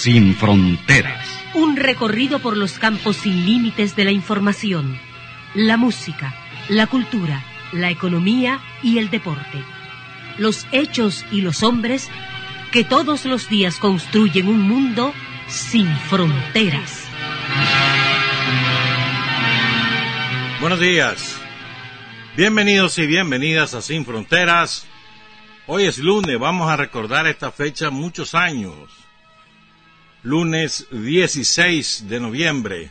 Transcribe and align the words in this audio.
Sin 0.00 0.34
fronteras. 0.34 1.28
Un 1.52 1.76
recorrido 1.76 2.38
por 2.38 2.56
los 2.56 2.78
campos 2.78 3.18
sin 3.18 3.44
límites 3.44 3.96
de 3.96 4.06
la 4.06 4.12
información, 4.12 4.98
la 5.52 5.76
música, 5.76 6.34
la 6.70 6.86
cultura, 6.86 7.44
la 7.72 7.90
economía 7.90 8.62
y 8.82 8.96
el 8.96 9.10
deporte. 9.10 9.62
Los 10.38 10.66
hechos 10.72 11.26
y 11.30 11.42
los 11.42 11.62
hombres 11.62 12.08
que 12.72 12.82
todos 12.82 13.26
los 13.26 13.50
días 13.50 13.76
construyen 13.76 14.48
un 14.48 14.62
mundo 14.62 15.12
sin 15.48 15.86
fronteras. 16.08 17.04
Buenos 20.62 20.80
días. 20.80 21.38
Bienvenidos 22.38 22.96
y 22.96 23.06
bienvenidas 23.06 23.74
a 23.74 23.82
Sin 23.82 24.06
Fronteras. 24.06 24.86
Hoy 25.66 25.84
es 25.84 25.98
lunes, 25.98 26.38
vamos 26.38 26.70
a 26.70 26.76
recordar 26.76 27.26
esta 27.26 27.52
fecha 27.52 27.90
muchos 27.90 28.34
años. 28.34 29.09
Lunes 30.22 30.86
16 30.90 32.08
de 32.10 32.20
noviembre 32.20 32.90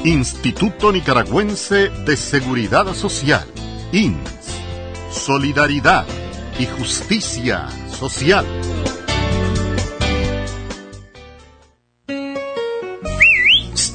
Instituto 0.04 0.92
Nicaragüense 0.92 1.88
de 1.88 2.16
Seguridad 2.16 2.94
Social, 2.94 3.44
INS. 3.90 4.16
Solidaridad 5.10 6.06
y 6.56 6.66
Justicia 6.66 7.66
Social. 7.98 8.46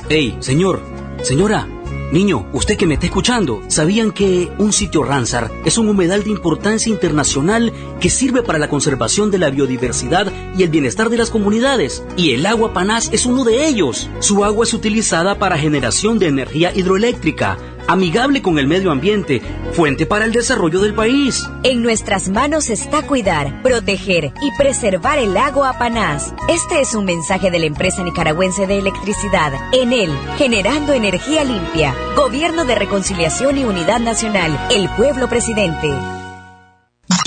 Hey, 0.10 0.38
señor, 0.40 0.97
señora, 1.28 1.68
niño, 2.14 2.48
usted 2.54 2.78
que 2.78 2.88
me 2.88 2.94
está 2.94 3.08
escuchando, 3.08 3.62
¿sabían 3.68 4.14
que 4.14 4.50
un 4.60 4.72
sitio 4.72 5.04
Ramsar 5.04 5.52
es 5.66 5.78
un 5.78 5.90
humedal 5.90 6.24
de 6.24 6.30
importancia 6.30 6.90
internacional 6.90 7.74
que 8.00 8.10
sirve 8.10 8.44
para 8.44 8.60
la 8.60 8.70
conservación 8.70 9.30
de 9.30 9.38
la 9.38 9.50
biodiversidad 9.50 10.32
y 10.58 10.64
el 10.64 10.70
bienestar 10.70 11.10
de 11.10 11.18
las 11.18 11.30
comunidades? 11.30 12.02
Y 12.16 12.32
el 12.32 12.46
agua 12.46 12.72
Panás 12.72 13.10
es 13.12 13.26
uno 13.26 13.44
de 13.44 13.68
ellos. 13.68 14.10
Su 14.20 14.46
agua 14.46 14.64
es 14.64 14.74
utilizada 14.74 15.38
para 15.38 15.58
generación 15.58 16.18
de 16.18 16.28
energía 16.28 16.72
hidroeléctrica 16.74 17.58
amigable 17.88 18.42
con 18.42 18.60
el 18.60 18.68
medio 18.68 18.92
ambiente, 18.92 19.42
fuente 19.74 20.06
para 20.06 20.26
el 20.26 20.32
desarrollo 20.32 20.80
del 20.80 20.94
país. 20.94 21.50
En 21.64 21.82
nuestras 21.82 22.30
manos 22.30 22.70
está 22.70 23.02
cuidar, 23.04 23.62
proteger 23.62 24.34
y 24.42 24.52
preservar 24.58 25.20
el 25.20 25.36
agua 25.38 25.70
Apanás. 25.70 26.34
Este 26.50 26.82
es 26.82 26.94
un 26.96 27.06
mensaje 27.06 27.52
de 27.52 27.60
la 27.60 27.66
empresa 27.66 28.04
nicaragüense 28.04 28.68
de 28.68 28.80
electricidad. 28.80 29.54
En 29.74 29.94
él, 29.94 30.12
generando 30.38 30.94
energía 30.94 31.44
limpia. 31.44 31.96
Gobierno 32.16 32.66
de 32.66 32.76
Reconciliación 32.76 33.58
y 33.58 33.64
Unidad 33.64 34.00
Nacional. 34.00 34.68
El 34.72 34.90
pueblo 34.90 35.28
presidente. 35.30 36.17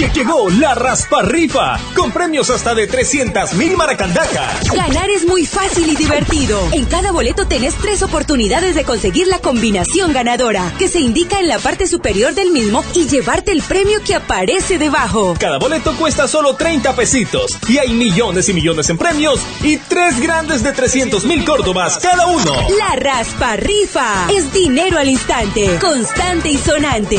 Que 0.01 0.09
llegó 0.09 0.49
la 0.49 0.75
Rasparrifa 0.75 1.79
con 1.95 2.11
premios 2.11 2.49
hasta 2.49 2.75
de 2.75 2.87
300 2.87 3.53
mil 3.53 3.77
maracandacas. 3.77 4.71
Ganar 4.73 5.11
es 5.11 5.27
muy 5.27 5.45
fácil 5.45 5.91
y 5.91 5.95
divertido. 5.95 6.59
En 6.73 6.87
cada 6.87 7.13
boleto 7.13 7.47
tenés 7.47 7.75
tres 7.75 8.03
oportunidades 8.03 8.75
de 8.75 8.85
conseguir 8.85 9.27
la 9.27 9.41
combinación 9.41 10.15
ganadora 10.15 10.73
que 10.79 10.89
se 10.89 11.01
indica 11.01 11.39
en 11.39 11.49
la 11.49 11.59
parte 11.59 11.87
superior 11.87 12.33
del 12.33 12.51
mismo 12.51 12.83
y 12.95 13.09
llevarte 13.09 13.53
el 13.53 13.61
premio 13.61 14.03
que 14.03 14.15
aparece 14.15 14.79
debajo. 14.79 15.37
Cada 15.39 15.59
boleto 15.59 15.95
cuesta 15.97 16.27
solo 16.27 16.57
30 16.57 16.97
pesitos 16.97 17.59
y 17.69 17.77
hay 17.77 17.93
millones 17.93 18.49
y 18.49 18.55
millones 18.55 18.89
en 18.89 18.97
premios 18.97 19.39
y 19.63 19.77
tres 19.77 20.19
grandes 20.19 20.63
de 20.63 20.73
300 20.73 21.27
mil 21.27 21.45
córdobas 21.45 21.99
cada 21.99 22.27
uno. 22.27 22.55
La 22.79 22.97
Rasparrifa 22.97 24.29
es 24.35 24.51
dinero 24.51 24.97
al 24.97 25.11
instante, 25.11 25.79
constante 25.79 26.49
y 26.49 26.57
sonante. 26.57 27.19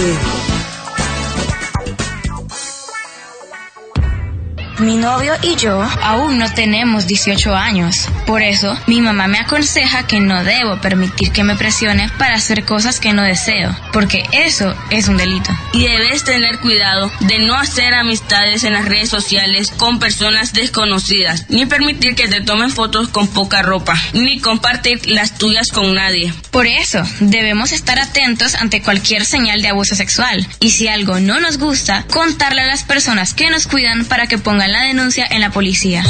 Mi 4.81 4.96
novio 4.96 5.36
y 5.44 5.56
yo 5.58 5.80
aún 6.02 6.40
no 6.40 6.52
tenemos 6.52 7.06
18 7.06 7.56
años. 7.56 8.08
Por 8.25 8.42
eso, 8.42 8.75
mi 8.88 9.00
mamá 9.00 9.28
me 9.28 9.38
aconseja 9.38 10.08
que 10.08 10.19
no 10.19 10.44
debo 10.44 10.81
permitir 10.81 11.31
que 11.31 11.44
me 11.44 11.56
presione 11.56 12.09
para 12.18 12.34
hacer 12.34 12.66
cosas 12.66 13.00
que 13.00 13.14
no 13.14 13.22
deseo, 13.22 13.78
porque 13.94 14.24
eso 14.31 14.74
es 14.90 15.08
un 15.08 15.18
delito. 15.18 15.52
Y 15.74 15.84
debes 15.84 16.24
tener 16.24 16.58
cuidado 16.58 17.12
de 17.20 17.46
no 17.46 17.53
hacer 17.53 17.94
amistades 17.94 18.64
en 18.64 18.74
las 18.74 18.86
redes 18.86 19.09
sociales 19.09 19.70
con 19.70 20.00
personas 20.00 20.52
desconocidas, 20.53 21.46
ni 21.50 21.68
permitir 21.68 22.16
que 22.16 22.28
te 22.28 22.41
tomen 22.41 22.72
fotos 22.72 23.08
con 23.09 23.28
poca 23.28 23.62
ropa, 23.62 23.94
ni 24.14 24.40
compartir 24.40 25.00
las 25.08 25.38
tuyas 25.38 25.68
con 25.68 25.94
nadie. 25.94 26.34
Por 26.50 26.66
eso, 26.66 27.03
debemos 27.20 27.72
estar 27.72 28.00
atentos 28.00 28.56
ante 28.56 28.81
cualquier 28.81 29.25
señal 29.25 29.62
de 29.62 29.68
abuso 29.70 29.94
sexual. 29.94 30.47
Y 30.59 30.72
si 30.72 30.88
algo 30.88 31.20
no 31.20 31.40
nos 31.40 31.59
gusta, 31.59 32.03
contarle 32.12 32.62
a 32.62 32.68
las 32.68 32.84
personas 32.84 33.36
que 33.36 33.52
nos 33.52 33.67
cuidan 33.67 34.05
para 34.05 34.26
que 34.26 34.40
pongan 34.40 34.71
la 34.72 34.84
denuncia 34.84 35.28
en 35.29 35.41
la 35.41 35.52
policía. 35.52 36.03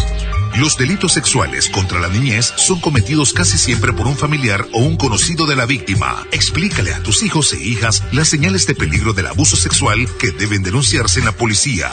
Los 0.55 0.77
delitos 0.77 1.13
sexuales 1.13 1.69
contra 1.69 1.99
la 1.99 2.09
niñez 2.09 2.53
son 2.57 2.79
cometidos 2.79 3.33
casi 3.33 3.57
siempre 3.57 3.93
por 3.93 4.07
un 4.07 4.17
familiar 4.17 4.67
o 4.73 4.79
un 4.79 4.97
conocido 4.97 5.45
de 5.45 5.55
la 5.55 5.65
víctima. 5.65 6.27
Explícale 6.31 6.93
a 6.93 7.01
tus 7.01 7.23
hijos 7.23 7.53
e 7.53 7.63
hijas 7.63 8.03
las 8.11 8.27
señales 8.27 8.67
de 8.67 8.75
peligro 8.75 9.13
del 9.13 9.27
abuso 9.27 9.55
sexual 9.55 10.07
que 10.19 10.31
deben 10.31 10.61
denunciarse 10.61 11.19
en 11.19 11.25
la 11.25 11.31
policía. 11.31 11.89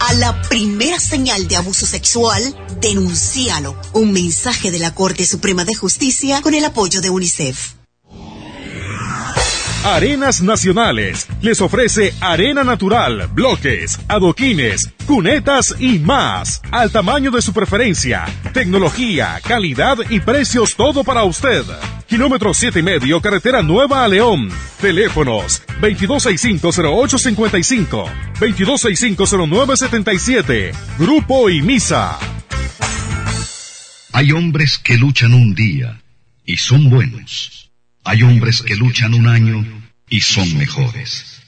A 0.00 0.12
la 0.14 0.40
primera 0.42 1.00
señal 1.00 1.48
de 1.48 1.56
abuso 1.56 1.86
sexual, 1.86 2.42
denúncialo. 2.80 3.80
Un 3.94 4.12
mensaje 4.12 4.70
de 4.70 4.78
la 4.78 4.94
Corte 4.94 5.24
Suprema 5.26 5.64
de 5.64 5.74
Justicia 5.74 6.42
con 6.42 6.54
el 6.54 6.64
apoyo 6.64 7.00
de 7.00 7.10
UNICEF. 7.10 7.77
Arenas 9.94 10.42
Nacionales 10.42 11.26
les 11.40 11.62
ofrece 11.62 12.12
arena 12.20 12.62
natural, 12.62 13.26
bloques, 13.32 13.98
adoquines, 14.06 14.92
cunetas 15.06 15.74
y 15.78 15.98
más. 15.98 16.60
Al 16.70 16.92
tamaño 16.92 17.30
de 17.30 17.40
su 17.40 17.54
preferencia. 17.54 18.26
Tecnología, 18.52 19.40
calidad 19.42 19.96
y 20.10 20.20
precios 20.20 20.76
todo 20.76 21.04
para 21.04 21.24
usted. 21.24 21.64
Kilómetro 22.06 22.52
siete 22.52 22.80
y 22.80 22.82
medio, 22.82 23.22
carretera 23.22 23.62
Nueva 23.62 24.04
a 24.04 24.08
León. 24.08 24.50
Teléfonos 24.80 25.62
2265-0855, 25.80 28.12
2265-0977. 28.40 30.74
Grupo 30.98 31.48
y 31.48 31.62
Misa. 31.62 32.18
Hay 34.12 34.32
hombres 34.32 34.76
que 34.78 34.98
luchan 34.98 35.32
un 35.32 35.54
día 35.54 35.98
y 36.44 36.58
son 36.58 36.90
buenos. 36.90 37.70
Hay 38.04 38.22
hombres 38.22 38.60
que 38.62 38.76
luchan 38.76 39.14
un 39.14 39.26
año 39.26 39.77
y 40.08 40.20
son 40.20 40.56
mejores. 40.56 41.42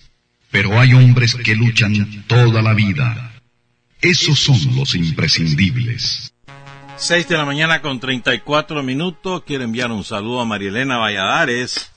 Pero 0.50 0.78
hay 0.78 0.94
hombres 0.94 1.34
que 1.36 1.54
luchan 1.54 2.24
toda 2.26 2.62
la 2.62 2.74
vida. 2.74 3.32
Esos 4.00 4.38
son 4.38 4.58
los 4.74 4.94
imprescindibles. 4.94 6.32
6 6.96 7.28
de 7.28 7.36
la 7.36 7.44
mañana 7.44 7.80
con 7.80 8.00
34 8.00 8.82
minutos. 8.82 9.42
Quiero 9.46 9.64
enviar 9.64 9.90
un 9.90 10.04
saludo 10.04 10.40
a 10.40 10.44
Marielena 10.44 10.98
Valladares, 10.98 11.90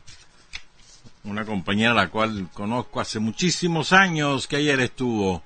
una 1.24 1.46
compañera 1.46 1.92
a 1.92 1.96
la 1.96 2.10
cual 2.10 2.50
conozco 2.54 3.02
hace 3.02 3.20
muchísimos 3.20 3.92
años, 3.92 4.48
que 4.48 4.58
ayer 4.58 4.80
estuvo 4.80 5.44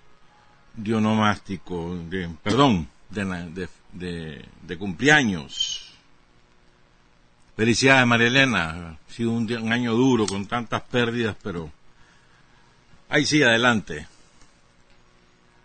dionomástico, 0.76 1.98
de, 2.10 2.30
perdón, 2.44 2.88
de, 3.10 3.68
de, 3.94 4.78
cumpleaños. 4.78 5.87
Felicidades, 7.58 8.06
Marielena. 8.06 9.00
Ha 9.10 9.12
sido 9.12 9.32
un, 9.32 9.72
año 9.74 9.96
duro 9.96 10.28
con 10.28 10.46
tantas 10.46 10.84
pérdidas, 10.84 11.36
pero 11.42 11.72
ahí 13.10 13.26
sí, 13.26 13.42
adelante. 13.42 14.06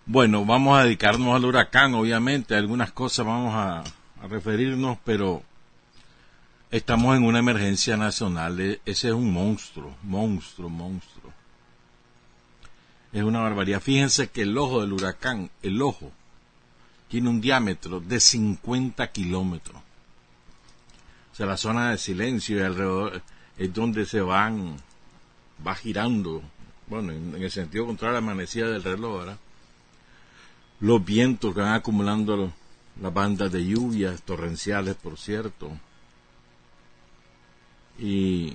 Bueno, 0.07 0.47
vamos 0.47 0.79
a 0.79 0.85
dedicarnos 0.85 1.37
al 1.37 1.45
huracán, 1.45 1.93
obviamente. 1.93 2.55
Algunas 2.55 2.93
cosas 2.93 3.27
vamos 3.27 3.55
a, 3.55 3.81
a 3.81 4.27
referirnos, 4.27 4.97
pero 5.05 5.43
estamos 6.71 7.15
en 7.15 7.25
una 7.25 7.41
emergencia 7.41 7.99
nacional. 7.99 8.59
E, 8.59 8.81
ese 8.87 9.09
es 9.09 9.15
un 9.15 9.31
monstruo, 9.31 9.95
monstruo, 10.03 10.71
monstruo. 10.71 11.31
Es 13.13 13.23
una 13.23 13.41
barbaridad. 13.41 13.83
Fíjense 13.83 14.31
que 14.31 14.43
el 14.43 14.57
ojo 14.57 14.81
del 14.81 14.95
huracán, 14.95 15.51
el 15.63 15.83
ojo, 15.83 16.11
tiene 17.09 17.29
un 17.29 17.43
diámetro 17.43 18.01
de 18.01 18.19
50 18.19 19.13
kilómetros. 19.13 19.82
O 21.33 21.35
sea, 21.35 21.47
la 21.47 21.57
zona 21.57 21.91
de 21.91 21.99
silencio 21.99 22.59
y 22.59 22.63
alrededor 22.63 23.23
es 23.57 23.73
donde 23.73 24.05
se 24.05 24.21
van, 24.21 24.77
va 25.67 25.75
girando, 25.75 26.43
bueno, 26.89 27.13
en, 27.13 27.43
el 27.43 27.51
sentido 27.51 27.87
contrario 27.87 28.13
la 28.13 28.19
amanecida 28.19 28.69
del 28.69 28.85
reloj, 28.85 29.21
¿verdad? 29.21 29.39
Los 30.81 31.05
vientos 31.05 31.55
que 31.55 31.61
van 31.61 31.75
acumulando 31.75 32.53
las 33.01 33.15
bandas 33.15 33.51
de 33.51 33.65
lluvias 33.65 34.23
torrenciales, 34.23 34.95
por 34.97 35.19
cierto, 35.19 35.71
y 37.99 38.55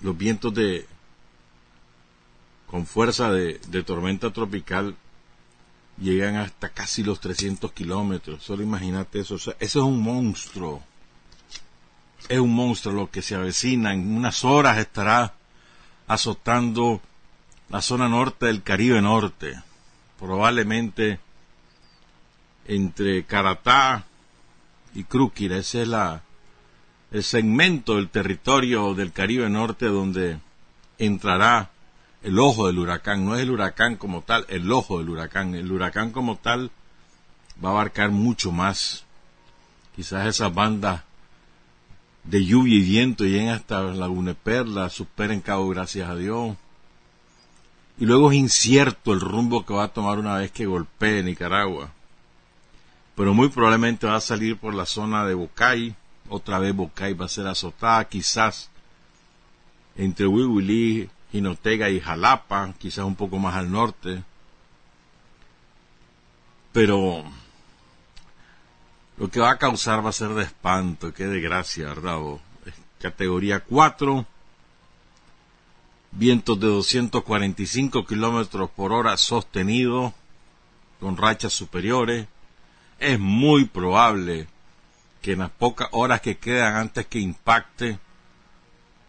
los 0.00 0.16
vientos 0.16 0.52
de 0.52 0.86
con 2.66 2.86
fuerza 2.86 3.32
de, 3.32 3.60
de 3.68 3.82
tormenta 3.82 4.32
tropical 4.32 4.96
llegan 6.00 6.36
hasta 6.36 6.70
casi 6.70 7.02
los 7.02 7.20
300 7.20 7.72
kilómetros. 7.72 8.42
Solo 8.42 8.62
imagínate 8.62 9.20
eso. 9.20 9.36
eso 9.36 9.54
es 9.58 9.76
un 9.76 10.00
monstruo. 10.00 10.82
Es 12.28 12.38
un 12.38 12.54
monstruo 12.54 12.94
lo 12.94 13.10
que 13.10 13.22
se 13.22 13.34
avecina. 13.34 13.92
En 13.92 14.16
unas 14.16 14.44
horas 14.44 14.78
estará 14.78 15.34
azotando 16.06 17.00
la 17.68 17.80
zona 17.82 18.08
norte 18.08 18.46
del 18.46 18.62
Caribe 18.62 19.00
Norte. 19.00 19.60
Probablemente 20.18 21.20
entre 22.66 23.24
Caratá 23.24 24.04
y 24.94 25.04
Crúquira. 25.04 25.56
Ese 25.56 25.82
es 25.82 25.88
la, 25.88 26.22
el 27.10 27.24
segmento 27.24 27.96
del 27.96 28.08
territorio 28.08 28.94
del 28.94 29.12
Caribe 29.12 29.48
Norte 29.48 29.86
donde 29.86 30.38
entrará 30.98 31.70
el 32.22 32.38
ojo 32.38 32.66
del 32.66 32.78
huracán, 32.78 33.24
no 33.24 33.34
es 33.34 33.42
el 33.42 33.50
huracán 33.50 33.96
como 33.96 34.22
tal, 34.22 34.44
el 34.48 34.70
ojo 34.70 34.98
del 34.98 35.08
huracán. 35.08 35.54
El 35.54 35.72
huracán 35.72 36.10
como 36.10 36.36
tal 36.36 36.70
va 37.64 37.70
a 37.70 37.72
abarcar 37.72 38.10
mucho 38.10 38.52
más. 38.52 39.04
Quizás 39.96 40.26
esas 40.26 40.52
bandas 40.52 41.02
de 42.24 42.44
lluvia 42.44 42.76
y 42.76 42.82
viento 42.82 43.24
lleguen 43.24 43.48
hasta 43.48 43.82
Laguna 43.82 44.34
Perla, 44.34 44.90
superen 44.90 45.40
Cabo 45.40 45.68
Gracias 45.68 46.08
a 46.08 46.16
Dios. 46.16 46.56
Y 47.98 48.06
luego 48.06 48.30
es 48.30 48.38
incierto 48.38 49.12
el 49.12 49.20
rumbo 49.20 49.66
que 49.66 49.74
va 49.74 49.84
a 49.84 49.92
tomar 49.92 50.18
una 50.18 50.36
vez 50.36 50.50
que 50.50 50.66
golpee 50.66 51.22
Nicaragua. 51.22 51.90
Pero 53.14 53.34
muy 53.34 53.48
probablemente 53.48 54.06
va 54.06 54.16
a 54.16 54.20
salir 54.20 54.56
por 54.56 54.74
la 54.74 54.86
zona 54.86 55.26
de 55.26 55.34
Bocay. 55.34 55.94
Otra 56.28 56.58
vez 56.58 56.74
Bocay 56.74 57.12
va 57.12 57.26
a 57.26 57.28
ser 57.28 57.46
azotada, 57.46 58.08
quizás 58.08 58.70
entre 59.96 60.26
Huihuilí 60.26 61.10
Jinotega 61.32 61.90
y 61.90 62.00
Jalapa, 62.00 62.72
quizás 62.78 63.04
un 63.04 63.16
poco 63.16 63.38
más 63.38 63.54
al 63.54 63.70
norte. 63.70 64.22
Pero 66.72 67.24
lo 69.20 69.30
que 69.30 69.38
va 69.38 69.50
a 69.50 69.58
causar 69.58 70.02
va 70.02 70.08
a 70.08 70.14
ser 70.14 70.30
de 70.30 70.44
espanto, 70.44 71.12
qué 71.12 71.26
desgracia, 71.26 71.88
¿verdad? 71.88 72.18
Categoría 72.98 73.60
4, 73.60 74.24
vientos 76.12 76.58
de 76.58 76.66
245 76.66 78.06
kilómetros 78.06 78.70
por 78.70 78.94
hora 78.94 79.18
sostenido, 79.18 80.14
con 81.00 81.18
rachas 81.18 81.52
superiores. 81.52 82.28
Es 82.98 83.18
muy 83.18 83.66
probable 83.66 84.48
que 85.20 85.32
en 85.32 85.40
las 85.40 85.50
pocas 85.50 85.88
horas 85.92 86.22
que 86.22 86.38
quedan 86.38 86.76
antes 86.76 87.04
que 87.04 87.18
impacte, 87.18 87.98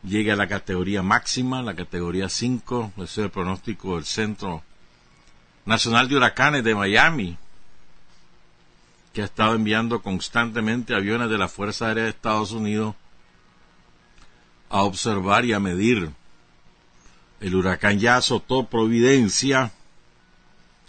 llegue 0.04 0.34
a 0.34 0.36
la 0.36 0.50
categoría 0.50 1.02
máxima, 1.02 1.62
la 1.62 1.74
categoría 1.74 2.28
5, 2.28 2.92
ese 2.98 3.04
es 3.04 3.18
el 3.18 3.30
pronóstico 3.30 3.96
del 3.96 4.04
Centro 4.04 4.62
Nacional 5.64 6.10
de 6.10 6.18
Huracanes 6.18 6.66
de 6.66 6.76
Miami, 6.76 7.38
que 9.14 9.22
ha 9.22 9.26
estado 9.26 9.56
enviando 9.56 10.02
constantemente 10.02 10.96
aviones 10.96 11.30
de 11.30 11.38
la 11.38 11.48
Fuerza 11.48 11.88
Aérea 11.88 12.04
de 12.04 12.10
Estados 12.10 12.52
Unidos 12.52 12.96
a 14.70 14.84
observar 14.84 15.46
y 15.46 15.54
a 15.54 15.60
medir. 15.60 16.12
El 17.42 17.56
huracán 17.56 18.00
ya 18.00 18.18
azotó 18.18 18.68
Providencia, 18.68 19.72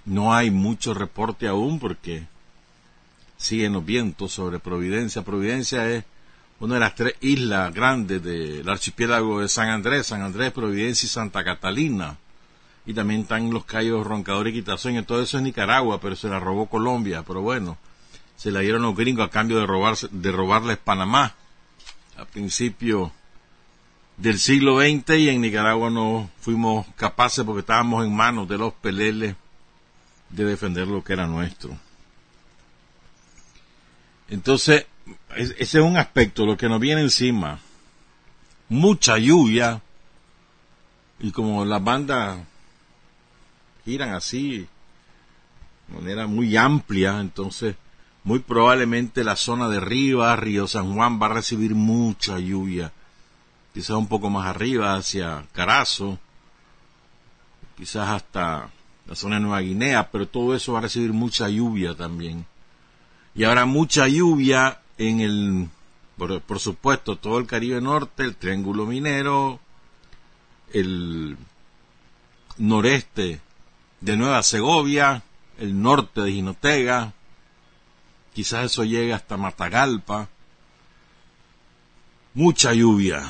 no 0.05 0.35
hay 0.35 0.51
mucho 0.51 0.95
reporte 0.95 1.49
aún 1.49 1.79
porque 1.79 2.27
siguen 3.37 3.73
los 3.73 3.85
vientos 3.85 4.33
sobre 4.33 4.59
Providencia. 4.59 5.23
Providencia 5.23 5.89
es 5.91 6.05
una 6.61 6.75
de 6.75 6.81
las 6.81 6.95
tres 6.95 7.15
islas 7.21 7.75
grandes 7.75 8.23
del 8.23 8.69
archipiélago 8.69 9.41
de 9.41 9.49
San 9.49 9.69
Andrés, 9.69 10.07
San 10.07 10.23
Andrés, 10.23 10.53
Providencia 10.53 11.07
y 11.07 11.11
Santa 11.11 11.43
Catalina. 11.43 12.19
Y 12.87 12.95
también 12.95 13.23
están 13.23 13.51
los 13.51 13.65
Cayos 13.65 14.07
Roncador 14.07 14.49
y 14.49 14.53
Quitasueño. 14.53 15.05
Todo 15.05 15.23
eso 15.23 15.39
es 15.39 15.43
Nicaragua, 15.43 16.01
pero 16.01 16.15
se 16.15 16.29
la 16.29 16.39
robó 16.39 16.67
Colombia. 16.67 17.25
Pero 17.27 17.43
bueno, 17.43 17.79
se 18.43 18.51
la 18.51 18.59
dieron 18.59 18.83
los 18.83 18.97
gringos 18.97 19.25
a 19.25 19.31
cambio 19.31 19.61
de, 19.61 19.67
robarse, 19.67 20.09
de 20.11 20.33
robarles 20.33 20.77
Panamá 20.77 21.37
a 22.17 22.25
principio 22.25 23.13
del 24.17 24.41
siglo 24.41 24.81
XX 24.81 25.11
y 25.11 25.29
en 25.29 25.43
Nicaragua 25.43 25.91
no 25.91 26.29
fuimos 26.41 26.85
capaces 26.97 27.45
porque 27.45 27.61
estábamos 27.61 28.05
en 28.05 28.13
manos 28.13 28.49
de 28.49 28.59
los 28.59 28.73
peleles 28.73 29.37
de 30.31 30.45
defender 30.45 30.89
lo 30.89 31.05
que 31.05 31.13
era 31.13 31.29
nuestro. 31.29 31.79
Entonces, 34.29 34.87
ese 35.37 35.55
es 35.59 35.75
un 35.75 35.97
aspecto, 35.97 36.45
lo 36.45 36.57
que 36.57 36.69
nos 36.69 36.81
viene 36.81 37.03
encima. 37.03 37.61
Mucha 38.69 39.19
lluvia. 39.19 39.81
Y 41.21 41.31
como 41.31 41.65
las 41.65 41.85
bandas 41.85 42.41
giran 43.85 44.15
así, 44.15 44.67
de 45.87 45.95
manera 45.95 46.27
muy 46.27 46.57
amplia, 46.57 47.21
entonces 47.21 47.77
muy 48.25 48.39
probablemente 48.39 49.25
la 49.25 49.37
zona 49.37 49.69
de 49.69 49.79
arriba, 49.79 50.35
Río 50.37 50.67
San 50.67 50.95
Juan, 50.95 51.21
va 51.21 51.27
a 51.27 51.35
recibir 51.35 51.75
mucha 51.75 52.39
lluvia. 52.39 52.93
Quizás 53.75 53.97
un 53.97 54.07
poco 54.07 54.31
más 54.31 54.47
arriba, 54.47 54.95
hacia 54.95 55.45
Carazo, 55.53 56.19
quizás 57.77 58.09
hasta 58.09 58.71
la 59.07 59.15
zona 59.15 59.37
de 59.37 59.43
Nueva 59.43 59.61
Guinea, 59.61 60.11
pero 60.11 60.29
todo 60.29 60.55
eso 60.55 60.75
va 60.75 60.79
a 60.79 60.83
recibir 60.83 61.13
mucha 61.13 61.49
lluvia 61.49 61.95
también. 61.95 62.47
Y 63.35 63.45
habrá 63.45 63.65
mucha 63.65 64.07
lluvia 64.07 64.81
en 64.99 65.21
el, 65.21 65.69
por, 66.17 66.61
supuesto, 66.61 67.17
todo 67.17 67.39
el 67.39 67.47
Caribe 67.47 67.81
Norte, 67.81 68.23
el 68.23 68.37
Triángulo 68.37 68.87
Minero, 68.87 69.59
el 70.73 71.37
noreste 72.59 73.41
de 74.01 74.17
Nueva 74.17 74.43
Segovia, 74.43 75.23
el 75.59 75.81
norte 75.81 76.21
de 76.21 76.33
Jinotega, 76.33 77.15
quizás 78.35 78.65
eso 78.67 78.85
llegue 78.85 79.13
hasta 79.13 79.37
Matagalpa, 79.37 80.29
mucha 82.35 82.73
lluvia, 82.73 83.23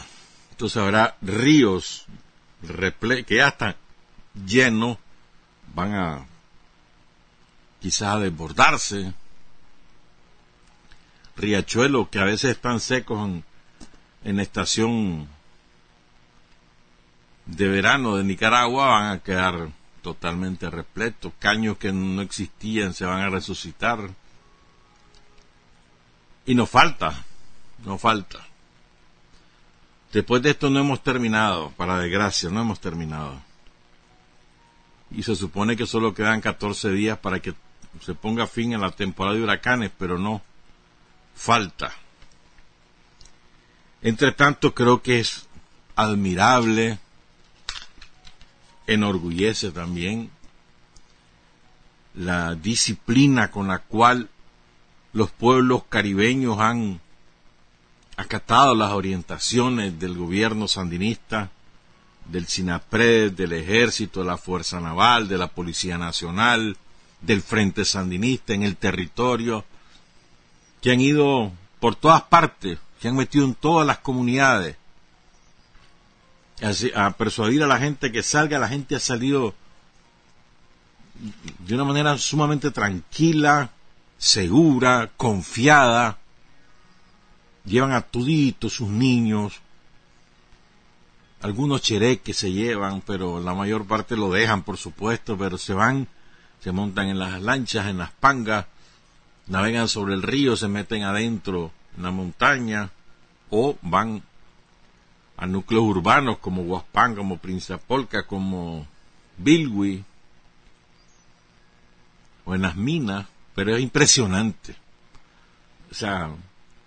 entonces 0.51 0.77
habrá 0.77 1.17
ríos 1.21 2.07
que 3.27 3.37
ya 3.37 3.49
están 3.49 3.77
llenos, 4.47 4.99
van 5.75 5.95
a 5.95 6.27
quizás 7.81 8.15
a 8.15 8.19
desbordarse, 8.21 9.13
riachuelos 11.37 12.09
que 12.09 12.21
a 12.21 12.25
veces 12.25 12.53
están 12.53 12.79
secos 12.79 13.43
en, 14.25 14.41
estación 14.41 15.29
de 17.47 17.69
verano 17.69 18.17
de 18.17 18.23
Nicaragua 18.23 18.87
van 18.87 19.13
a 19.13 19.19
quedar 19.19 19.71
totalmente 20.03 20.71
repletos, 20.71 21.33
caños 21.41 21.77
que 21.79 21.93
no 21.93 22.23
existían 22.23 22.95
se 22.95 23.05
van 23.05 23.21
a 23.21 23.31
resucitar. 23.31 24.11
Y 26.47 26.55
nos 26.55 26.69
falta, 26.69 27.25
no 27.85 27.99
falta. 27.99 28.39
Después 30.13 30.43
de 30.43 30.51
esto 30.51 30.69
no 30.69 30.81
hemos 30.81 31.03
terminado, 31.03 31.71
para 31.71 31.99
desgracia, 31.99 32.51
no 32.51 32.61
hemos 32.61 32.81
terminado. 32.81 33.41
Y 35.11 35.23
se 35.23 35.37
supone 35.37 35.77
que 35.77 35.87
solo 35.87 36.15
quedan 36.15 36.41
14 36.41 36.91
días 36.91 37.19
para 37.19 37.41
que 37.41 37.55
se 38.01 38.15
ponga 38.15 38.47
fin 38.47 38.75
a 38.75 38.79
la 38.79 38.91
temporada 38.91 39.37
de 39.37 39.43
huracanes, 39.43 39.91
pero 39.97 40.19
no, 40.19 40.43
falta. 41.35 41.93
Entre 44.03 44.33
tanto, 44.33 44.75
creo 44.75 45.03
que 45.03 45.21
es 45.21 45.47
admirable, 45.95 46.99
enorgullece 48.87 49.71
también 49.71 50.31
la 52.15 52.55
disciplina 52.55 53.51
con 53.51 53.69
la 53.69 53.79
cual 53.79 54.29
los 55.13 55.31
pueblos 55.31 55.85
caribeños 55.89 56.59
han 56.59 57.01
acatado 58.17 58.75
las 58.75 58.93
orientaciones 58.93 59.99
del 59.99 60.17
gobierno 60.17 60.69
sandinista, 60.69 61.51
del 62.27 62.47
SINAPRED, 62.47 63.33
del 63.33 63.53
ejército, 63.53 64.21
de 64.21 64.27
la 64.27 64.37
Fuerza 64.37 64.81
Naval, 64.81 65.29
de 65.29 65.39
la 65.39 65.49
Policía 65.49 65.99
Nacional, 65.99 66.77
del 67.21 67.43
Frente 67.43 67.85
Sandinista 67.85 68.55
en 68.55 68.63
el 68.63 68.77
territorio, 68.77 69.65
que 70.81 70.93
han 70.93 71.01
ido 71.01 71.53
por 71.81 71.95
todas 71.97 72.23
partes, 72.23 72.79
que 73.01 73.09
han 73.09 73.17
metido 73.17 73.45
en 73.45 73.55
todas 73.55 73.87
las 73.87 73.99
comunidades, 73.99 74.77
a, 76.95 77.11
persuadir 77.13 77.63
a 77.63 77.67
la 77.67 77.79
gente 77.79 78.13
que 78.13 78.23
salga, 78.23 78.59
la 78.59 78.69
gente 78.69 78.95
ha 78.95 79.01
salido 79.01 79.55
de 81.59 81.75
una 81.75 81.85
manera 81.85 82.17
sumamente 82.19 82.71
tranquila, 82.71 83.71
segura, 84.23 85.11
confiada, 85.17 86.19
llevan 87.65 87.91
a 87.91 88.03
tuditos 88.03 88.75
sus 88.75 88.89
niños, 88.89 89.61
algunos 91.41 91.83
chereques 91.83 92.37
se 92.37 92.53
llevan, 92.53 93.01
pero 93.01 93.41
la 93.41 93.53
mayor 93.53 93.85
parte 93.85 94.17
lo 94.17 94.31
dejan, 94.31 94.63
por 94.63 94.77
supuesto, 94.77 95.37
pero 95.37 95.59
se 95.59 95.75
van, 95.75 96.07
se 96.61 96.71
montan 96.71 97.09
en 97.09 97.19
las 97.19 97.43
lanchas, 97.43 97.87
en 97.87 97.99
las 97.99 98.13
pangas, 98.13 98.67
navegan 99.49 99.89
sobre 99.89 100.15
el 100.15 100.23
río, 100.23 100.57
se 100.57 100.69
meten 100.69 101.03
adentro 101.03 101.73
en 101.97 102.05
la 102.05 102.13
montaña, 102.13 102.91
o 103.51 103.77
van 103.83 104.23
a 105.37 105.47
núcleos 105.47 105.83
urbanos 105.83 106.39
como 106.39 106.63
Huaspán, 106.63 107.17
como 107.17 107.41
Polca, 107.89 108.23
como 108.23 108.87
Bilwi, 109.37 110.05
o 112.45 112.55
en 112.55 112.63
las 112.63 112.77
minas, 112.77 113.27
pero 113.55 113.75
es 113.77 113.83
impresionante. 113.83 114.77
O 115.91 115.95
sea, 115.95 116.31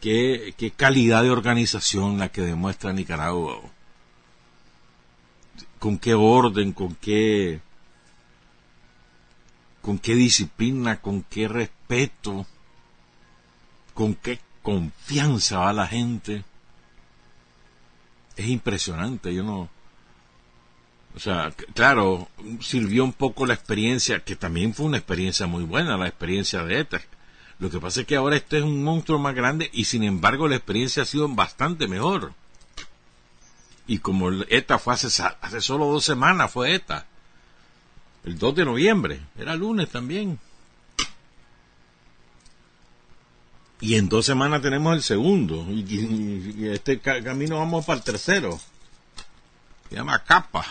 qué, 0.02 0.54
qué 0.58 0.72
calidad 0.72 1.24
de 1.24 1.30
organización 1.30 2.18
la 2.18 2.30
que 2.30 2.42
demuestra 2.42 2.94
Nicaragua. 2.94 3.62
Con 5.80 5.98
qué 5.98 6.14
orden, 6.14 6.74
con 6.74 6.96
qué 6.96 7.62
con 9.86 10.00
qué 10.00 10.16
disciplina, 10.16 11.00
con 11.00 11.22
qué 11.22 11.48
respeto, 11.48 12.48
con 13.94 14.16
qué 14.16 14.40
confianza 14.64 15.60
va 15.60 15.74
la 15.74 15.86
gente. 15.86 16.44
Es 18.36 18.48
impresionante, 18.48 19.32
yo 19.32 19.44
no... 19.44 19.70
O 21.16 21.20
sea, 21.20 21.54
claro, 21.74 22.28
sirvió 22.60 23.04
un 23.04 23.14
poco 23.14 23.46
la 23.46 23.54
experiencia, 23.54 24.20
que 24.24 24.36
también 24.36 24.74
fue 24.74 24.86
una 24.86 24.98
experiencia 24.98 25.48
muy 25.48 25.64
buena, 25.64 25.98
la 25.98 26.08
experiencia 26.08 26.64
de 26.64 26.80
ETA. 26.80 27.02
Lo 27.60 27.70
que 27.70 27.80
pasa 27.80 28.02
es 28.02 28.08
que 28.08 28.18
ahora 28.18 28.36
este 28.36 28.58
es 28.58 28.64
un 28.64 28.84
monstruo 28.84 29.18
más 29.18 29.34
grande 29.34 29.70
y 29.72 29.86
sin 29.86 30.04
embargo 30.04 30.50
la 30.50 30.58
experiencia 30.58 31.04
ha 31.04 31.06
sido 31.06 31.30
bastante 31.30 31.88
mejor. 31.88 32.34
Y 33.88 34.00
como 34.00 34.30
ETA 34.50 34.78
fue 34.78 34.94
hace, 34.94 35.24
hace 35.42 35.62
solo 35.62 35.86
dos 35.86 36.04
semanas, 36.04 36.52
fue 36.52 36.74
ETA. 36.76 37.06
El 38.26 38.38
2 38.38 38.56
de 38.56 38.66
noviembre, 38.66 39.22
era 39.38 39.56
lunes 39.56 39.90
también. 39.90 40.40
Y 43.80 43.96
en 43.96 44.10
dos 44.10 44.26
semanas 44.26 44.62
tenemos 44.62 44.96
el 44.96 45.04
segundo. 45.04 45.66
Y, 45.70 46.68
este 46.68 47.00
camino 47.00 47.60
vamos 47.60 47.86
para 47.86 48.00
el 48.00 48.04
tercero. 48.04 48.60
Se 49.90 49.96
llama 49.96 50.24
capa. 50.24 50.66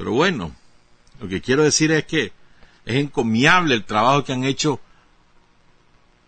Pero 0.00 0.12
bueno, 0.12 0.56
lo 1.20 1.28
que 1.28 1.42
quiero 1.42 1.62
decir 1.62 1.92
es 1.92 2.06
que 2.06 2.32
es 2.86 2.96
encomiable 2.96 3.74
el 3.74 3.84
trabajo 3.84 4.24
que 4.24 4.32
han 4.32 4.44
hecho 4.44 4.80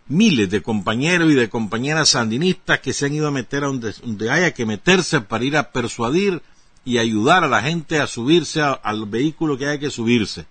miles 0.08 0.50
de 0.50 0.60
compañeros 0.60 1.32
y 1.32 1.34
de 1.34 1.48
compañeras 1.48 2.10
sandinistas 2.10 2.80
que 2.80 2.92
se 2.92 3.06
han 3.06 3.14
ido 3.14 3.28
a 3.28 3.30
meter 3.30 3.64
a 3.64 3.68
donde, 3.68 4.30
haya 4.30 4.52
que 4.52 4.66
meterse 4.66 5.22
para 5.22 5.46
ir 5.46 5.56
a 5.56 5.70
persuadir 5.72 6.42
y 6.84 6.98
ayudar 6.98 7.44
a 7.44 7.48
la 7.48 7.62
gente 7.62 7.98
a 7.98 8.06
subirse 8.06 8.60
al 8.60 9.06
vehículo 9.06 9.56
que 9.56 9.64
haya 9.64 9.80
que 9.80 9.88
subirse, 9.88 10.44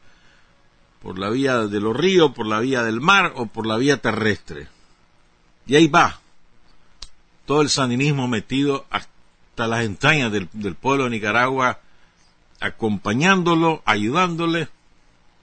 por 0.99 1.19
la 1.19 1.29
vía 1.29 1.67
de 1.67 1.79
los 1.79 1.95
ríos, 1.95 2.31
por 2.33 2.47
la 2.47 2.59
vía 2.59 2.81
del 2.81 3.01
mar 3.01 3.33
o 3.35 3.45
por 3.45 3.67
la 3.67 3.77
vía 3.77 3.97
terrestre. 3.97 4.67
Y 5.67 5.75
ahí 5.75 5.85
va, 5.85 6.21
todo 7.45 7.61
el 7.61 7.69
sandinismo 7.69 8.27
metido 8.27 8.87
hasta 8.89 9.67
las 9.67 9.85
entrañas 9.85 10.31
del 10.31 10.73
pueblo 10.73 11.03
de 11.03 11.11
Nicaragua 11.11 11.81
acompañándolo, 12.61 13.81
ayudándole, 13.85 14.69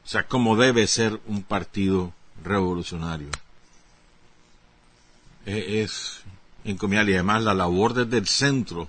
o 0.04 0.08
sea, 0.08 0.22
como 0.22 0.56
debe 0.56 0.86
ser 0.86 1.20
un 1.26 1.42
partido 1.42 2.14
revolucionario. 2.42 3.28
E, 5.44 5.82
es, 5.82 6.22
encomiable 6.64 7.12
y 7.12 7.14
además 7.14 7.42
la 7.42 7.54
labor 7.54 7.92
desde 7.92 8.18
el 8.18 8.28
centro, 8.28 8.88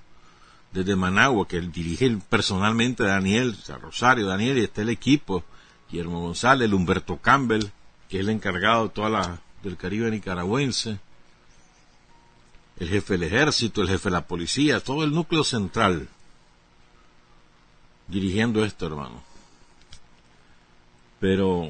desde 0.71 0.95
Managua, 0.95 1.47
que 1.47 1.59
dirige 1.59 2.17
personalmente 2.29 3.03
Daniel, 3.03 3.57
o 3.59 3.65
sea, 3.65 3.77
Rosario, 3.77 4.27
Daniel 4.27 4.59
y 4.59 4.63
está 4.63 4.83
el 4.83 4.89
equipo, 4.89 5.43
Guillermo 5.89 6.21
González, 6.21 6.71
Humberto 6.71 7.17
Campbell, 7.17 7.65
que 8.07 8.17
es 8.17 8.23
el 8.23 8.29
encargado 8.29 8.83
de 8.83 8.89
toda 8.89 9.09
la, 9.09 9.41
del 9.63 9.75
Caribe 9.75 10.11
nicaragüense, 10.11 10.99
el 12.77 12.89
jefe 12.89 13.13
del 13.17 13.23
ejército, 13.23 13.81
el 13.81 13.89
jefe 13.89 14.09
de 14.09 14.13
la 14.13 14.27
policía, 14.27 14.79
todo 14.81 15.03
el 15.03 15.13
núcleo 15.13 15.43
central 15.43 16.07
dirigiendo 18.09 18.65
esto, 18.65 18.87
hermano. 18.87 19.21
Pero 21.19 21.69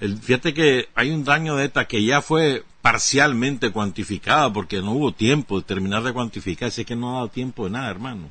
el, 0.00 0.18
fíjate 0.18 0.54
que 0.54 0.88
hay 0.94 1.10
un 1.10 1.24
daño 1.24 1.56
de 1.56 1.64
ETA 1.64 1.86
que 1.86 2.04
ya 2.04 2.22
fue 2.22 2.64
parcialmente 2.82 3.72
cuantificado 3.72 4.52
porque 4.52 4.80
no 4.80 4.92
hubo 4.92 5.12
tiempo 5.12 5.58
de 5.58 5.66
terminar 5.66 6.02
de 6.02 6.12
cuantificar, 6.12 6.68
así 6.68 6.84
que 6.84 6.96
no 6.96 7.10
ha 7.10 7.14
dado 7.14 7.28
tiempo 7.28 7.64
de 7.64 7.70
nada, 7.70 7.90
hermano. 7.90 8.30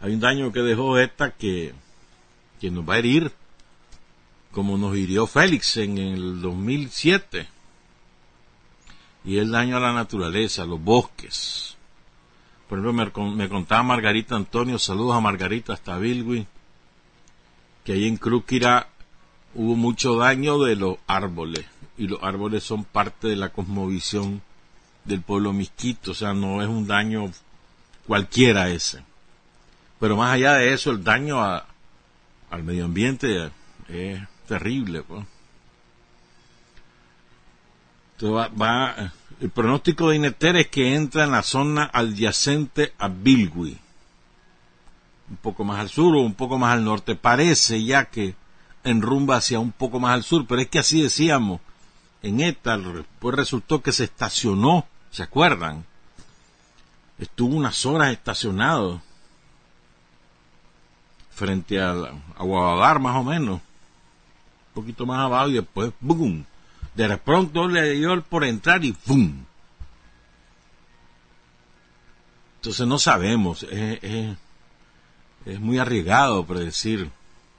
Hay 0.00 0.14
un 0.14 0.20
daño 0.20 0.50
que 0.50 0.60
dejó 0.60 0.98
ETA 0.98 1.32
que, 1.32 1.74
que 2.60 2.70
nos 2.70 2.88
va 2.88 2.94
a 2.94 2.98
herir, 2.98 3.30
como 4.50 4.76
nos 4.76 4.96
hirió 4.96 5.26
Félix 5.26 5.76
en 5.76 5.98
el 5.98 6.40
2007. 6.40 7.46
Y 9.24 9.38
el 9.38 9.52
daño 9.52 9.76
a 9.76 9.80
la 9.80 9.92
naturaleza, 9.92 10.62
a 10.62 10.66
los 10.66 10.82
bosques, 10.82 11.71
por 12.68 12.78
ejemplo, 12.78 13.24
me, 13.30 13.48
contaba 13.48 13.82
Margarita 13.82 14.36
Antonio, 14.36 14.78
saludos 14.78 15.16
a 15.16 15.20
Margarita 15.20 15.72
hasta 15.72 15.98
Bilwi, 15.98 16.46
que 17.84 17.92
ahí 17.92 18.08
en 18.08 18.16
Crúquira 18.16 18.88
hubo 19.54 19.76
mucho 19.76 20.16
daño 20.16 20.58
de 20.62 20.76
los 20.76 20.96
árboles, 21.06 21.66
y 21.98 22.08
los 22.08 22.22
árboles 22.22 22.64
son 22.64 22.84
parte 22.84 23.28
de 23.28 23.36
la 23.36 23.50
cosmovisión 23.50 24.42
del 25.04 25.20
pueblo 25.20 25.52
misquito, 25.52 26.12
o 26.12 26.14
sea, 26.14 26.32
no 26.32 26.62
es 26.62 26.68
un 26.68 26.86
daño 26.86 27.30
cualquiera 28.06 28.70
ese. 28.70 29.02
Pero 30.00 30.16
más 30.16 30.32
allá 30.32 30.54
de 30.54 30.72
eso, 30.72 30.90
el 30.90 31.04
daño 31.04 31.40
al 31.42 32.62
medio 32.64 32.86
ambiente 32.86 33.50
es 33.88 34.20
terrible. 34.48 35.02
Pues. 35.02 35.24
Entonces 38.16 38.52
va 38.60 39.12
el 39.42 39.50
pronóstico 39.50 40.08
de 40.08 40.16
Ineter 40.16 40.54
es 40.54 40.68
que 40.68 40.94
entra 40.94 41.24
en 41.24 41.32
la 41.32 41.42
zona 41.42 41.90
adyacente 41.92 42.92
a 42.96 43.08
Bilwi, 43.08 43.76
un 45.28 45.36
poco 45.38 45.64
más 45.64 45.80
al 45.80 45.88
sur 45.88 46.14
o 46.14 46.20
un 46.20 46.34
poco 46.34 46.58
más 46.58 46.74
al 46.74 46.84
norte. 46.84 47.16
Parece 47.16 47.82
ya 47.82 48.04
que 48.04 48.36
enrumba 48.84 49.38
hacia 49.38 49.58
un 49.58 49.72
poco 49.72 49.98
más 49.98 50.14
al 50.14 50.22
sur, 50.22 50.46
pero 50.46 50.60
es 50.60 50.68
que 50.68 50.78
así 50.78 51.02
decíamos, 51.02 51.60
en 52.22 52.38
ETA, 52.38 52.78
pues 53.18 53.34
resultó 53.34 53.82
que 53.82 53.90
se 53.90 54.04
estacionó, 54.04 54.86
¿se 55.10 55.24
acuerdan? 55.24 55.84
Estuvo 57.18 57.56
unas 57.56 57.84
horas 57.84 58.12
estacionado 58.12 59.02
frente 61.34 61.80
a, 61.80 61.90
a 62.36 62.98
más 63.00 63.16
o 63.16 63.24
menos, 63.24 63.54
un 63.56 64.72
poquito 64.72 65.04
más 65.04 65.18
abajo 65.18 65.48
y 65.48 65.54
después, 65.54 65.92
¡boom! 65.98 66.46
De 66.94 67.16
pronto 67.18 67.68
le 67.68 67.92
dio 67.92 68.22
por 68.22 68.44
entrar 68.44 68.84
y 68.84 68.92
¡pum! 68.92 69.44
Entonces 72.56 72.86
no 72.86 72.98
sabemos, 72.98 73.66
es, 73.68 74.36
muy 75.58 75.78
arriesgado 75.78 76.46
predecir, 76.46 77.10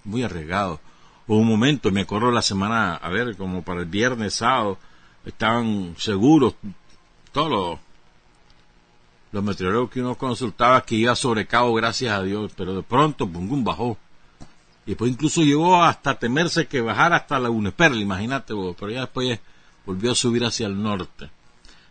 muy 0.05 0.23
arriesgado. 0.23 0.79
Hubo 1.27 1.39
un 1.39 1.47
momento, 1.47 1.91
me 1.91 2.01
acuerdo 2.01 2.31
la 2.31 2.41
semana, 2.41 2.95
a 2.95 3.09
ver, 3.09 3.35
como 3.35 3.63
para 3.63 3.81
el 3.81 3.85
viernes, 3.85 4.35
sábado, 4.35 4.77
estaban 5.25 5.95
seguros, 5.97 6.55
todos 7.33 7.51
los, 7.51 7.79
los 9.33 9.43
meteorólogos 9.43 9.89
que 9.89 9.99
uno 9.99 10.15
consultaba 10.15 10.85
que 10.85 10.95
iba 10.95 11.15
sobre 11.15 11.47
cabo, 11.47 11.73
gracias 11.73 12.13
a 12.13 12.23
Dios, 12.23 12.53
pero 12.55 12.73
de 12.73 12.83
pronto, 12.83 13.27
pum, 13.27 13.63
bajó. 13.63 13.97
Y 14.85 14.91
después 14.91 15.11
incluso 15.11 15.41
llegó 15.43 15.81
hasta 15.81 16.19
temerse 16.19 16.67
que 16.67 16.81
bajara 16.81 17.17
hasta 17.17 17.39
la 17.39 17.49
Uneperla, 17.49 18.01
imagínate 18.01 18.53
vos, 18.53 18.75
pero 18.79 18.91
ya 18.91 19.01
después 19.01 19.39
volvió 19.85 20.11
a 20.11 20.15
subir 20.15 20.43
hacia 20.43 20.67
el 20.67 20.81
norte. 20.81 21.25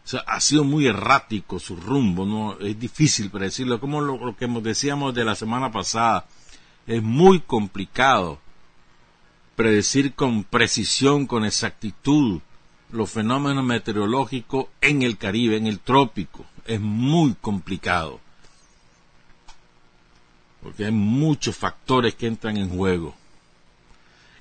O 0.05 0.09
sea, 0.09 0.21
ha 0.27 0.41
sido 0.41 0.65
muy 0.65 0.87
errático 0.87 1.59
su 1.59 1.77
rumbo, 1.77 2.27
no 2.27 2.59
es 2.59 2.79
difícil 2.79 3.31
predecirlo, 3.31 3.81
como 3.81 4.01
lo, 4.01 4.19
lo 4.19 4.37
que 4.37 4.47
decíamos 4.47 5.15
de 5.15 5.25
la 5.25 5.35
semana 5.35 5.71
pasada, 5.71 6.27
es 6.87 7.03
muy 7.03 7.41
complicado 7.41 8.41
predecir 9.55 10.15
con 10.15 10.45
precisión, 10.45 11.27
con 11.27 11.45
exactitud, 11.45 12.41
los 12.91 13.11
fenómenos 13.11 13.65
meteorológicos 13.65 14.67
en 14.81 15.03
el 15.03 15.17
Caribe, 15.17 15.57
en 15.57 15.67
el 15.67 15.81
trópico. 15.81 16.45
Es 16.67 16.81
muy 16.81 17.35
complicado. 17.41 18.21
Porque 20.63 20.85
hay 20.87 20.93
muchos 20.93 21.57
factores 21.57 22.15
que 22.15 22.27
entran 22.27 22.57
en 22.57 22.69
juego. 22.69 23.15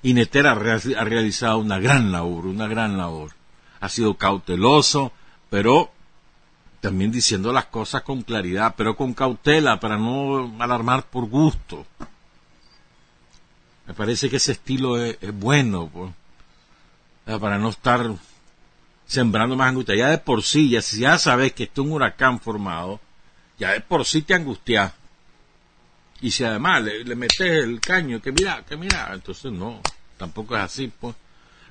Y 0.02 0.18
ha, 0.18 0.52
ha 0.52 1.04
realizado 1.04 1.58
una 1.58 1.78
gran 1.78 2.12
labor, 2.12 2.46
una 2.46 2.66
gran 2.66 2.96
labor. 2.96 3.32
Ha 3.80 3.88
sido 3.88 4.14
cauteloso, 4.14 5.12
pero 5.50 5.90
también 6.80 7.12
diciendo 7.12 7.52
las 7.52 7.66
cosas 7.66 8.02
con 8.02 8.22
claridad, 8.22 8.74
pero 8.76 8.96
con 8.96 9.14
cautela, 9.14 9.78
para 9.78 9.96
no 9.96 10.52
alarmar 10.58 11.04
por 11.04 11.26
gusto. 11.26 11.86
Me 13.86 13.94
parece 13.94 14.28
que 14.28 14.36
ese 14.36 14.52
estilo 14.52 15.00
es, 15.00 15.16
bueno, 15.34 15.88
pues, 15.92 16.12
para 17.40 17.58
no 17.58 17.68
estar 17.68 18.10
sembrando 19.06 19.54
más 19.56 19.68
angustia. 19.68 19.94
Ya 19.94 20.08
de 20.08 20.18
por 20.18 20.42
sí, 20.42 20.70
ya, 20.70 20.80
ya 20.80 21.18
sabes 21.18 21.52
que 21.52 21.64
está 21.64 21.82
un 21.82 21.92
huracán 21.92 22.40
formado, 22.40 22.98
ya 23.58 23.72
de 23.72 23.80
por 23.80 24.04
sí 24.04 24.22
te 24.22 24.34
angustias. 24.34 24.92
Y 26.22 26.30
si 26.30 26.44
además 26.44 26.84
le, 26.84 27.16
metes 27.16 27.40
el 27.40 27.80
caño, 27.80 28.22
que 28.22 28.30
mira, 28.30 28.64
que 28.64 28.76
mira, 28.76 29.10
entonces 29.12 29.50
no, 29.50 29.80
tampoco 30.16 30.56
es 30.56 30.62
así, 30.62 30.90
pues. 31.00 31.16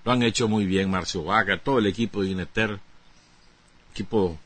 Lo 0.04 0.12
han 0.12 0.24
hecho 0.24 0.48
muy 0.48 0.66
bien 0.66 0.90
Marcio 0.90 1.24
Vaca, 1.24 1.58
todo 1.58 1.80
el 1.80 1.86
equipo 1.86 2.22
de 2.22 2.32
Ineter, 2.32 2.80
equipo 3.92 4.38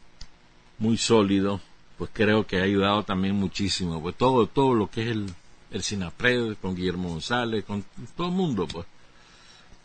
muy 0.77 0.97
sólido, 0.97 1.59
pues 1.97 2.11
creo 2.13 2.45
que 2.45 2.59
ha 2.59 2.63
ayudado 2.63 3.03
también 3.03 3.35
muchísimo, 3.35 4.01
pues 4.01 4.15
todo, 4.15 4.47
todo 4.47 4.73
lo 4.75 4.91
que 4.91 5.03
es 5.03 5.07
el, 5.07 5.33
el 5.71 5.81
Sinapred, 5.81 6.57
con 6.61 6.75
Guillermo 6.75 7.09
González, 7.09 7.63
con 7.65 7.83
todo 8.15 8.27
el 8.27 8.33
mundo, 8.33 8.67
pues. 8.67 8.85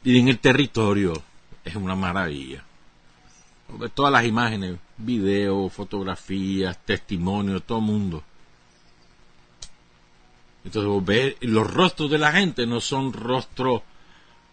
Y 0.05 0.19
en 0.19 0.29
el 0.29 0.39
territorio 0.39 1.15
es 1.65 1.77
una 1.77 1.95
maravilla. 1.95 2.63
Todas 3.95 4.13
las 4.13 4.25
imágenes, 4.25 4.77
videos, 4.99 5.73
fotografías, 5.73 6.77
testimonios, 6.85 7.63
todo 7.63 7.79
el 7.79 7.85
mundo. 7.85 8.25
Entonces 10.65 10.89
vos 10.89 11.05
ves, 11.05 11.37
los 11.41 11.73
rostros 11.73 12.11
de 12.11 12.19
la 12.19 12.33
gente 12.33 12.67
no 12.67 12.81
son 12.81 13.13
rostros 13.13 13.83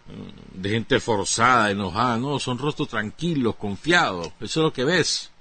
eh, 0.09 0.31
de 0.53 0.69
gente 0.69 0.99
forzada, 0.99 1.71
enojada, 1.71 2.17
no, 2.17 2.39
son 2.39 2.57
rostros 2.57 2.87
tranquilos, 2.87 3.55
confiados. 3.55 4.27
Eso 4.39 4.59
es 4.61 4.63
lo 4.63 4.73
que 4.73 4.85
ves. 4.85 5.31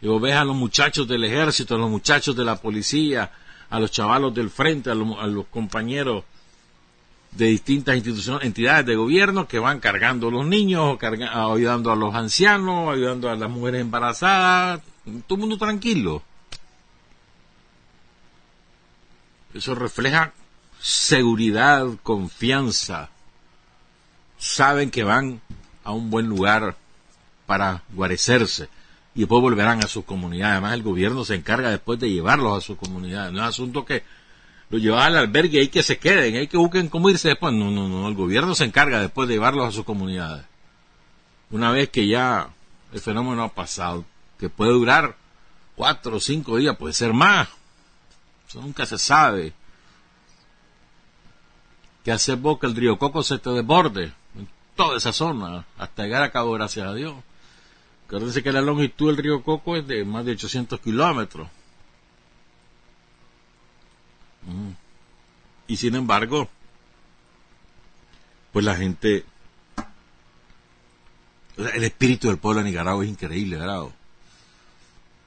Y 0.00 0.06
vos 0.06 0.20
ves 0.20 0.34
a 0.34 0.44
los 0.44 0.56
muchachos 0.56 1.06
del 1.06 1.24
ejército, 1.24 1.74
a 1.74 1.78
los 1.78 1.90
muchachos 1.90 2.34
de 2.36 2.44
la 2.44 2.56
policía, 2.56 3.30
a 3.68 3.80
los 3.80 3.90
chavalos 3.90 4.34
del 4.34 4.50
frente, 4.50 4.90
a, 4.90 4.94
los 4.94 5.46
compañeros 5.50 6.24
de 7.32 7.46
distintas 7.46 7.96
instituciones, 7.96 8.46
entidades 8.46 8.86
de 8.86 8.96
gobierno 8.96 9.46
que 9.46 9.58
van 9.58 9.80
cargando 9.80 10.28
a 10.28 10.30
los 10.30 10.46
niños, 10.46 10.98
ayudando 11.02 11.92
a 11.92 11.96
los 11.96 12.14
ancianos, 12.14 12.94
ayudando 12.94 13.28
a 13.28 13.36
las 13.36 13.50
mujeres 13.50 13.82
embarazadas, 13.82 14.80
todo 15.26 15.36
el 15.36 15.40
mundo 15.40 15.58
tranquilo. 15.58 16.22
Eso 19.58 19.74
refleja 19.74 20.32
seguridad, 20.80 21.88
confianza. 22.04 23.10
Saben 24.38 24.92
que 24.92 25.02
van 25.02 25.40
a 25.82 25.90
un 25.90 26.10
buen 26.10 26.28
lugar 26.28 26.76
para 27.44 27.82
guarecerse 27.92 28.68
y 29.16 29.20
después 29.20 29.42
volverán 29.42 29.82
a 29.82 29.88
su 29.88 30.04
comunidad. 30.04 30.52
Además, 30.52 30.74
el 30.74 30.84
gobierno 30.84 31.24
se 31.24 31.34
encarga 31.34 31.70
después 31.70 31.98
de 31.98 32.08
llevarlos 32.08 32.56
a 32.56 32.64
su 32.64 32.76
comunidad. 32.76 33.32
No 33.32 33.40
es 33.40 33.48
asunto 33.48 33.84
que 33.84 34.04
lo 34.70 34.78
llevan 34.78 35.02
al 35.02 35.16
albergue 35.16 35.60
y 35.60 35.68
que 35.68 35.82
se 35.82 35.98
queden, 35.98 36.36
hay 36.36 36.46
que 36.46 36.56
busquen 36.56 36.88
cómo 36.88 37.10
irse 37.10 37.26
después. 37.26 37.52
No, 37.52 37.72
no, 37.72 37.88
no, 37.88 38.06
el 38.06 38.14
gobierno 38.14 38.54
se 38.54 38.64
encarga 38.64 39.00
después 39.00 39.26
de 39.26 39.34
llevarlos 39.34 39.66
a 39.66 39.72
sus 39.72 39.84
comunidades. 39.84 40.44
Una 41.50 41.72
vez 41.72 41.88
que 41.88 42.06
ya 42.06 42.50
el 42.92 43.00
fenómeno 43.00 43.42
ha 43.42 43.48
pasado, 43.48 44.04
que 44.38 44.50
puede 44.50 44.70
durar 44.70 45.16
cuatro 45.74 46.18
o 46.18 46.20
cinco 46.20 46.58
días, 46.58 46.76
puede 46.76 46.94
ser 46.94 47.12
más. 47.12 47.48
Eso 48.48 48.62
nunca 48.62 48.86
se 48.86 48.98
sabe. 48.98 49.52
Que 52.02 52.12
hace 52.12 52.38
que 52.40 52.66
el 52.66 52.74
río 52.76 52.98
Coco 52.98 53.22
se 53.22 53.38
te 53.38 53.50
desborde 53.50 54.12
en 54.36 54.48
toda 54.74 54.96
esa 54.96 55.12
zona, 55.12 55.66
hasta 55.76 56.04
llegar 56.04 56.22
a 56.22 56.32
cabo, 56.32 56.52
gracias 56.52 56.86
a 56.86 56.94
Dios. 56.94 57.14
Acuérdense 58.06 58.42
que 58.42 58.52
la 58.52 58.62
longitud 58.62 59.08
del 59.08 59.18
río 59.18 59.42
Coco 59.42 59.76
es 59.76 59.86
de 59.86 60.04
más 60.04 60.24
de 60.24 60.32
800 60.32 60.80
kilómetros. 60.80 61.48
Mm. 64.46 64.70
Y 65.66 65.76
sin 65.76 65.94
embargo, 65.94 66.48
pues 68.50 68.64
la 68.64 68.74
gente, 68.74 69.26
el 71.58 71.84
espíritu 71.84 72.28
del 72.28 72.38
pueblo 72.38 72.62
de 72.62 72.70
Nicaragua 72.70 73.04
es 73.04 73.10
increíble, 73.10 73.58
¿verdad? 73.58 73.88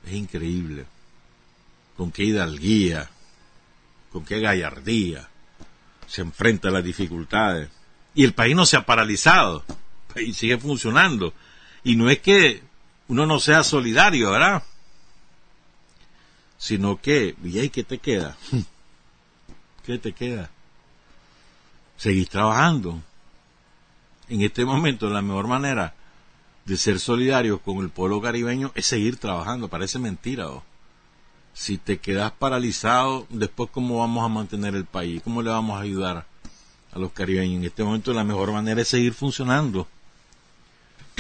Es 0.08 0.14
increíble. 0.14 0.88
Con 2.02 2.12
qué 2.12 2.24
hidalguía, 2.24 3.12
con 4.12 4.26
qué 4.26 4.40
gallardía 4.40 5.30
se 6.08 6.22
enfrenta 6.22 6.70
a 6.70 6.72
las 6.72 6.84
dificultades. 6.84 7.70
Y 8.16 8.24
el 8.24 8.34
país 8.34 8.56
no 8.56 8.66
se 8.66 8.76
ha 8.76 8.88
paralizado, 8.88 9.64
el 9.68 10.14
país 10.16 10.36
sigue 10.36 10.58
funcionando. 10.58 11.32
Y 11.84 11.98
no 11.98 12.10
es 12.10 12.18
que 12.18 12.64
uno 13.08 13.28
no 13.28 13.40
sea 13.40 13.64
solidario, 13.64 14.32
¿verdad? 14.32 14.64
Sino 16.58 17.00
que, 17.00 17.36
¿y 17.44 17.60
ahí 17.60 17.70
qué 17.70 17.84
te 17.84 18.00
queda? 18.00 18.36
¿Qué 19.86 20.00
te 20.00 20.12
queda? 20.12 20.50
Seguir 21.98 22.30
trabajando. 22.30 23.00
En 24.28 24.42
este 24.42 24.66
momento, 24.66 25.08
la 25.08 25.22
mejor 25.22 25.46
manera 25.46 25.94
de 26.66 26.78
ser 26.78 27.00
solidario 27.00 27.60
con 27.60 27.78
el 27.78 27.92
pueblo 27.92 28.20
caribeño 28.20 28.72
es 28.74 28.88
seguir 28.88 29.18
trabajando. 29.18 29.68
Parece 29.68 30.00
mentira. 30.00 30.50
¿o? 30.50 30.71
Si 31.54 31.78
te 31.78 32.00
quedas 32.00 32.32
paralizado, 32.32 33.28
después 33.30 33.70
cómo 33.72 34.00
vamos 34.00 34.26
a 34.26 34.30
mantener 34.30 34.76
el 34.76 34.86
país, 34.86 35.22
cómo 35.24 35.42
le 35.42 35.50
vamos 35.50 35.78
a 35.78 35.84
ayudar 35.84 36.26
a 36.94 37.00
los 37.00 37.12
caribeños. 37.12 37.58
En 37.58 37.66
este 37.66 37.84
momento 37.84 38.14
la 38.14 38.24
mejor 38.24 38.52
manera 38.52 38.82
es 38.82 38.88
seguir 38.88 39.14
funcionando 39.14 39.88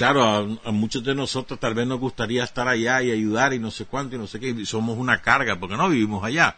claro, 0.01 0.59
a, 0.63 0.71
muchos 0.71 1.03
de 1.03 1.13
nosotros 1.13 1.59
tal 1.59 1.75
vez 1.75 1.85
nos 1.85 1.99
gustaría 1.99 2.43
estar 2.43 2.67
allá 2.67 3.03
y 3.03 3.11
ayudar 3.11 3.53
y 3.53 3.59
no 3.59 3.69
sé 3.69 3.85
cuánto 3.85 4.15
y 4.15 4.19
no 4.19 4.25
sé 4.25 4.39
qué, 4.39 4.65
somos 4.65 4.97
una 4.97 5.21
carga 5.21 5.59
porque 5.59 5.77
no 5.77 5.89
vivimos 5.89 6.23
allá. 6.23 6.57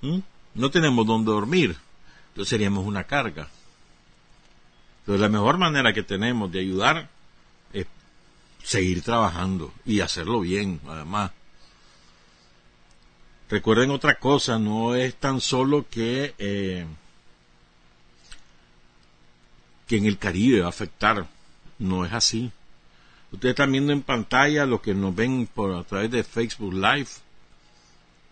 ¿Mm? 0.00 0.18
No 0.54 0.70
tenemos 0.70 1.06
donde 1.06 1.30
dormir, 1.30 1.76
entonces 2.28 2.48
seríamos 2.48 2.86
una 2.86 3.04
carga. 3.04 3.48
Entonces 5.00 5.20
la 5.20 5.28
mejor 5.28 5.58
manera 5.58 5.92
que 5.92 6.02
tenemos 6.02 6.50
de 6.50 6.60
ayudar 6.60 7.10
es 7.74 7.86
seguir 8.62 9.02
trabajando 9.02 9.72
y 9.84 10.00
hacerlo 10.00 10.40
bien, 10.40 10.80
además. 10.88 11.32
Recuerden 13.52 13.90
otra 13.90 14.14
cosa, 14.14 14.58
no 14.58 14.94
es 14.94 15.14
tan 15.16 15.38
solo 15.38 15.84
que, 15.90 16.34
eh, 16.38 16.86
que 19.86 19.98
en 19.98 20.06
el 20.06 20.16
Caribe 20.16 20.60
va 20.60 20.68
a 20.68 20.70
afectar 20.70 21.26
no 21.78 22.06
es 22.06 22.14
así. 22.14 22.50
Ustedes 23.30 23.52
están 23.52 23.70
viendo 23.70 23.92
en 23.92 24.00
pantalla 24.00 24.64
lo 24.64 24.80
que 24.80 24.94
nos 24.94 25.14
ven 25.14 25.46
por 25.54 25.74
a 25.74 25.84
través 25.84 26.10
de 26.10 26.24
Facebook 26.24 26.72
Live 26.72 27.08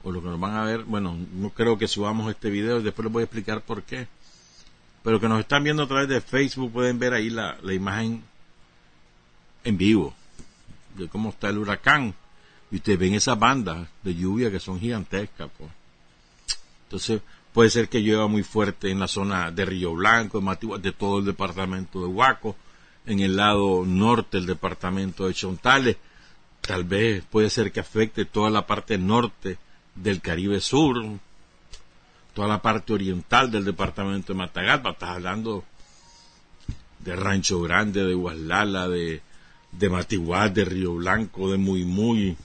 o 0.04 0.10
lo 0.10 0.22
que 0.22 0.28
nos 0.28 0.40
van 0.40 0.56
a 0.56 0.64
ver. 0.64 0.84
Bueno, 0.84 1.14
no 1.34 1.50
creo 1.50 1.76
que 1.76 1.86
subamos 1.86 2.30
este 2.30 2.48
video 2.48 2.80
después 2.80 3.04
les 3.04 3.12
voy 3.12 3.20
a 3.20 3.24
explicar 3.24 3.60
por 3.60 3.82
qué. 3.82 4.08
Pero 5.04 5.20
que 5.20 5.28
nos 5.28 5.40
están 5.40 5.62
viendo 5.62 5.82
a 5.82 5.88
través 5.88 6.08
de 6.08 6.22
Facebook 6.22 6.72
pueden 6.72 6.98
ver 6.98 7.12
ahí 7.12 7.28
la, 7.28 7.58
la 7.60 7.74
imagen 7.74 8.24
en 9.64 9.76
vivo 9.76 10.14
de 10.96 11.08
cómo 11.08 11.28
está 11.28 11.50
el 11.50 11.58
huracán. 11.58 12.14
Y 12.70 12.76
ustedes 12.76 12.98
ven 12.98 13.14
esas 13.14 13.38
bandas 13.38 13.88
de 14.02 14.14
lluvia 14.14 14.50
que 14.50 14.60
son 14.60 14.78
gigantescas. 14.78 15.50
Entonces, 16.84 17.20
puede 17.52 17.70
ser 17.70 17.88
que 17.88 18.00
llueva 18.00 18.28
muy 18.28 18.42
fuerte 18.42 18.90
en 18.90 19.00
la 19.00 19.08
zona 19.08 19.50
de 19.50 19.64
Río 19.64 19.94
Blanco, 19.94 20.40
de, 20.40 20.78
de 20.78 20.92
todo 20.92 21.18
el 21.18 21.24
departamento 21.24 22.00
de 22.00 22.06
Huaco 22.06 22.56
en 23.06 23.20
el 23.20 23.36
lado 23.36 23.84
norte 23.84 24.36
del 24.36 24.46
departamento 24.46 25.26
de 25.26 25.34
Chontales. 25.34 25.96
Tal 26.60 26.84
vez 26.84 27.24
puede 27.24 27.50
ser 27.50 27.72
que 27.72 27.80
afecte 27.80 28.24
toda 28.24 28.50
la 28.50 28.66
parte 28.66 28.98
norte 28.98 29.58
del 29.94 30.20
Caribe 30.20 30.60
Sur, 30.60 30.96
toda 32.34 32.48
la 32.48 32.62
parte 32.62 32.92
oriental 32.92 33.50
del 33.50 33.64
departamento 33.64 34.32
de 34.32 34.38
Matagalpa. 34.38 34.90
Estás 34.90 35.10
hablando 35.10 35.64
de 37.00 37.16
Rancho 37.16 37.60
Grande, 37.62 38.04
de 38.04 38.14
Guaslala, 38.14 38.88
de, 38.88 39.22
de 39.72 40.50
de 40.52 40.64
Río 40.64 40.94
Blanco, 40.94 41.50
de 41.50 41.58
Muy 41.58 41.84
Muy, 41.84 42.36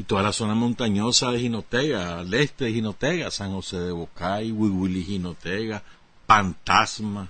y 0.00 0.04
toda 0.04 0.22
la 0.22 0.32
zona 0.32 0.54
montañosa 0.54 1.30
de 1.30 1.40
Jinotega, 1.40 2.20
al 2.20 2.32
este 2.32 2.64
de 2.64 2.72
Jinotega, 2.72 3.30
San 3.30 3.52
José 3.52 3.80
de 3.80 3.92
Bocay, 3.92 4.50
Huihuili 4.50 5.04
Jinotega, 5.04 5.82
Fantasma. 6.26 7.28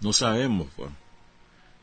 No 0.00 0.14
sabemos, 0.14 0.68
pues. 0.74 0.88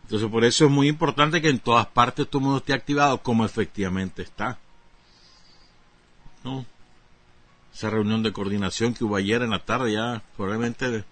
Entonces 0.01 0.28
por 0.32 0.43
eso 0.43 0.65
es 0.65 0.71
muy 0.71 0.88
importante 0.88 1.43
que 1.43 1.49
en 1.49 1.60
todas 1.60 1.86
partes 1.86 2.28
todo 2.28 2.39
el 2.39 2.43
mundo 2.45 2.58
esté 2.58 2.73
activado 2.73 3.21
como 3.21 3.45
efectivamente 3.45 4.23
está. 4.23 4.58
¿No? 6.43 6.65
Esa 7.71 7.91
reunión 7.91 8.23
de 8.23 8.34
coordinación 8.34 8.95
que 8.95 9.04
hubo 9.04 9.15
ayer 9.15 9.43
en 9.43 9.51
la 9.51 9.63
tarde 9.63 9.93
ya 9.93 10.23
probablemente 10.36 11.06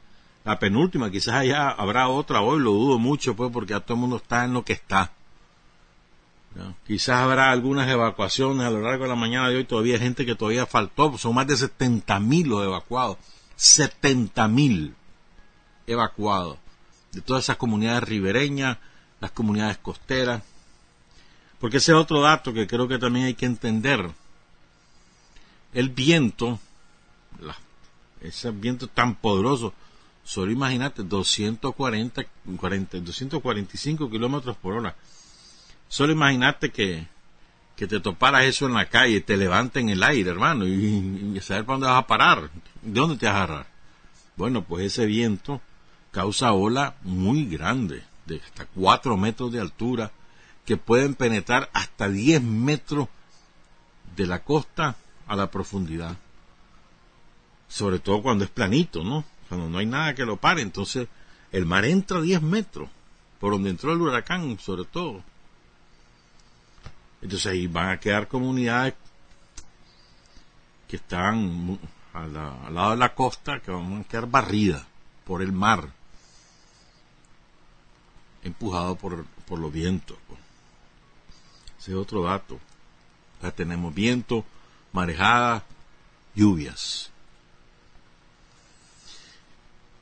la 0.43 0.57
penúltima, 0.57 1.11
quizás 1.11 1.35
allá 1.35 1.69
habrá 1.69 2.07
otra 2.07 2.41
hoy, 2.41 2.59
lo 2.59 2.71
dudo 2.71 2.97
mucho 2.97 3.35
pues 3.35 3.51
porque 3.51 3.73
ya 3.73 3.79
todo 3.79 3.93
el 3.93 4.01
mundo 4.01 4.15
está 4.15 4.43
en 4.43 4.53
lo 4.53 4.65
que 4.65 4.73
está. 4.73 5.11
Quizás 6.85 7.17
habrá 7.17 7.51
algunas 7.51 7.89
evacuaciones 7.89 8.65
a 8.65 8.69
lo 8.69 8.81
largo 8.81 9.03
de 9.03 9.09
la 9.09 9.15
mañana 9.15 9.49
de 9.49 9.57
hoy, 9.57 9.65
todavía 9.65 9.95
hay 9.95 10.01
gente 10.01 10.25
que 10.25 10.35
todavía 10.35 10.65
faltó, 10.65 11.17
son 11.17 11.33
más 11.33 11.47
de 11.47 11.57
70 11.57 12.19
mil 12.19 12.47
los 12.47 12.63
evacuados, 12.63 13.17
70 13.55 14.47
mil 14.49 14.95
evacuados 15.87 16.57
de 17.11 17.21
todas 17.21 17.45
esas 17.45 17.57
comunidades 17.57 18.03
ribereñas, 18.03 18.77
las 19.19 19.31
comunidades 19.31 19.77
costeras, 19.77 20.43
porque 21.59 21.77
ese 21.77 21.93
es 21.93 21.97
otro 21.97 22.21
dato 22.21 22.53
que 22.53 22.67
creo 22.67 22.87
que 22.87 22.99
también 22.99 23.27
hay 23.27 23.33
que 23.33 23.45
entender. 23.45 24.11
El 25.73 25.89
viento, 25.89 26.59
ese 28.21 28.51
viento 28.51 28.87
tan 28.87 29.15
poderoso, 29.15 29.73
solo 30.23 30.51
imagínate 30.51 31.01
240, 31.01 32.25
40, 32.57 32.99
245 32.99 34.09
kilómetros 34.09 34.55
por 34.57 34.73
hora 34.73 34.95
Solo 35.87 36.13
imagínate 36.13 36.71
que, 36.71 37.07
que 37.75 37.87
te 37.87 37.99
toparas 37.99 38.45
eso 38.45 38.65
en 38.65 38.73
la 38.73 38.89
calle, 38.89 39.21
te 39.21 39.37
levanta 39.37 39.79
en 39.79 39.89
el 39.89 40.03
aire, 40.03 40.29
hermano, 40.29 40.65
y, 40.67 41.39
saber 41.41 41.65
para 41.65 41.75
dónde 41.75 41.87
vas 41.87 42.03
a 42.03 42.07
parar, 42.07 42.49
de 42.81 42.99
dónde 42.99 43.17
te 43.17 43.25
vas 43.25 43.35
a 43.35 43.43
agarrar. 43.43 43.67
Bueno, 44.35 44.63
pues 44.63 44.85
ese 44.85 45.05
viento 45.05 45.61
causa 46.11 46.53
ola 46.53 46.95
muy 47.01 47.45
grande, 47.45 48.03
de 48.25 48.37
hasta 48.37 48.65
4 48.65 49.17
metros 49.17 49.51
de 49.51 49.59
altura, 49.59 50.11
que 50.65 50.77
pueden 50.77 51.15
penetrar 51.15 51.69
hasta 51.73 52.07
10 52.07 52.41
metros 52.41 53.07
de 54.15 54.27
la 54.27 54.43
costa 54.43 54.95
a 55.27 55.35
la 55.35 55.51
profundidad. 55.51 56.17
Sobre 57.67 57.99
todo 57.99 58.21
cuando 58.21 58.45
es 58.45 58.49
planito, 58.49 59.03
¿no? 59.03 59.25
Cuando 59.49 59.69
no 59.69 59.79
hay 59.79 59.85
nada 59.85 60.15
que 60.15 60.25
lo 60.25 60.37
pare, 60.37 60.61
entonces 60.61 61.07
el 61.51 61.65
mar 61.65 61.85
entra 61.85 62.17
a 62.17 62.21
10 62.21 62.41
metros, 62.41 62.89
por 63.39 63.53
donde 63.53 63.71
entró 63.71 63.91
el 63.91 64.01
huracán, 64.01 64.57
sobre 64.59 64.85
todo. 64.85 65.23
Entonces 67.23 67.53
ahí 67.53 67.67
van 67.67 67.89
a 67.89 67.99
quedar 68.01 68.27
comunidades 68.27 68.95
que 70.89 70.97
están 70.97 71.79
al 72.13 72.33
lado 72.33 72.91
de 72.91 72.97
la 72.97 73.15
costa, 73.15 73.61
que 73.61 73.71
van 73.71 74.01
a 74.01 74.03
quedar 74.03 74.27
barridas 74.29 74.83
por 75.23 75.41
el 75.41 75.53
mar, 75.53 75.89
empujado 78.43 78.97
por, 78.97 79.25
por 79.47 79.57
los 79.57 79.71
vientos. 79.71 80.17
Ese 81.79 81.91
es 81.91 81.97
otro 81.97 82.23
dato. 82.23 82.59
Ya 83.41 83.51
tenemos 83.51 83.95
viento, 83.95 84.43
marejada, 84.91 85.63
lluvias. 86.35 87.09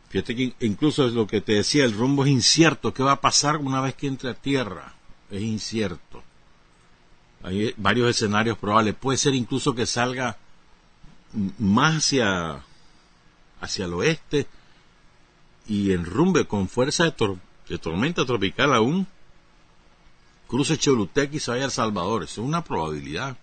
Fíjate 0.09 0.35
que 0.35 0.55
incluso 0.59 1.05
es 1.05 1.13
lo 1.13 1.27
que 1.27 1.39
te 1.39 1.53
decía, 1.53 1.85
el 1.85 1.93
rumbo 1.93 2.25
es 2.25 2.31
incierto. 2.31 2.95
¿Qué 2.95 3.03
va 3.03 3.13
a 3.13 3.21
pasar 3.21 3.57
una 3.57 3.79
vez 3.79 3.93
que 3.93 4.07
entre 4.07 4.31
a 4.31 4.33
tierra? 4.33 4.95
Es 5.29 5.41
incierto. 5.41 6.23
Hay 7.43 7.73
varios 7.77 8.09
escenarios 8.09 8.57
probables. 8.57 8.95
Puede 8.95 9.17
ser 9.17 9.33
incluso 9.35 9.73
que 9.73 9.85
salga 9.85 10.37
más 11.57 11.97
hacia, 11.97 12.61
hacia 13.59 13.85
el 13.85 13.93
oeste 13.93 14.47
y 15.67 15.91
enrumbe 15.91 16.45
con 16.45 16.67
fuerza 16.67 17.05
de, 17.05 17.77
tormenta 17.77 18.25
tropical 18.25 18.73
aún. 18.73 19.07
Cruce 20.47 20.77
Choluteca 20.77 21.35
y 21.35 21.39
se 21.39 21.51
vaya 21.51 21.67
a 21.67 21.69
Salvador. 21.69 22.23
Eso 22.23 22.41
es 22.41 22.47
una 22.47 22.63
probabilidad. 22.63 23.37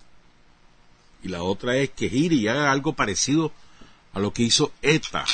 Y 1.22 1.28
la 1.28 1.42
otra 1.42 1.76
es 1.76 1.90
que 1.90 2.08
gire 2.08 2.36
y 2.36 2.48
haga 2.48 2.70
algo 2.70 2.92
parecido 2.92 3.50
a 4.12 4.20
lo 4.20 4.32
que 4.32 4.42
hizo 4.42 4.72
ETA. 4.82 5.24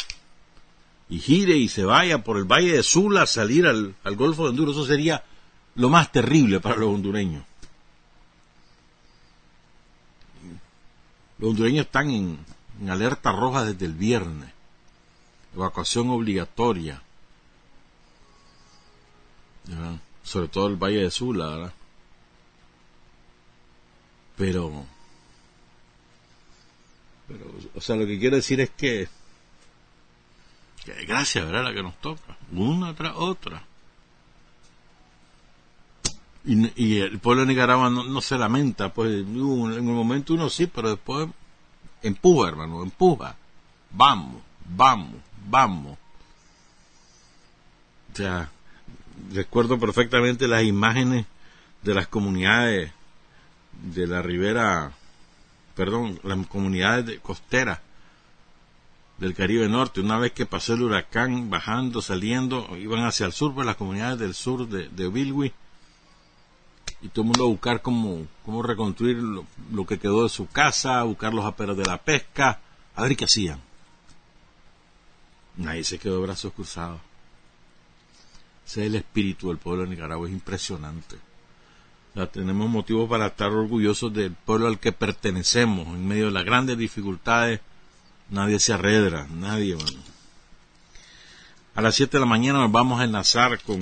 Y 1.10 1.18
gire 1.18 1.56
y 1.56 1.68
se 1.68 1.84
vaya 1.84 2.24
por 2.24 2.38
el 2.38 2.44
Valle 2.44 2.72
de 2.72 2.82
Sula 2.82 3.22
a 3.22 3.26
salir 3.26 3.66
al, 3.66 3.94
al 4.04 4.16
Golfo 4.16 4.44
de 4.44 4.50
Honduras. 4.50 4.76
Eso 4.76 4.86
sería 4.86 5.24
lo 5.74 5.90
más 5.90 6.12
terrible 6.12 6.60
para 6.60 6.76
los 6.76 6.94
hondureños. 6.94 7.44
Los 11.38 11.50
hondureños 11.50 11.86
están 11.86 12.10
en, 12.10 12.38
alerta 12.88 13.32
roja 13.32 13.64
desde 13.64 13.86
el 13.86 13.94
viernes. 13.94 14.50
Evacuación 15.54 16.10
obligatoria. 16.10 17.02
Sobre 20.22 20.48
todo 20.48 20.66
el 20.68 20.76
Valle 20.76 21.02
de 21.02 21.10
Sula, 21.10 21.48
¿verdad? 21.48 21.72
Pero, 24.36 24.84
pero, 27.28 27.44
o 27.74 27.80
sea, 27.80 27.94
lo 27.94 28.04
que 28.04 28.18
quiero 28.18 28.36
decir 28.36 28.60
es 28.60 28.70
que, 28.70 29.08
que 30.84 31.04
gracias, 31.04 31.46
¿verdad? 31.46 31.64
La 31.64 31.72
que 31.72 31.82
nos 31.82 32.00
toca, 32.00 32.36
una 32.50 32.94
tras 32.94 33.14
otra. 33.16 33.62
Y, 36.46 36.98
el 36.98 37.18
pueblo 37.20 37.42
de 37.42 37.48
Nicaragua 37.48 37.88
no, 37.88 38.20
se 38.20 38.36
lamenta, 38.36 38.92
pues 38.92 39.10
en 39.12 39.34
el 39.34 39.82
momento 39.82 40.34
uno 40.34 40.50
sí, 40.50 40.66
pero 40.66 40.90
después 40.90 41.28
empuja, 42.02 42.48
hermano, 42.48 42.82
empuja. 42.82 43.34
Vamos, 43.90 44.42
vamos, 44.76 45.14
vamos. 45.48 45.96
O 48.12 48.16
sea, 48.16 48.50
recuerdo 49.32 49.78
perfectamente 49.78 50.46
las 50.46 50.64
imágenes 50.64 51.24
de 51.82 51.94
las 51.94 52.08
comunidades 52.08 52.92
de 53.82 54.06
la 54.06 54.20
ribera, 54.20 54.92
perdón, 55.74 56.20
las 56.24 56.46
comunidades 56.46 57.06
de, 57.06 57.18
costeras 57.20 57.80
del 59.16 59.34
Caribe 59.34 59.68
Norte. 59.68 60.00
Una 60.00 60.18
vez 60.18 60.32
que 60.32 60.44
pasó 60.44 60.74
el 60.74 60.82
huracán, 60.82 61.48
bajando, 61.48 62.02
saliendo, 62.02 62.76
iban 62.76 63.04
hacia 63.04 63.24
el 63.26 63.32
sur, 63.32 63.54
pues 63.54 63.66
las 63.66 63.76
comunidades 63.76 64.18
del 64.18 64.34
sur 64.34 64.68
de, 64.68 64.88
de 64.90 65.08
y 67.04 67.08
todo 67.08 67.20
el 67.20 67.26
mundo 67.26 67.44
a 67.44 67.48
buscar 67.48 67.82
cómo, 67.82 68.26
cómo 68.46 68.62
reconstruir 68.62 69.18
lo, 69.18 69.86
que 69.86 69.98
quedó 69.98 70.22
de 70.22 70.30
su 70.30 70.48
casa, 70.48 71.00
a 71.00 71.02
buscar 71.02 71.34
los 71.34 71.44
aperos 71.44 71.76
de 71.76 71.84
la 71.84 71.98
pesca, 71.98 72.60
a 72.96 73.02
ver 73.02 73.14
qué 73.14 73.26
hacían. 73.26 73.60
Nadie 75.58 75.84
se 75.84 75.98
quedó 75.98 76.22
brazos 76.22 76.54
cruzados. 76.54 77.02
Ese 78.66 78.80
es 78.80 78.86
el 78.86 78.94
espíritu 78.94 79.48
del 79.48 79.58
pueblo 79.58 79.82
de 79.82 79.90
Nicaragua, 79.90 80.26
es 80.26 80.32
impresionante. 80.32 81.16
tenemos 82.32 82.70
motivos 82.70 83.06
para 83.06 83.26
estar 83.26 83.50
orgullosos 83.50 84.14
del 84.14 84.32
pueblo 84.32 84.68
al 84.68 84.80
que 84.80 84.92
pertenecemos. 84.92 85.86
En 85.88 86.08
medio 86.08 86.26
de 86.26 86.32
las 86.32 86.46
grandes 86.46 86.78
dificultades, 86.78 87.60
nadie 88.30 88.58
se 88.58 88.72
arredra, 88.72 89.26
nadie. 89.30 89.76
A 91.74 91.82
las 91.82 91.96
7 91.96 92.16
de 92.16 92.20
la 92.20 92.26
mañana 92.26 92.60
nos 92.60 92.72
vamos 92.72 92.98
a 92.98 93.04
enlazar 93.04 93.60
con 93.60 93.78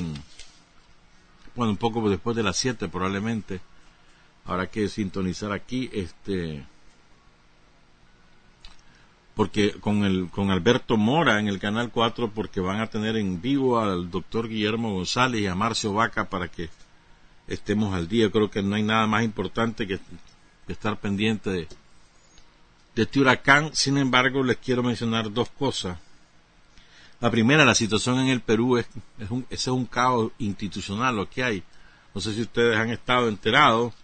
bueno, 1.55 1.73
un 1.73 1.77
poco 1.77 2.09
después 2.09 2.37
de 2.37 2.43
las 2.43 2.57
7 2.57 2.88
probablemente, 2.88 3.61
habrá 4.45 4.69
que 4.69 4.88
sintonizar 4.88 5.53
aquí, 5.53 5.91
este, 5.93 6.65
porque 9.35 9.73
con 9.73 10.05
el 10.05 10.29
con 10.31 10.51
Alberto 10.51 10.97
Mora 10.97 11.38
en 11.38 11.49
el 11.49 11.59
canal 11.59 11.91
4 11.91 12.31
porque 12.31 12.61
van 12.61 12.81
a 12.81 12.88
tener 12.88 13.17
en 13.17 13.41
vivo 13.41 13.79
al 13.79 14.11
doctor 14.11 14.49
Guillermo 14.49 14.93
González 14.95 15.41
y 15.41 15.47
a 15.47 15.55
Marcio 15.55 15.93
Vaca 15.93 16.29
para 16.29 16.49
que 16.49 16.69
estemos 17.49 17.95
al 17.95 18.09
día. 18.09 18.31
Creo 18.31 18.51
que 18.51 18.62
no 18.62 18.75
hay 18.75 18.83
nada 18.83 19.07
más 19.07 19.25
importante 19.25 19.87
que, 19.87 20.01
estar 20.69 20.99
pendiente 21.01 21.51
de, 21.51 21.69
de 22.95 23.03
este 23.03 23.21
huracán. 23.21 23.71
Sin 23.75 23.99
embargo 23.99 24.43
les 24.43 24.57
quiero 24.59 24.83
mencionar 24.83 25.33
dos 25.33 25.49
cosas 25.51 25.99
la 27.23 27.31
primera, 27.31 27.65
la 27.65 27.77
situación 27.77 28.19
en 28.19 28.27
el 28.27 28.41
Perú 28.41 28.79
es, 28.79 28.87
es 29.21 29.31
un, 29.31 29.47
ese 29.49 29.71
es 29.71 29.75
un 29.77 29.87
caos 29.87 30.33
institucional 30.39 31.15
lo 31.15 31.31
que 31.31 31.45
hay. 31.45 31.63
No 32.13 32.21
sé 32.21 32.35
si 32.35 32.43
ustedes 32.43 32.77
han 32.77 32.91
estado 32.91 33.29
enterados. 33.29 33.95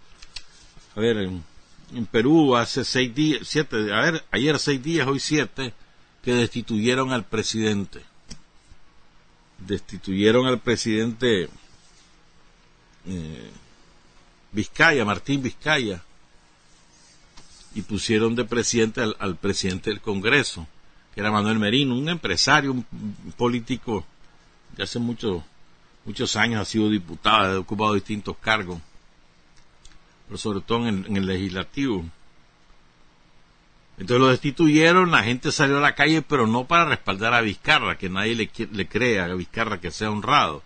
A 0.95 1.01
ver, 1.01 1.17
en, 1.17 2.07
Perú 2.13 2.55
hace 2.55 2.85
seis 2.85 3.13
días, 3.13 3.41
siete, 3.43 3.93
a 3.93 4.03
ver, 4.03 4.25
ayer 4.31 4.57
seis 4.61 4.81
días, 4.81 5.09
hoy 5.09 5.19
siete, 5.19 5.75
que 6.23 6.33
destituyeron 6.33 7.13
al 7.13 7.25
presidente. 7.25 8.05
Destituyeron 9.67 10.47
al 10.47 10.61
presidente 10.61 11.49
eh, 13.05 13.51
Vizcaya, 14.53 15.05
Martín 15.05 15.43
Vizcaya, 15.43 16.05
y 17.75 17.83
pusieron 17.83 18.37
de 18.37 18.45
presidente 18.45 19.03
al 19.19 19.35
presidente 19.35 19.91
del 19.91 20.01
Congreso 20.01 20.69
que 21.15 21.21
era 21.21 21.31
Manuel 21.31 21.59
Merino, 21.59 21.95
un 21.97 22.09
empresario, 22.09 22.73
un 22.73 22.85
político 23.37 24.05
de 24.77 24.85
hace 24.85 24.99
muchos 24.99 25.43
muchos 26.09 26.37
años 26.37 26.63
ha 26.63 26.65
sido 26.65 26.89
diputado, 26.89 27.57
ha 27.57 27.61
ocupado 27.61 27.93
distintos 27.93 28.37
cargos, 28.39 28.81
pero 30.27 30.39
sobre 30.39 30.63
todo 30.63 30.89
en 30.89 31.17
el, 31.17 31.27
legislativo. 31.27 32.05
Entonces 33.99 34.21
lo 34.21 34.29
destituyeron, 34.29 35.11
la 35.11 35.23
gente 35.23 35.53
salió 35.53 35.79
a 35.79 35.83
la 35.83 35.95
calle, 35.95 36.23
pero 36.23 36.47
no 36.47 36.65
para 36.65 36.87
respaldar 36.87 37.35
a 37.35 37.43
Vizcarra, 37.43 37.99
que 37.99 38.09
nadie 38.09 38.35
le, 38.37 38.51
le 38.73 38.89
crea 38.89 39.25
a 39.25 39.35
Vizcarra 39.35 39.81
que 39.81 39.91
sea 39.91 40.11
honrado, 40.11 40.63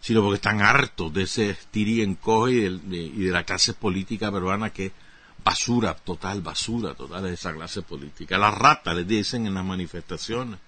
sino 0.00 0.22
porque 0.22 0.36
están 0.36 0.60
hartos 0.60 1.12
de 1.12 1.22
ese 1.22 1.50
estirí 1.50 2.02
encoge 2.02 2.52
y 2.52 2.60
de, 2.60 2.96
y 2.96 3.24
de 3.24 3.32
la 3.32 3.44
clase 3.44 3.74
política 3.74 4.30
peruana 4.30 4.70
que 4.70 4.92
basura 5.44 5.94
total, 5.94 6.40
basura 6.40 6.94
total 6.94 7.22
de 7.22 7.34
esa 7.34 7.52
clase 7.52 7.82
política. 7.82 8.38
Las 8.38 8.54
ratas 8.54 8.96
les 8.96 9.06
dicen 9.06 9.46
en 9.46 9.54
las 9.54 9.64
manifestaciones. 9.64 10.58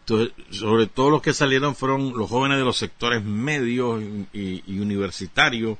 Entonces, 0.00 0.32
sobre 0.50 0.86
todo 0.86 1.10
los 1.10 1.22
que 1.22 1.32
salieron 1.32 1.74
fueron 1.74 2.16
los 2.16 2.28
jóvenes 2.30 2.58
de 2.58 2.64
los 2.64 2.76
sectores 2.76 3.24
medios 3.24 4.02
y, 4.32 4.78
universitarios 4.78 5.78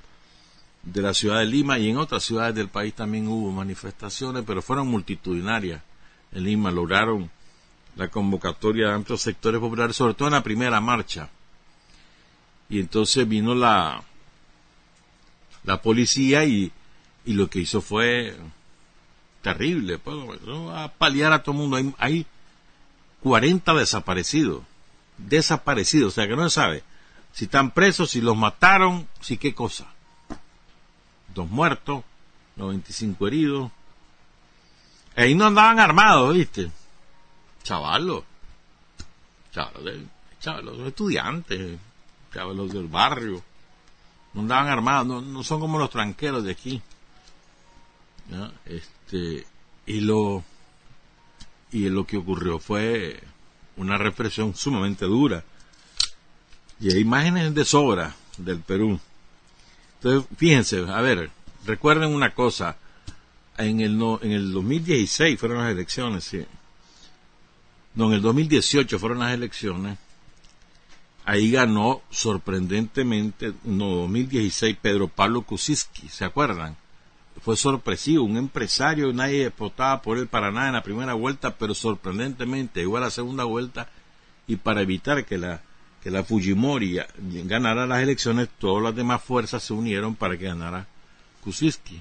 de 0.82 1.02
la 1.02 1.14
ciudad 1.14 1.38
de 1.38 1.46
Lima 1.46 1.78
y 1.78 1.90
en 1.90 1.98
otras 1.98 2.24
ciudades 2.24 2.54
del 2.54 2.68
país 2.68 2.94
también 2.94 3.28
hubo 3.28 3.52
manifestaciones, 3.52 4.44
pero 4.46 4.60
fueron 4.60 4.88
multitudinarias. 4.88 5.82
En 6.32 6.44
Lima 6.44 6.70
lograron 6.70 7.30
la 7.96 8.08
convocatoria 8.08 8.88
de 8.88 8.94
amplios 8.94 9.22
sectores 9.22 9.60
populares, 9.60 9.94
sobre 9.94 10.14
todo 10.14 10.28
en 10.28 10.34
la 10.34 10.42
primera 10.42 10.80
marcha. 10.80 11.28
Y 12.68 12.80
entonces 12.80 13.28
vino 13.28 13.54
la, 13.54 14.02
la 15.64 15.80
policía 15.80 16.44
y, 16.44 16.72
y 17.24 17.34
lo 17.34 17.48
que 17.48 17.60
hizo 17.60 17.80
fue 17.80 18.36
terrible, 19.42 19.98
pues, 19.98 20.16
a 20.72 20.92
paliar 20.96 21.32
a 21.32 21.42
todo 21.42 21.54
el 21.54 21.68
mundo. 21.68 21.94
hay 21.98 22.26
40 23.22 23.74
desaparecidos. 23.74 24.62
Desaparecidos, 25.16 26.12
o 26.12 26.14
sea 26.14 26.26
que 26.26 26.36
no 26.36 26.48
se 26.48 26.54
sabe 26.54 26.84
si 27.34 27.46
están 27.46 27.72
presos, 27.72 28.10
si 28.10 28.20
los 28.20 28.36
mataron, 28.36 29.08
si 29.20 29.36
qué 29.36 29.54
cosa. 29.54 29.92
Dos 31.34 31.50
muertos, 31.50 32.04
95 32.54 33.26
heridos. 33.26 33.72
Ahí 35.16 35.34
no 35.34 35.46
andaban 35.46 35.80
armados, 35.80 36.32
¿viste? 36.32 36.70
Chavalos. 37.64 38.22
Chavalos, 39.52 39.98
chavalos 40.40 40.78
estudiantes, 40.86 41.78
chavalos 42.32 42.72
del 42.72 42.86
barrio. 42.86 43.42
No 44.32 44.42
andaban 44.42 44.68
armados, 44.68 45.24
no, 45.24 45.42
son 45.42 45.58
como 45.58 45.78
los 45.78 45.90
tranqueros 45.90 46.44
de 46.44 46.52
aquí. 46.52 46.82
Este, 48.66 49.46
y 49.86 50.00
lo 50.00 50.44
y 51.74 51.88
lo 51.88 52.06
que 52.06 52.16
ocurrió 52.16 52.60
fue 52.60 53.20
una 53.76 53.98
represión 53.98 54.54
sumamente 54.54 55.06
dura. 55.06 55.44
Y 56.80 56.92
hay 56.92 57.00
imágenes 57.00 57.52
de 57.52 57.64
sobra 57.64 58.14
del 58.38 58.60
Perú. 58.60 59.00
Entonces, 59.96 60.28
fíjense, 60.36 60.84
a 60.88 61.00
ver, 61.00 61.30
recuerden 61.66 62.14
una 62.14 62.32
cosa, 62.32 62.76
en 63.58 63.80
el, 63.80 63.98
no, 63.98 64.20
en 64.22 64.32
el 64.32 64.52
2016 64.52 65.38
fueron 65.38 65.58
las 65.58 65.72
elecciones, 65.72 66.24
sí. 66.24 66.44
No, 67.94 68.06
en 68.06 68.14
el 68.14 68.22
2018 68.22 68.98
fueron 68.98 69.20
las 69.20 69.34
elecciones. 69.34 69.98
Ahí 71.24 71.50
ganó 71.50 72.02
sorprendentemente, 72.10 73.52
no, 73.64 73.86
2016, 73.86 74.76
Pedro 74.80 75.08
Pablo 75.08 75.42
Kuczynski, 75.42 76.08
¿se 76.08 76.24
acuerdan? 76.24 76.76
Fue 77.44 77.58
sorpresivo, 77.58 78.24
un 78.24 78.38
empresario, 78.38 79.12
nadie 79.12 79.52
votaba 79.56 80.00
por 80.00 80.16
él 80.16 80.28
para 80.28 80.50
nada 80.50 80.68
en 80.68 80.72
la 80.72 80.82
primera 80.82 81.12
vuelta, 81.12 81.58
pero 81.58 81.74
sorprendentemente 81.74 82.80
llegó 82.80 82.96
a 82.96 83.00
la 83.00 83.10
segunda 83.10 83.44
vuelta 83.44 83.90
y 84.46 84.56
para 84.56 84.80
evitar 84.80 85.26
que 85.26 85.36
la, 85.36 85.60
que 86.02 86.10
la 86.10 86.24
Fujimori 86.24 87.00
ganara 87.44 87.86
las 87.86 88.02
elecciones, 88.02 88.48
todas 88.58 88.82
las 88.82 88.96
demás 88.96 89.22
fuerzas 89.22 89.62
se 89.62 89.74
unieron 89.74 90.14
para 90.14 90.38
que 90.38 90.46
ganara 90.46 90.86
Kuczynski. 91.42 92.00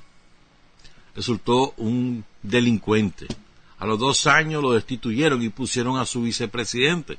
Resultó 1.13 1.73
un 1.75 2.23
delincuente. 2.41 3.27
A 3.79 3.85
los 3.85 3.99
dos 3.99 4.27
años 4.27 4.63
lo 4.63 4.71
destituyeron 4.71 5.43
y 5.43 5.49
pusieron 5.49 5.99
a 5.99 6.05
su 6.05 6.21
vicepresidente, 6.21 7.17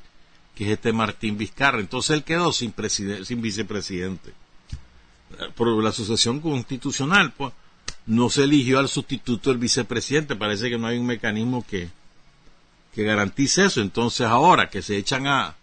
que 0.55 0.65
es 0.65 0.71
este 0.71 0.91
Martín 0.93 1.37
Vizcarra. 1.37 1.79
Entonces 1.79 2.09
él 2.09 2.23
quedó 2.23 2.51
sin, 2.51 2.73
sin 2.89 3.41
vicepresidente. 3.41 4.33
Por 5.55 5.67
la 5.83 5.89
asociación 5.89 6.39
constitucional, 6.39 7.31
pues 7.37 7.53
no 8.05 8.29
se 8.29 8.43
eligió 8.43 8.79
al 8.79 8.89
sustituto 8.89 9.49
del 9.49 9.59
vicepresidente. 9.59 10.35
Parece 10.35 10.69
que 10.69 10.77
no 10.77 10.87
hay 10.87 10.97
un 10.97 11.05
mecanismo 11.05 11.65
que, 11.67 11.89
que 12.93 13.03
garantice 13.03 13.65
eso. 13.65 13.81
Entonces 13.81 14.27
ahora 14.27 14.69
que 14.69 14.81
se 14.81 14.97
echan 14.97 15.27
a, 15.27 15.55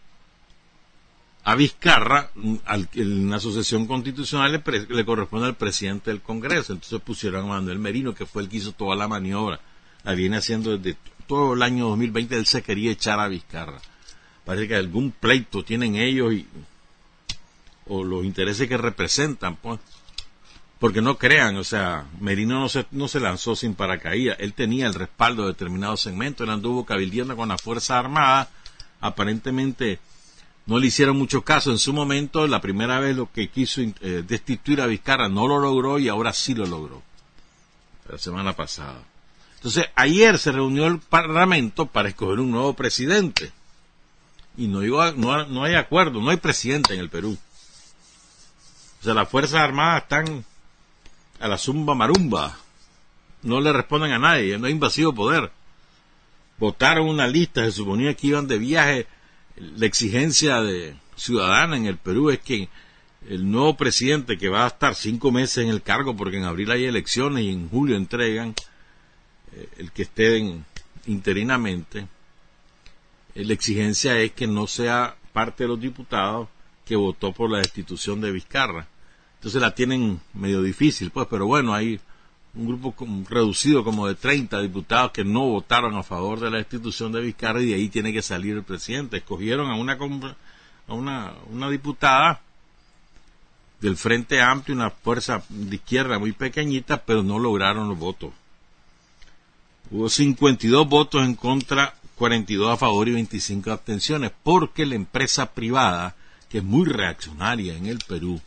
a 1.45 1.55
Vizcarra, 1.55 2.31
al, 2.65 2.89
en 2.95 3.31
la 3.31 3.37
asociación 3.37 3.87
constitucional 3.87 4.63
le, 4.89 5.05
corresponde 5.05 5.47
al 5.47 5.57
presidente 5.57 6.11
del 6.11 6.21
Congreso. 6.21 6.73
Entonces 6.73 7.01
pusieron 7.01 7.45
a 7.45 7.49
Manuel 7.49 7.79
Merino, 7.79 8.15
que 8.15 8.27
fue 8.27 8.43
el 8.43 8.49
que 8.49 8.59
hizo 8.59 8.73
toda 8.73 8.97
la 8.97 9.09
maniobra. 9.09 9.61
La 10.05 10.15
viene 10.15 10.37
haciendo 10.37 10.77
desde 10.77 10.99
todo 11.27 11.55
el 11.55 11.63
año 11.63 11.89
2020. 11.89 12.37
Él 12.37 12.47
se 12.47 12.63
quería 12.63 12.91
echar 12.91 13.21
a 13.21 13.29
Vizcarra. 13.29 13.81
Parece 14.45 14.67
que 14.67 14.75
algún 14.75 15.13
pleito 15.13 15.65
tienen 15.65 15.95
ellos 15.95 16.33
y, 16.33 16.47
o 17.87 18.03
los 18.03 18.25
intereses 18.25 18.69
que 18.69 18.77
representan, 18.77 19.57
pues 19.57 19.79
porque 20.83 21.01
no 21.01 21.17
crean, 21.17 21.57
o 21.59 21.63
sea, 21.63 22.07
Merino 22.19 22.59
no 22.59 22.69
se, 22.69 22.87
no 22.91 23.07
se 23.07 23.21
lanzó 23.21 23.55
sin 23.55 23.77
paracaídas, 23.77 24.37
él 24.41 24.53
tenía 24.53 24.89
el 24.89 24.95
respaldo 24.95 25.43
de 25.43 25.53
determinados 25.53 26.01
segmentos, 26.01 26.45
él 26.45 26.53
anduvo 26.53 26.85
cabildeando 26.85 27.37
con 27.37 27.51
la 27.51 27.57
Fuerza 27.57 28.01
Armada, 28.01 28.51
aparentemente 29.01 30.01
no 30.67 30.81
le 30.81 30.89
hicieron 30.89 31.17
mucho 31.17 31.43
caso. 31.43 31.71
En 31.71 31.79
su 31.79 31.93
momento, 31.93 32.49
la 32.49 32.61
primera 32.61 32.99
vez 32.99 33.17
lo 33.17 33.31
que 33.31 33.47
quiso 33.49 33.81
eh, 33.81 34.25
destituir 34.27 34.81
a 34.81 34.89
Vizcarra 34.89 35.29
no 35.29 35.47
lo 35.47 35.61
logró 35.61 36.01
y 36.01 36.09
ahora 36.09 36.33
sí 36.33 36.53
lo 36.53 36.67
logró, 36.67 37.01
la 38.09 38.19
semana 38.19 38.53
pasada. 38.57 39.05
Entonces, 39.59 39.85
ayer 39.95 40.37
se 40.37 40.51
reunió 40.51 40.89
el 40.89 40.99
Parlamento 40.99 41.87
para 41.87 42.09
escoger 42.09 42.41
un 42.41 42.51
nuevo 42.51 42.75
presidente. 42.75 43.53
Y 44.57 44.67
no, 44.67 44.81
no, 45.13 45.47
no 45.47 45.63
hay 45.63 45.77
acuerdo, 45.77 46.21
no 46.21 46.31
hay 46.31 46.39
presidente 46.39 46.93
en 46.93 46.99
el 46.99 47.09
Perú. 47.09 47.39
O 49.01 49.05
sea, 49.05 49.15
las 49.15 49.29
Fuerzas 49.29 49.61
Armadas 49.61 50.03
están 50.03 50.45
a 51.43 51.49
la 51.49 51.59
zumba 51.59 51.95
marumba. 51.95 52.57
No 53.43 53.61
le 53.61 53.73
responden 53.73 54.13
a 54.13 54.19
nadie, 54.19 54.57
no 54.59 54.67
hay 54.67 54.73
invasivo 54.73 55.13
poder. 55.13 55.51
Votaron 56.59 57.09
una 57.09 57.27
lista, 57.27 57.65
se 57.65 57.73
suponía 57.73 58.15
que 58.15 58.29
iban 58.29 58.47
de 58.47 58.59
viaje. 58.59 59.07
La 59.57 59.87
exigencia 59.87 60.61
de 60.63 60.95
ciudadana 61.17 61.77
en 61.77 61.87
el 61.87 61.97
Perú 61.97 62.31
es 62.31 62.39
que 62.39 62.69
el 63.29 63.51
nuevo 63.51 63.77
presidente 63.77 64.39
que 64.39 64.49
va 64.49 64.65
a 64.65 64.69
estar 64.69 64.95
cinco 64.95 65.33
meses 65.33 65.65
en 65.65 65.71
el 65.71 65.83
cargo, 65.83 66.17
porque 66.17 66.39
en 66.39 66.45
abril 66.45 66.71
hay 66.71 66.85
elecciones 66.85 67.45
y 67.45 67.51
en 67.51 67.69
julio 67.69 67.97
entregan, 67.97 68.55
eh, 69.53 69.69
el 69.79 69.91
que 69.91 70.03
esté 70.03 70.39
interinamente, 71.07 72.07
eh, 73.35 73.45
la 73.45 73.53
exigencia 73.53 74.19
es 74.19 74.31
que 74.33 74.47
no 74.47 74.69
sea 74.69 75.17
parte 75.33 75.65
de 75.65 75.69
los 75.69 75.81
diputados 75.81 76.49
que 76.85 76.95
votó 76.95 77.33
por 77.33 77.51
la 77.51 77.59
destitución 77.59 78.21
de 78.21 78.31
Vizcarra. 78.31 78.87
Entonces 79.43 79.61
la 79.61 79.75
tienen 79.75 80.21
medio 80.35 80.63
difícil, 80.63 81.11
pues, 81.11 81.27
pero 81.29 81.47
bueno, 81.47 81.75
hay 81.75 81.99
un 82.55 82.69
grupo 82.69 82.95
reducido 83.29 83.83
como 83.83 84.07
de 84.07 84.15
30 84.15 84.61
diputados 84.61 85.11
que 85.11 85.25
no 85.25 85.41
votaron 85.41 85.97
a 85.97 86.05
favor 86.05 86.39
de 86.39 86.49
la 86.49 86.61
institución 86.61 87.11
de 87.11 87.23
Vizcarra 87.23 87.61
y 87.61 87.67
de 87.67 87.75
ahí 87.75 87.89
tiene 87.89 88.13
que 88.13 88.23
salir 88.23 88.55
el 88.55 88.63
presidente. 88.63 89.17
Escogieron 89.17 89.69
a 89.69 89.75
una, 89.75 89.95
a 89.95 90.95
una, 90.95 91.33
una 91.51 91.69
diputada 91.69 92.41
del 93.81 93.97
Frente 93.97 94.41
Amplio, 94.41 94.77
una 94.77 94.91
fuerza 94.91 95.43
de 95.49 95.75
izquierda 95.75 96.21
muy 96.21 96.31
pequeñita, 96.31 97.03
pero 97.03 97.25
no 97.25 97.41
lograron 97.41 97.89
los 97.89 97.99
votos. 97.99 98.31
Hubo 99.91 100.09
52 100.09 100.89
votos 100.89 101.25
en 101.25 101.35
contra, 101.35 101.97
42 102.15 102.73
a 102.73 102.77
favor 102.77 103.09
y 103.09 103.15
25 103.15 103.73
abstenciones, 103.73 104.31
porque 104.45 104.87
la 104.87 104.95
empresa 104.95 105.53
privada, 105.53 106.15
que 106.49 106.59
es 106.59 106.65
muy 106.65 106.85
reaccionaria 106.85 107.77
en 107.77 107.87
el 107.87 107.99
Perú, 108.07 108.41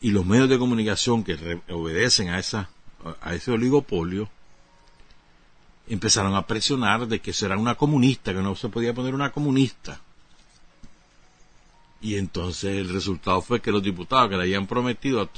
y 0.00 0.10
los 0.10 0.26
medios 0.26 0.48
de 0.48 0.58
comunicación 0.58 1.24
que 1.24 1.60
obedecen 1.70 2.28
a, 2.28 2.38
esa, 2.38 2.68
a 3.20 3.34
ese 3.34 3.50
oligopolio 3.50 4.28
empezaron 5.88 6.34
a 6.34 6.46
presionar 6.46 7.06
de 7.06 7.20
que 7.20 7.32
será 7.32 7.56
una 7.56 7.74
comunista, 7.74 8.32
que 8.32 8.40
no 8.40 8.54
se 8.54 8.68
podía 8.68 8.94
poner 8.94 9.14
una 9.14 9.32
comunista. 9.32 10.00
Y 12.00 12.16
entonces 12.16 12.76
el 12.76 12.90
resultado 12.90 13.40
fue 13.40 13.60
que 13.60 13.72
los 13.72 13.82
diputados 13.82 14.28
que 14.28 14.36
le 14.36 14.42
habían 14.42 14.66
prometido, 14.66 15.30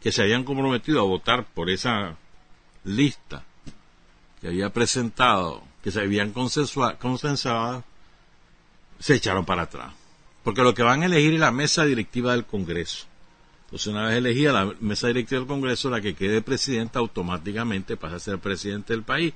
que 0.00 0.12
se 0.12 0.22
habían 0.22 0.44
comprometido 0.44 1.00
a 1.00 1.04
votar 1.04 1.44
por 1.44 1.68
esa 1.70 2.16
lista 2.84 3.44
que 4.40 4.48
había 4.48 4.72
presentado, 4.72 5.62
que 5.82 5.90
se 5.90 6.00
habían 6.00 6.32
consensuado, 6.32 7.84
se 8.98 9.14
echaron 9.14 9.44
para 9.44 9.62
atrás. 9.62 9.92
Porque 10.42 10.62
lo 10.62 10.74
que 10.74 10.82
van 10.82 11.02
a 11.02 11.06
elegir 11.06 11.34
es 11.34 11.40
la 11.40 11.52
mesa 11.52 11.84
directiva 11.84 12.32
del 12.32 12.44
Congreso. 12.44 13.06
Entonces, 13.72 13.86
una 13.86 14.06
vez 14.06 14.18
elegida 14.18 14.52
la 14.52 14.74
mesa 14.80 15.06
directiva 15.06 15.38
del 15.38 15.48
Congreso, 15.48 15.88
la 15.88 16.02
que 16.02 16.14
quede 16.14 16.42
presidenta 16.42 16.98
automáticamente 16.98 17.96
pasa 17.96 18.16
a 18.16 18.20
ser 18.20 18.38
presidente 18.38 18.92
del 18.92 19.02
país. 19.02 19.32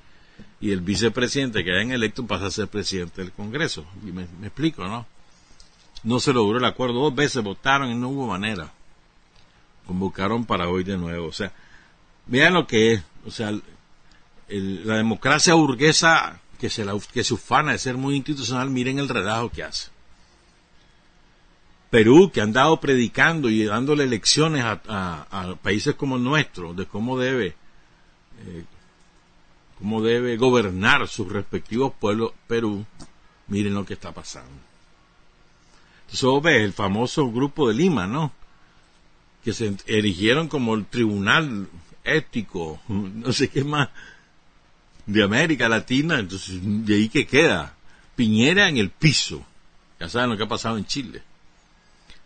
y 0.60 0.72
el 0.72 0.82
vicepresidente 0.82 1.64
que 1.64 1.72
hayan 1.72 1.92
electo 1.92 2.26
pasa 2.26 2.48
a 2.48 2.50
ser 2.50 2.68
presidente 2.68 3.22
del 3.22 3.32
Congreso. 3.32 3.86
Y 4.06 4.12
me, 4.12 4.24
explico, 4.42 4.86
¿no? 4.86 5.06
No 6.04 6.20
se 6.20 6.34
logró 6.34 6.58
el 6.58 6.66
acuerdo, 6.66 7.00
dos 7.00 7.14
veces 7.14 7.42
votaron 7.42 7.90
y 7.90 7.94
no 7.94 8.10
hubo 8.10 8.26
manera. 8.26 8.70
Convocaron 9.86 10.44
para 10.44 10.68
hoy 10.68 10.84
de 10.84 10.98
nuevo. 10.98 11.28
O 11.28 11.32
sea, 11.32 11.50
vean 12.26 12.52
lo 12.52 12.66
que 12.66 12.92
es. 12.92 13.02
O 13.24 13.30
sea, 13.30 13.58
la 14.48 14.96
democracia 14.96 15.54
burguesa 15.54 16.42
que 16.58 16.68
se, 16.68 16.84
la, 16.84 16.94
que 17.10 17.24
se 17.24 17.32
ufana 17.32 17.72
de 17.72 17.78
ser 17.78 17.96
muy 17.96 18.14
institucional, 18.16 18.68
miren 18.68 18.98
el 18.98 19.08
relajo 19.08 19.48
que 19.48 19.62
hace. 19.62 19.88
Perú, 21.90 22.30
que 22.32 22.40
han 22.40 22.52
dado 22.52 22.80
predicando 22.80 23.48
y 23.48 23.64
dándole 23.64 24.06
lecciones 24.06 24.64
a, 24.64 25.56
países 25.62 25.94
como 25.94 26.16
el 26.16 26.24
nuestro 26.24 26.74
de 26.74 26.86
cómo 26.86 27.18
debe, 27.18 27.54
eh, 28.44 28.64
cómo 29.78 30.02
debe 30.02 30.36
gobernar 30.36 31.06
sus 31.08 31.30
respectivos 31.30 31.92
pueblos, 31.98 32.32
Perú, 32.48 32.84
miren 33.48 33.74
lo 33.74 33.86
que 33.86 33.94
está 33.94 34.12
pasando. 34.12 34.50
Entonces 36.06 36.22
vos 36.22 36.42
ves 36.42 36.62
el 36.62 36.72
famoso 36.72 37.30
grupo 37.30 37.68
de 37.68 37.74
Lima, 37.74 38.06
¿no? 38.06 38.32
Que 39.44 39.52
se 39.52 39.76
erigieron 39.86 40.48
como 40.48 40.74
el 40.74 40.86
tribunal 40.86 41.68
ético, 42.04 42.80
no 42.88 43.32
sé 43.32 43.48
qué 43.48 43.64
más, 43.64 43.90
de 45.06 45.22
América 45.22 45.68
Latina, 45.68 46.18
entonces 46.18 46.58
de 46.62 46.94
ahí 46.94 47.08
que 47.08 47.26
queda. 47.26 47.74
Piñera 48.16 48.68
en 48.68 48.78
el 48.78 48.90
piso, 48.90 49.44
ya 50.00 50.08
saben 50.08 50.30
lo 50.30 50.36
que 50.36 50.44
ha 50.44 50.48
pasado 50.48 50.78
en 50.78 50.86
Chile. 50.86 51.22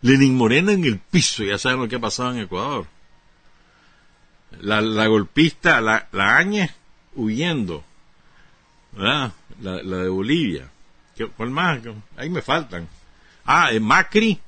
Lenin 0.01 0.35
Moreno 0.35 0.71
en 0.71 0.83
el 0.83 0.99
piso, 0.99 1.43
ya 1.43 1.57
saben 1.57 1.79
lo 1.79 1.87
que 1.87 1.95
ha 1.97 1.99
pasado 1.99 2.31
en 2.31 2.39
Ecuador. 2.39 2.87
La, 4.59 4.81
la 4.81 5.07
golpista, 5.07 5.79
la, 5.81 6.07
la 6.11 6.35
huyendo. 7.15 7.83
¿verdad? 8.93 9.31
La, 9.61 9.77
de 9.77 10.09
Bolivia. 10.09 10.69
¿Qué- 11.15 11.27
¿Cuál 11.27 11.51
más? 11.51 11.79
Ahí 12.17 12.29
me 12.29 12.41
faltan. 12.41 12.87
Ah, 13.45 13.69
Macri, 13.79 14.39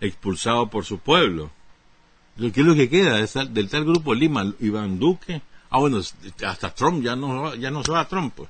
expulsado 0.00 0.68
por 0.68 0.84
su 0.84 0.98
pueblo. 0.98 1.50
Lo 2.36 2.50
que 2.52 2.60
es 2.60 2.66
lo 2.66 2.74
que 2.74 2.88
queda 2.88 3.18
del 3.44 3.68
tal 3.68 3.84
grupo 3.84 4.14
Lima, 4.14 4.52
Iván 4.60 4.98
Duque. 4.98 5.42
Ah, 5.70 5.78
bueno, 5.78 6.00
hasta 6.46 6.74
Trump 6.74 7.02
ya 7.04 7.14
no, 7.14 7.54
ya 7.54 7.70
no 7.70 7.84
se 7.84 7.92
va 7.92 8.00
a 8.00 8.08
Trump, 8.08 8.32
pues. 8.34 8.48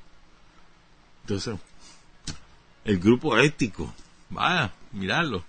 Entonces, 1.22 1.56
el 2.84 2.98
grupo 2.98 3.36
ético, 3.36 3.92
vaya, 4.30 4.72
mirarlo. 4.92 5.44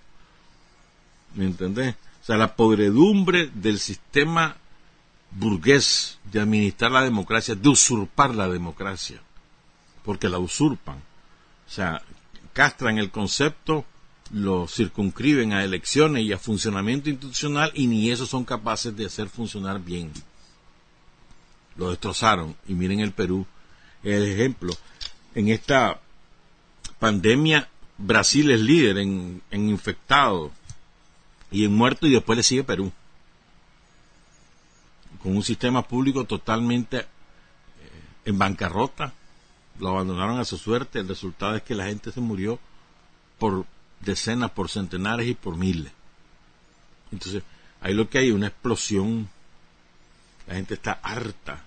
¿Me 1.34 1.44
entendés? 1.44 1.94
O 2.22 2.24
sea, 2.24 2.36
la 2.36 2.54
podredumbre 2.54 3.50
del 3.52 3.78
sistema 3.78 4.56
burgués 5.32 6.18
de 6.30 6.40
administrar 6.40 6.92
la 6.92 7.02
democracia, 7.02 7.54
de 7.54 7.68
usurpar 7.68 8.34
la 8.34 8.48
democracia, 8.48 9.20
porque 10.04 10.28
la 10.28 10.38
usurpan. 10.38 10.96
O 10.96 11.70
sea, 11.70 12.02
castran 12.52 12.98
el 12.98 13.10
concepto, 13.10 13.84
lo 14.30 14.68
circunscriben 14.68 15.52
a 15.52 15.64
elecciones 15.64 16.24
y 16.24 16.32
a 16.32 16.38
funcionamiento 16.38 17.10
institucional 17.10 17.70
y 17.74 17.86
ni 17.86 18.10
eso 18.10 18.26
son 18.26 18.44
capaces 18.44 18.96
de 18.96 19.06
hacer 19.06 19.28
funcionar 19.28 19.80
bien. 19.80 20.12
Lo 21.76 21.90
destrozaron. 21.90 22.54
Y 22.68 22.74
miren 22.74 23.00
el 23.00 23.12
Perú, 23.12 23.46
el 24.02 24.24
ejemplo. 24.24 24.72
En 25.34 25.48
esta 25.48 26.00
pandemia, 26.98 27.68
Brasil 27.98 28.50
es 28.50 28.60
líder 28.60 28.98
en, 28.98 29.42
en 29.50 29.68
infectados 29.68 30.52
y 31.52 31.66
en 31.66 31.74
muertos 31.74 32.08
y 32.08 32.14
después 32.14 32.36
le 32.36 32.42
sigue 32.42 32.64
Perú. 32.64 32.90
Con 35.22 35.36
un 35.36 35.42
sistema 35.42 35.86
público 35.86 36.24
totalmente 36.24 37.00
eh, 37.00 37.06
en 38.24 38.38
bancarrota. 38.38 39.12
Lo 39.78 39.90
abandonaron 39.90 40.40
a 40.40 40.44
su 40.44 40.56
suerte. 40.56 40.98
El 40.98 41.08
resultado 41.08 41.54
es 41.54 41.62
que 41.62 41.74
la 41.74 41.84
gente 41.84 42.10
se 42.10 42.20
murió 42.20 42.58
por 43.38 43.66
decenas, 44.00 44.50
por 44.50 44.70
centenares 44.70 45.28
y 45.28 45.34
por 45.34 45.56
miles. 45.56 45.92
Entonces, 47.12 47.42
ahí 47.82 47.92
lo 47.92 48.08
que 48.08 48.18
hay 48.18 48.30
una 48.30 48.48
explosión. 48.48 49.28
La 50.46 50.54
gente 50.54 50.74
está 50.74 50.92
harta 51.02 51.62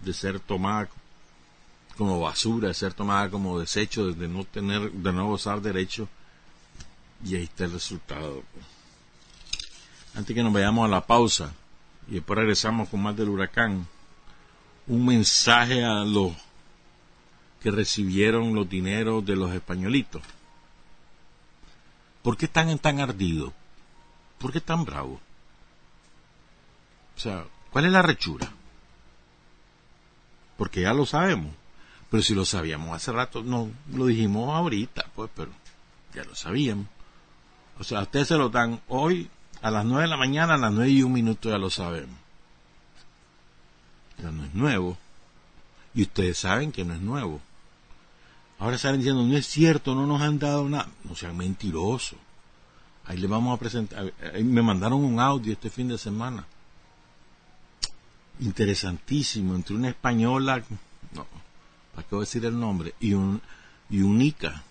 de 0.00 0.12
ser 0.12 0.38
tomada 0.38 0.88
como 1.96 2.20
basura, 2.20 2.68
de 2.68 2.74
ser 2.74 2.94
tomada 2.94 3.30
como 3.30 3.58
desecho, 3.58 4.12
de 4.12 4.28
no 4.28 4.44
tener, 4.44 4.92
de 4.92 5.12
no 5.12 5.26
gozar 5.26 5.60
derecho. 5.60 6.08
Y 7.24 7.34
ahí 7.36 7.44
está 7.44 7.64
el 7.64 7.72
resultado. 7.72 8.42
Antes 10.14 10.34
que 10.34 10.42
nos 10.42 10.52
vayamos 10.52 10.84
a 10.84 10.88
la 10.88 11.06
pausa 11.06 11.52
y 12.08 12.14
después 12.14 12.38
regresamos 12.38 12.88
con 12.88 13.02
más 13.02 13.16
del 13.16 13.30
huracán, 13.30 13.86
un 14.86 15.06
mensaje 15.06 15.84
a 15.84 16.04
los 16.04 16.32
que 17.62 17.70
recibieron 17.70 18.54
los 18.54 18.68
dineros 18.68 19.24
de 19.24 19.36
los 19.36 19.52
españolitos. 19.52 20.22
¿Por 22.22 22.36
qué 22.36 22.46
están 22.46 22.76
tan 22.78 23.00
ardidos? 23.00 23.52
¿Por 24.38 24.52
qué 24.52 24.60
tan 24.60 24.84
bravos? 24.84 25.20
O 27.16 27.20
sea, 27.20 27.44
¿cuál 27.70 27.86
es 27.86 27.92
la 27.92 28.02
rechura? 28.02 28.52
Porque 30.56 30.82
ya 30.82 30.92
lo 30.92 31.06
sabemos. 31.06 31.52
Pero 32.10 32.22
si 32.22 32.34
lo 32.34 32.44
sabíamos 32.44 32.94
hace 32.94 33.12
rato, 33.12 33.42
no 33.42 33.70
lo 33.90 34.06
dijimos 34.06 34.54
ahorita, 34.54 35.06
pues, 35.14 35.30
pero 35.34 35.50
ya 36.14 36.24
lo 36.24 36.34
sabíamos. 36.34 36.86
O 37.78 37.84
sea, 37.84 38.00
a 38.00 38.02
ustedes 38.02 38.28
se 38.28 38.36
lo 38.36 38.50
dan 38.50 38.80
hoy 38.88 39.30
a 39.62 39.70
las 39.70 39.84
nueve 39.84 40.02
de 40.02 40.08
la 40.08 40.16
mañana, 40.16 40.54
a 40.54 40.58
las 40.58 40.72
nueve 40.72 40.90
y 40.90 41.02
un 41.02 41.12
minuto 41.12 41.48
ya 41.48 41.56
lo 41.56 41.70
sabemos. 41.70 42.16
Ya 44.18 44.30
no 44.30 44.44
es 44.44 44.54
nuevo. 44.54 44.98
Y 45.94 46.02
ustedes 46.02 46.38
saben 46.38 46.72
que 46.72 46.84
no 46.84 46.94
es 46.94 47.00
nuevo. 47.00 47.40
Ahora 48.58 48.76
salen 48.76 49.00
diciendo, 49.00 49.24
no 49.24 49.36
es 49.36 49.46
cierto, 49.46 49.94
no 49.94 50.06
nos 50.06 50.20
han 50.20 50.38
dado 50.38 50.68
nada. 50.68 50.88
No 51.04 51.14
sean 51.14 51.36
mentirosos. 51.36 52.18
Ahí 53.04 53.18
les 53.18 53.30
vamos 53.30 53.56
a 53.56 53.60
presentar. 53.60 54.12
me 54.42 54.62
mandaron 54.62 55.04
un 55.04 55.18
audio 55.20 55.52
este 55.52 55.70
fin 55.70 55.88
de 55.88 55.98
semana. 55.98 56.44
Interesantísimo, 58.40 59.54
entre 59.54 59.76
una 59.76 59.88
española, 59.88 60.62
no, 61.14 61.26
¿para 61.94 62.08
qué 62.08 62.14
voy 62.14 62.22
a 62.22 62.26
decir 62.26 62.44
el 62.44 62.58
nombre? 62.58 62.94
Y 63.00 63.14
un, 63.14 63.40
y 63.90 64.02
un 64.02 64.20
Ica. 64.20 64.62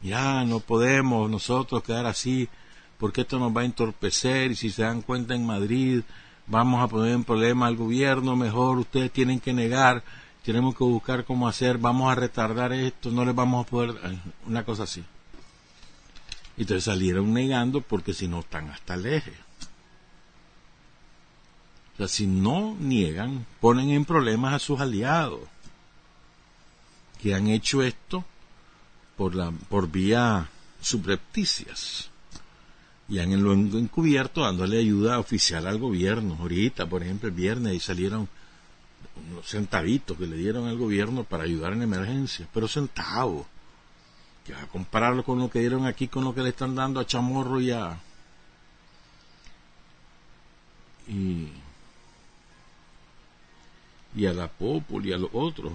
Ya 0.00 0.44
no 0.44 0.60
podemos 0.60 1.28
nosotros 1.30 1.82
quedar 1.82 2.06
así, 2.06 2.48
porque 2.98 3.22
esto 3.22 3.38
nos 3.38 3.56
va 3.56 3.62
a 3.62 3.64
entorpecer 3.64 4.52
y 4.52 4.56
si 4.56 4.70
se 4.70 4.82
dan 4.82 5.02
cuenta 5.02 5.34
en 5.34 5.46
Madrid 5.46 6.02
vamos 6.46 6.82
a 6.82 6.88
poner 6.88 7.12
en 7.12 7.24
problema 7.24 7.66
al 7.66 7.76
gobierno, 7.76 8.34
mejor 8.34 8.78
ustedes 8.78 9.12
tienen 9.12 9.38
que 9.38 9.52
negar, 9.52 10.02
tenemos 10.44 10.76
que 10.76 10.84
buscar 10.84 11.24
cómo 11.24 11.46
hacer, 11.46 11.78
vamos 11.78 12.10
a 12.10 12.14
retardar 12.14 12.72
esto, 12.72 13.10
no 13.10 13.24
les 13.24 13.34
vamos 13.34 13.66
a 13.66 13.68
poder, 13.68 13.96
ay, 14.02 14.20
una 14.46 14.64
cosa 14.64 14.84
así. 14.84 15.04
Y 16.56 16.62
entonces 16.62 16.84
salieron 16.84 17.32
negando 17.32 17.80
porque 17.80 18.14
si 18.14 18.26
no 18.26 18.40
están 18.40 18.70
hasta 18.70 18.94
el 18.94 19.06
eje. 19.06 19.32
O 21.94 21.96
sea, 21.98 22.08
si 22.08 22.26
no 22.26 22.76
niegan, 22.78 23.46
ponen 23.60 23.90
en 23.90 24.04
problemas 24.04 24.54
a 24.54 24.58
sus 24.58 24.80
aliados 24.80 25.40
que 27.20 27.34
han 27.34 27.48
hecho 27.48 27.82
esto 27.82 28.24
por, 29.18 29.34
la, 29.34 29.50
por 29.50 29.90
vía 29.90 30.48
subrepticias 30.80 32.08
y 33.08 33.18
han 33.18 33.42
lo 33.42 33.52
encubierto 33.54 34.42
dándole 34.42 34.78
ayuda 34.78 35.18
oficial 35.18 35.66
al 35.66 35.78
gobierno. 35.78 36.36
Ahorita, 36.40 36.86
por 36.86 37.02
ejemplo, 37.02 37.28
el 37.28 37.34
viernes 37.34 37.72
ahí 37.72 37.80
salieron 37.80 38.28
unos 39.30 39.46
centavitos 39.46 40.16
que 40.18 40.26
le 40.26 40.36
dieron 40.36 40.68
al 40.68 40.76
gobierno 40.76 41.24
para 41.24 41.44
ayudar 41.44 41.72
en 41.72 41.82
emergencia, 41.82 42.46
pero 42.52 42.68
centavos. 42.68 43.46
Que 44.44 44.54
a 44.54 44.66
compararlo 44.66 45.24
con 45.24 45.38
lo 45.38 45.50
que 45.50 45.60
dieron 45.60 45.86
aquí, 45.86 46.08
con 46.08 46.24
lo 46.24 46.34
que 46.34 46.42
le 46.42 46.50
están 46.50 46.74
dando 46.74 47.00
a 47.00 47.06
Chamorro 47.06 47.60
y 47.60 47.70
a. 47.70 47.98
Y, 51.08 51.48
y 54.14 54.26
a 54.26 54.32
la 54.34 54.48
Popul 54.48 55.06
y 55.06 55.12
a 55.12 55.18
los 55.18 55.30
otros. 55.32 55.72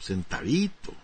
Centavitos. 0.00 0.94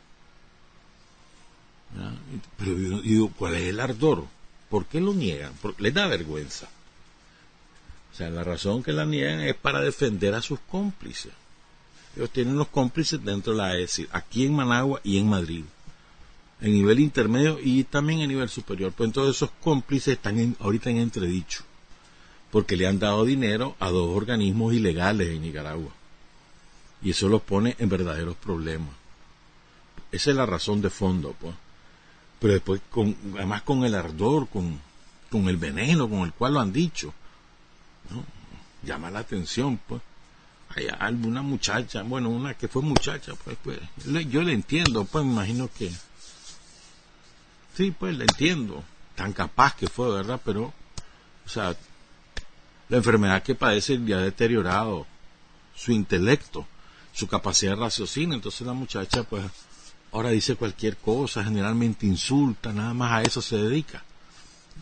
¿Ya? 1.96 2.12
Pero 2.58 3.00
digo, 3.00 3.32
¿cuál 3.36 3.54
es 3.54 3.62
el 3.62 3.80
ardor? 3.80 4.24
¿Por 4.68 4.86
qué 4.86 5.00
lo 5.00 5.14
niegan? 5.14 5.52
Les 5.78 5.94
da 5.94 6.06
vergüenza. 6.06 6.68
O 8.12 8.16
sea, 8.16 8.30
la 8.30 8.44
razón 8.44 8.82
que 8.82 8.92
la 8.92 9.04
niegan 9.04 9.40
es 9.40 9.54
para 9.54 9.80
defender 9.80 10.34
a 10.34 10.42
sus 10.42 10.58
cómplices. 10.60 11.32
Ellos 12.16 12.30
tienen 12.30 12.54
unos 12.54 12.68
cómplices 12.68 13.22
dentro 13.22 13.52
de 13.52 13.58
la 13.58 13.76
ESI, 13.76 14.08
aquí 14.10 14.46
en 14.46 14.54
Managua 14.54 15.00
y 15.04 15.18
en 15.18 15.28
Madrid, 15.28 15.64
en 16.62 16.72
nivel 16.72 17.00
intermedio 17.00 17.58
y 17.62 17.84
también 17.84 18.20
en 18.20 18.28
nivel 18.28 18.48
superior. 18.48 18.92
Pues 18.92 19.08
entonces 19.08 19.36
esos 19.36 19.50
cómplices 19.62 20.14
están 20.14 20.38
en, 20.38 20.56
ahorita 20.60 20.88
en 20.88 20.96
entredicho, 20.96 21.64
porque 22.50 22.76
le 22.76 22.86
han 22.86 22.98
dado 22.98 23.24
dinero 23.26 23.76
a 23.78 23.90
dos 23.90 24.16
organismos 24.16 24.72
ilegales 24.72 25.28
en 25.28 25.42
Nicaragua. 25.42 25.92
Y 27.02 27.10
eso 27.10 27.28
los 27.28 27.42
pone 27.42 27.76
en 27.78 27.90
verdaderos 27.90 28.36
problemas. 28.36 28.94
Esa 30.10 30.30
es 30.30 30.36
la 30.36 30.46
razón 30.46 30.80
de 30.80 30.88
fondo, 30.88 31.36
pues 31.38 31.54
pero 32.40 32.54
después 32.54 32.80
con, 32.90 33.16
además 33.34 33.62
con 33.62 33.84
el 33.84 33.94
ardor, 33.94 34.48
con, 34.48 34.80
con 35.30 35.48
el 35.48 35.56
veneno 35.56 36.08
con 36.08 36.20
el 36.20 36.32
cual 36.32 36.54
lo 36.54 36.60
han 36.60 36.72
dicho, 36.72 37.12
llama 38.82 39.10
la 39.10 39.20
atención, 39.20 39.78
pues. 39.86 40.00
hay 40.74 40.88
alguna 40.98 41.42
muchacha, 41.42 42.02
bueno, 42.02 42.28
una 42.30 42.54
que 42.54 42.68
fue 42.68 42.82
muchacha, 42.82 43.34
pues, 43.44 43.56
pues 43.62 43.78
yo 44.28 44.42
le 44.42 44.52
entiendo, 44.52 45.04
pues 45.04 45.24
me 45.24 45.32
imagino 45.32 45.68
que 45.76 45.90
sí, 47.76 47.90
pues 47.90 48.16
le 48.16 48.24
entiendo, 48.24 48.82
tan 49.14 49.32
capaz 49.32 49.74
que 49.76 49.88
fue, 49.88 50.10
¿verdad? 50.10 50.40
Pero, 50.44 50.72
o 51.44 51.48
sea, 51.48 51.76
la 52.88 52.96
enfermedad 52.96 53.42
que 53.42 53.54
padece 53.54 54.00
ya 54.04 54.18
ha 54.18 54.22
deteriorado 54.22 55.06
su 55.74 55.92
intelecto, 55.92 56.66
su 57.12 57.26
capacidad 57.26 57.72
de 57.72 57.82
raciocinio, 57.82 58.34
entonces 58.34 58.66
la 58.66 58.72
muchacha, 58.72 59.24
pues, 59.24 59.44
ahora 60.16 60.30
dice 60.30 60.56
cualquier 60.56 60.96
cosa, 60.96 61.44
generalmente 61.44 62.06
insulta, 62.06 62.72
nada 62.72 62.94
más 62.94 63.12
a 63.12 63.22
eso 63.22 63.42
se 63.42 63.58
dedica. 63.58 64.02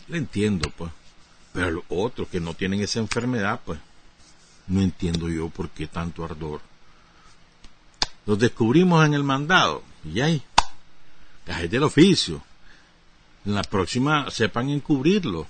Le 0.07 0.18
entiendo, 0.18 0.70
pues. 0.70 0.93
Pero 1.53 1.72
los 1.72 1.85
otros 1.89 2.28
que 2.28 2.39
no 2.39 2.55
tienen 2.55 2.80
esa 2.80 3.01
enfermedad, 3.01 3.61
pues, 3.64 3.80
no 4.68 4.80
entiendo 4.80 5.28
yo 5.28 5.49
por 5.49 5.70
qué 5.70 5.89
tanto 5.89 6.24
ardor. 6.24 6.61
Los 8.26 8.39
descubrimos 8.39 9.05
en 9.05 9.14
el 9.14 9.24
mandado, 9.24 9.82
y 10.05 10.20
ahí, 10.20 10.41
cajes 11.45 11.70
del 11.70 11.82
oficio. 11.82 12.41
En 13.45 13.57
la 13.57 13.62
próxima 13.62 14.30
sepan 14.30 14.70
encubrirlo, 14.70 15.49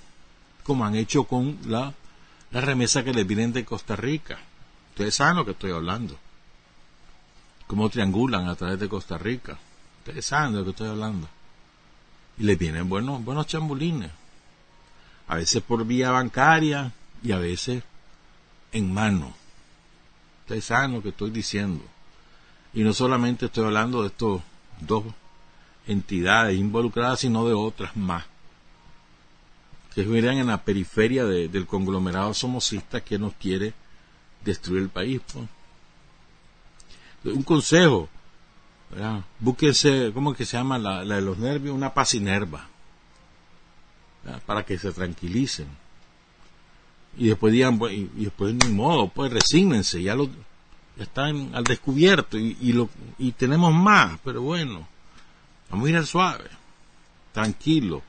como 0.63 0.83
han 0.83 0.95
hecho 0.95 1.25
con 1.25 1.59
la, 1.67 1.93
la 2.49 2.61
remesa 2.61 3.03
que 3.03 3.13
les 3.13 3.27
vienen 3.27 3.53
de 3.53 3.63
Costa 3.63 3.95
Rica. 3.95 4.39
Ustedes 4.89 5.13
saben 5.13 5.37
lo 5.37 5.45
que 5.45 5.51
estoy 5.51 5.71
hablando. 5.71 6.17
Cómo 7.67 7.87
triangulan 7.89 8.49
a 8.49 8.55
través 8.55 8.79
de 8.79 8.89
Costa 8.89 9.19
Rica. 9.19 9.59
Ustedes 10.05 10.27
saben 10.27 10.51
de 10.51 10.59
lo 10.59 10.65
que 10.65 10.69
estoy 10.69 10.87
hablando. 10.87 11.27
Y 12.37 12.43
les 12.43 12.59
vienen 12.59 12.87
buenos, 12.87 13.25
buenos 13.25 13.47
chambulines. 13.47 14.11
A 15.27 15.37
veces 15.37 15.63
por 15.63 15.83
vía 15.83 16.11
bancaria 16.11 16.93
y 17.23 17.31
a 17.31 17.39
veces 17.39 17.81
en 18.71 18.93
mano. 18.93 19.33
Ustedes 20.41 20.65
saben 20.65 20.93
lo 20.93 21.01
que 21.01 21.09
estoy 21.09 21.31
diciendo. 21.31 21.83
Y 22.71 22.83
no 22.83 22.93
solamente 22.93 23.47
estoy 23.47 23.65
hablando 23.65 24.03
de 24.03 24.09
estos 24.09 24.43
dos 24.79 25.05
entidades 25.87 26.55
involucradas, 26.55 27.21
sino 27.21 27.47
de 27.47 27.55
otras 27.55 27.97
más, 27.97 28.25
que 29.95 30.03
viven 30.03 30.37
en 30.37 30.47
la 30.47 30.63
periferia 30.63 31.25
del 31.25 31.65
conglomerado 31.65 32.31
somocista 32.35 33.01
que 33.03 33.17
nos 33.17 33.33
quiere 33.33 33.73
destruir 34.43 34.83
el 34.83 34.89
país. 34.89 35.19
Pues. 37.23 37.35
Un 37.35 37.41
consejo, 37.41 38.07
búsquense, 39.39 40.11
¿cómo 40.13 40.33
que 40.33 40.45
se 40.45 40.57
llama 40.57 40.77
la, 40.77 41.03
de 41.03 41.21
los 41.21 41.37
nervios? 41.37 41.75
Una 41.75 41.93
pasinerva, 41.93 42.67
para 44.45 44.65
que 44.65 44.77
se 44.77 44.91
tranquilicen 44.91 45.67
y 47.17 47.27
después 47.27 47.53
digan, 47.53 47.79
y, 47.91 48.23
después 48.25 48.53
ni 48.53 48.73
modo, 48.73 49.07
pues 49.07 49.31
resígnense, 49.31 50.01
ya 50.01 50.15
lo 50.15 50.29
están 50.97 51.51
al 51.53 51.63
descubierto 51.63 52.37
y, 52.37 52.57
y, 52.59 52.73
lo, 52.73 52.89
y 53.17 53.31
tenemos 53.31 53.73
más, 53.73 54.19
pero 54.23 54.41
bueno, 54.41 54.87
vamos 55.69 55.87
a 55.87 55.89
ir 55.89 55.97
al 55.97 56.05
suave, 56.05 56.45
tranquilo. 57.31 58.01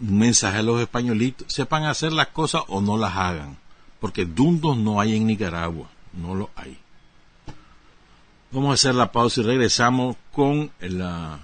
Un 0.00 0.18
mensaje 0.18 0.58
a 0.58 0.62
los 0.62 0.80
españolitos, 0.80 1.52
sepan 1.52 1.84
hacer 1.84 2.12
las 2.12 2.28
cosas 2.28 2.62
o 2.68 2.80
no 2.80 2.96
las 2.96 3.16
hagan, 3.16 3.56
porque 4.00 4.24
dundos 4.24 4.76
no 4.76 5.00
hay 5.00 5.16
en 5.16 5.26
Nicaragua, 5.26 5.88
no 6.12 6.34
lo 6.34 6.50
hay. 6.56 6.78
Vamos 8.54 8.70
a 8.70 8.74
hacer 8.74 8.94
la 8.94 9.10
pausa 9.10 9.40
y 9.40 9.44
regresamos 9.44 10.16
con 10.30 10.70
la, 10.78 11.40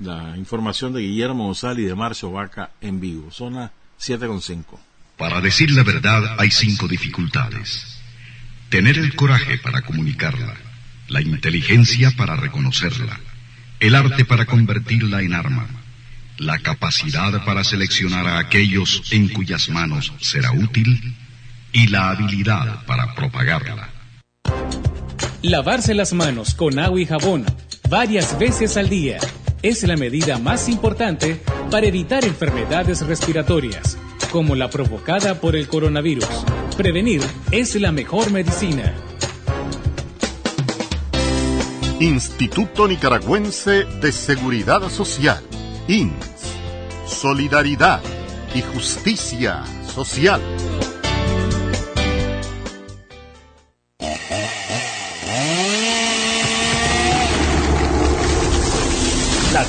la 0.00 0.36
información 0.36 0.92
de 0.92 1.02
Guillermo 1.02 1.44
González 1.44 1.84
y 1.84 1.86
de 1.86 1.94
Marcio 1.94 2.32
Vaca 2.32 2.72
en 2.80 2.98
vivo. 3.00 3.30
Son 3.30 3.54
las 3.54 3.70
7.5. 4.00 4.64
Para 5.16 5.40
decir 5.40 5.70
la 5.70 5.84
verdad 5.84 6.40
hay 6.40 6.50
cinco 6.50 6.88
dificultades. 6.88 8.00
Tener 8.68 8.98
el 8.98 9.14
coraje 9.14 9.58
para 9.58 9.82
comunicarla, 9.82 10.56
la 11.06 11.22
inteligencia 11.22 12.10
para 12.16 12.34
reconocerla, 12.34 13.20
el 13.78 13.94
arte 13.94 14.24
para 14.24 14.44
convertirla 14.44 15.22
en 15.22 15.34
arma, 15.34 15.68
la 16.36 16.58
capacidad 16.58 17.44
para 17.44 17.62
seleccionar 17.62 18.26
a 18.26 18.38
aquellos 18.40 19.04
en 19.12 19.28
cuyas 19.28 19.68
manos 19.68 20.12
será 20.20 20.50
útil 20.50 21.14
y 21.70 21.86
la 21.86 22.10
habilidad 22.10 22.84
para 22.86 23.14
propagarla. 23.14 23.90
Lavarse 25.42 25.94
las 25.94 26.12
manos 26.12 26.54
con 26.54 26.78
agua 26.78 27.00
y 27.00 27.06
jabón 27.06 27.44
varias 27.88 28.38
veces 28.38 28.76
al 28.76 28.88
día 28.88 29.18
es 29.62 29.82
la 29.84 29.96
medida 29.96 30.38
más 30.38 30.68
importante 30.68 31.40
para 31.70 31.86
evitar 31.86 32.24
enfermedades 32.24 33.06
respiratorias 33.06 33.98
como 34.32 34.54
la 34.54 34.70
provocada 34.70 35.40
por 35.40 35.54
el 35.56 35.68
coronavirus. 35.68 36.28
Prevenir 36.76 37.22
es 37.50 37.74
la 37.76 37.92
mejor 37.92 38.30
medicina. 38.32 38.94
Instituto 42.00 42.88
Nicaragüense 42.88 43.84
de 43.84 44.12
Seguridad 44.12 44.88
Social, 44.90 45.42
INS. 45.88 46.12
Solidaridad 47.06 48.00
y 48.54 48.62
Justicia 48.62 49.62
Social. 49.94 50.40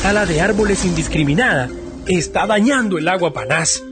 Tala 0.08 0.26
de 0.26 0.40
árboles 0.40 0.86
indiscriminada 0.86 1.70
está 2.08 2.48
dañando 2.48 2.98
el 2.98 3.10
agua 3.10 3.34
panaz 3.34 3.84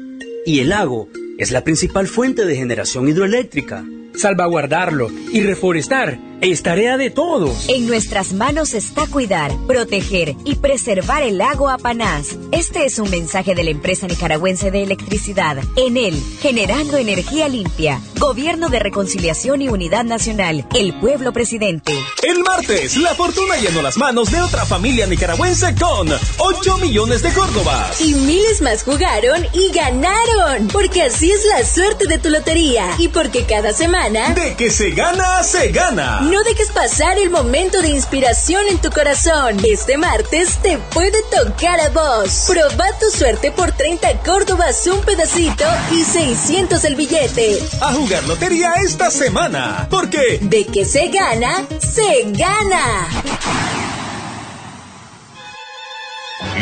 y 0.45 0.61
el 0.61 0.69
lago 0.69 1.09
es 1.37 1.51
la 1.51 1.65
principal 1.65 2.07
fuente 2.07 2.45
de 2.45 2.55
generación 2.55 3.09
hidroeléctrica. 3.09 3.83
Salvaguardarlo 4.15 5.09
y 5.33 5.41
reforestar 5.41 6.17
es 6.51 6.61
tarea 6.61 6.97
de 6.97 7.09
todos. 7.09 7.67
En 7.69 7.87
nuestras 7.87 8.33
manos 8.33 8.73
está 8.73 9.07
cuidar, 9.07 9.51
proteger 9.65 10.35
y 10.43 10.55
preservar 10.55 11.23
el 11.23 11.39
lago 11.39 11.69
Apanás. 11.69 12.37
Este 12.51 12.85
es 12.85 12.99
un 12.99 13.09
mensaje 13.09 13.55
de 13.55 13.63
la 13.63 13.71
empresa 13.71 14.05
nicaragüense 14.07 14.69
de 14.69 14.83
electricidad. 14.83 15.57
En 15.75 15.97
él, 15.97 16.21
generando 16.41 16.97
energía 16.97 17.47
limpia. 17.47 17.99
Gobierno 18.19 18.69
de 18.69 18.79
Reconciliación 18.79 19.61
y 19.61 19.69
Unidad 19.69 20.03
Nacional. 20.03 20.67
El 20.75 20.99
pueblo 20.99 21.33
presidente. 21.33 21.93
El 22.21 22.43
martes, 22.43 22.97
la 22.97 23.15
fortuna 23.15 23.57
llenó 23.57 23.81
las 23.81 23.97
manos 23.97 24.31
de 24.31 24.41
otra 24.41 24.65
familia 24.65 25.07
nicaragüense 25.07 25.73
con 25.75 26.07
8 26.37 26.77
millones 26.77 27.23
de 27.23 27.33
Córdobas. 27.33 28.01
Y 28.01 28.13
miles 28.13 28.61
más 28.61 28.83
jugaron 28.83 29.45
y 29.53 29.71
ganaron. 29.71 30.67
Porque 30.67 31.01
así 31.01 31.31
es 31.31 31.43
la 31.45 31.65
suerte 31.65 32.07
de 32.07 32.19
tu 32.19 32.29
lotería. 32.29 32.95
Y 32.99 33.07
porque 33.07 33.45
cada 33.45 33.73
semana... 33.73 34.33
De 34.33 34.55
que 34.55 34.69
se 34.69 34.91
gana, 34.91 35.41
se 35.43 35.71
gana. 35.71 36.21
No 36.35 36.43
dejes 36.43 36.69
pasar 36.69 37.17
el 37.17 37.29
momento 37.29 37.81
de 37.81 37.87
inspiración 37.87 38.67
en 38.67 38.77
tu 38.79 38.89
corazón. 38.89 39.57
Este 39.63 39.97
martes 39.97 40.57
te 40.61 40.77
puede 40.77 41.17
tocar 41.31 41.79
a 41.79 41.87
vos. 41.87 42.47
Proba 42.49 42.87
tu 42.99 43.09
suerte 43.09 43.53
por 43.53 43.71
30 43.71 44.19
Córdobas 44.19 44.85
un 44.87 44.99
pedacito 44.99 45.63
y 45.93 46.03
600 46.03 46.83
el 46.83 46.95
billete. 46.95 47.63
A 47.79 47.93
jugar 47.93 48.25
lotería 48.25 48.73
esta 48.83 49.09
semana. 49.09 49.87
Porque 49.89 50.39
de 50.41 50.65
que 50.65 50.83
se 50.83 51.07
gana, 51.07 51.65
se 51.79 52.25
gana. 52.33 53.94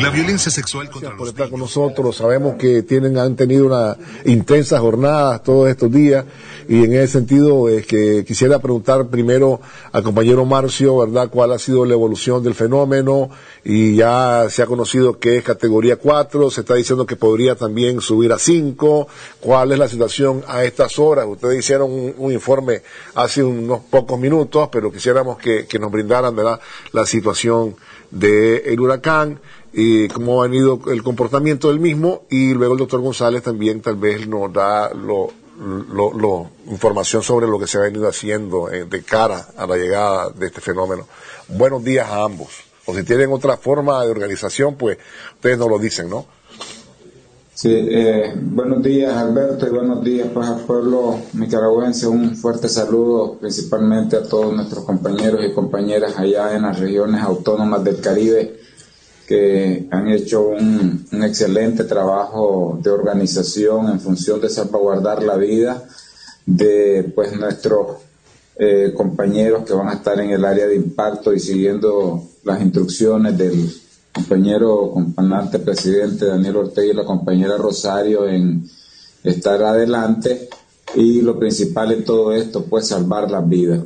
La 0.01 0.11
violencia 0.11 0.51
sexual 0.51 0.88
contra 0.91 1.09
los 1.09 1.17
por 1.17 1.28
estar 1.30 1.49
con 1.49 1.59
nosotros. 1.59 2.17
Sabemos 2.17 2.55
que 2.55 2.84
tienen, 2.84 3.17
han 3.17 3.36
tenido 3.36 3.65
una 3.65 3.97
intensa 4.24 4.80
jornada 4.80 5.41
todos 5.41 5.67
estos 5.67 5.91
días 5.91 6.26
y 6.69 6.84
en 6.84 6.93
ese 6.93 7.07
sentido 7.07 7.67
es 7.69 7.88
que 7.88 8.24
quisiera 8.24 8.59
preguntar 8.59 9.07
primero 9.07 9.61
al 9.91 10.03
compañero 10.03 10.45
Marcio, 10.45 10.97
¿verdad? 10.97 11.30
¿Cuál 11.30 11.53
ha 11.53 11.59
sido 11.59 11.86
la 11.86 11.93
evolución 11.93 12.43
del 12.43 12.53
fenómeno? 12.53 13.32
Y 13.63 13.95
ya 13.95 14.45
se 14.49 14.61
ha 14.61 14.67
conocido 14.67 15.17
que 15.17 15.38
es 15.38 15.43
categoría 15.43 15.95
4, 15.95 16.51
se 16.51 16.61
está 16.61 16.76
diciendo 16.76 17.07
que 17.07 17.15
podría 17.15 17.55
también 17.55 17.99
subir 17.99 18.32
a 18.32 18.38
5. 18.38 19.07
¿Cuál 19.39 19.71
es 19.71 19.80
la 19.80 19.88
situación 19.88 20.43
a 20.47 20.63
estas 20.63 20.99
horas? 20.99 21.26
Ustedes 21.28 21.59
hicieron 21.59 22.13
un, 22.17 22.32
informe 22.32 22.84
hace 23.15 23.43
unos 23.43 23.82
pocos 23.89 24.19
minutos, 24.19 24.69
pero 24.71 24.91
quisiéramos 24.91 25.38
que, 25.39 25.67
nos 25.80 25.91
brindaran, 25.91 26.36
¿verdad? 26.36 26.59
La 26.91 27.05
situación 27.07 27.76
del 28.11 28.80
huracán 28.80 29.39
y 29.74 30.07
cómo 30.09 30.43
ha 30.43 30.47
venido 30.47 30.80
el 30.91 31.01
comportamiento 31.01 31.69
del 31.69 31.80
mismo 31.80 32.24
y 32.30 32.53
luego 32.53 32.74
el 32.74 32.80
doctor 32.80 33.01
González 33.01 33.41
también 33.41 33.82
tal 33.82 33.95
vez 33.95 34.28
nos 34.28 34.53
da 34.53 34.93
lo, 34.93 35.32
lo, 35.59 36.49
información 36.67 37.24
sobre 37.24 37.47
lo 37.47 37.57
que 37.57 37.65
se 37.65 37.80
ha 37.80 37.82
venido 37.82 38.07
haciendo 38.07 38.71
eh, 38.71 38.86
de 38.86 39.01
cara 39.01 39.47
a 39.57 39.65
la 39.65 39.76
llegada 39.76 40.30
de 40.30 40.45
este 40.45 40.61
fenómeno. 40.61 41.07
Buenos 41.47 41.84
días 41.84 42.07
a 42.07 42.24
ambos. 42.24 42.49
O 42.86 42.93
si 42.93 43.03
tienen 43.03 43.32
otra 43.32 43.57
forma 43.57 44.03
de 44.03 44.11
organización, 44.11 44.76
pues 44.76 44.97
ustedes 45.36 45.57
nos 45.57 45.69
lo 45.69 45.80
dicen, 45.80 46.09
¿no? 46.09 46.26
Sí, 47.55 47.69
eh, 47.71 48.34
buenos 48.36 48.82
días 48.82 49.15
Alberto 49.15 49.67
y 49.67 49.69
buenos 49.69 50.03
días 50.03 50.28
pues 50.34 50.47
al 50.47 50.61
pueblo 50.61 51.19
nicaragüense. 51.34 52.07
Un 52.07 52.36
fuerte 52.36 52.67
saludo 52.67 53.38
principalmente 53.39 54.17
a 54.17 54.24
todos 54.24 54.53
nuestros 54.53 54.84
compañeros 54.84 55.41
y 55.45 55.53
compañeras 55.53 56.17
allá 56.17 56.55
en 56.55 56.63
las 56.63 56.80
regiones 56.80 57.21
autónomas 57.21 57.84
del 57.84 58.01
Caribe 58.01 58.62
que 59.28 59.88
han 59.91 60.09
hecho 60.09 60.47
un, 60.49 61.05
excelente 61.24 61.86
trabajo 61.86 62.80
de 62.82 62.89
organización 62.89 63.89
en 63.89 63.99
función 63.99 64.41
de 64.41 64.49
salvaguardar 64.49 65.24
la 65.24 65.38
vida 65.38 65.84
de 66.45 67.11
pues 67.15 67.34
nuestros 67.38 67.97
eh, 68.57 68.93
compañeros 68.95 69.63
que 69.65 69.74
van 69.74 69.88
a 69.88 69.93
estar 69.93 70.19
en 70.19 70.32
el 70.32 70.43
área 70.43 70.67
de 70.67 70.76
impacto 70.76 71.34
y 71.34 71.39
siguiendo 71.39 72.24
las 72.43 72.61
instrucciones 72.61 73.38
del 73.38 73.71
compañero 74.11 74.91
comandante 74.91 75.59
presidente 75.59 76.26
Daniel 76.26 76.57
Ortega 76.57 76.93
y 76.93 76.95
la 76.95 77.05
compañera 77.05 77.57
Rosario 77.57 78.28
en 78.28 78.69
estar 79.24 79.63
adelante 79.63 80.49
y 80.95 81.21
lo 81.21 81.39
principal 81.39 81.93
en 81.93 82.03
todo 82.03 82.34
esto 82.34 82.65
pues 82.65 82.88
salvar 82.88 83.32
las 83.32 83.47
vidas. 83.47 83.80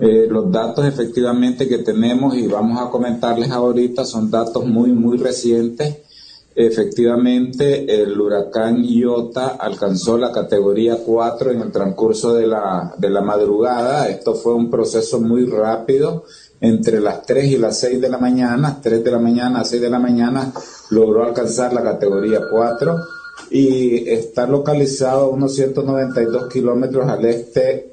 Eh, 0.00 0.26
los 0.30 0.50
datos 0.52 0.86
efectivamente 0.86 1.68
que 1.68 1.78
tenemos 1.78 2.36
y 2.36 2.46
vamos 2.46 2.80
a 2.80 2.88
comentarles 2.88 3.50
ahorita 3.50 4.04
son 4.04 4.30
datos 4.30 4.64
muy 4.64 4.92
muy 4.92 5.18
recientes 5.18 5.96
Efectivamente, 6.60 8.02
el 8.02 8.20
huracán 8.20 8.82
Iota 8.82 9.50
alcanzó 9.60 10.18
la 10.18 10.32
categoría 10.32 10.96
4 11.06 11.52
en 11.52 11.60
el 11.60 11.70
transcurso 11.70 12.34
de 12.34 12.48
la, 12.48 12.96
de 12.98 13.10
la 13.10 13.20
madrugada. 13.20 14.08
Esto 14.08 14.34
fue 14.34 14.54
un 14.54 14.68
proceso 14.68 15.20
muy 15.20 15.46
rápido. 15.46 16.24
Entre 16.60 16.98
las 16.98 17.24
3 17.24 17.44
y 17.44 17.58
las 17.58 17.78
6 17.78 18.00
de 18.00 18.08
la 18.08 18.18
mañana, 18.18 18.80
3 18.82 19.04
de 19.04 19.10
la 19.12 19.20
mañana 19.20 19.60
a 19.60 19.64
6 19.64 19.80
de 19.80 19.88
la 19.88 20.00
mañana, 20.00 20.52
logró 20.90 21.22
alcanzar 21.22 21.72
la 21.72 21.84
categoría 21.84 22.40
4 22.50 22.96
y 23.52 24.10
está 24.10 24.48
localizado 24.48 25.26
a 25.26 25.28
unos 25.28 25.54
192 25.54 26.48
kilómetros 26.48 27.08
al 27.08 27.24
este 27.24 27.92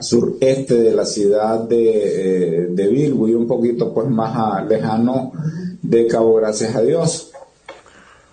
sureste 0.00 0.74
de 0.74 0.92
la 0.92 1.04
ciudad 1.04 1.60
de, 1.60 2.62
eh, 2.62 2.66
de 2.70 2.84
y 2.84 3.10
un 3.10 3.46
poquito 3.46 3.92
pues 3.92 4.08
más 4.08 4.66
lejano 4.68 5.32
de 5.82 6.06
Cabo 6.06 6.34
Gracias 6.34 6.74
a 6.74 6.82
Dios. 6.82 7.30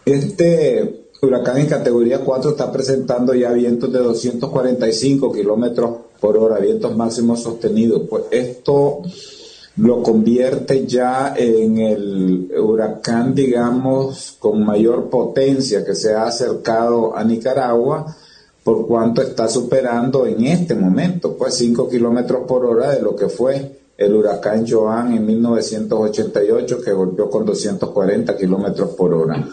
Este 0.06 1.08
huracán 1.22 1.58
en 1.58 1.68
categoría 1.68 2.20
4 2.20 2.52
está 2.52 2.72
presentando 2.72 3.34
ya 3.34 3.52
vientos 3.52 3.92
de 3.92 4.00
245 4.00 5.32
kilómetros 5.32 5.92
por 6.20 6.38
hora, 6.38 6.60
vientos 6.60 6.96
máximos 6.96 7.42
sostenidos. 7.42 8.04
Pues 8.10 8.24
esto 8.32 9.02
lo 9.78 10.02
convierte 10.02 10.86
ya 10.86 11.34
en 11.36 11.78
el 11.80 12.52
huracán, 12.58 13.36
digamos, 13.36 14.38
con 14.40 14.64
mayor 14.64 15.10
potencia 15.10 15.84
que 15.84 15.96
se 15.96 16.14
ha 16.14 16.28
acercado 16.28 17.16
a 17.16 17.24
Nicaragua, 17.24 18.16
por 18.66 18.86
cuanto 18.86 19.22
está 19.22 19.48
superando 19.48 20.26
en 20.26 20.46
este 20.46 20.76
momento, 20.76 21.38
pues 21.38 21.54
5 21.54 21.88
kilómetros 21.88 22.46
por 22.46 22.66
hora 22.66 22.92
de 22.92 23.02
lo 23.02 23.16
que 23.16 23.30
fue 23.30 23.80
el 23.98 24.14
huracán 24.14 24.66
Joan 24.68 25.14
en 25.14 25.26
1988, 25.26 26.82
que 26.82 26.92
golpeó 26.92 27.30
con 27.30 27.46
240 27.46 28.36
kilómetros 28.36 28.90
por 28.90 29.14
hora 29.14 29.48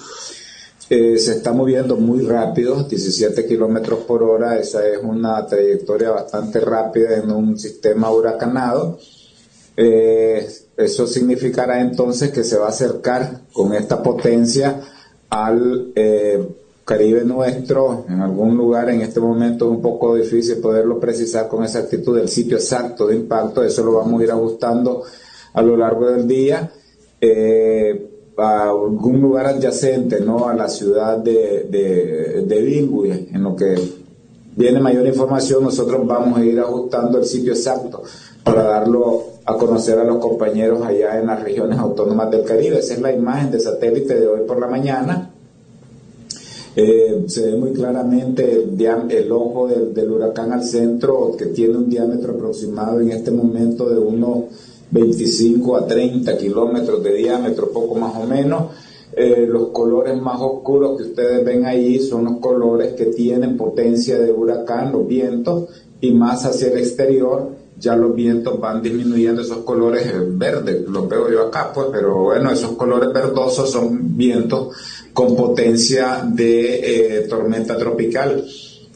se 1.18 1.32
está 1.32 1.52
moviendo 1.52 1.96
muy 1.96 2.24
rápido, 2.24 2.82
17 2.84 3.46
kilómetros 3.46 4.00
por 4.00 4.22
hora, 4.22 4.58
esa 4.58 4.86
es 4.86 4.98
una 5.02 5.46
trayectoria 5.46 6.10
bastante 6.10 6.60
rápida 6.60 7.16
en 7.16 7.30
un 7.30 7.58
sistema 7.58 8.10
huracanado. 8.10 8.98
Eh, 9.74 10.46
eso 10.76 11.06
significará 11.06 11.80
entonces 11.80 12.30
que 12.30 12.44
se 12.44 12.58
va 12.58 12.66
a 12.66 12.70
acercar 12.70 13.40
con 13.52 13.72
esta 13.72 14.02
potencia 14.02 14.80
al 15.30 15.92
eh, 15.94 16.46
Caribe 16.84 17.24
nuestro, 17.24 18.04
en 18.08 18.20
algún 18.20 18.56
lugar 18.56 18.90
en 18.90 19.02
este 19.02 19.20
momento 19.20 19.66
es 19.66 19.70
un 19.70 19.82
poco 19.82 20.16
difícil 20.16 20.56
poderlo 20.56 20.98
precisar 20.98 21.48
con 21.48 21.62
exactitud 21.62 22.16
del 22.16 22.28
sitio 22.28 22.56
exacto 22.56 23.06
de 23.06 23.16
impacto, 23.16 23.62
eso 23.62 23.84
lo 23.84 23.94
vamos 23.94 24.20
a 24.20 24.24
ir 24.24 24.30
ajustando 24.32 25.02
a 25.52 25.62
lo 25.62 25.76
largo 25.76 26.10
del 26.10 26.26
día. 26.26 26.72
Eh, 27.20 28.08
a 28.36 28.70
algún 28.70 29.20
lugar 29.20 29.46
adyacente 29.46 30.20
¿no? 30.20 30.48
a 30.48 30.54
la 30.54 30.68
ciudad 30.68 31.18
de, 31.18 31.66
de, 31.70 32.42
de 32.46 33.28
en 33.32 33.42
lo 33.42 33.54
que 33.54 33.74
viene 34.56 34.80
mayor 34.80 35.06
información, 35.06 35.62
nosotros 35.62 36.06
vamos 36.06 36.38
a 36.38 36.44
ir 36.44 36.58
ajustando 36.58 37.18
el 37.18 37.24
sitio 37.24 37.52
exacto 37.52 38.02
para 38.44 38.62
darlo 38.62 39.24
a 39.44 39.54
conocer 39.54 39.98
a 39.98 40.04
los 40.04 40.18
compañeros 40.18 40.82
allá 40.84 41.18
en 41.18 41.26
las 41.26 41.42
regiones 41.42 41.78
autónomas 41.78 42.30
del 42.30 42.44
Caribe. 42.44 42.78
Esa 42.78 42.94
es 42.94 43.00
la 43.00 43.12
imagen 43.12 43.50
de 43.50 43.60
satélite 43.60 44.18
de 44.18 44.26
hoy 44.26 44.40
por 44.46 44.58
la 44.60 44.68
mañana. 44.68 45.31
Eh, 46.74 47.24
se 47.26 47.50
ve 47.50 47.56
muy 47.56 47.72
claramente 47.72 48.50
el, 48.50 49.10
el 49.10 49.32
ojo 49.32 49.68
del, 49.68 50.10
huracán 50.10 50.52
al 50.52 50.64
centro, 50.64 51.36
que 51.36 51.46
tiene 51.46 51.76
un 51.76 51.90
diámetro 51.90 52.32
aproximado 52.32 53.00
en 53.00 53.10
este 53.12 53.30
momento 53.30 53.88
de 53.90 53.98
unos 53.98 54.44
25 54.90 55.76
a 55.76 55.86
30 55.86 56.36
kilómetros 56.38 57.02
de 57.02 57.14
diámetro, 57.14 57.70
poco 57.70 57.94
más 57.94 58.14
o 58.16 58.26
menos. 58.26 58.70
Eh, 59.14 59.46
los 59.46 59.68
colores 59.68 60.20
más 60.20 60.40
oscuros 60.40 60.96
que 60.96 61.08
ustedes 61.08 61.44
ven 61.44 61.66
ahí 61.66 61.98
son 61.98 62.24
los 62.24 62.36
colores 62.38 62.94
que 62.94 63.06
tienen 63.06 63.58
potencia 63.58 64.18
de 64.18 64.32
huracán, 64.32 64.92
los 64.92 65.06
vientos, 65.06 65.68
y 66.00 66.12
más 66.12 66.46
hacia 66.46 66.68
el 66.68 66.78
exterior 66.78 67.61
ya 67.82 67.96
los 67.96 68.14
vientos 68.14 68.60
van 68.60 68.80
disminuyendo 68.80 69.42
esos 69.42 69.58
colores 69.58 70.06
verdes, 70.38 70.88
los 70.88 71.08
veo 71.08 71.30
yo 71.30 71.48
acá, 71.48 71.72
pues, 71.74 71.88
pero 71.90 72.14
bueno, 72.16 72.52
esos 72.52 72.72
colores 72.76 73.12
verdosos 73.12 73.70
son 73.72 74.16
vientos 74.16 74.68
con 75.12 75.34
potencia 75.34 76.22
de 76.24 77.18
eh, 77.18 77.20
tormenta 77.28 77.76
tropical. 77.76 78.44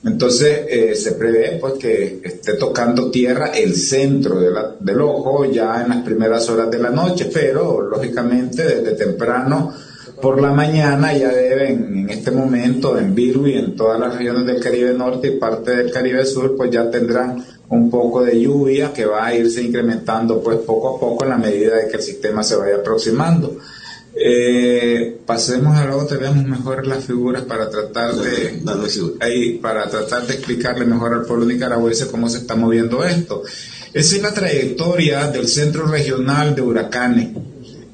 Entonces 0.04 0.66
eh, 0.68 0.94
se 0.94 1.12
prevé 1.12 1.58
pues 1.60 1.74
que 1.74 2.20
esté 2.22 2.52
tocando 2.52 3.10
tierra 3.10 3.48
el 3.48 3.74
centro 3.74 4.38
del 4.78 5.00
ojo 5.00 5.44
ya 5.46 5.82
en 5.82 5.88
las 5.88 6.02
primeras 6.04 6.48
horas 6.48 6.70
de 6.70 6.78
la 6.78 6.90
noche, 6.90 7.28
pero 7.32 7.80
lógicamente 7.80 8.62
desde 8.62 8.92
temprano 8.92 9.74
por 10.22 10.40
la 10.40 10.52
mañana 10.52 11.12
ya 11.16 11.28
deben 11.28 11.98
en 11.98 12.10
este 12.10 12.30
momento 12.30 12.98
en 12.98 13.14
Virgo 13.14 13.48
y 13.48 13.54
en 13.54 13.74
todas 13.74 13.98
las 13.98 14.16
regiones 14.16 14.46
del 14.46 14.60
Caribe 14.60 14.94
Norte 14.94 15.28
y 15.28 15.38
parte 15.38 15.76
del 15.76 15.90
Caribe 15.90 16.24
Sur 16.24 16.56
pues 16.56 16.70
ya 16.70 16.88
tendrán 16.88 17.44
un 17.68 17.90
poco 17.90 18.22
de 18.22 18.40
lluvia 18.40 18.92
que 18.92 19.06
va 19.06 19.26
a 19.26 19.34
irse 19.34 19.62
incrementando 19.62 20.42
pues 20.42 20.58
poco 20.58 20.96
a 20.96 21.00
poco 21.00 21.24
en 21.24 21.30
la 21.30 21.38
medida 21.38 21.76
de 21.76 21.88
que 21.88 21.96
el 21.96 22.02
sistema 22.02 22.42
se 22.42 22.56
vaya 22.56 22.76
aproximando. 22.76 23.58
Eh, 24.18 25.18
pasemos 25.26 25.76
a 25.76 25.84
luego 25.84 26.06
tenemos 26.06 26.42
mejor 26.44 26.86
las 26.86 27.04
figuras 27.04 27.42
para 27.42 27.68
tratar 27.68 28.14
de 28.14 28.62
ahí, 29.20 29.58
para 29.58 29.90
tratar 29.90 30.26
de 30.26 30.34
explicarle 30.34 30.86
mejor 30.86 31.12
al 31.12 31.26
pueblo 31.26 31.44
nicaragüense 31.44 32.06
cómo 32.06 32.28
se 32.30 32.38
está 32.38 32.54
moviendo 32.54 33.04
esto. 33.04 33.42
Esa 33.92 34.16
es 34.16 34.22
la 34.22 34.32
trayectoria 34.32 35.28
del 35.28 35.48
centro 35.48 35.86
regional 35.86 36.54
de 36.54 36.62
huracanes. 36.62 37.28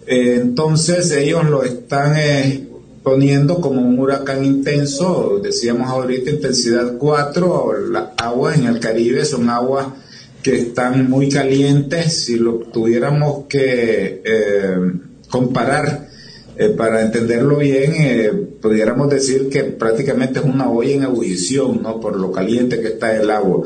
Eh, 0.07 0.39
entonces 0.41 1.11
ellos 1.11 1.45
lo 1.45 1.65
están 1.65 2.15
eh, 2.17 2.69
poniendo 3.03 3.61
como 3.61 3.81
un 3.81 3.99
huracán 3.99 4.45
intenso, 4.45 5.41
decíamos 5.43 5.89
ahorita 5.91 6.31
intensidad 6.31 6.97
4, 6.99 7.89
las 7.91 8.05
aguas 8.17 8.59
en 8.59 8.67
el 8.67 8.81
Caribe 8.81 9.25
son 9.25 9.51
aguas 9.51 9.89
que 10.43 10.57
están 10.57 11.09
muy 11.11 11.29
calientes, 11.29 12.25
si 12.25 12.37
lo 12.37 12.59
tuviéramos 12.59 13.47
que 13.49 14.23
eh, 14.25 14.93
comparar 15.29 16.09
eh, 16.57 16.69
para 16.69 17.01
entenderlo 17.03 17.57
bien, 17.57 17.95
eh, 17.97 18.31
pudiéramos 18.61 19.09
decir 19.09 19.49
que 19.49 19.65
prácticamente 19.65 20.41
es 20.41 20.45
una 20.45 20.71
olla 20.71 20.93
en 20.93 21.03
ebullición, 21.05 21.83
¿no? 21.83 21.99
Por 21.99 22.19
lo 22.19 22.31
caliente 22.31 22.81
que 22.81 22.89
está 22.89 23.17
el 23.17 23.31
agua. 23.31 23.63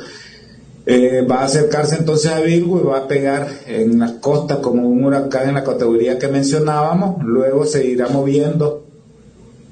Eh, 0.88 1.26
va 1.28 1.40
a 1.40 1.46
acercarse 1.46 1.96
entonces 1.96 2.30
a 2.30 2.40
Virgo 2.40 2.78
y 2.80 2.84
va 2.84 2.98
a 2.98 3.08
pegar 3.08 3.48
en 3.66 3.98
las 3.98 4.12
costas 4.12 4.58
como 4.58 4.88
un 4.88 5.04
huracán 5.04 5.48
en 5.48 5.56
la 5.56 5.64
categoría 5.64 6.16
que 6.16 6.28
mencionábamos, 6.28 7.24
luego 7.24 7.66
se 7.66 7.84
irá 7.84 8.08
moviendo 8.08 8.85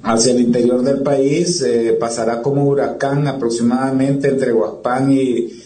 hacia 0.05 0.33
el 0.33 0.41
interior 0.41 0.81
del 0.81 1.01
país, 1.01 1.65
pasará 1.99 2.41
como 2.41 2.63
huracán 2.65 3.27
aproximadamente 3.27 4.29
entre 4.29 4.53
Huaspán 4.53 5.11
y, 5.11 5.61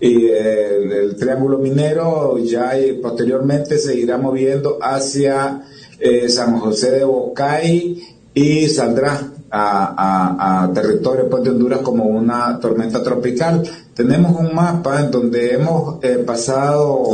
el, 0.00 0.92
el, 0.92 1.16
Triángulo 1.16 1.58
Minero, 1.58 2.36
ya 2.38 2.76
y 2.76 2.94
posteriormente 2.94 3.78
se 3.78 3.96
irá 3.96 4.18
moviendo 4.18 4.78
hacia 4.82 5.62
eh, 6.04 6.28
San 6.28 6.58
José 6.58 6.90
de 6.90 7.04
Bocay 7.04 8.02
y 8.34 8.66
saldrá 8.68 9.30
a, 9.52 10.68
territorio 10.74 11.30
pues, 11.30 11.44
de 11.44 11.50
Honduras 11.50 11.80
como 11.82 12.06
una 12.06 12.58
tormenta 12.58 13.04
tropical. 13.04 13.62
Tenemos 13.94 14.40
un 14.40 14.52
mapa 14.52 14.98
en 14.98 15.12
donde 15.12 15.54
hemos 15.54 16.02
eh, 16.02 16.24
pasado, 16.26 17.04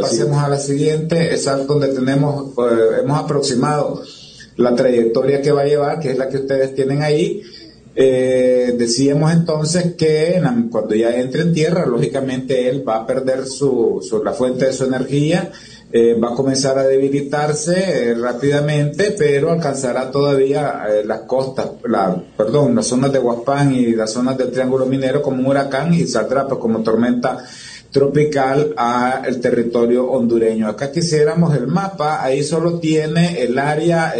pasemos 0.00 0.38
a 0.38 0.48
la 0.48 0.58
siguiente, 0.58 1.32
exacto, 1.32 1.74
donde 1.74 1.88
tenemos, 1.88 2.52
eh, 2.56 3.00
hemos 3.02 3.18
aproximado 3.18 4.00
la 4.60 4.74
trayectoria 4.74 5.42
que 5.42 5.52
va 5.52 5.62
a 5.62 5.66
llevar, 5.66 5.98
que 5.98 6.10
es 6.12 6.18
la 6.18 6.28
que 6.28 6.38
ustedes 6.38 6.74
tienen 6.74 7.02
ahí. 7.02 7.42
decíamos 7.94 9.32
entonces 9.32 9.94
que 9.94 10.40
cuando 10.70 10.94
ya 10.94 11.10
entre 11.16 11.42
en 11.42 11.52
tierra, 11.52 11.84
lógicamente 11.86 12.68
él 12.68 12.88
va 12.88 12.96
a 12.96 13.06
perder 13.06 13.46
su, 13.46 14.00
su, 14.00 14.22
la 14.22 14.32
fuente 14.32 14.66
de 14.66 14.72
su 14.72 14.84
energía 14.84 15.50
eh, 15.92 16.14
va 16.14 16.28
a 16.28 16.34
comenzar 16.36 16.78
a 16.78 16.84
debilitarse 16.84 18.10
eh, 18.10 18.14
rápidamente, 18.14 19.12
pero 19.18 19.50
alcanzará 19.50 20.12
todavía 20.12 20.84
eh, 20.88 21.04
las 21.04 21.22
costas, 21.22 21.68
la, 21.84 22.22
perdón, 22.36 22.76
las 22.76 22.86
zonas 22.86 23.12
de 23.12 23.18
Huaspán 23.18 23.74
y 23.74 23.86
las 23.96 24.12
zonas 24.12 24.38
del 24.38 24.52
Triángulo 24.52 24.86
Minero 24.86 25.20
como 25.20 25.40
un 25.40 25.46
huracán 25.46 25.92
y 25.92 26.06
saldrá 26.06 26.46
pues, 26.46 26.60
como 26.60 26.84
tormenta 26.84 27.44
tropical 27.90 28.74
al 28.76 29.40
territorio 29.40 30.10
hondureño. 30.10 30.68
Acá 30.68 30.92
quisiéramos 30.92 31.56
el 31.56 31.66
mapa, 31.66 32.22
ahí 32.22 32.42
solo 32.42 32.78
tiene 32.78 33.42
el 33.42 33.58
área 33.58 34.14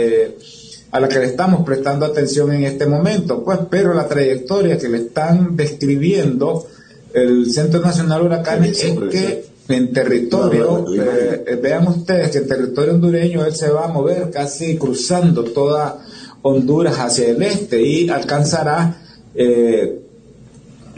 a 0.91 1.01
la 1.01 1.09
que 1.09 1.18
le 1.21 1.27
estamos 1.27 1.64
prestando 1.64 2.07
atención 2.07 2.53
en 2.53 2.64
este 2.64 2.87
momento, 2.87 3.45
pues, 3.45 3.61
pero 3.71 3.95
la 3.95 4.09
trayectoria 4.09 4.77
que 4.77 4.89
le 4.89 4.99
están 4.99 5.57
describiendo 5.57 6.66
el 7.14 7.51
Centro 7.53 7.81
Nacional 7.81 8.23
Huracanes 8.23 8.83
es 8.83 8.99
que 9.11 9.51
en 9.68 9.93
territorio, 9.93 10.85
eh, 10.93 11.45
eh, 11.47 11.59
vean 11.62 11.87
ustedes 11.87 12.31
que 12.31 12.39
en 12.39 12.49
territorio 12.49 12.95
hondureño 12.95 13.45
él 13.45 13.55
se 13.55 13.71
va 13.71 13.85
a 13.85 13.89
mover 13.89 14.31
casi 14.31 14.77
cruzando 14.77 15.45
toda 15.45 16.05
Honduras 16.43 16.97
hacia 16.99 17.29
el 17.29 17.43
este 17.43 17.83
y 17.83 18.09
alcanzará 18.09 18.97
eh, 19.35 20.01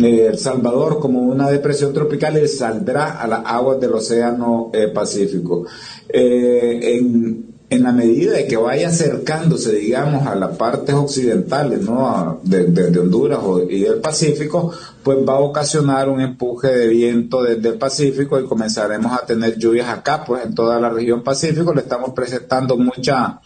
El 0.04 0.38
Salvador 0.38 0.98
como 1.00 1.20
una 1.20 1.50
depresión 1.50 1.92
tropical 1.92 2.48
saldrá 2.48 3.20
a 3.20 3.26
las 3.26 3.40
aguas 3.44 3.80
del 3.80 3.92
Océano 3.92 4.70
Pacífico. 4.94 5.66
en 6.08 7.52
en 7.72 7.84
la 7.84 7.92
medida 7.92 8.32
de 8.34 8.46
que 8.46 8.58
vaya 8.58 8.88
acercándose, 8.88 9.72
digamos, 9.72 10.26
a 10.26 10.34
las 10.34 10.58
partes 10.58 10.94
occidentales, 10.94 11.80
¿no? 11.80 12.40
de, 12.42 13.00
Honduras 13.00 13.40
y 13.70 13.80
del 13.80 13.98
Pacífico, 14.00 14.72
pues 15.02 15.18
va 15.26 15.34
a 15.34 15.40
ocasionar 15.40 16.10
un 16.10 16.20
empuje 16.20 16.68
de 16.68 16.88
viento 16.88 17.42
desde 17.42 17.70
el 17.70 17.78
Pacífico 17.78 18.38
y 18.38 18.44
comenzaremos 18.44 19.12
a 19.12 19.24
tener 19.24 19.56
lluvias 19.58 19.88
acá, 19.88 20.22
pues 20.22 20.44
en 20.44 20.54
toda 20.54 20.78
la 20.78 20.90
región 20.90 21.22
Pacífico 21.22 21.72
le 21.72 21.80
estamos 21.80 22.10
presentando 22.10 22.76
mucha 22.76 23.40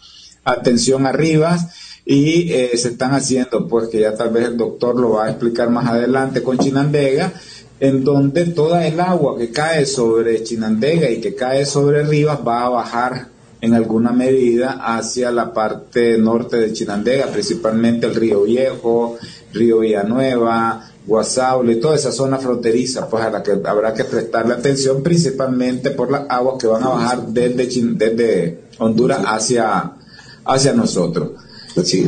atención 0.45 1.07
arriba 1.07 1.57
y 2.09 2.53
eh, 2.53 2.71
se 2.77 2.91
están 2.91 3.15
haciendo, 3.15 3.67
pues 3.67 3.89
que 3.89 3.99
ya 3.99 4.15
tal 4.15 4.31
vez 4.31 4.47
el 4.47 4.57
doctor 4.57 4.99
lo 4.99 5.11
va 5.11 5.27
a 5.27 5.31
explicar 5.31 5.71
más 5.71 5.89
adelante 5.89 6.41
con 6.41 6.57
Chinandega, 6.57 7.33
en 7.81 8.05
donde 8.05 8.47
toda 8.47 8.87
el 8.87 9.01
agua 9.01 9.37
que 9.37 9.51
cae 9.51 9.85
sobre 9.85 10.45
Chinandega 10.45 11.11
y 11.11 11.21
que 11.21 11.35
cae 11.35 11.67
sobre 11.67 12.05
Rivas 12.05 12.39
va 12.47 12.65
a 12.65 12.69
bajar 12.69 13.27
en 13.61 13.75
alguna 13.75 14.13
medida 14.13 14.79
hacia 14.97 15.33
la 15.33 15.53
parte 15.53 16.17
norte 16.17 16.59
de 16.59 16.73
Chinandega, 16.73 17.27
principalmente 17.27 18.07
el 18.07 18.15
Río 18.15 18.45
Viejo, 18.45 19.19
Río 19.53 19.81
Villanueva, 19.81 20.89
Guasaule 21.09 21.77
toda 21.77 21.97
esa 21.97 22.13
zona 22.13 22.39
fronteriza, 22.39 23.09
pues 23.09 23.25
a 23.25 23.31
la 23.31 23.43
que 23.43 23.59
habrá 23.65 23.95
que 23.95 24.05
prestarle 24.05 24.55
atención 24.55 25.03
principalmente 25.03 25.91
por 25.91 26.11
las 26.11 26.23
aguas 26.29 26.57
que 26.61 26.69
van 26.69 26.85
a 26.85 26.89
bajar 26.89 27.27
desde, 27.27 27.67
desde 27.95 28.61
Honduras 28.79 29.23
hacia, 29.27 29.93
hacia 30.45 30.73
nosotros. 30.73 31.31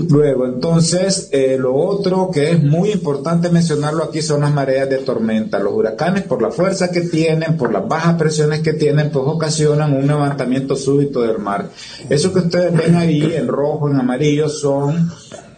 Luego, 0.09 0.47
entonces, 0.47 1.29
eh, 1.31 1.57
lo 1.59 1.75
otro 1.75 2.31
que 2.33 2.53
es 2.53 2.62
muy 2.62 2.91
importante 2.91 3.51
mencionarlo 3.51 4.05
aquí 4.05 4.23
son 4.23 4.41
las 4.41 4.53
mareas 4.53 4.89
de 4.89 4.99
tormenta. 4.99 5.59
Los 5.59 5.75
huracanes, 5.75 6.23
por 6.23 6.41
la 6.41 6.51
fuerza 6.51 6.91
que 6.91 7.03
tienen, 7.03 7.59
por 7.59 7.71
las 7.71 7.87
bajas 7.87 8.14
presiones 8.16 8.61
que 8.61 8.73
tienen, 8.73 9.11
pues 9.11 9.25
ocasionan 9.27 9.95
un 9.95 10.07
levantamiento 10.07 10.75
súbito 10.75 11.21
del 11.21 11.39
mar. 11.39 11.69
Eso 12.09 12.33
que 12.33 12.41
ustedes 12.41 12.75
ven 12.75 12.97
ahí 12.97 13.35
en 13.35 13.47
rojo, 13.47 13.91
en 13.91 13.97
amarillo, 13.97 14.49
son 14.49 15.11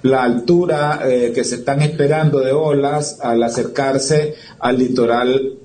la 0.03 0.25
altura 0.25 1.01
eh, 1.05 1.31
que 1.33 1.45
se 1.45 1.57
están 1.57 1.81
esperando 1.83 2.41
de 2.41 2.53
olas 2.53 3.19
al 3.21 3.43
acercarse 3.43 4.35
al 4.59 4.79
litoral 4.79 5.59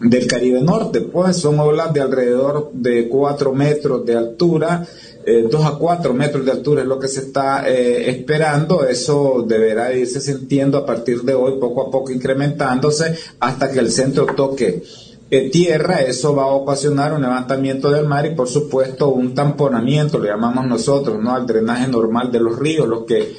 del 0.00 0.26
Caribe 0.26 0.60
Norte, 0.60 1.00
pues 1.00 1.36
son 1.36 1.60
olas 1.60 1.92
de 1.92 2.00
alrededor 2.00 2.70
de 2.72 3.08
4 3.08 3.52
metros 3.52 4.04
de 4.04 4.16
altura 4.16 4.86
eh, 5.26 5.46
2 5.50 5.64
a 5.64 5.78
4 5.78 6.12
metros 6.12 6.44
de 6.44 6.52
altura 6.52 6.82
es 6.82 6.88
lo 6.88 6.98
que 6.98 7.08
se 7.08 7.20
está 7.20 7.68
eh, 7.68 8.10
esperando. 8.10 8.86
Eso 8.86 9.44
deberá 9.46 9.94
irse 9.94 10.20
sintiendo 10.20 10.78
a 10.78 10.86
partir 10.86 11.22
de 11.22 11.34
hoy, 11.34 11.58
poco 11.58 11.86
a 11.86 11.90
poco 11.90 12.12
incrementándose 12.12 13.16
hasta 13.40 13.70
que 13.70 13.78
el 13.78 13.90
centro 13.90 14.26
toque 14.26 14.82
eh, 15.30 15.50
tierra. 15.50 16.02
Eso 16.02 16.34
va 16.34 16.44
a 16.44 16.54
ocasionar 16.54 17.12
un 17.12 17.22
levantamiento 17.22 17.90
del 17.90 18.06
mar 18.06 18.26
y, 18.26 18.34
por 18.34 18.48
supuesto, 18.48 19.08
un 19.08 19.34
tamponamiento, 19.34 20.18
lo 20.18 20.26
llamamos 20.26 20.66
nosotros, 20.66 21.22
¿no? 21.22 21.34
Al 21.34 21.46
drenaje 21.46 21.88
normal 21.88 22.30
de 22.30 22.40
los 22.40 22.58
ríos, 22.58 22.86
lo 22.86 23.06
que 23.06 23.34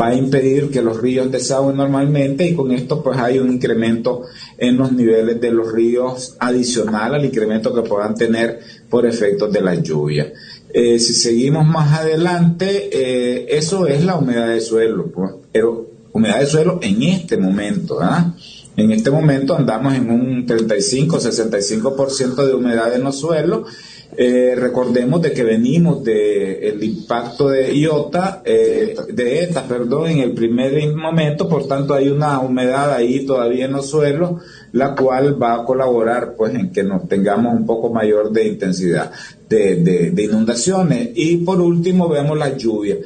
va 0.00 0.08
a 0.08 0.14
impedir 0.14 0.70
que 0.70 0.82
los 0.82 1.00
ríos 1.00 1.30
desagüen 1.30 1.76
normalmente 1.76 2.46
y 2.46 2.54
con 2.54 2.70
esto 2.70 3.02
pues 3.02 3.18
hay 3.18 3.38
un 3.38 3.50
incremento 3.50 4.22
en 4.56 4.76
los 4.76 4.92
niveles 4.92 5.40
de 5.40 5.50
los 5.50 5.72
ríos 5.72 6.36
adicional 6.38 7.14
al 7.14 7.24
incremento 7.24 7.74
que 7.74 7.82
puedan 7.82 8.14
tener 8.14 8.60
por 8.88 9.06
efectos 9.06 9.52
de 9.52 9.60
la 9.60 9.74
lluvia. 9.74 10.32
Eh, 10.72 10.98
si 11.00 11.14
seguimos 11.14 11.66
más 11.66 11.98
adelante, 11.98 12.90
eh, 12.92 13.56
eso 13.56 13.86
es 13.86 14.04
la 14.04 14.16
humedad 14.16 14.48
de 14.48 14.60
suelo, 14.60 15.10
pues, 15.10 15.32
pero 15.52 15.88
humedad 16.12 16.38
de 16.38 16.46
suelo 16.46 16.78
en 16.82 17.02
este 17.02 17.36
momento, 17.36 17.98
¿ah? 18.00 18.34
En 18.76 18.92
este 18.92 19.10
momento 19.10 19.56
andamos 19.56 19.94
en 19.94 20.10
un 20.10 20.46
35-65% 20.46 22.46
de 22.46 22.54
humedad 22.54 22.94
en 22.94 23.02
los 23.02 23.18
suelos. 23.18 23.68
Eh, 24.16 24.54
recordemos 24.56 25.22
de 25.22 25.32
que 25.32 25.42
venimos 25.42 26.02
del 26.02 26.82
impacto 26.82 27.48
de 27.48 27.74
IOTA, 27.74 28.42
de 28.44 29.42
ETA, 29.42 29.68
perdón, 29.68 30.10
en 30.10 30.18
el 30.18 30.32
primer 30.32 30.94
momento, 30.94 31.48
por 31.48 31.68
tanto 31.68 31.94
hay 31.94 32.08
una 32.08 32.40
humedad 32.40 32.92
ahí 32.92 33.26
todavía 33.26 33.66
en 33.66 33.72
los 33.72 33.90
suelos, 33.90 34.42
la 34.72 34.94
cual 34.94 35.40
va 35.40 35.54
a 35.54 35.64
colaborar 35.64 36.34
pues 36.36 36.54
en 36.54 36.72
que 36.72 36.82
nos 36.82 37.08
tengamos 37.08 37.54
un 37.54 37.66
poco 37.66 37.92
mayor 37.92 38.32
de 38.32 38.48
intensidad 38.48 39.12
de, 39.50 40.22
inundaciones. 40.22 41.10
Y 41.14 41.38
por 41.38 41.60
último 41.60 42.08
vemos 42.08 42.38
las 42.38 42.56
lluvias 42.56 42.98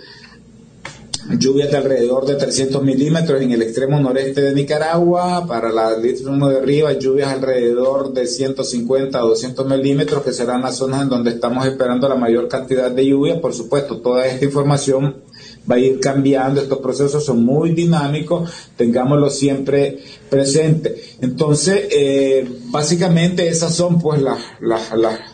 lluvias 1.39 1.71
de 1.71 1.79
alrededor 1.79 2.27
de 2.27 2.35
300 2.35 2.83
milímetros 2.83 3.41
en 3.41 3.51
el 3.51 3.63
extremo 3.63 3.99
noreste 3.99 4.43
de 4.43 4.53
Nicaragua, 4.53 5.47
para 5.47 5.73
la 5.73 5.95
extremo 5.95 6.51
de 6.51 6.59
arriba 6.59 6.93
lluvias 6.93 7.33
alrededor 7.33 8.13
de 8.13 8.27
150 8.27 9.19
a 9.19 9.23
200 9.23 9.67
milímetros, 9.67 10.23
que 10.23 10.35
serán 10.35 10.61
las 10.61 10.77
zonas 10.77 11.01
en 11.01 11.09
donde 11.09 11.31
estamos 11.31 11.67
esperando 11.67 12.11
la 12.11 12.15
mayor 12.17 12.47
cantidad 12.47 12.91
de 12.91 13.07
lluvia. 13.07 13.41
Por 13.41 13.55
supuesto, 13.55 14.03
toda 14.03 14.27
esta 14.27 14.45
información 14.45 15.17
va 15.69 15.77
a 15.77 15.79
ir 15.79 15.99
cambiando, 15.99 16.61
estos 16.61 16.81
procesos 16.81 17.25
son 17.25 17.43
muy 17.43 17.71
dinámicos, 17.71 18.51
tengámoslo 18.77 19.31
siempre 19.31 20.01
presente. 20.29 20.95
Entonces, 21.23 21.89
eh, 21.91 22.47
básicamente 22.67 23.49
esas 23.49 23.75
son 23.75 23.99
pues 23.99 24.21
las, 24.21 24.41
las 24.61 25.34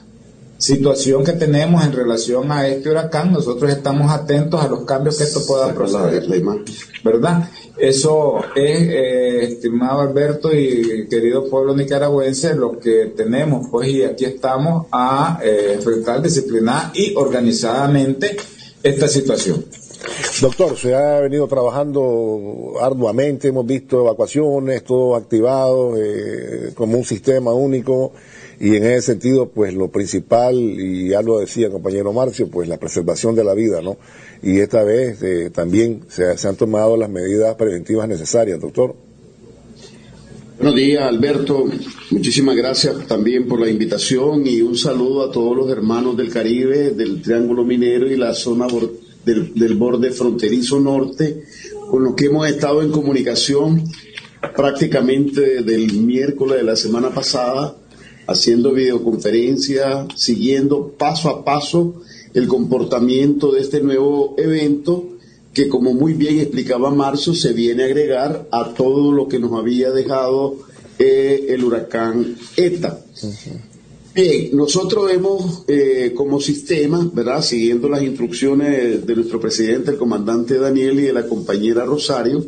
situación 0.61 1.25
que 1.25 1.33
tenemos 1.33 1.83
en 1.83 1.93
relación 1.93 2.53
a 2.53 2.69
este 2.69 2.91
huracán, 2.91 3.33
nosotros 3.33 3.73
estamos 3.73 4.13
atentos 4.13 4.63
a 4.63 4.69
los 4.69 4.85
cambios 4.85 5.17
que 5.17 5.25
esto 5.25 5.41
pueda 5.47 5.75
proceder. 5.75 6.27
¿Verdad? 7.03 7.49
Eso 7.79 8.41
es, 8.55 8.79
eh, 8.79 9.45
estimado 9.45 10.03
Alberto 10.03 10.53
y 10.53 11.09
querido 11.09 11.49
pueblo 11.49 11.75
nicaragüense, 11.75 12.55
lo 12.55 12.79
que 12.79 13.07
tenemos, 13.17 13.69
pues, 13.71 13.89
y 13.89 14.05
aquí 14.05 14.27
estamos 14.27 14.87
a 14.93 15.41
eh, 15.43 15.73
enfrentar 15.77 16.21
disciplinada 16.21 16.93
y 16.95 17.15
organizadamente 17.17 18.37
esta 18.83 19.09
situación. 19.09 19.65
Doctor, 20.43 20.77
se 20.77 20.95
ha 20.95 21.21
venido 21.21 21.49
trabajando 21.49 22.75
arduamente, 22.83 23.49
hemos 23.49 23.65
visto 23.65 24.01
evacuaciones, 24.01 24.85
todo 24.85 25.17
activado 25.17 25.95
eh, 25.97 26.73
como 26.75 26.99
un 26.99 27.05
sistema 27.05 27.53
único 27.55 28.13
y 28.61 28.77
en 28.77 28.85
ese 28.85 29.13
sentido, 29.13 29.49
pues 29.49 29.73
lo 29.73 29.89
principal, 29.89 30.55
y 30.55 31.09
ya 31.09 31.23
lo 31.23 31.39
decía 31.39 31.71
compañero 31.71 32.13
Marcio, 32.13 32.49
pues 32.49 32.69
la 32.69 32.79
preservación 32.79 33.35
de 33.35 33.43
la 33.43 33.55
vida, 33.55 33.81
¿no? 33.81 33.97
Y 34.43 34.59
esta 34.59 34.85
vez 34.85 35.23
eh, 35.23 35.49
también 35.49 36.03
se, 36.09 36.37
se 36.37 36.47
han 36.47 36.57
tomado 36.57 36.95
las 36.99 37.09
medidas 37.09 37.55
preventivas 37.55 38.07
necesarias, 38.07 38.61
doctor. 38.61 38.95
Buenos 40.59 40.75
días, 40.75 41.05
Alberto. 41.05 41.71
Muchísimas 42.11 42.55
gracias 42.55 43.07
también 43.07 43.49
por 43.49 43.61
la 43.61 43.71
invitación 43.71 44.47
y 44.47 44.61
un 44.61 44.77
saludo 44.77 45.23
a 45.23 45.33
todos 45.33 45.57
los 45.57 45.71
hermanos 45.71 46.15
del 46.19 46.29
Caribe, 46.29 46.91
del 46.91 47.23
Triángulo 47.23 47.65
Minero 47.65 48.13
y 48.13 48.17
la 48.17 48.35
zona 48.35 48.67
del, 49.25 49.55
del, 49.55 49.75
borde 49.77 50.11
fronterizo 50.11 50.79
norte, 50.79 51.45
con 51.91 52.05
los 52.05 52.15
que 52.15 52.27
hemos 52.27 52.47
estado 52.47 52.83
en 52.83 52.91
comunicación 52.91 53.85
prácticamente 54.55 55.63
del 55.63 55.95
miércoles 55.95 56.59
de 56.59 56.65
la 56.65 56.77
semana 56.77 57.09
pasada 57.09 57.80
haciendo 58.31 58.73
videoconferencias, 58.73 60.07
siguiendo 60.15 60.93
paso 60.97 61.29
a 61.29 61.45
paso 61.45 62.03
el 62.33 62.47
comportamiento 62.47 63.51
de 63.51 63.61
este 63.61 63.81
nuevo 63.81 64.37
evento 64.39 65.05
que 65.53 65.69
como 65.69 65.93
muy 65.93 66.15
bien 66.15 66.39
explicaba 66.39 66.91
Marzo 66.91 67.35
se 67.35 67.53
viene 67.53 67.83
a 67.83 67.87
agregar 67.87 68.49
a 68.53 68.73
todo 68.73 69.11
lo 69.11 69.27
que 69.27 69.41
nos 69.41 69.53
había 69.59 69.91
dejado 69.91 70.59
eh, 70.99 71.47
el 71.49 71.65
huracán 71.65 72.37
ETA. 72.57 73.01
Bien, 74.15 74.51
nosotros 74.57 75.11
hemos 75.11 75.65
eh, 75.67 76.13
como 76.15 76.41
sistema, 76.41 77.11
¿verdad? 77.13 77.43
Siguiendo 77.43 77.89
las 77.89 78.03
instrucciones 78.03 79.05
de 79.05 79.17
nuestro 79.17 79.41
presidente, 79.41 79.91
el 79.91 79.97
comandante 79.97 80.59
Daniel 80.59 81.01
y 81.01 81.05
de 81.05 81.13
la 81.13 81.27
compañera 81.27 81.85
Rosario, 81.85 82.47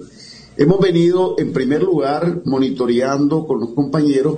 hemos 0.57 0.79
venido 0.79 1.35
en 1.39 1.53
primer 1.53 1.83
lugar 1.83 2.43
monitoreando 2.45 3.47
con 3.47 3.61
los 3.61 3.71
compañeros 3.71 4.37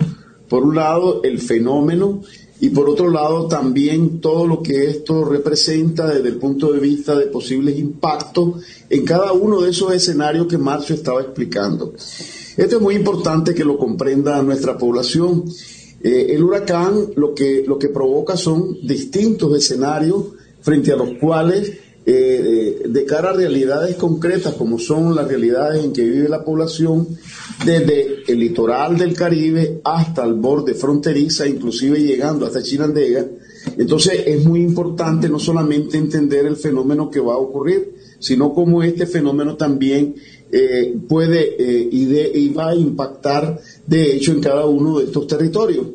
por 0.49 0.63
un 0.63 0.75
lado, 0.77 1.23
el 1.23 1.39
fenómeno 1.41 2.21
y 2.61 2.71
por 2.71 2.89
otro 2.89 3.11
lado 3.11 3.47
también 3.47 4.21
todo 4.21 4.47
lo 4.47 4.63
que 4.63 4.89
esto 4.89 5.25
representa 5.25 6.07
desde 6.07 6.29
el 6.29 6.37
punto 6.37 6.73
de 6.73 6.81
vista 6.81 7.15
de 7.15 7.27
posibles 7.27 7.79
impactos 7.79 8.63
en 8.89 9.05
cada 9.05 9.33
uno 9.33 9.61
de 9.61 9.71
esos 9.71 9.93
escenarios 9.93 10.47
que 10.47 10.57
Marcio 10.57 10.95
estaba 10.95 11.21
explicando. 11.21 11.93
Esto 12.57 12.77
es 12.77 12.83
muy 12.83 12.95
importante 12.95 13.55
que 13.55 13.65
lo 13.65 13.77
comprenda 13.77 14.41
nuestra 14.43 14.79
población. 14.79 15.45
Eh, 16.03 16.29
el 16.31 16.45
huracán 16.45 17.11
lo 17.17 17.35
que, 17.35 17.65
lo 17.67 17.79
que 17.79 17.89
provoca 17.89 18.37
son 18.37 18.79
distintos 18.87 19.57
escenarios 19.57 20.27
frente 20.61 20.93
a 20.93 20.97
los 20.97 21.19
cuales 21.21 21.73
eh, 22.07 22.83
de 22.87 23.05
cara 23.07 23.31
a 23.31 23.33
realidades 23.33 23.97
concretas 23.97 24.55
como 24.55 24.79
son 24.79 25.15
las 25.15 25.27
realidades 25.27 25.85
en 25.85 25.93
que 25.93 26.05
vive 26.05 26.29
la 26.29 26.45
población, 26.45 27.09
desde 27.65 28.25
el 28.31 28.39
litoral 28.39 28.99
del 28.99 29.15
Caribe 29.15 29.81
hasta 29.85 30.25
el 30.25 30.35
borde 30.35 30.75
fronteriza, 30.75 31.47
inclusive 31.47 32.01
llegando 32.03 32.47
hasta 32.47 32.63
Chinandega. 32.63 33.27
Entonces 33.79 34.23
es 34.27 34.45
muy 34.45 34.61
importante 34.61 35.29
no 35.29 35.39
solamente 35.39 35.97
entender 35.97 36.45
el 36.45 36.57
fenómeno 36.57 37.11
que 37.11 37.21
va 37.21 37.35
a 37.35 37.39
ocurrir, 37.39 37.95
sino 38.19 38.53
cómo 38.53 38.83
este 38.83 39.07
fenómeno 39.07 39.57
también 39.57 40.15
eh, 40.53 40.95
puede 41.09 41.57
eh, 41.59 41.89
y, 41.91 42.15
y 42.17 42.49
va 42.51 42.71
a 42.71 42.75
impactar 42.75 43.59
de 43.87 44.15
hecho 44.15 44.33
en 44.33 44.41
cada 44.41 44.67
uno 44.67 44.99
de 44.99 45.07
estos 45.07 45.27
territorios. 45.27 45.87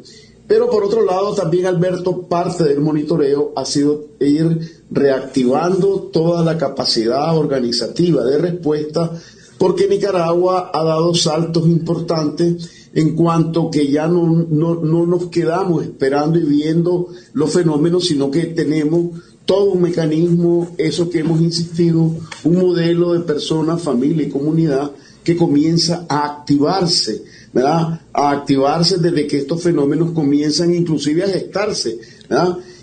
Pero 0.50 0.68
por 0.68 0.84
otro 0.84 1.06
lado, 1.06 1.36
también 1.36 1.68
Alberto, 1.68 2.24
parte 2.24 2.64
del 2.64 2.82
monitoreo 2.82 3.54
ha 3.56 3.66
sido 3.66 4.06
ir 4.20 4.82
reactivando 4.90 6.10
toda 6.12 6.44
la 6.44 6.58
capacidad 6.58 7.38
organizativa 7.38 8.26
de 8.26 8.40
respuesta, 8.40 9.12
porque 9.60 9.88
Nicaragua 9.88 10.72
ha 10.74 10.84
dado 10.84 11.14
saltos 11.14 11.68
importantes 11.68 12.68
en 12.96 13.16
cuanto 13.16 13.70
que 13.70 13.92
ya 13.92 14.08
no, 14.08 14.48
no, 14.50 15.06
nos 15.06 15.28
quedamos 15.28 15.84
esperando 15.84 16.40
y 16.40 16.46
viendo 16.46 17.10
los 17.34 17.54
fenómenos, 17.54 18.08
sino 18.08 18.32
que 18.32 18.46
tenemos 18.46 19.22
todo 19.46 19.74
un 19.74 19.84
mecanismo, 19.84 20.74
eso 20.80 21.12
que 21.12 21.20
hemos 21.20 21.42
insistido, 21.42 22.00
un 22.44 22.56
modelo 22.56 23.14
de 23.14 23.20
persona, 23.20 23.78
familia 23.78 24.26
y 24.26 24.32
comunidad 24.32 24.94
que 25.24 25.38
comienza 25.38 26.08
a 26.10 26.26
activarse 26.26 27.24
A 27.56 28.32
activarse 28.32 28.98
desde 28.98 29.26
que 29.26 29.40
estos 29.40 29.62
fenómenos 29.64 30.12
comienzan 30.12 30.74
inclusive 30.74 31.24
a 31.24 31.28
gestarse, 31.28 32.00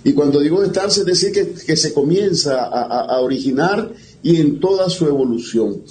Y 0.05 0.13
cuando 0.13 0.41
digo 0.41 0.63
gestarse 0.63 1.01
es 1.01 1.07
decir 1.07 1.33
que, 1.33 1.77
se 1.77 1.93
comienza 1.93 2.65
a, 2.65 3.21
originar 3.21 3.93
y 4.23 4.37
en 4.37 4.61
toda 4.61 4.89
su 4.89 5.07
evolución. 5.07 5.83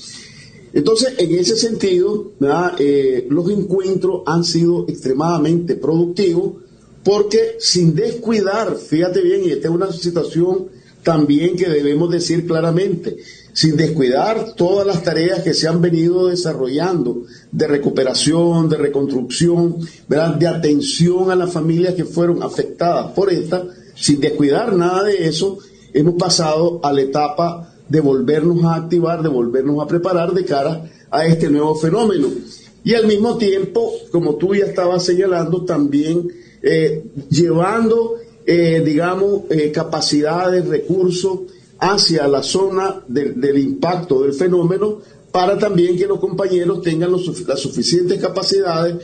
Entonces, 0.73 1.13
en 1.17 1.36
ese 1.36 1.55
sentido, 1.55 2.34
eh, 2.80 3.26
los 3.30 3.49
encuentros 3.49 4.23
han 4.26 4.43
sido 4.43 4.86
extremadamente 4.89 5.76
productivos 5.76 6.65
porque 7.05 7.57
sin 7.59 7.93
descuidar, 7.93 8.76
fíjate 8.76 9.21
bien, 9.21 9.43
y 9.45 9.51
esta 9.51 9.67
es 9.69 9.73
una 9.73 9.91
situación 9.93 10.67
también 11.03 11.55
que 11.55 11.69
debemos 11.69 12.09
decir 12.09 12.47
claramente, 12.47 13.15
sin 13.56 13.78
descuidar 13.78 14.53
todas 14.58 14.86
las 14.86 15.01
tareas 15.01 15.39
que 15.39 15.53
se 15.53 15.70
han 15.70 15.82
venido 15.82 16.28
desarrollando 16.28 17.24
de 17.53 17.68
recuperación, 17.68 18.68
de 18.68 18.76
reconstrucción, 18.76 19.78
de 20.10 20.47
atención 20.47 21.32
a 21.32 21.38
las 21.38 21.53
familias 21.53 21.93
que 21.93 22.03
fueron 22.03 22.43
afectadas 22.43 23.14
por 23.14 23.32
esta, 23.32 23.64
sin 23.95 24.20
descuidar 24.20 24.76
nada 24.76 25.03
de 25.03 25.26
eso, 25.30 25.58
hemos 25.93 26.16
pasado 26.16 26.82
a 26.84 26.91
la 26.91 26.99
etapa 26.99 27.74
de 27.88 28.01
volvernos 28.01 28.62
a 28.66 28.76
activar, 28.76 29.24
de 29.24 29.30
volvernos 29.30 29.82
a 29.82 29.88
preparar 29.88 30.34
de 30.34 30.43
cara 30.43 30.91
a 31.10 31.26
este 31.26 31.49
nuevo 31.49 31.76
fenómeno. 31.76 32.28
Y 32.84 32.93
al 32.93 33.08
mismo 33.08 33.38
tiempo, 33.38 33.89
como 34.12 34.36
tú 34.36 34.53
ya 34.53 34.66
estabas 34.66 35.06
señalando, 35.06 35.64
también 35.64 36.28
eh, 36.62 37.06
llevando, 37.30 38.16
eh, 38.45 38.84
digamos, 38.86 39.43
eh, 39.49 39.72
capacidades, 39.72 40.68
recursos, 40.68 41.39
hacia 41.91 42.27
la 42.27 42.41
zona 42.41 43.03
del 43.07 43.57
impacto 43.57 44.21
del 44.21 44.33
fenómeno 44.33 44.99
para 45.31 45.57
también 45.57 45.97
que 45.97 46.07
los 46.07 46.19
compañeros 46.19 46.81
tengan 46.81 47.11
las 47.11 47.59
suficientes 47.59 48.19
capacidades 48.19 48.95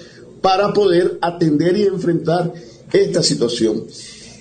para 0.41 0.73
poder 0.73 1.19
atender 1.21 1.77
y 1.77 1.83
enfrentar 1.83 2.53
esta 2.91 3.21
situación. 3.21 3.83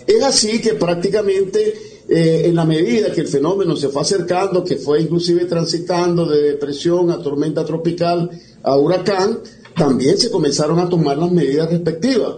Es 0.07 0.23
así 0.23 0.61
que 0.61 0.75
prácticamente 0.75 1.75
eh, 2.09 2.43
en 2.47 2.57
la 2.57 2.65
medida 2.65 3.13
que 3.13 3.21
el 3.21 3.29
fenómeno 3.29 3.77
se 3.77 3.89
fue 3.89 4.03
acercando, 4.03 4.65
que 4.65 4.77
fue 4.77 5.03
inclusive 5.03 5.45
transitando 5.45 6.27
de 6.27 6.43
depresión 6.53 7.11
a 7.11 7.23
tormenta 7.23 7.65
tropical 7.65 8.31
a 8.63 8.77
huracán, 8.77 9.41
también 9.77 10.19
se 10.19 10.31
comenzaron 10.31 10.79
a 10.79 10.89
tomar 10.89 11.19
las 11.19 11.31
medidas 11.31 11.71
respectivas. 11.71 12.37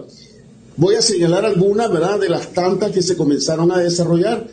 Voy 0.75 0.95
a 0.95 1.01
señalar 1.01 1.45
algunas, 1.45 1.91
¿verdad?, 1.91 2.19
de 2.19 2.29
las 2.29 2.53
tantas 2.53 2.91
que 2.91 3.01
se 3.01 3.15
comenzaron 3.15 3.71
a 3.71 3.77
desarrollar. 3.77 4.47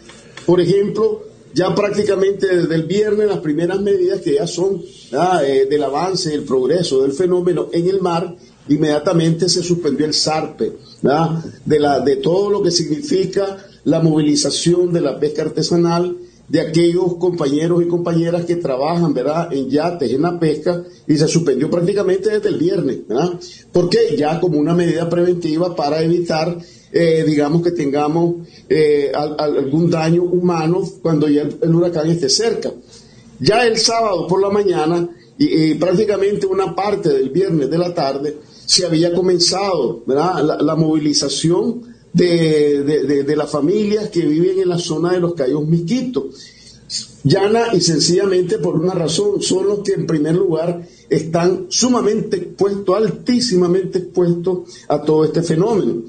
Por 0.46 0.60
ejemplo, 0.60 1.29
ya 1.52 1.74
prácticamente 1.74 2.46
desde 2.56 2.74
el 2.74 2.84
viernes 2.84 3.28
las 3.28 3.38
primeras 3.38 3.80
medidas 3.80 4.20
que 4.20 4.34
ya 4.34 4.46
son 4.46 4.82
eh, 5.42 5.66
del 5.68 5.82
avance, 5.82 6.30
del 6.30 6.44
progreso 6.44 7.02
del 7.02 7.12
fenómeno 7.12 7.68
en 7.72 7.88
el 7.88 8.00
mar, 8.00 8.36
inmediatamente 8.68 9.48
se 9.48 9.62
suspendió 9.62 10.06
el 10.06 10.14
SARPE, 10.14 10.72
de, 11.64 11.80
la, 11.80 12.00
de 12.00 12.16
todo 12.16 12.50
lo 12.50 12.62
que 12.62 12.70
significa 12.70 13.56
la 13.84 14.00
movilización 14.00 14.92
de 14.92 15.00
la 15.00 15.18
pesca 15.18 15.42
artesanal, 15.42 16.16
de 16.48 16.60
aquellos 16.60 17.14
compañeros 17.14 17.82
y 17.82 17.86
compañeras 17.86 18.44
que 18.44 18.56
trabajan 18.56 19.14
¿verdad? 19.14 19.52
en 19.52 19.70
yates, 19.70 20.12
en 20.12 20.22
la 20.22 20.38
pesca, 20.38 20.82
y 21.06 21.16
se 21.16 21.28
suspendió 21.28 21.70
prácticamente 21.70 22.28
desde 22.28 22.48
el 22.48 22.58
viernes, 22.58 23.06
¿verdad? 23.06 23.38
porque 23.72 24.16
ya 24.16 24.40
como 24.40 24.58
una 24.58 24.74
medida 24.74 25.08
preventiva 25.08 25.76
para 25.76 26.02
evitar 26.02 26.58
eh, 26.92 27.24
digamos 27.26 27.62
que 27.62 27.70
tengamos 27.70 28.46
eh, 28.68 29.12
algún 29.14 29.90
daño 29.90 30.24
humano 30.24 30.82
cuando 31.02 31.28
ya 31.28 31.42
el, 31.42 31.74
huracán 31.74 32.08
esté 32.10 32.28
cerca. 32.28 32.72
Ya 33.38 33.66
el 33.66 33.78
sábado 33.78 34.26
por 34.26 34.40
la 34.40 34.50
mañana 34.50 35.08
y, 35.38 35.74
prácticamente 35.74 36.46
una 36.46 36.74
parte 36.74 37.08
del 37.10 37.30
viernes 37.30 37.70
de 37.70 37.78
la 37.78 37.94
tarde 37.94 38.36
se 38.66 38.84
había 38.84 39.14
comenzado 39.14 40.02
La, 40.06 40.76
movilización 40.76 41.82
de, 42.12 42.82
de, 43.24 43.36
las 43.36 43.50
familias 43.50 44.10
que 44.10 44.20
viven 44.20 44.60
en 44.60 44.68
la 44.68 44.78
zona 44.78 45.12
de 45.12 45.20
los 45.20 45.34
Cayos 45.34 45.66
Misquitos. 45.66 46.24
Llana 47.22 47.74
y 47.74 47.80
sencillamente 47.80 48.58
por 48.58 48.76
una 48.76 48.94
razón, 48.94 49.42
son 49.42 49.66
los 49.66 49.80
que 49.80 49.92
en 49.92 50.06
primer 50.06 50.34
lugar 50.34 50.86
están 51.08 51.66
sumamente 51.68 52.36
expuestos, 52.36 52.96
altísimamente 52.96 53.98
expuestos 53.98 54.60
a 54.88 55.02
todo 55.02 55.24
este 55.24 55.42
fenómeno. 55.42 56.02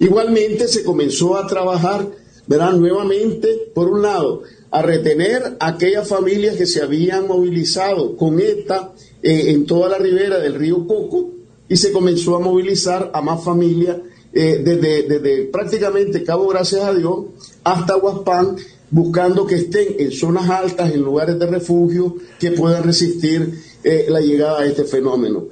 Igualmente 0.00 0.66
se 0.66 0.82
comenzó 0.82 1.36
a 1.36 1.46
trabajar, 1.46 2.08
verán, 2.46 2.80
nuevamente, 2.80 3.70
por 3.74 3.88
un 3.88 4.02
lado, 4.02 4.42
a 4.70 4.80
retener 4.80 5.56
a 5.60 5.68
aquellas 5.68 6.08
familias 6.08 6.56
que 6.56 6.66
se 6.66 6.82
habían 6.82 7.26
movilizado 7.28 8.16
con 8.16 8.40
esta 8.40 8.94
eh, 9.22 9.50
en 9.50 9.66
toda 9.66 9.90
la 9.90 9.98
ribera 9.98 10.38
del 10.38 10.54
río 10.54 10.86
Coco 10.86 11.32
y 11.68 11.76
se 11.76 11.92
comenzó 11.92 12.34
a 12.34 12.40
movilizar 12.40 13.10
a 13.12 13.20
más 13.20 13.44
familias 13.44 13.98
eh, 14.32 14.62
desde, 14.64 15.44
prácticamente 15.46 16.24
Cabo 16.24 16.48
Gracias 16.48 16.82
a 16.82 16.94
Dios 16.94 17.26
hasta 17.62 17.96
Huaspán, 17.96 18.56
buscando 18.90 19.46
que 19.46 19.56
estén 19.56 19.96
en 19.98 20.12
zonas 20.12 20.48
altas, 20.48 20.92
en 20.92 21.02
lugares 21.02 21.38
de 21.38 21.46
refugio, 21.46 22.16
que 22.38 22.52
puedan 22.52 22.84
resistir 22.84 23.52
eh, 23.84 24.06
la 24.08 24.20
llegada 24.20 24.62
de 24.62 24.68
este 24.68 24.84
fenómeno. 24.84 25.48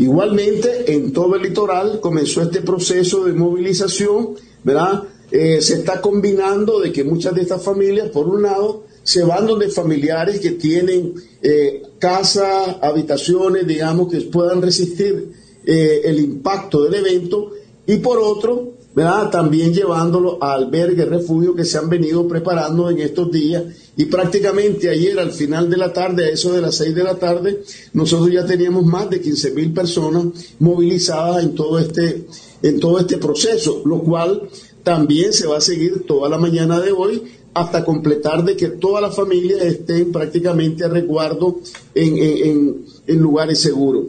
Igualmente, 0.00 0.94
en 0.94 1.12
todo 1.12 1.36
el 1.36 1.42
litoral 1.42 2.00
comenzó 2.00 2.40
este 2.40 2.62
proceso 2.62 3.26
de 3.26 3.34
movilización, 3.34 4.30
¿verdad? 4.64 5.02
Eh, 5.30 5.60
se 5.60 5.74
está 5.74 6.00
combinando 6.00 6.80
de 6.80 6.90
que 6.90 7.04
muchas 7.04 7.34
de 7.34 7.42
estas 7.42 7.62
familias, 7.62 8.08
por 8.08 8.26
un 8.26 8.40
lado, 8.40 8.84
se 9.02 9.22
van 9.24 9.46
donde 9.46 9.68
familiares 9.68 10.40
que 10.40 10.52
tienen 10.52 11.12
eh, 11.42 11.82
casas, 11.98 12.76
habitaciones, 12.80 13.66
digamos, 13.66 14.10
que 14.10 14.22
puedan 14.22 14.62
resistir 14.62 15.32
eh, 15.66 16.00
el 16.04 16.18
impacto 16.18 16.82
del 16.84 16.94
evento, 16.94 17.50
y 17.86 17.96
por 17.96 18.18
otro, 18.20 18.72
También 18.94 19.72
llevándolo 19.72 20.42
a 20.42 20.54
albergues, 20.54 21.08
refugios 21.08 21.54
que 21.54 21.64
se 21.64 21.78
han 21.78 21.88
venido 21.88 22.26
preparando 22.26 22.90
en 22.90 22.98
estos 22.98 23.30
días 23.30 23.62
y 23.96 24.06
prácticamente 24.06 24.90
ayer 24.90 25.18
al 25.18 25.30
final 25.30 25.70
de 25.70 25.76
la 25.76 25.92
tarde, 25.92 26.24
a 26.24 26.28
eso 26.30 26.52
de 26.52 26.60
las 26.60 26.74
6 26.76 26.94
de 26.96 27.04
la 27.04 27.14
tarde, 27.14 27.62
nosotros 27.92 28.32
ya 28.32 28.44
teníamos 28.44 28.84
más 28.84 29.08
de 29.08 29.20
15 29.20 29.52
mil 29.52 29.72
personas 29.72 30.24
movilizadas 30.58 31.44
en 31.44 31.54
todo 31.54 31.78
este, 31.78 32.26
en 32.62 32.80
todo 32.80 32.98
este 32.98 33.18
proceso, 33.18 33.82
lo 33.84 34.00
cual 34.00 34.48
también 34.82 35.32
se 35.32 35.46
va 35.46 35.58
a 35.58 35.60
seguir 35.60 36.04
toda 36.04 36.28
la 36.28 36.38
mañana 36.38 36.80
de 36.80 36.90
hoy 36.90 37.22
hasta 37.54 37.84
completar 37.84 38.44
de 38.44 38.56
que 38.56 38.68
todas 38.68 39.02
las 39.02 39.14
familias 39.14 39.62
estén 39.62 40.10
prácticamente 40.10 40.84
a 40.84 40.88
resguardo 40.88 41.60
en, 41.94 42.84
en 43.06 43.18
lugares 43.18 43.60
seguros. 43.60 44.06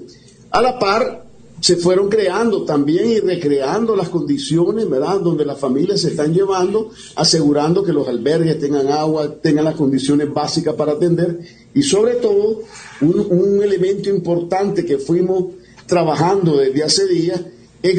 A 0.50 0.62
la 0.62 0.80
par, 0.80 1.31
se 1.62 1.76
fueron 1.76 2.10
creando 2.10 2.64
también 2.64 3.12
y 3.12 3.20
recreando 3.20 3.96
las 3.96 4.10
condiciones, 4.10 4.90
¿verdad?, 4.90 5.20
donde 5.20 5.46
las 5.46 5.60
familias 5.60 6.02
se 6.02 6.10
están 6.10 6.34
llevando, 6.34 6.90
asegurando 7.16 7.84
que 7.84 7.94
los 7.94 8.08
albergues 8.08 8.60
tengan 8.60 8.88
agua, 8.88 9.36
tengan 9.42 9.66
las 9.66 9.76
condiciones 9.76 10.34
básicas 10.34 10.74
para 10.74 10.94
atender 10.94 11.40
y 11.74 11.84
sobre 11.84 12.16
todo 12.16 12.64
un, 13.02 13.62
elemento 13.62 14.10
importante 14.10 14.84
que 14.84 14.98
fuimos 14.98 15.54
trabajando 15.86 16.58
desde 16.58 16.84
hace 16.84 17.08
días 17.08 17.42
es, 17.84 17.96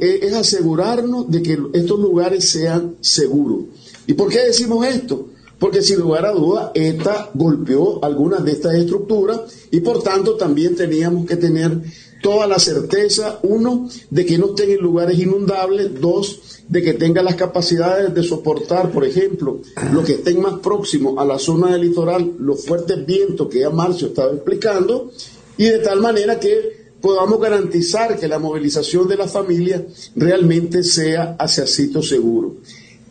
es 0.00 0.32
asegurarnos 0.32 1.30
de 1.30 1.42
que 1.42 1.58
estos 1.74 2.00
lugares 2.00 2.48
sean 2.48 2.96
seguros. 3.00 3.64
¿Y 4.06 4.14
por 4.14 4.30
qué 4.30 4.40
decimos 4.40 4.86
esto? 4.86 5.28
Porque 5.58 5.80
sin 5.80 6.00
lugar 6.00 6.26
a 6.26 6.32
duda, 6.32 6.72
esta 6.74 7.30
golpeó 7.34 8.04
algunas 8.04 8.44
de 8.44 8.52
estas 8.52 8.74
estructuras 8.74 9.42
y 9.70 9.80
por 9.80 10.02
tanto 10.02 10.34
también 10.34 10.74
teníamos 10.74 11.24
que 11.24 11.36
tener 11.36 11.78
toda 12.22 12.46
la 12.46 12.58
certeza, 12.58 13.40
uno, 13.42 13.88
de 14.08 14.24
que 14.24 14.38
no 14.38 14.46
estén 14.46 14.70
en 14.70 14.78
lugares 14.78 15.18
inundables, 15.18 16.00
dos, 16.00 16.40
de 16.68 16.82
que 16.82 16.94
tenga 16.94 17.22
las 17.22 17.34
capacidades 17.34 18.14
de 18.14 18.22
soportar, 18.22 18.90
por 18.90 19.04
ejemplo, 19.04 19.60
los 19.92 20.04
que 20.06 20.12
estén 20.12 20.40
más 20.40 20.60
próximos 20.60 21.18
a 21.18 21.24
la 21.24 21.38
zona 21.38 21.72
del 21.72 21.82
litoral, 21.82 22.32
los 22.38 22.64
fuertes 22.64 23.04
vientos 23.04 23.48
que 23.48 23.60
ya 23.60 23.70
Marcio 23.70 24.08
estaba 24.08 24.32
explicando, 24.32 25.10
y 25.58 25.64
de 25.64 25.80
tal 25.80 26.00
manera 26.00 26.40
que 26.40 26.82
podamos 27.02 27.40
garantizar 27.40 28.18
que 28.18 28.28
la 28.28 28.38
movilización 28.38 29.08
de 29.08 29.16
la 29.16 29.26
familia 29.26 29.84
realmente 30.14 30.84
sea 30.84 31.36
hacia 31.38 31.66
sitio 31.66 32.00
seguro. 32.02 32.54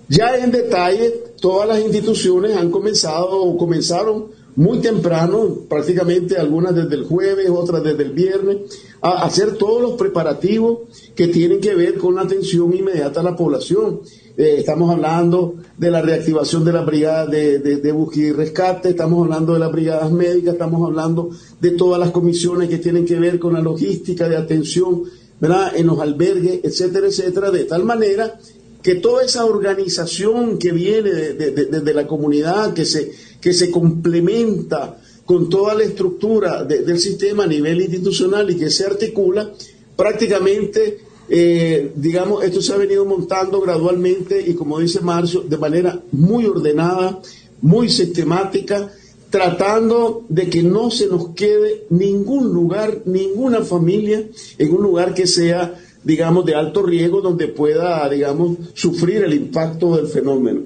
Ya 0.07 0.36
en 0.38 0.51
detalle, 0.51 1.09
todas 1.39 1.68
las 1.68 1.82
instituciones 1.82 2.55
han 2.55 2.72
comenzado 2.72 3.43
o 3.43 3.57
comenzaron 3.57 4.28
muy 4.56 4.80
temprano, 4.80 5.60
prácticamente 5.70 6.38
algunas 6.38 6.76
desde 6.76 6.95
el 6.95 7.06
jueves, 7.06 7.49
otras 7.49 7.84
desde 7.84 8.04
el 8.04 8.12
viernes, 8.12 8.58
a 9.02 9.24
hacer 9.24 9.54
todos 9.54 9.82
los 9.82 9.93
preparativos 9.93 10.80
que 11.16 11.28
tienen 11.28 11.62
que 11.62 11.76
ver 11.76 11.97
con 11.97 12.16
la 12.16 12.22
atención 12.22 12.74
inmediata 12.76 13.22
a 13.22 13.24
la 13.24 13.36
población. 13.36 14.02
Eh, 14.38 14.56
estamos 14.58 14.91
hablando 14.91 15.56
de 15.78 15.91
la 15.91 16.02
reactivación 16.02 16.64
de 16.66 16.74
la 16.74 16.82
brigada 16.82 17.28
de, 17.28 17.60
de, 17.60 17.91
búsqueda 17.91 18.28
y 18.28 18.32
rescate, 18.32 18.89
estamos 18.89 19.24
hablando 19.24 19.54
de 19.54 19.60
las 19.60 19.72
brigadas 19.72 20.12
médicas, 20.12 20.54
estamos 20.54 20.88
hablando 20.88 21.30
de 21.60 21.72
todas 21.72 21.99
las 21.99 22.12
comisiones 22.12 22.70
que 22.70 22.78
tienen 22.78 23.06
que 23.06 23.20
ver 23.20 23.39
con 23.39 23.54
la 23.54 23.62
logística 23.62 24.30
de 24.30 24.38
atención 24.38 25.04
¿verdad? 25.39 25.76
en 25.76 25.88
los 25.88 25.99
albergues, 25.99 26.62
etcétera, 26.64 27.08
etcétera, 27.08 27.52
de 27.52 27.66
tal 27.66 27.84
manera 27.84 28.39
que 28.82 28.96
toda 28.96 29.24
esa 29.24 29.46
organización 29.46 30.58
que 30.58 30.72
viene 30.72 31.12
desde 31.12 31.94
la 31.94 32.08
comunidad, 32.08 32.74
que 32.74 32.86
se, 32.86 33.12
que 33.40 33.54
se 33.54 33.70
complementa 33.70 34.98
con 35.26 35.50
toda 35.50 35.76
la 35.76 35.84
estructura 35.84 36.64
del 36.64 37.00
sistema 37.00 37.44
a 37.44 37.48
nivel 37.48 37.82
institucional 37.82 38.50
y 38.50 38.58
que 38.58 38.70
se 38.70 38.86
articula, 38.86 39.52
prácticamente, 39.96 41.00
eh, 41.30 41.92
digamos, 41.96 42.44
esto 42.44 42.62
se 42.62 42.74
ha 42.74 42.78
venido 42.78 43.06
montando 43.06 43.62
gradualmente 43.62 44.44
y 44.46 44.56
como 44.56 44.80
dice 44.80 45.00
Marcio, 45.02 45.42
de 45.42 45.58
manera 45.58 46.02
muy 46.12 46.46
ordenada, 46.46 47.22
muy 47.62 47.90
sistemática, 47.90 48.92
tratando 49.30 50.26
de 50.28 50.50
que 50.50 50.64
no 50.64 50.92
se 50.92 51.08
nos 51.08 51.30
quede 51.30 51.86
ningún 51.90 52.52
lugar, 52.52 53.04
ninguna 53.06 53.64
familia 53.64 54.28
en 54.58 54.74
un 54.74 54.84
lugar 54.84 55.14
que 55.14 55.26
sea 55.28 55.74
digamos, 56.04 56.45
de 56.45 56.56
alto 56.56 56.84
riesgo 56.84 57.22
donde 57.22 57.47
pueda, 57.47 58.08
digamos, 58.10 58.58
sufrir 58.74 59.24
el 59.24 59.34
impacto 59.34 59.95
del 59.95 60.08
fenómeno. 60.08 60.62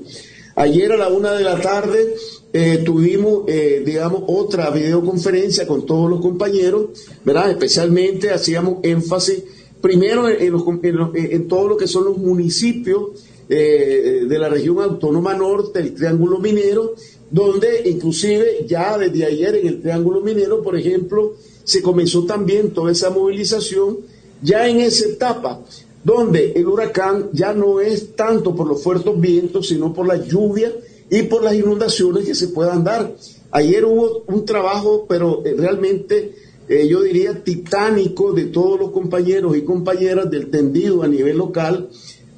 Ayer 0.55 0.93
a 0.93 0.97
la 0.97 1.09
una 1.09 1.33
de 1.33 1.43
la 1.43 1.59
tarde 1.59 2.15
eh, 2.53 2.81
tuvimos, 2.86 3.43
eh, 3.47 3.83
digamos, 3.86 4.23
otra 4.27 4.69
videoconferencia 4.69 5.67
con 5.67 5.86
todos 5.86 6.09
los 6.09 6.21
compañeros, 6.21 6.91
¿verdad? 7.25 7.51
Especialmente 7.51 8.31
hacíamos 8.31 8.79
énfasis 8.83 9.43
primero 9.81 10.29
en, 10.29 11.47
todo 11.47 11.67
lo 11.67 11.77
que 11.77 11.88
son 11.88 12.05
los 12.05 12.17
municipios 12.17 13.09
eh, 13.49 14.23
de 14.27 14.39
la 14.39 14.47
región 14.47 14.79
autónoma 14.79 15.33
norte, 15.33 15.79
el 15.79 15.93
Triángulo 15.93 16.39
Minero, 16.39 16.95
donde 17.29 17.81
inclusive 17.86 18.65
ya 18.67 18.97
desde 18.97 19.25
ayer 19.25 19.55
en 19.55 19.67
el 19.67 19.81
Triángulo 19.81 20.21
Minero, 20.21 20.63
por 20.63 20.77
ejemplo, 20.77 21.33
se 21.65 21.81
comenzó 21.81 22.25
también 22.25 22.71
toda 22.71 22.93
esa 22.93 23.09
movilización 23.09 23.97
ya 24.45 24.67
en 24.67 24.79
esa 24.79 25.07
etapa 25.07 25.59
donde 26.03 26.51
el 26.51 26.67
huracán 26.67 27.29
ya 27.33 27.51
no 27.51 27.81
es 27.81 28.15
tanto 28.15 28.55
por 28.55 28.67
los 28.67 28.81
fuertes 28.83 29.19
vientos, 29.19 29.67
sino 29.67 29.91
por 29.91 30.07
la 30.07 30.17
lluvia 30.17 30.71
y 31.09 31.23
por 31.23 31.43
las 31.43 31.55
inundaciones 31.55 32.25
que 32.25 32.35
se 32.35 32.49
puedan 32.49 32.83
dar. 32.83 33.15
Ayer 33.49 33.83
hubo 33.85 34.23
un 34.27 34.45
trabajo, 34.45 35.07
pero 35.09 35.41
eh, 35.43 35.55
realmente 35.57 36.35
eh, 36.69 36.87
yo 36.87 37.01
diría 37.01 37.43
titánico 37.43 38.33
de 38.33 38.45
todos 38.45 38.79
los 38.79 38.91
compañeros 38.91 39.57
y 39.57 39.63
compañeras 39.63 40.29
del 40.29 40.51
tendido 40.51 41.01
a 41.01 41.07
nivel 41.07 41.37
local, 41.37 41.89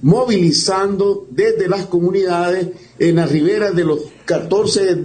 movilizando 0.01 1.27
desde 1.29 1.67
las 1.67 1.87
comunidades 1.87 2.69
en 2.99 3.17
las 3.17 3.29
riberas 3.29 3.75
de 3.75 3.83
los 3.83 3.99
14 4.23 5.03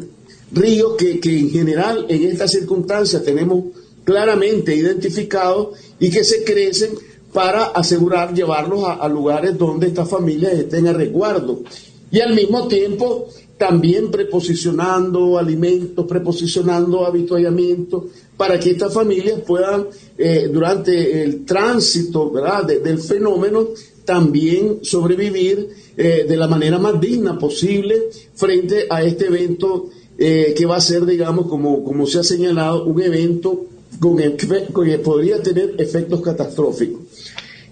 ríos 0.53 0.94
que, 0.96 1.18
que 1.18 1.36
en 1.36 1.50
general 1.50 2.07
en 2.09 2.22
estas 2.24 2.53
circunstancias 2.53 3.24
tenemos 3.24 3.64
claramente 4.05 4.74
identificados 4.74 5.78
y 5.98 6.11
que 6.11 6.24
se 6.24 6.44
crecen 6.44 6.90
para 7.32 7.64
asegurar 7.66 8.34
llevarlos 8.34 8.84
a, 8.84 9.09
lugares 9.09 9.57
donde 9.57 9.86
estas 9.86 10.09
familias 10.09 10.53
estén 10.53 10.86
a 10.86 10.92
resguardo. 10.92 11.62
Y 12.11 12.20
al 12.20 12.34
mismo 12.34 12.68
tiempo 12.68 13.28
también 13.57 14.11
preposicionando 14.11 15.38
alimentos, 15.38 16.05
preposicionando 16.07 17.07
habituallamiento, 17.07 18.09
para 18.36 18.59
que 18.59 18.70
estas 18.70 18.92
familias 18.92 19.40
puedan, 19.46 19.86
eh, 20.18 20.50
durante 20.53 21.22
el 21.22 21.44
tránsito 21.44 22.30
¿verdad? 22.30 22.66
del 22.66 22.98
fenómeno, 22.98 23.68
también 24.05 24.80
sobrevivir 24.82 25.68
eh, 25.96 26.26
de 26.28 26.36
la 26.36 26.48
manera 26.48 26.78
más 26.78 27.00
digna 27.00 27.38
posible 27.38 28.09
frente 28.34 28.86
a 28.90 29.05
este 29.05 29.26
evento 29.26 29.90
eh, 30.18 30.55
que 30.57 30.66
va 30.66 30.76
a 30.76 30.80
ser, 30.80 31.07
digamos, 31.07 31.46
como, 31.46 31.84
como 31.84 32.07
se 32.07 32.18
ha 32.18 32.24
señalado, 32.24 32.84
un 32.84 33.00
evento 33.00 33.66
con 34.03 34.84
que 34.84 34.98
podría 34.98 35.40
tener 35.40 35.76
efectos 35.78 36.20
catastróficos. 36.20 37.03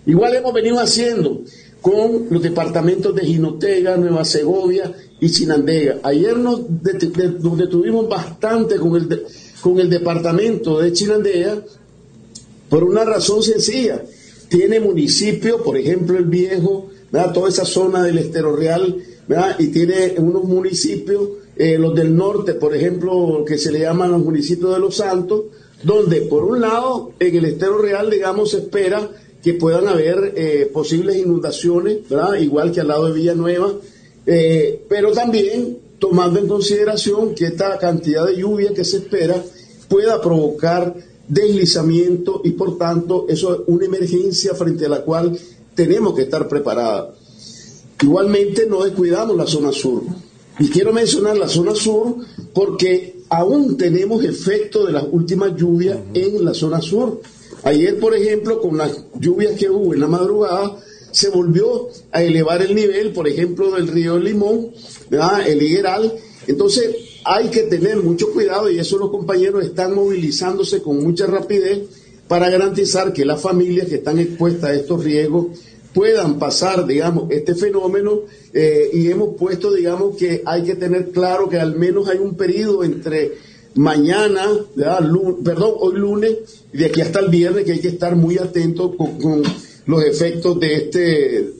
Igual 0.06 0.36
hemos 0.36 0.54
venido 0.54 0.78
haciendo 0.78 1.42
con 1.80 2.28
los 2.30 2.40
departamentos 2.40 3.12
de 3.16 3.26
Jinotega, 3.26 3.96
Nueva 3.96 4.24
Segovia 4.24 4.92
y 5.18 5.28
Chinandega. 5.28 5.98
Ayer 6.04 6.36
nos, 6.36 6.60
detuvimos 6.82 8.08
bastante 8.08 8.76
con 8.76 8.94
el, 8.94 9.24
con 9.60 9.80
el 9.80 9.90
departamento 9.90 10.78
de 10.78 10.92
Chinandega 10.92 11.64
por 12.68 12.84
una 12.84 13.04
razón 13.04 13.42
sencilla. 13.42 14.00
Tiene 14.48 14.78
municipios, 14.78 15.60
por 15.62 15.76
ejemplo 15.76 16.16
el 16.16 16.26
Viejo, 16.26 16.90
toda 17.34 17.48
esa 17.48 17.64
zona 17.64 18.04
del 18.04 18.18
Estero 18.18 18.54
Real, 18.54 19.02
y 19.58 19.66
tiene 19.68 20.14
unos 20.18 20.44
municipios, 20.44 21.28
eh, 21.56 21.76
los 21.76 21.94
del 21.94 22.16
norte, 22.16 22.54
por 22.54 22.74
ejemplo, 22.74 23.44
que 23.46 23.58
se 23.58 23.72
le 23.72 23.80
llaman 23.80 24.12
los 24.12 24.22
municipios 24.22 24.72
de 24.72 24.78
los 24.78 24.96
Santos, 24.96 25.42
donde 25.82 26.22
por 26.22 26.44
un 26.44 26.60
lado 26.60 27.12
en 27.18 27.36
el 27.36 27.44
estero 27.44 27.78
real, 27.78 28.10
digamos, 28.10 28.50
se 28.50 28.58
espera 28.58 29.10
que 29.42 29.54
puedan 29.54 29.88
haber 29.88 30.34
eh, 30.36 30.70
posibles 30.72 31.16
inundaciones, 31.16 32.08
¿verdad? 32.08 32.34
igual 32.36 32.72
que 32.72 32.80
al 32.80 32.88
lado 32.88 33.06
de 33.06 33.12
Villanueva, 33.12 33.72
eh, 34.26 34.84
pero 34.88 35.12
también 35.12 35.78
tomando 35.98 36.38
en 36.38 36.48
consideración 36.48 37.34
que 37.34 37.46
esta 37.46 37.78
cantidad 37.78 38.26
de 38.26 38.36
lluvia 38.36 38.74
que 38.74 38.84
se 38.84 38.98
espera 38.98 39.42
pueda 39.88 40.20
provocar 40.20 40.94
deslizamiento 41.26 42.42
y 42.44 42.50
por 42.50 42.76
tanto 42.76 43.26
eso 43.28 43.54
es 43.54 43.60
una 43.66 43.86
emergencia 43.86 44.54
frente 44.54 44.86
a 44.86 44.88
la 44.88 45.02
cual 45.02 45.38
tenemos 45.74 46.14
que 46.14 46.22
estar 46.22 46.48
preparados. 46.48 47.16
Igualmente 48.02 48.66
no 48.66 48.82
descuidamos 48.82 49.36
la 49.36 49.46
zona 49.46 49.72
sur. 49.72 50.02
Y 50.58 50.68
quiero 50.68 50.92
mencionar 50.92 51.36
la 51.36 51.48
zona 51.48 51.74
sur 51.74 52.16
porque 52.52 53.19
aún 53.30 53.76
tenemos 53.76 54.24
efecto 54.24 54.84
de 54.84 54.92
las 54.92 55.04
últimas 55.10 55.56
lluvias 55.56 55.98
en 56.12 56.44
la 56.44 56.52
zona 56.52 56.82
sur. 56.82 57.20
Ayer, 57.62 57.98
por 57.98 58.14
ejemplo, 58.14 58.60
con 58.60 58.76
las 58.76 59.04
lluvias 59.18 59.58
que 59.58 59.70
hubo 59.70 59.94
en 59.94 60.00
la 60.00 60.08
madrugada, 60.08 60.76
se 61.12 61.28
volvió 61.30 61.88
a 62.12 62.22
elevar 62.22 62.62
el 62.62 62.74
nivel, 62.74 63.12
por 63.12 63.28
ejemplo, 63.28 63.70
del 63.72 63.88
río 63.88 64.18
Limón, 64.18 64.70
el 65.46 65.62
Higueral. 65.62 66.12
Entonces, 66.46 66.94
hay 67.24 67.48
que 67.48 67.62
tener 67.62 67.98
mucho 67.98 68.32
cuidado 68.32 68.70
y 68.70 68.78
eso 68.78 68.98
los 68.98 69.10
compañeros 69.10 69.64
están 69.64 69.94
movilizándose 69.94 70.82
con 70.82 71.02
mucha 71.02 71.26
rapidez 71.26 71.82
para 72.26 72.48
garantizar 72.48 73.12
que 73.12 73.24
las 73.24 73.40
familias 73.40 73.88
que 73.88 73.96
están 73.96 74.18
expuestas 74.18 74.70
a 74.70 74.74
estos 74.74 75.04
riesgos 75.04 75.46
puedan 75.92 76.38
pasar, 76.38 76.86
digamos, 76.86 77.30
este 77.30 77.54
fenómeno 77.54 78.20
eh, 78.52 78.90
y 78.92 79.10
hemos 79.10 79.36
puesto, 79.36 79.72
digamos, 79.72 80.16
que 80.16 80.42
hay 80.44 80.62
que 80.62 80.74
tener 80.74 81.10
claro 81.10 81.48
que 81.48 81.58
al 81.58 81.76
menos 81.76 82.08
hay 82.08 82.18
un 82.18 82.36
periodo 82.36 82.84
entre 82.84 83.32
mañana, 83.74 84.48
perdón, 85.44 85.74
hoy 85.78 85.94
lunes, 85.96 86.32
y 86.72 86.78
de 86.78 86.86
aquí 86.86 87.00
hasta 87.00 87.20
el 87.20 87.28
viernes, 87.28 87.64
que 87.64 87.72
hay 87.72 87.80
que 87.80 87.88
estar 87.88 88.16
muy 88.16 88.38
atentos 88.38 88.92
con, 88.96 89.42
los 89.86 90.04
efectos 90.04 90.60
de 90.60 90.74
este, 90.74 91.00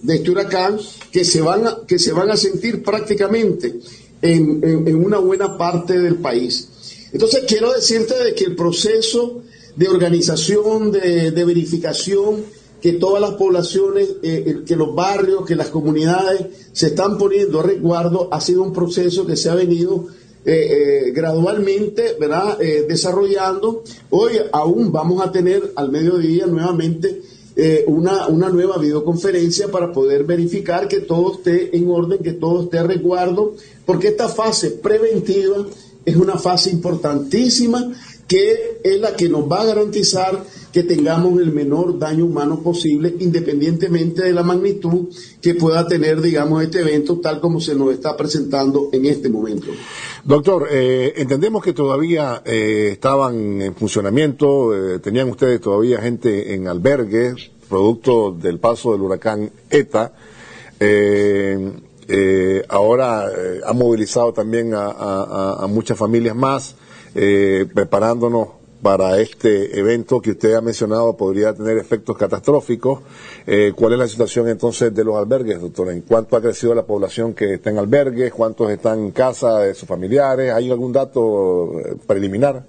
de 0.03 0.14
este 0.14 0.31
huracán 0.31 0.78
que 1.11 1.24
se 1.24 1.41
van 1.41 1.66
a, 1.66 1.78
que 1.87 1.99
se 1.99 2.12
van 2.12 2.31
a 2.31 2.37
sentir 2.37 2.81
prácticamente 2.83 3.81
en, 4.22 4.61
en, 4.62 4.95
una 4.95 5.18
buena 5.18 5.59
parte 5.59 5.99
del 5.99 6.16
país. 6.16 6.68
Entonces 7.12 7.43
quiero 7.49 7.72
decirte 7.72 8.14
de 8.22 8.35
que 8.35 8.45
el 8.45 8.55
proceso 8.55 9.43
de 9.74 9.89
organización, 9.89 10.93
de, 10.93 11.33
de 11.33 11.45
verificación, 11.45 12.45
que 12.81 12.95
todas 12.95 13.20
las 13.20 13.33
poblaciones, 13.33 14.09
eh, 14.22 14.45
eh, 14.47 14.57
que 14.66 14.76
los 14.76 14.95
barrios, 14.95 15.45
que 15.45 15.55
las 15.55 15.68
comunidades 15.68 16.47
se 16.72 16.89
están 16.89 17.18
poniendo 17.18 17.61
a 17.61 17.62
resguardo, 17.64 18.28
ha 18.33 18.41
sido 18.41 18.62
un 18.62 18.72
proceso 18.72 19.26
que 19.26 19.37
se 19.37 19.51
ha 19.51 19.55
venido 19.55 20.07
eh, 20.45 21.12
gradualmente 21.14 22.16
¿verdad? 22.18 22.59
desarrollando. 22.89 23.83
Hoy 24.09 24.33
aún 24.53 24.91
vamos 24.91 25.24
a 25.24 25.31
tener 25.31 25.72
al 25.76 25.91
mediodía 25.91 26.47
nuevamente 26.47 27.22
una, 27.89 28.26
una 28.28 28.49
nueva 28.49 28.78
videoconferencia 28.78 29.68
para 29.68 29.93
poder 29.93 30.24
verificar 30.24 30.89
que 30.89 31.01
todo 31.01 31.35
esté 31.35 31.76
en 31.76 31.91
orden, 31.91 32.20
que 32.20 32.33
todo 32.33 32.62
esté 32.62 32.78
a 32.78 32.85
resguardo, 32.85 33.55
porque 33.85 34.09
esta 34.09 34.31
fase 34.31 34.70
preventiva 34.70 35.66
es 36.07 36.16
una 36.16 36.39
fase 36.39 36.70
importantísima 36.70 37.93
que 38.31 38.78
es 38.85 39.01
la 39.01 39.16
que 39.16 39.28
nos 39.28 39.51
va 39.51 39.62
a 39.62 39.64
garantizar 39.64 40.45
que 40.72 40.85
tengamos 40.85 41.41
el 41.41 41.51
menor 41.51 41.99
daño 41.99 42.26
humano 42.26 42.62
posible, 42.62 43.12
independientemente 43.18 44.22
de 44.22 44.33
la 44.33 44.45
magnitud 44.45 45.09
que 45.43 45.55
pueda 45.55 45.89
tener, 45.89 46.20
digamos, 46.20 46.62
este 46.62 46.78
evento 46.78 47.18
tal 47.18 47.41
como 47.41 47.61
se 47.61 47.74
nos 47.74 47.93
está 47.93 48.16
presentando 48.16 48.89
en 48.93 49.07
este 49.07 49.28
momento. 49.28 49.66
Doctor, 50.24 50.68
eh, 50.70 51.12
entendemos 51.16 51.61
que 51.61 51.72
todavía 51.72 52.41
eh, 52.45 52.91
estaban 52.93 53.62
en 53.62 53.74
funcionamiento, 53.74 54.76
eh, 54.76 55.01
tenían 55.01 55.28
ustedes 55.28 55.61
todavía 55.61 56.01
gente 56.01 56.55
en 56.55 56.68
albergue, 56.68 57.35
producto 57.68 58.31
del 58.31 58.61
paso 58.61 58.93
del 58.93 59.03
huracán 59.03 59.51
ETA. 59.68 60.12
ahora 62.68 63.28
ha 63.66 63.72
movilizado 63.72 64.33
también 64.33 64.70
a 64.72 65.66
muchas 65.68 65.99
familias 65.99 66.37
más. 66.37 66.76
Eh, 67.14 67.66
preparándonos 67.74 68.61
para 68.82 69.20
este 69.20 69.78
evento 69.78 70.20
que 70.20 70.30
usted 70.30 70.54
ha 70.54 70.61
mencionado 70.61 71.16
podría 71.16 71.52
tener 71.52 71.76
efectos 71.78 72.16
catastróficos. 72.16 73.00
Eh, 73.46 73.72
¿Cuál 73.74 73.94
es 73.94 73.98
la 73.98 74.08
situación 74.08 74.48
entonces 74.48 74.94
de 74.94 75.04
los 75.04 75.16
albergues, 75.16 75.61
doctor? 75.61 75.90
¿En 75.90 76.02
cuánto 76.02 76.36
ha 76.36 76.40
crecido 76.40 76.74
la 76.74 76.84
población 76.84 77.34
que 77.34 77.54
está 77.54 77.70
en 77.70 77.78
albergues? 77.78 78.32
¿Cuántos 78.32 78.70
están 78.70 79.00
en 79.00 79.11
casa 79.11 79.61
de 79.61 79.74
sus 79.74 79.88
familiares? 79.88 80.52
¿Hay 80.52 80.70
algún 80.70 80.92
dato 80.92 81.78
eh, 81.80 81.96
preliminar? 82.06 82.64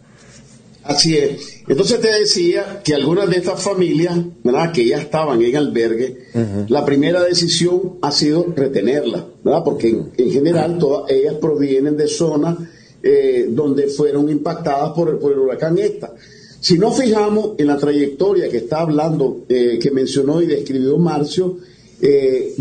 Así 0.84 1.16
es. 1.16 1.62
Entonces 1.68 2.02
te 2.02 2.12
decía 2.12 2.82
que 2.84 2.96
algunas 2.96 3.30
de 3.30 3.38
estas 3.38 3.62
familias, 3.62 4.18
¿verdad? 4.44 4.72
que 4.72 4.88
ya 4.88 4.98
estaban 4.98 5.40
en 5.40 5.56
albergue, 5.56 6.26
la 6.70 6.84
primera 6.84 7.22
decisión 7.22 8.00
ha 8.02 8.12
sido 8.12 8.48
retenerlas, 8.56 9.26
¿verdad? 9.44 9.62
porque 9.64 9.90
en 10.18 10.32
general 10.32 10.80
todas 10.80 11.12
ellas 11.12 11.36
provienen 11.36 11.98
de 11.98 12.08
zonas 12.08 12.58
eh, 13.04 13.48
donde 13.50 13.88
fueron 13.88 14.30
impactadas 14.30 14.92
por, 14.92 15.10
el 15.10 15.40
huracán 15.40 15.78
esta. 15.80 16.14
Si 16.60 16.78
nos 16.78 16.96
fijamos 16.96 17.54
en 17.58 17.66
la 17.66 17.78
trayectoria 17.78 18.48
que 18.48 18.58
está 18.58 18.82
hablando, 18.82 19.46
eh, 19.50 19.80
que 19.82 19.90
mencionó 19.90 20.40
y 20.40 20.46
describió 20.46 21.00
Marcio, 21.00 21.58
eh, 22.00 22.54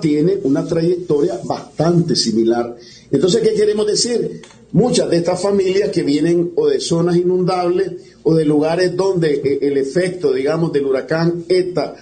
tiene 0.00 0.38
una 0.44 0.64
trayectoria 0.64 1.38
bastante 1.44 2.16
similar. 2.16 2.76
Entonces, 3.10 3.42
¿qué 3.42 3.52
queremos 3.52 3.86
decir? 3.86 4.40
Muchas 4.72 5.10
de 5.10 5.18
estas 5.18 5.40
familias 5.42 5.90
que 5.90 6.02
vienen 6.02 6.52
o 6.56 6.66
de 6.66 6.80
zonas 6.80 7.16
inundables 7.16 7.92
o 8.22 8.34
de 8.34 8.46
lugares 8.46 8.96
donde 8.96 9.58
el 9.60 9.76
efecto, 9.76 10.32
digamos, 10.32 10.72
del 10.72 10.86
huracán 10.86 11.44
ETA 11.48 11.94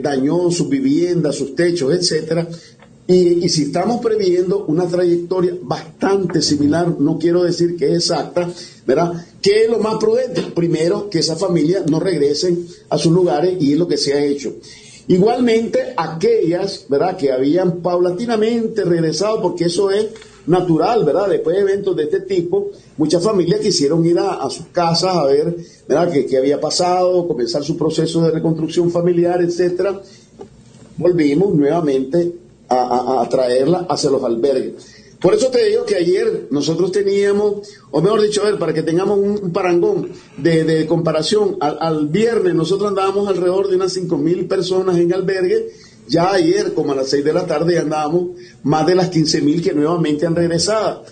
dañó 0.00 0.50
sus 0.50 0.68
viviendas, 0.68 1.34
sus 1.34 1.54
techos, 1.54 1.92
etcétera, 1.92 2.48
y, 3.08 3.48
si 3.48 3.62
estamos 3.64 4.00
previendo 4.00 4.64
una 4.66 4.86
trayectoria 4.86 5.56
bastante 5.62 6.42
similar, 6.42 6.96
no 6.98 7.18
quiero 7.18 7.44
decir 7.44 7.76
que 7.76 7.92
es 7.92 8.10
exacta, 8.10 8.50
¿verdad? 8.84 9.24
¿Qué 9.40 9.64
es 9.64 9.70
lo 9.70 9.78
más 9.78 9.96
prudente? 9.98 10.42
Primero, 10.54 11.08
que 11.08 11.20
esas 11.20 11.38
familias 11.38 11.86
no 11.88 12.00
regresen 12.00 12.66
a 12.88 12.98
sus 12.98 13.12
lugares 13.12 13.56
y 13.60 13.72
es 13.72 13.78
lo 13.78 13.86
que 13.86 13.96
se 13.96 14.14
ha 14.14 14.24
hecho. 14.24 14.54
Igualmente, 15.06 15.94
aquellas, 15.96 16.86
¿verdad?, 16.88 17.16
que 17.16 17.30
habían 17.30 17.80
paulatinamente 17.80 18.82
regresado, 18.84 19.40
porque 19.40 19.66
eso 19.66 19.92
es 19.92 20.08
natural, 20.48 21.04
¿verdad? 21.04 21.28
Después 21.28 21.54
de 21.54 21.62
eventos 21.62 21.94
de 21.94 22.04
este 22.04 22.20
tipo, 22.22 22.72
muchas 22.96 23.22
familias 23.22 23.60
quisieron 23.60 24.04
ir 24.04 24.18
a, 24.18 24.50
sus 24.50 24.66
casas 24.72 25.14
a 25.14 25.26
ver, 25.26 25.56
¿verdad?, 25.86 26.12
qué, 26.12 26.26
qué 26.26 26.38
había 26.38 26.60
pasado, 26.60 27.28
comenzar 27.28 27.62
su 27.62 27.76
proceso 27.76 28.20
de 28.22 28.32
reconstrucción 28.32 28.90
familiar, 28.90 29.40
etcétera. 29.42 30.02
Volvimos 30.96 31.54
nuevamente 31.54 32.45
a, 32.68 33.26
traerla 33.30 33.86
hacia 33.88 34.10
los 34.10 34.22
albergues. 34.24 34.74
Por 35.20 35.34
eso 35.34 35.48
te 35.48 35.64
digo 35.66 35.84
que 35.84 35.96
ayer 35.96 36.48
nosotros 36.50 36.92
teníamos, 36.92 37.68
o 37.90 38.02
mejor 38.02 38.20
dicho, 38.20 38.42
a 38.42 38.50
ver, 38.50 38.58
para 38.58 38.74
que 38.74 38.82
tengamos 38.82 39.18
un, 39.18 39.52
parangón 39.52 40.10
de, 40.36 40.86
comparación, 40.86 41.56
al, 41.60 42.08
viernes 42.08 42.54
nosotros 42.54 42.90
andábamos 42.90 43.28
alrededor 43.28 43.68
de 43.68 43.76
unas 43.76 43.96
5.000 43.96 44.46
personas 44.46 44.98
en 44.98 45.12
albergue, 45.12 45.70
ya 46.08 46.32
ayer, 46.32 46.74
como 46.74 46.92
a 46.92 46.96
las 46.96 47.08
6 47.08 47.24
de 47.24 47.32
la 47.32 47.46
tarde, 47.46 47.78
andábamos 47.78 48.36
más 48.62 48.86
de 48.86 48.94
las 48.94 49.10
15.000 49.10 49.62
que 49.62 49.72
nuevamente 49.72 50.26
han 50.26 50.36
regresado. 50.36 51.04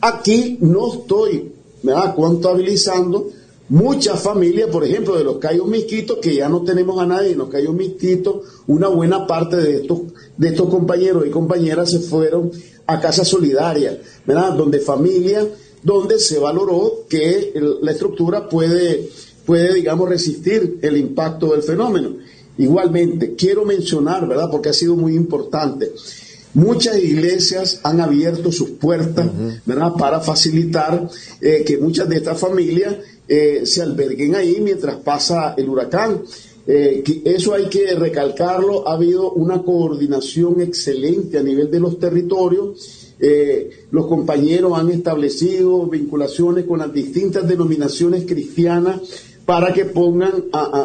Aquí 0.00 0.56
no 0.60 0.94
estoy 0.94 1.52
¿verdad? 1.82 2.14
contabilizando 2.14 3.30
muchas 3.68 4.20
familias, 4.20 4.68
por 4.68 4.84
ejemplo, 4.84 5.16
de 5.16 5.24
los 5.24 5.38
Cayos 5.38 5.66
Misquitos, 5.66 6.18
que 6.18 6.34
ya 6.34 6.48
no 6.48 6.62
tenemos 6.62 7.00
a 7.00 7.06
nadie 7.06 7.32
en 7.32 7.38
los 7.38 7.48
Cayos 7.48 7.74
Misquitos, 7.74 8.62
una 8.66 8.88
buena 8.88 9.26
parte 9.26 9.56
de 9.56 9.76
estos, 9.76 10.00
de 10.40 10.48
estos 10.48 10.70
compañeros 10.70 11.26
y 11.26 11.30
compañeras 11.30 11.90
se 11.90 11.98
fueron 11.98 12.50
a 12.86 12.98
Casa 12.98 13.26
Solidaria, 13.26 14.00
¿verdad? 14.26 14.54
Donde 14.54 14.80
familia, 14.80 15.46
donde 15.82 16.18
se 16.18 16.38
valoró 16.38 17.04
que 17.10 17.52
la 17.82 17.92
estructura 17.92 18.48
puede, 18.48 19.06
puede, 19.44 19.74
digamos, 19.74 20.08
resistir 20.08 20.78
el 20.80 20.96
impacto 20.96 21.52
del 21.52 21.62
fenómeno. 21.62 22.16
Igualmente, 22.56 23.34
quiero 23.34 23.66
mencionar, 23.66 24.26
¿verdad? 24.26 24.48
Porque 24.50 24.70
ha 24.70 24.72
sido 24.72 24.96
muy 24.96 25.14
importante. 25.14 25.92
Muchas 26.54 26.96
iglesias 26.96 27.80
han 27.82 28.00
abierto 28.00 28.50
sus 28.50 28.70
puertas, 28.70 29.28
¿verdad? 29.66 29.92
Para 29.98 30.20
facilitar 30.20 31.06
eh, 31.42 31.64
que 31.66 31.76
muchas 31.76 32.08
de 32.08 32.16
estas 32.16 32.40
familias 32.40 32.96
eh, 33.28 33.66
se 33.66 33.82
alberguen 33.82 34.36
ahí 34.36 34.58
mientras 34.62 34.96
pasa 34.96 35.52
el 35.58 35.68
huracán. 35.68 36.22
Eh, 36.72 37.02
eso 37.24 37.52
hay 37.52 37.64
que 37.64 37.96
recalcarlo, 37.96 38.86
ha 38.86 38.92
habido 38.92 39.32
una 39.32 39.60
coordinación 39.60 40.60
excelente 40.60 41.36
a 41.36 41.42
nivel 41.42 41.68
de 41.68 41.80
los 41.80 41.98
territorios. 41.98 43.16
Eh, 43.18 43.86
los 43.90 44.06
compañeros 44.06 44.78
han 44.78 44.88
establecido 44.90 45.84
vinculaciones 45.88 46.66
con 46.66 46.78
las 46.78 46.92
distintas 46.92 47.48
denominaciones 47.48 48.24
cristianas 48.24 49.00
para 49.44 49.72
que 49.72 49.86
pongan, 49.86 50.44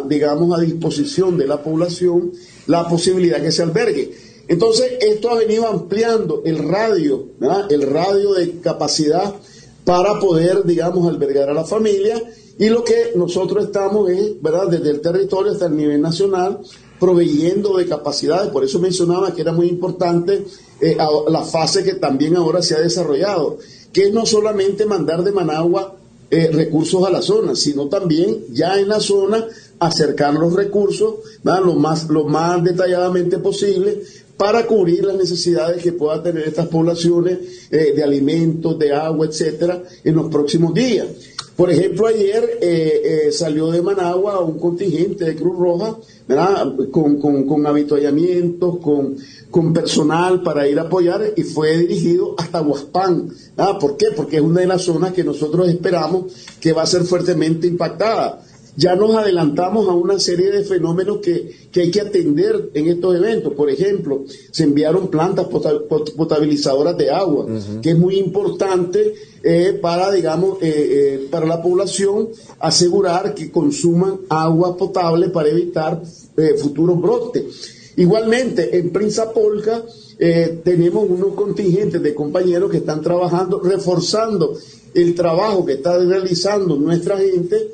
digamos, 0.10 0.58
a 0.58 0.62
disposición 0.64 1.38
de 1.38 1.46
la 1.46 1.62
población 1.62 2.32
la 2.66 2.90
posibilidad 2.90 3.40
que 3.40 3.52
se 3.52 3.62
albergue. 3.62 4.12
Entonces, 4.48 4.94
esto 5.02 5.30
ha 5.30 5.38
venido 5.38 5.68
ampliando 5.68 6.42
el 6.46 6.68
radio, 6.68 7.28
el 7.70 7.84
radio 7.84 8.34
de 8.34 8.60
capacidad 8.60 9.36
para 9.86 10.20
poder, 10.20 10.64
digamos, 10.66 11.08
albergar 11.08 11.50
a 11.50 11.54
la 11.54 11.64
familia. 11.64 12.22
Y 12.58 12.70
lo 12.70 12.84
que 12.84 13.14
nosotros 13.16 13.66
estamos 13.66 14.10
es, 14.10 14.42
¿verdad?, 14.42 14.68
desde 14.68 14.90
el 14.90 15.02
territorio 15.02 15.52
hasta 15.52 15.68
el 15.68 15.78
nivel 15.78 16.02
nacional, 16.02 16.60
proveyendo 17.00 17.78
de 17.78 17.86
capacidades. 17.86 18.50
Por 18.50 18.64
eso 18.64 18.80
mencionaba 18.80 19.34
que 19.34 19.42
era 19.42 19.52
muy 19.52 19.68
importante 19.68 20.46
eh, 20.82 20.98
la 21.30 21.44
fase 21.44 21.84
que 21.84 21.96
también 21.96 22.36
ahora 22.36 22.62
se 22.62 22.76
ha 22.76 22.80
desarrollado, 22.80 23.60
que 23.94 24.08
es 24.08 24.14
no 24.14 24.26
solamente 24.26 24.86
mandar 24.86 25.24
de 25.24 25.32
Managua 25.32 25.96
eh, 26.32 26.50
recursos 26.52 27.06
a 27.06 27.12
la 27.12 27.22
zona, 27.22 27.56
sino 27.56 27.88
también 27.88 28.46
ya 28.52 28.80
en 28.80 28.90
la 28.90 29.00
zona 29.00 29.46
acercar 29.80 30.34
los 30.34 30.54
recursos 30.54 31.16
lo 31.44 31.76
más, 31.76 32.10
lo 32.10 32.24
más 32.26 32.64
detalladamente 32.64 33.38
posible 33.38 34.02
para 34.38 34.66
cubrir 34.66 35.06
las 35.06 35.16
necesidades 35.16 35.82
que 35.82 35.94
puedan 35.94 36.24
tener 36.24 36.48
estas 36.48 36.68
poblaciones 36.68 37.68
eh, 37.72 37.94
de 37.96 38.04
alimentos, 38.04 38.78
de 38.78 38.94
agua, 38.94 39.28
etcétera, 39.28 39.82
en 40.04 40.16
los 40.16 40.30
próximos 40.30 40.74
días. 40.74 41.08
Por 41.56 41.72
ejemplo, 41.72 42.08
ayer 42.08 42.60
eh, 42.62 43.28
eh, 43.28 43.32
salió 43.32 43.72
de 43.72 43.82
Managua 43.82 44.42
un 44.42 44.60
contingente 44.60 45.24
de 45.24 45.36
Cruz 45.36 45.58
Roja, 45.58 45.98
Con, 46.92 47.20
con, 47.22 47.46
con 47.48 47.68
habituallamientos, 47.68 48.80
con, 48.80 49.16
con 49.52 49.72
personal 49.72 50.42
para 50.42 50.68
ir 50.68 50.80
a 50.80 50.84
apoyar 50.84 51.34
y 51.38 51.44
fue 51.44 51.78
dirigido 51.78 52.36
hasta 52.38 52.62
Huaspán. 52.62 53.30
¿Por 53.80 53.96
qué? 53.96 54.08
Porque 54.14 54.38
es 54.38 54.42
una 54.42 54.62
de 54.62 54.68
las 54.68 54.82
zonas 54.82 55.14
que 55.14 55.24
nosotros 55.24 55.70
esperamos 55.70 56.34
que 56.60 56.74
va 56.74 56.82
a 56.82 56.88
ser 56.88 57.04
fuertemente 57.04 57.68
impactada 57.68 58.42
ya 58.78 58.96
nos 58.96 59.16
adelantamos 59.16 59.88
a 59.88 59.94
una 59.94 60.20
serie 60.20 60.52
de 60.52 60.64
fenómenos 60.64 61.20
que, 61.20 61.66
hay 61.76 61.92
que 61.92 62.02
atender 62.02 62.72
en 62.74 62.88
estos 62.88 63.16
eventos. 63.16 63.54
Por 63.54 63.70
ejemplo, 63.70 64.24
se 64.52 64.64
enviaron 64.64 65.08
plantas 65.08 65.48
potabilizadoras 65.48 66.98
de 66.98 67.10
agua, 67.10 67.48
que 67.82 67.92
es 67.92 67.98
muy 67.98 68.18
importante 68.18 69.14
eh, 69.44 69.78
para, 69.82 70.12
digamos, 70.12 70.62
eh, 70.62 70.68
eh, 70.68 71.28
para 71.30 71.46
la 71.46 71.62
población 71.62 72.30
asegurar 72.60 73.34
que 73.34 73.52
consuman 73.52 74.22
agua 74.30 74.76
potable 74.76 75.30
para 75.30 75.50
evitar 75.50 76.02
futuros 76.58 77.00
brotes. 77.02 77.44
Igualmente, 77.98 78.78
en 78.78 78.90
Prinza 78.92 79.32
Polca 79.32 79.84
tenemos 80.64 81.10
unos 81.10 81.34
contingentes 81.34 82.02
de 82.02 82.14
compañeros 82.14 82.72
que 82.72 82.78
están 82.78 83.02
trabajando, 83.02 83.60
reforzando 83.60 84.58
el 84.94 85.14
trabajo 85.14 85.66
que 85.66 85.74
está 85.74 85.98
realizando 85.98 86.78
nuestra 86.78 87.18
gente 87.18 87.70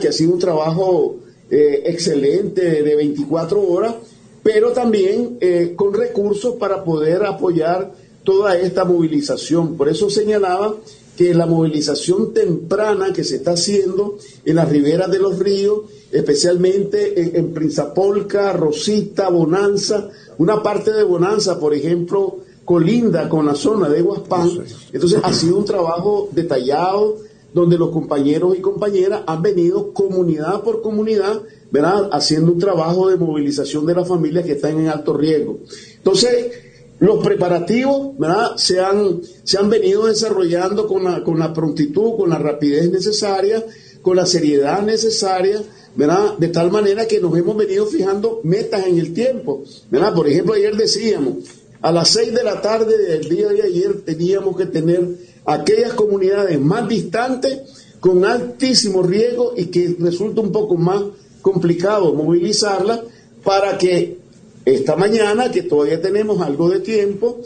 que 0.00 0.08
ha 0.08 0.12
sido 0.12 0.32
un 0.32 0.38
trabajo 0.38 1.16
eh, 1.50 1.82
excelente 1.86 2.82
de 2.82 2.96
24 2.96 3.60
horas, 3.60 3.94
pero 4.42 4.72
también 4.72 5.38
eh, 5.40 5.74
con 5.76 5.94
recursos 5.94 6.54
para 6.56 6.84
poder 6.84 7.24
apoyar 7.24 7.92
toda 8.24 8.58
esta 8.58 8.84
movilización. 8.84 9.76
Por 9.76 9.88
eso 9.88 10.10
señalaba 10.10 10.76
que 11.16 11.34
la 11.34 11.46
movilización 11.46 12.32
temprana 12.32 13.12
que 13.12 13.24
se 13.24 13.36
está 13.36 13.52
haciendo 13.52 14.18
en 14.44 14.56
las 14.56 14.68
riberas 14.68 15.10
de 15.10 15.18
los 15.18 15.38
ríos, 15.38 15.80
especialmente 16.12 17.20
en, 17.20 17.36
en 17.36 17.54
Prinzapolca, 17.54 18.52
Rosita, 18.52 19.28
Bonanza, 19.28 20.10
una 20.38 20.62
parte 20.62 20.92
de 20.92 21.02
Bonanza, 21.02 21.58
por 21.58 21.74
ejemplo, 21.74 22.38
colinda 22.68 23.30
con 23.30 23.46
la 23.46 23.54
zona 23.54 23.88
de 23.88 24.02
Huaspán. 24.02 24.50
Entonces 24.92 25.18
ha 25.22 25.32
sido 25.32 25.56
un 25.56 25.64
trabajo 25.64 26.28
detallado, 26.32 27.16
donde 27.60 27.78
los 27.78 27.90
compañeros 27.90 28.56
y 28.56 28.60
compañeras 28.60 29.22
han 29.26 29.42
venido 29.42 29.92
comunidad 29.92 30.62
por 30.62 30.82
comunidad, 30.82 31.42
¿verdad? 31.70 32.08
Haciendo 32.12 32.52
un 32.52 32.58
trabajo 32.58 33.08
de 33.08 33.16
movilización 33.16 33.86
de 33.86 33.94
las 33.94 34.08
familias 34.08 34.44
que 34.44 34.52
están 34.52 34.78
en 34.78 34.88
alto 34.88 35.16
riesgo. 35.16 35.58
Entonces, 35.96 36.52
los 37.00 37.22
preparativos, 37.22 38.18
¿verdad? 38.18 38.56
Se 38.56 38.80
han, 38.80 39.20
se 39.44 39.58
han 39.58 39.70
venido 39.70 40.06
desarrollando 40.06 40.86
con 40.86 41.04
la, 41.04 41.22
con 41.22 41.38
la 41.38 41.52
prontitud, 41.52 42.16
con 42.16 42.30
la 42.30 42.38
rapidez 42.38 42.90
necesaria, 42.90 43.64
con 44.02 44.16
la 44.16 44.26
seriedad 44.26 44.82
necesaria, 44.82 45.62
¿verdad? 45.94 46.38
De 46.38 46.48
tal 46.48 46.70
manera 46.70 47.06
que 47.06 47.20
nos 47.20 47.36
hemos 47.36 47.56
venido 47.56 47.86
fijando 47.86 48.40
metas 48.42 48.86
en 48.86 48.98
el 48.98 49.12
tiempo, 49.12 49.64
¿verdad? 49.90 50.14
Por 50.14 50.28
ejemplo, 50.28 50.54
ayer 50.54 50.76
decíamos, 50.76 51.36
a 51.80 51.92
las 51.92 52.08
seis 52.08 52.34
de 52.34 52.42
la 52.42 52.60
tarde 52.60 52.98
del 52.98 53.28
día 53.28 53.48
de 53.48 53.62
ayer 53.62 54.00
teníamos 54.02 54.56
que 54.56 54.66
tener 54.66 55.27
aquellas 55.48 55.94
comunidades 55.94 56.60
más 56.60 56.86
distantes 56.88 57.60
con 58.00 58.24
altísimo 58.24 59.02
riesgo 59.02 59.54
y 59.56 59.66
que 59.66 59.96
resulta 59.98 60.42
un 60.42 60.52
poco 60.52 60.76
más 60.76 61.02
complicado 61.40 62.12
movilizarlas 62.14 63.00
para 63.42 63.78
que 63.78 64.18
esta 64.66 64.94
mañana, 64.96 65.50
que 65.50 65.62
todavía 65.62 66.02
tenemos 66.02 66.42
algo 66.42 66.68
de 66.68 66.80
tiempo. 66.80 67.40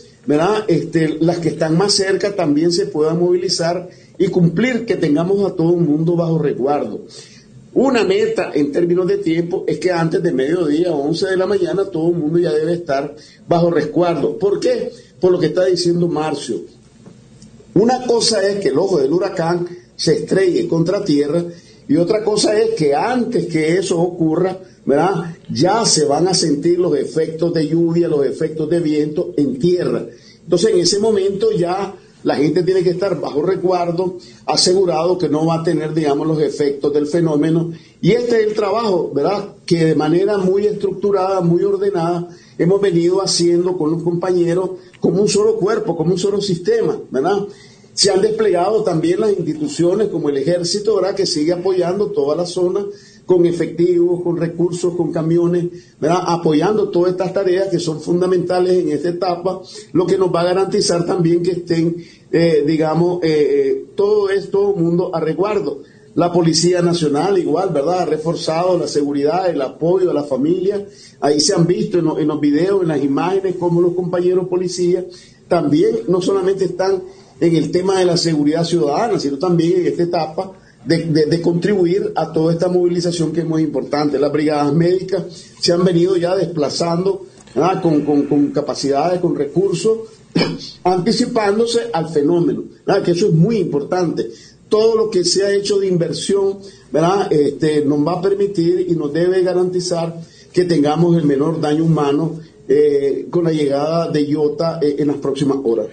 Este, 0.67 1.19
las 1.21 1.39
que 1.39 1.51
están 1.51 1.79
más 1.79 1.93
cerca 1.93 2.35
también 2.35 2.73
se 2.73 2.87
puedan 2.87 3.21
movilizar 3.21 3.89
y 4.19 4.27
cumplir 4.29 4.85
que 4.85 4.97
tengamos 4.97 5.49
a 5.49 5.55
todo 5.55 5.75
el 5.75 5.83
mundo 5.83 6.17
bajo 6.17 6.39
resguardo. 6.39 7.03
Una 7.75 8.05
meta 8.05 8.51
en 8.53 8.73
términos 8.73 9.07
de 9.07 9.19
tiempo 9.19 9.65
es 9.67 9.79
que 9.79 9.93
antes 9.93 10.23
de 10.23 10.33
mediodía, 10.33 10.93
11 10.93 11.27
de 11.27 11.37
la 11.37 11.47
mañana, 11.47 11.85
todo 11.85 12.09
el 12.09 12.17
mundo 12.17 12.41
ya 12.41 12.53
debe 12.53 12.75
estar 12.75 13.15
bajo 13.49 13.71
resguardo. 13.71 14.37
¿Por 14.39 14.59
qué? 14.59 14.91
Por 15.21 15.31
lo 15.31 15.39
que 15.39 15.47
está 15.47 15.65
diciendo 15.67 16.09
Marcio. 16.09 16.63
Una 17.75 18.07
cosa 18.07 18.47
es 18.47 18.61
que 18.61 18.69
el 18.69 18.79
ojo 18.79 18.99
del 18.99 19.13
huracán 19.13 19.67
se 19.97 20.15
estrelle 20.15 20.69
contra 20.69 21.05
tierra 21.05 21.45
y 21.89 21.97
otra 21.97 22.23
cosa 22.23 22.59
es 22.59 22.71
que 22.71 22.95
antes 22.95 23.47
que 23.47 23.79
eso 23.79 24.01
ocurra, 24.01 24.59
¿verdad? 24.85 25.37
Ya 25.51 25.85
se 25.85 26.05
van 26.05 26.29
a 26.29 26.35
sentir 26.35 26.79
los 26.79 26.97
efectos 26.97 27.53
de 27.55 27.69
lluvia, 27.69 28.09
los 28.09 28.27
efectos 28.27 28.69
de 28.69 28.81
viento 28.81 29.33
en 29.37 29.59
tierra. 29.59 30.07
Entonces 30.43 30.71
en 30.73 30.81
ese 30.81 30.99
momento 30.99 31.51
ya 31.53 31.95
la 32.25 32.37
gente 32.37 32.63
tiene 32.63 32.83
que 32.83 32.91
estar 32.91 33.21
bajo 33.21 33.43
resguardo, 33.43 34.19
asegurado 34.47 35.19
que 35.19 35.29
no 35.29 35.47
va 35.47 35.61
a 35.61 35.63
tener, 35.63 35.93
digamos, 35.95 36.27
los 36.27 36.41
efectos 36.41 36.93
del 36.93 37.07
fenómeno. 37.07 37.73
Y 38.01 38.13
este 38.13 38.41
es 38.41 38.49
el 38.49 38.55
trabajo, 38.55 39.11
¿verdad? 39.15 39.57
Que 39.67 39.85
de 39.85 39.95
manera 39.95 40.39
muy 40.39 40.67
estructurada, 40.67 41.41
muy 41.41 41.63
ordenada, 41.65 42.29
hemos 42.59 42.81
venido 42.81 43.23
haciendo 43.23 43.77
con 43.77 43.91
los 43.91 44.03
compañeros 44.03 44.71
como 45.01 45.21
un 45.21 45.29
solo 45.29 45.57
cuerpo, 45.57 45.97
como 45.97 46.13
un 46.13 46.19
solo 46.19 46.41
sistema, 46.41 46.99
¿verdad? 47.11 47.47
Se 47.95 48.11
han 48.11 48.23
desplegado 48.23 48.83
también 48.85 49.21
las 49.21 49.33
instituciones 49.33 50.09
como 50.09 50.29
el 50.31 50.39
ejército, 50.39 50.97
¿verdad? 50.97 51.15
Que 51.15 51.27
sigue 51.27 51.53
apoyando 51.53 52.07
toda 52.07 52.37
la 52.37 52.47
zona 52.47 52.87
con 53.27 53.47
efectivos, 53.47 54.23
con 54.23 54.37
recursos, 54.37 54.95
con 54.95 55.13
camiones, 55.13 55.67
¿verdad? 56.01 56.23
apoyando 56.27 56.91
todas 56.91 57.13
estas 57.13 57.33
tareas 57.33 57.69
que 57.69 57.79
son 57.79 58.01
fundamentales 58.01 58.83
en 58.83 58.91
esta 58.91 59.11
etapa, 59.11 59.61
lo 59.93 60.07
que 60.07 60.19
nos 60.19 60.35
va 60.35 60.41
a 60.41 60.45
garantizar 60.45 61.07
también 61.07 61.43
que 61.43 61.53
estén, 61.53 61.97
eh, 62.31 62.65
digamos, 62.67 63.23
eh, 63.23 63.29
eh, 63.31 63.85
todo 63.95 64.31
esto 64.31 64.75
mundo 64.75 65.15
a 65.15 65.21
resguardo. 65.21 65.83
La 66.15 66.31
Policía 66.31 66.83
Nacional 66.83 67.39
igual, 67.39 67.71
¿verdad? 67.71 68.01
Ha 68.01 68.05
reforzado 68.05 68.79
la 68.79 68.87
seguridad, 68.87 69.49
el 69.49 69.63
apoyo 69.63 70.11
a 70.11 70.15
la 70.15 70.25
familia. 70.25 70.87
Ahí 71.21 71.41
se 71.41 71.55
han 71.55 71.67
visto 71.67 71.99
en, 71.99 72.07
en 72.21 72.29
los 72.29 72.39
videos, 72.39 72.83
en 72.83 72.89
las 72.89 73.03
imágenes, 73.03 73.57
como 73.57 73.81
los 73.81 73.95
compañeros 73.95 74.47
policías 74.49 75.05
también 75.53 75.99
no 76.09 76.23
solamente 76.23 76.65
están 76.65 77.03
en 77.39 77.57
el 77.57 77.71
tema 77.71 77.99
de 77.99 78.07
la 78.07 78.17
seguridad 78.17 78.65
ciudadana, 78.65 79.19
sino 79.21 79.39
también 79.39 79.81
en 79.81 79.87
esta 79.87 80.05
etapa 80.05 80.53
de, 80.85 81.41
contribuir 81.41 82.13
a 82.17 82.33
toda 82.33 82.53
esta 82.53 82.69
movilización 82.69 83.33
que 83.33 83.41
es 83.41 83.47
muy 83.47 83.63
importante. 83.63 84.19
Las 84.19 84.33
brigadas 84.33 84.73
médicas 84.73 85.25
se 85.61 85.73
han 85.73 85.85
venido 85.85 86.17
ya 86.17 86.37
desplazando 86.37 87.27
con, 87.83 88.51
capacidades, 88.53 89.21
con 89.21 89.37
recursos, 89.37 89.99
anticipándose 90.85 91.91
al 91.93 92.09
fenómeno, 92.09 92.65
que 93.05 93.11
eso 93.11 93.27
es 93.29 93.33
muy 93.33 93.57
importante. 93.59 94.31
Todo 94.69 94.97
lo 94.97 95.11
que 95.11 95.25
se 95.25 95.45
ha 95.45 95.53
hecho 95.53 95.79
de 95.79 95.87
inversión. 95.87 96.59
Este, 97.31 97.85
nos 97.87 98.07
va 98.07 98.19
a 98.19 98.23
permitir 98.23 98.87
y 98.87 98.95
nos 98.95 99.13
debe 99.15 99.43
garantizar 99.43 100.21
que 100.53 100.65
tengamos 100.65 101.17
el 101.17 101.25
menor 101.25 101.59
daño 101.59 101.85
humano 101.85 102.39
eh, 102.69 103.27
con 103.31 103.45
la 103.45 103.51
llegada 103.51 104.09
de 104.09 104.23
IOTA 104.23 104.79
eh, 104.81 104.97
en 104.99 105.09
las 105.09 105.17
próximas 105.17 105.59
horas. 105.65 105.87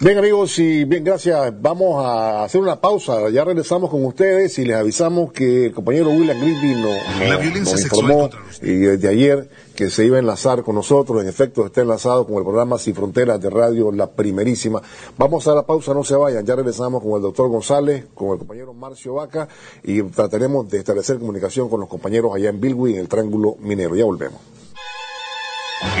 Bien 0.00 0.18
amigos 0.18 0.58
y 0.58 0.84
bien 0.84 1.04
gracias, 1.04 1.54
vamos 1.60 2.04
a 2.04 2.42
hacer 2.42 2.60
una 2.60 2.80
pausa, 2.80 3.30
ya 3.30 3.44
regresamos 3.44 3.88
con 3.88 4.04
ustedes 4.04 4.58
y 4.58 4.64
les 4.64 4.76
avisamos 4.76 5.32
que 5.32 5.66
el 5.66 5.72
compañero 5.72 6.10
William 6.10 6.40
Grisby 6.40 6.74
nos, 6.74 7.80
informó 7.82 8.30
y 8.60 8.72
desde 8.72 9.08
ayer 9.08 9.48
que 9.76 9.90
se 9.90 10.04
iba 10.06 10.16
a 10.16 10.18
enlazar 10.18 10.64
con 10.64 10.74
nosotros, 10.74 11.22
en 11.22 11.28
efecto 11.28 11.64
está 11.64 11.82
enlazado 11.82 12.26
con 12.26 12.36
el 12.36 12.42
programa 12.42 12.78
Sin 12.78 12.96
Fronteras 12.96 13.40
de 13.40 13.48
Radio 13.48 13.92
La 13.92 14.10
Primerísima. 14.10 14.82
Vamos 15.16 15.46
a 15.46 15.54
la 15.54 15.64
pausa, 15.64 15.94
no 15.94 16.02
se 16.02 16.16
vayan, 16.16 16.44
ya 16.44 16.56
regresamos 16.56 17.00
con 17.00 17.12
el 17.12 17.22
doctor 17.22 17.48
González, 17.48 18.06
con 18.12 18.32
el 18.32 18.38
compañero 18.38 18.74
Marcio 18.74 19.14
Vaca 19.14 19.46
y 19.84 20.02
trataremos 20.02 20.68
de 20.68 20.78
establecer 20.78 21.18
comunicación 21.20 21.68
con 21.68 21.78
los 21.78 21.88
compañeros 21.88 22.34
allá 22.34 22.48
en 22.48 22.60
Bilwi, 22.60 22.94
en 22.94 22.98
el 22.98 23.08
Triángulo 23.08 23.56
Minero. 23.60 23.94
Ya 23.94 24.04
volvemos. 24.04 24.57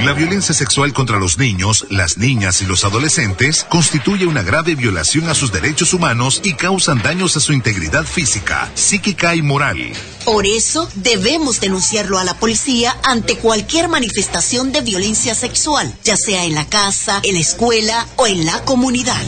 La 0.04 0.12
violencia 0.12 0.54
sexual 0.54 0.92
contra 0.92 1.18
los 1.18 1.38
niños, 1.38 1.86
las 1.88 2.18
niñas 2.18 2.62
y 2.62 2.66
los 2.66 2.84
adolescentes 2.84 3.64
constituye 3.68 4.26
una 4.26 4.42
grave 4.42 4.74
violación 4.74 5.28
a 5.28 5.34
sus 5.34 5.52
derechos 5.52 5.94
humanos 5.94 6.40
y 6.42 6.54
causan 6.54 7.00
daños 7.00 7.36
a 7.36 7.40
su 7.40 7.52
integridad 7.52 8.04
física, 8.04 8.70
psíquica 8.74 9.36
y 9.36 9.42
moral. 9.42 9.92
Por 10.24 10.46
eso 10.46 10.88
debemos 10.94 11.60
denunciarlo 11.60 12.18
a 12.18 12.24
la 12.24 12.34
policía 12.34 12.96
ante 13.04 13.36
cualquier 13.36 13.88
manifestación 13.88 14.72
de 14.72 14.80
violencia 14.80 15.34
sexual, 15.34 15.94
ya 16.02 16.16
sea 16.16 16.44
en 16.44 16.54
la 16.54 16.66
casa, 16.66 17.20
en 17.22 17.34
la 17.34 17.40
escuela 17.40 18.06
o 18.16 18.26
en 18.26 18.46
la 18.46 18.60
comunidad. 18.64 19.22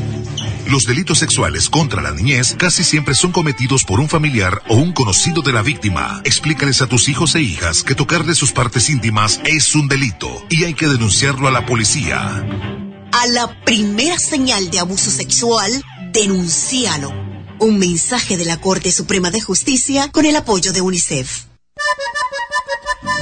Los 0.67 0.85
delitos 0.85 1.19
sexuales 1.19 1.69
contra 1.69 2.03
la 2.03 2.13
niñez 2.13 2.55
casi 2.57 2.85
siempre 2.85 3.15
son 3.15 3.33
cometidos 3.33 3.85
por 3.85 3.99
un 3.99 4.09
familiar 4.09 4.63
o 4.69 4.77
un 4.77 4.93
conocido 4.93 5.43
de 5.43 5.53
la 5.53 5.63
víctima. 5.63 6.21
Explícales 6.25 6.83
a 6.83 6.87
tus 6.87 7.09
hijos 7.09 7.35
e 7.35 7.41
hijas 7.41 7.83
que 7.83 7.95
tocarle 7.95 8.35
sus 8.35 8.53
partes 8.53 8.89
íntimas 8.89 9.41
es 9.45 9.75
un 9.75 9.89
delito 9.89 10.29
y 10.49 10.65
hay 10.65 10.75
que 10.75 10.87
denunciarlo 10.87 11.49
a 11.49 11.51
la 11.51 11.67
policía. 11.67 12.47
A 13.13 13.27
la 13.29 13.65
primera 13.65 14.19
señal 14.19 14.71
de 14.71 14.79
abuso 14.79 15.11
sexual, 15.11 15.73
denúncialo. 16.13 17.13
Un 17.59 17.79
mensaje 17.79 18.37
de 18.37 18.45
la 18.45 18.61
Corte 18.61 18.93
Suprema 18.93 19.31
de 19.31 19.41
Justicia 19.41 20.11
con 20.13 20.25
el 20.25 20.37
apoyo 20.37 20.73
de 20.73 20.81
UNICEF. 20.81 21.45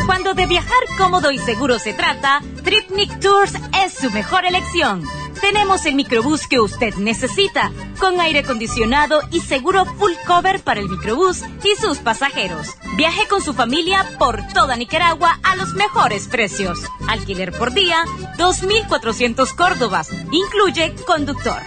Cuando 0.07 0.34
de 0.34 0.47
viajar 0.47 0.78
cómodo 0.97 1.32
y 1.32 1.39
seguro 1.39 1.78
se 1.78 1.93
trata, 1.93 2.43
Tripnik 2.62 3.20
Tours 3.20 3.53
es 3.84 3.95
su 4.01 4.11
mejor 4.11 4.45
elección 4.45 5.03
tenemos 5.39 5.87
el 5.87 5.95
microbús 5.95 6.46
que 6.46 6.61
usted 6.61 6.95
necesita, 6.95 7.72
con 7.99 8.21
aire 8.21 8.41
acondicionado 8.41 9.21
y 9.30 9.41
seguro 9.41 9.84
full 9.84 10.12
cover 10.26 10.61
para 10.61 10.80
el 10.80 10.88
microbús 10.88 11.42
y 11.64 11.80
sus 11.80 11.99
pasajeros. 11.99 12.76
Viaje 12.96 13.26
con 13.29 13.42
su 13.42 13.54
familia 13.54 14.04
por 14.18 14.46
toda 14.49 14.76
Nicaragua 14.76 15.38
a 15.42 15.57
los 15.57 15.75
mejores 15.75 16.29
precios. 16.29 16.80
Alquiler 17.08 17.53
por 17.53 17.72
día, 17.72 18.04
2.400 18.37 19.54
Córdobas. 19.54 20.11
Incluye 20.30 20.95
conductor. 21.07 21.61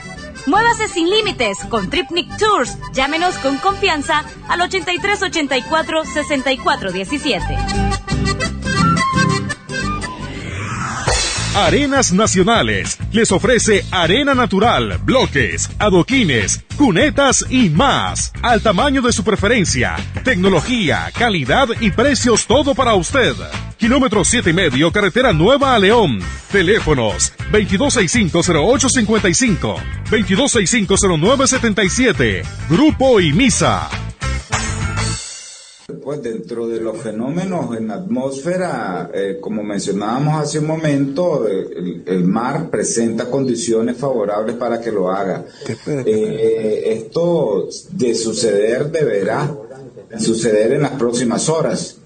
Muévase 0.46 0.88
sin 0.88 1.10
límites 1.10 1.58
con 1.70 1.90
Tripnik 1.90 2.38
Tours. 2.38 2.78
Llámenos 2.94 3.36
con 3.38 3.58
confianza 3.58 4.24
al 4.48 4.62
8384 4.62 6.06
6417. 6.06 8.61
Arenas 11.54 12.14
Nacionales 12.14 12.98
les 13.12 13.30
ofrece 13.34 13.84
arena 13.92 14.34
natural, 14.34 15.00
bloques, 15.04 15.70
adoquines, 15.80 16.64
cunetas 16.78 17.46
y 17.50 17.70
más. 17.70 18.32
Al 18.42 18.62
tamaño 18.62 19.02
de 19.02 19.12
su 19.12 19.26
preferencia. 19.26 19.98
Tecnología, 20.24 21.12
calidad 21.14 21.68
y 21.82 21.92
precios 21.92 22.48
todo 22.48 22.74
para 22.74 22.96
usted. 22.96 23.34
Kilómetro 23.78 24.24
7 24.24 24.52
y 24.52 24.54
medio, 24.54 24.94
carretera 24.94 25.34
Nueva 25.34 25.76
a 25.76 25.80
León. 25.80 26.20
Teléfonos 26.54 27.34
2265-0855, 27.52 29.76
2265-0977. 30.10 32.46
Grupo 32.70 33.20
y 33.20 33.34
Misa. 33.34 33.90
Pues 36.04 36.22
dentro 36.22 36.68
de 36.68 36.80
los 36.80 36.98
fenómenos 36.98 37.76
en 37.76 37.88
la 37.88 37.96
atmósfera, 37.96 39.10
eh, 39.14 39.38
como 39.42 39.64
mencionábamos 39.64 40.42
hace 40.42 40.60
un 40.60 40.68
momento, 40.68 41.48
el, 41.48 42.24
mar 42.24 42.70
presenta 42.70 43.30
condiciones 43.30 43.98
favorables 43.98 44.56
para 44.56 44.80
que 44.80 44.92
lo 44.92 45.10
haga. 45.10 45.46
Eh, 46.06 46.84
esto 46.86 47.68
de 47.92 48.16
suceder 48.16 48.92
deberá 48.92 49.54
suceder 50.18 50.74
en 50.74 50.84
las 50.84 50.92
próximas 50.92 51.50
horas, 51.50 51.98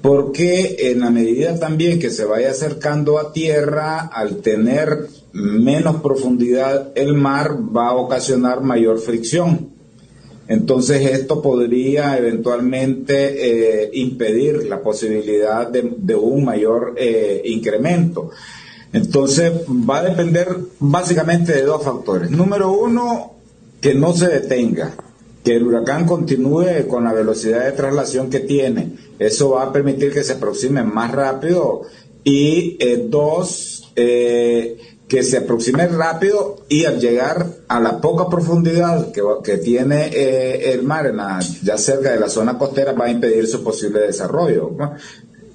porque 0.00 0.76
en 0.78 1.00
la 1.00 1.10
medida 1.10 1.58
también 1.58 1.98
que 1.98 2.10
se 2.10 2.24
vaya 2.24 2.50
acercando 2.50 3.18
a 3.18 3.32
tierra, 3.32 4.00
al 4.00 4.36
tener 4.36 5.08
menos 5.32 6.02
profundidad, 6.02 6.92
el 6.94 7.14
mar 7.14 7.56
va 7.76 7.88
a 7.88 7.96
ocasionar 7.96 8.62
mayor 8.62 8.98
fricción 8.98 9.73
Entonces 10.46 11.10
esto 11.10 11.40
podría 11.40 12.18
eventualmente 12.18 13.84
eh, 13.84 13.90
impedir 13.94 14.66
la 14.66 14.82
posibilidad 14.82 15.68
de, 15.68 16.14
un 16.14 16.44
mayor 16.44 16.94
eh, 16.96 17.42
incremento. 17.46 18.30
Entonces 18.92 19.52
va 19.68 19.98
a 19.98 20.04
depender 20.04 20.56
básicamente 20.78 21.52
de 21.52 21.62
dos 21.62 21.82
factores. 21.82 22.30
Número 22.30 22.72
uno, 22.72 23.32
que 23.80 23.94
no 23.94 24.14
se 24.14 24.28
detenga, 24.28 24.94
que 25.42 25.56
el 25.56 25.64
huracán 25.64 26.06
continúe 26.06 26.86
con 26.88 27.04
la 27.04 27.12
velocidad 27.12 27.64
de 27.64 27.72
traslación 27.72 28.30
que 28.30 28.40
tiene. 28.40 28.92
Eso 29.18 29.50
va 29.50 29.64
a 29.64 29.72
permitir 29.72 30.12
que 30.12 30.24
se 30.24 30.34
aproxime 30.34 30.84
más 30.84 31.10
rápido. 31.12 31.82
Y 32.22 32.76
eh, 32.80 33.06
dos, 33.08 33.92
que 35.08 35.22
se 35.22 35.38
aproxime 35.38 35.86
rápido 35.86 36.64
y 36.68 36.86
al 36.86 36.98
llegar 36.98 37.46
a 37.68 37.78
la 37.80 38.00
poca 38.00 38.28
profundidad 38.28 39.12
que, 39.12 39.58
tiene 39.58 40.08
eh, 40.12 40.72
el 40.72 40.82
mar 40.82 41.06
en 41.06 41.18
ya 41.62 41.76
cerca 41.76 42.12
de 42.12 42.20
la 42.20 42.28
zona 42.28 42.58
costera 42.58 42.92
va 42.92 43.06
a 43.06 43.10
impedir 43.10 43.46
su 43.46 43.62
posible 43.62 44.00
desarrollo. 44.00 44.70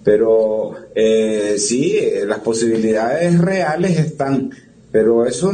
Pero 0.03 0.75
eh, 0.95 1.55
sí, 1.57 1.97
eh, 1.97 2.25
las 2.25 2.39
posibilidades 2.39 3.39
reales 3.39 3.99
están, 3.99 4.51
pero 4.91 5.25
eso 5.25 5.51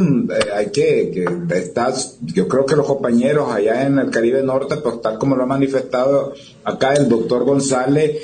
hay 0.54 0.66
que, 0.66 1.10
que 1.10 1.58
estar, 1.58 1.92
yo 2.22 2.46
creo 2.48 2.66
que 2.66 2.76
los 2.76 2.86
compañeros 2.86 3.50
allá 3.50 3.86
en 3.86 3.98
el 3.98 4.10
Caribe 4.10 4.42
Norte, 4.42 4.76
pues 4.76 5.00
tal 5.00 5.18
como 5.18 5.36
lo 5.36 5.44
ha 5.44 5.46
manifestado 5.46 6.34
acá 6.64 6.92
el 6.94 7.08
doctor 7.08 7.44
González, 7.44 8.18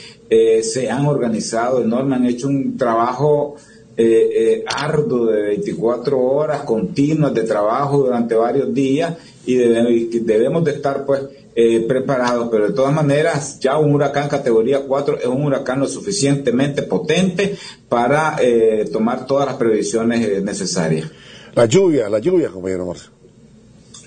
se 0.62 0.90
han 0.90 1.04
organizado, 1.06 1.82
enorme, 1.82 2.16
han 2.16 2.24
hecho 2.24 2.48
un 2.48 2.78
trabajo 2.78 3.56
eh, 3.96 4.30
eh, 4.34 4.64
arduo 4.66 5.26
de 5.26 5.42
24 5.42 6.18
horas 6.18 6.62
continuas 6.62 7.34
de 7.34 7.42
trabajo 7.42 7.98
durante 7.98 8.34
varios 8.34 8.72
días 8.72 9.14
y 9.44 9.56
debemos, 9.56 10.64
de 10.64 10.72
estar 10.72 11.04
pues 11.04 11.22
eh, 11.54 11.84
preparados, 11.86 12.48
pero 12.50 12.68
de 12.68 12.74
todas 12.74 12.94
maneras 12.94 13.58
ya 13.60 13.76
un 13.76 13.94
huracán 13.94 14.28
categoría 14.28 14.80
4 14.86 15.18
es 15.18 15.26
un 15.26 15.44
huracán 15.44 15.80
lo 15.80 15.88
suficientemente 15.88 16.82
potente 16.82 17.56
para 17.88 18.36
eh, 18.40 18.88
tomar 18.90 19.26
todas 19.26 19.46
las 19.46 19.56
previsiones 19.56 20.42
necesarias. 20.42 21.10
La 21.54 21.66
lluvia, 21.66 22.08
la 22.08 22.18
lluvia, 22.18 22.48
compañero 22.48 22.86
Marcio. 22.86 23.10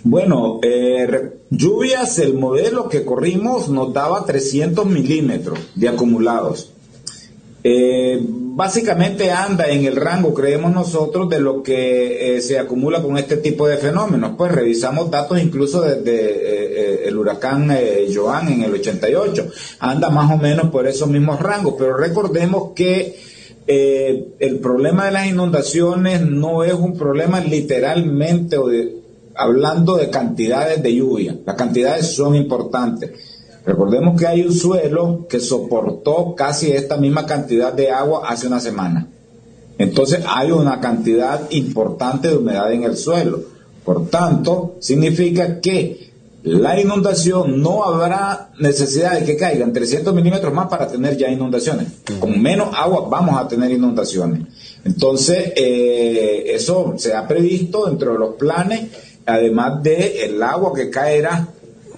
Bueno, 0.03 0.61
lluvias, 1.49 2.19
el 2.19 2.35
modelo 2.35 2.89
que 2.89 3.03
corrimos 3.03 3.69
nos 3.69 3.91
daba 3.93 4.25
300 4.25 4.85
milímetros 4.85 5.59
de 5.75 5.89
acumulados. 5.89 6.71
Eh, 7.63 8.23
básicamente 8.55 9.31
anda 9.31 9.67
en 9.67 9.83
el 9.83 9.97
rango, 9.97 10.33
creemos 10.33 10.71
nosotros, 10.71 11.29
de 11.29 11.41
lo 11.41 11.61
que 11.61 12.37
eh, 12.37 12.41
se 12.41 12.57
acumula 12.57 13.01
con 13.01 13.17
este 13.17 13.35
tipo 13.37 13.67
de 13.67 13.75
fenómenos. 13.75 14.35
Pues 14.37 14.53
revisamos 14.53 15.11
datos 15.11 15.41
incluso 15.41 15.81
desde 15.81 16.15
eh, 16.15 17.07
el 17.07 17.17
huracán 17.17 17.69
Joan 18.13 18.47
en 18.47 18.61
el 18.63 18.73
88, 18.73 19.49
anda 19.79 20.09
más 20.09 20.31
o 20.31 20.37
menos 20.37 20.69
por 20.69 20.87
esos 20.87 21.09
mismos 21.09 21.41
rangos, 21.41 21.75
pero 21.77 21.97
recordemos 21.97 22.71
que 22.73 23.35
el 23.67 24.59
problema 24.59 25.05
de 25.05 25.11
las 25.11 25.27
inundaciones 25.27 26.21
no 26.21 26.63
es 26.63 26.73
un 26.73 26.95
problema 26.95 27.39
literalmente 27.39 28.57
o 28.57 28.69
hablando 29.35 29.97
de 29.97 30.11
cantidades 30.11 30.83
de 30.83 30.95
lluvia, 30.95 31.35
las 31.45 31.55
cantidades 31.55 32.15
son 32.15 32.35
importantes 32.35 33.34
Recordemos 33.65 34.19
que 34.19 34.27
hay 34.27 34.41
un 34.41 34.53
suelo 34.53 35.25
que 35.27 35.39
soportó 35.39 36.35
casi 36.35 36.71
esta 36.71 36.97
misma 36.97 37.25
cantidad 37.25 37.73
de 37.73 37.89
agua 37.89 38.23
hace 38.27 38.47
una 38.47 38.59
semana. 38.59 39.07
Entonces 39.77 40.23
hay 40.27 40.51
una 40.51 40.79
cantidad 40.79 41.49
importante 41.49 42.29
de 42.29 42.37
humedad 42.37 42.71
en 42.71 42.83
el 42.83 42.95
suelo. 42.95 43.41
Por 43.83 44.07
tanto, 44.09 44.75
significa 44.79 45.59
que 45.59 46.13
la 46.43 46.79
inundación 46.79 47.59
no 47.59 47.83
habrá 47.83 48.51
necesidad 48.59 49.19
de 49.19 49.25
que 49.25 49.35
caigan 49.35 49.73
300 49.73 50.13
milímetros 50.13 50.53
más 50.53 50.67
para 50.67 50.87
tener 50.87 51.17
ya 51.17 51.27
inundaciones. 51.27 51.87
Con 52.19 52.39
menos 52.39 52.69
agua 52.75 53.07
vamos 53.09 53.39
a 53.39 53.47
tener 53.47 53.71
inundaciones. 53.71 54.47
Entonces, 54.83 55.53
eh, 55.55 56.43
eso 56.53 56.93
se 56.97 57.15
ha 57.15 57.27
previsto 57.27 57.87
dentro 57.87 58.13
de 58.13 58.19
los 58.19 58.35
planes, 58.35 58.91
además 59.25 59.81
del 59.81 60.03
el 60.03 60.43
agua 60.43 60.71
que 60.75 60.91
caerá 60.91 61.47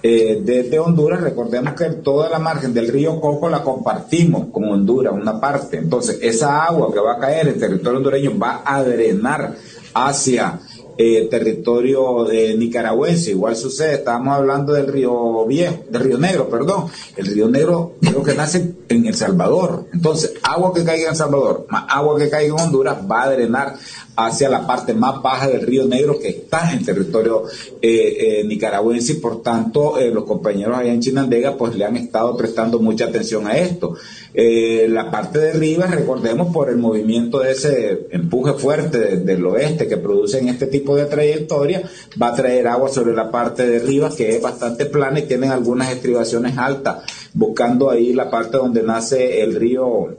eh, 0.02 0.40
desde 0.44 0.78
Honduras, 0.78 1.20
recordemos 1.20 1.74
que 1.74 1.86
toda 1.86 2.28
la 2.28 2.38
margen 2.38 2.72
del 2.72 2.88
río 2.88 3.20
Coco 3.20 3.48
la 3.48 3.62
compartimos 3.62 4.46
con 4.52 4.64
Honduras, 4.64 5.12
una 5.12 5.40
parte. 5.40 5.78
Entonces, 5.78 6.18
esa 6.22 6.64
agua 6.64 6.92
que 6.92 7.00
va 7.00 7.14
a 7.14 7.18
caer 7.18 7.48
en 7.48 7.58
territorio 7.58 7.98
hondureño 7.98 8.38
va 8.38 8.62
a 8.64 8.82
drenar 8.82 9.54
hacia 9.94 10.60
eh, 11.00 11.28
territorio 11.30 12.24
de 12.24 12.56
nicaragüense. 12.56 13.30
Igual 13.30 13.56
sucede, 13.56 13.94
estábamos 13.94 14.36
hablando 14.36 14.72
del 14.72 14.88
río 14.88 15.46
Viejo, 15.46 15.84
del 15.88 16.02
río 16.02 16.18
Negro, 16.18 16.48
perdón. 16.48 16.86
El 17.16 17.26
río 17.26 17.48
Negro 17.48 17.94
creo 18.00 18.22
que 18.22 18.34
nace 18.34 18.74
en 18.88 19.06
El 19.06 19.14
Salvador. 19.14 19.86
Entonces, 19.92 20.34
agua 20.42 20.72
que 20.74 20.84
caiga 20.84 21.04
en 21.04 21.10
El 21.10 21.16
Salvador, 21.16 21.66
más 21.70 21.84
agua 21.88 22.18
que 22.18 22.28
caiga 22.28 22.54
en 22.54 22.60
Honduras, 22.60 22.98
va 23.08 23.22
a 23.22 23.30
drenar 23.30 23.76
hacia 24.18 24.48
la 24.48 24.66
parte 24.66 24.94
más 24.94 25.22
baja 25.22 25.46
del 25.48 25.62
río 25.62 25.86
Negro 25.86 26.18
que 26.18 26.28
está 26.28 26.72
en 26.72 26.84
territorio 26.84 27.44
eh, 27.80 28.40
eh, 28.40 28.44
nicaragüense 28.44 29.12
y 29.12 29.16
por 29.16 29.42
tanto 29.42 29.94
los 30.12 30.24
compañeros 30.24 30.76
allá 30.76 30.92
en 30.92 31.00
Chinandega 31.00 31.56
pues 31.56 31.76
le 31.76 31.84
han 31.84 31.96
estado 31.96 32.36
prestando 32.36 32.80
mucha 32.80 33.06
atención 33.06 33.46
a 33.46 33.56
esto. 33.56 33.94
la 34.34 35.10
parte 35.10 35.38
de 35.38 35.50
arriba, 35.52 35.86
recordemos 35.86 36.52
por 36.52 36.68
el 36.68 36.78
movimiento 36.78 37.40
de 37.40 37.52
ese 37.52 38.08
empuje 38.10 38.54
fuerte 38.54 39.18
del 39.18 39.46
oeste 39.46 39.86
que 39.86 39.96
producen 39.96 40.48
este 40.48 40.66
tipo 40.66 40.96
de 40.96 41.06
trayectoria, 41.06 41.82
va 42.20 42.28
a 42.28 42.34
traer 42.34 42.66
agua 42.66 42.88
sobre 42.88 43.14
la 43.14 43.30
parte 43.30 43.66
de 43.66 43.78
arriba 43.78 44.10
que 44.14 44.34
es 44.34 44.42
bastante 44.42 44.86
plana 44.86 45.20
y 45.20 45.26
tienen 45.26 45.50
algunas 45.50 45.92
estribaciones 45.92 46.58
altas, 46.58 47.04
buscando 47.34 47.90
ahí 47.90 48.12
la 48.12 48.30
parte 48.30 48.56
donde 48.56 48.82
nace 48.82 49.42
el 49.42 49.54
río 49.54 50.16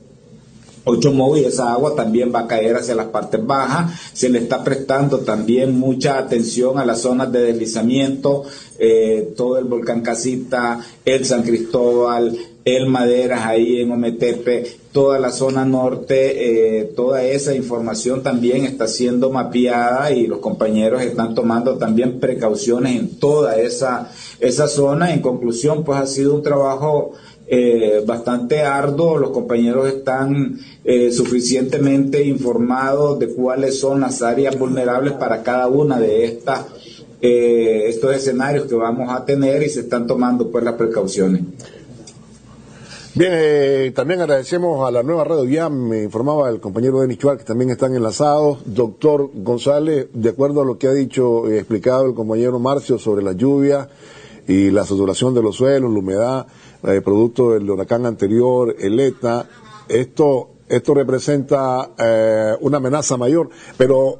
Ocho 0.92 1.14
y 1.38 1.44
esa 1.44 1.72
agua 1.72 1.94
también 1.96 2.34
va 2.34 2.42
a 2.42 2.48
caer 2.48 2.76
hacia 2.76 2.96
las 2.96 3.08
partes 3.08 3.46
bajas. 3.46 3.92
Se 4.14 4.28
le 4.28 4.40
está 4.40 4.64
prestando 4.64 5.20
también 5.20 5.78
mucha 5.78 6.18
atención 6.18 6.80
a 6.80 6.86
las 6.86 7.02
zonas 7.02 7.32
de 7.32 7.42
deslizamiento, 7.42 8.44
eh, 8.80 9.34
todo 9.38 9.60
el 9.60 9.66
volcán 9.66 10.02
Casita, 10.02 10.80
el 11.06 11.26
San 11.26 11.44
Cristóbal, 11.44 12.36
el 12.66 12.88
Maderas 12.88 13.46
ahí 13.46 13.82
en 13.82 13.92
Ometepe, 13.92 14.80
toda 14.92 15.20
la 15.20 15.32
zona 15.32 15.64
norte, 15.64 16.80
eh, 16.80 16.84
toda 16.96 17.24
esa 17.24 17.54
información 17.54 18.24
también 18.24 18.66
está 18.66 18.88
siendo 18.88 19.30
mapeada 19.30 20.12
y 20.12 20.26
los 20.26 20.40
compañeros 20.40 21.04
están 21.04 21.36
tomando 21.36 21.78
también 21.78 22.20
precauciones 22.20 23.00
en 23.00 23.20
toda 23.20 23.60
esa, 23.60 24.12
esa 24.40 24.68
zona. 24.68 25.14
En 25.14 25.22
conclusión, 25.22 25.84
pues 25.84 26.00
ha 26.00 26.08
sido 26.08 26.34
un 26.34 26.42
trabajo 26.42 27.14
eh, 27.50 28.04
bastante 28.06 28.62
arduo, 28.62 29.18
los 29.18 29.32
compañeros 29.32 29.88
están 29.88 30.60
eh, 30.84 31.12
suficientemente 31.12 32.24
informados 32.24 33.20
de 33.20 33.30
cuáles 33.30 33.80
son 33.80 34.02
las 34.02 34.22
áreas 34.22 34.58
vulnerables 34.58 35.14
para 35.14 35.42
cada 35.44 35.68
una 35.68 36.00
de 36.00 36.26
estas 36.26 36.66
estos 37.22 38.16
escenarios 38.16 38.66
que 38.66 38.76
vamos 38.76 39.12
a 39.12 39.26
tener 39.26 39.62
y 39.62 39.68
se 39.68 39.82
están 39.82 40.08
tomando 40.08 40.50
pues 40.50 40.64
las 40.64 40.76
precauciones. 40.76 41.42
Bien, 43.16 43.32
eh, 43.34 43.92
también 43.94 44.22
agradecemos 44.22 44.88
a 44.88 44.92
la 44.92 45.04
nueva 45.04 45.24
radio, 45.24 45.44
ya 45.44 45.68
me 45.68 46.04
informaba 46.04 46.48
el 46.50 46.62
compañero 46.62 47.02
Denis 47.02 47.18
Chuar 47.18 47.38
que 47.38 47.44
también 47.44 47.72
están 47.72 47.96
enlazados. 47.96 48.60
Doctor 48.66 49.32
González, 49.34 50.08
de 50.14 50.30
acuerdo 50.30 50.62
a 50.62 50.66
lo 50.66 50.78
que 50.78 50.88
ha 50.88 50.94
dicho 50.94 51.52
y 51.52 51.58
explicado 51.58 52.06
el 52.06 52.14
compañero 52.14 52.60
Marcio 52.60 53.00
sobre 53.00 53.22
la 53.24 53.34
lluvia 53.34 53.90
y 54.48 54.70
la 54.70 54.86
saturación 54.86 55.34
de 55.34 55.42
los 55.42 55.58
suelos, 55.58 55.92
la 55.92 56.00
humedad, 56.00 56.48
eh, 56.84 57.02
producto 57.02 57.54
del 57.54 57.70
huracán 57.70 58.06
anterior, 58.06 58.76
el 58.80 59.00
ETA, 59.00 59.48
esto 59.88 60.50
esto 60.70 60.94
representa 60.94 61.94
eh, 61.98 62.56
una 62.62 62.78
amenaza 62.78 63.18
mayor. 63.18 63.50
Pero 63.76 64.20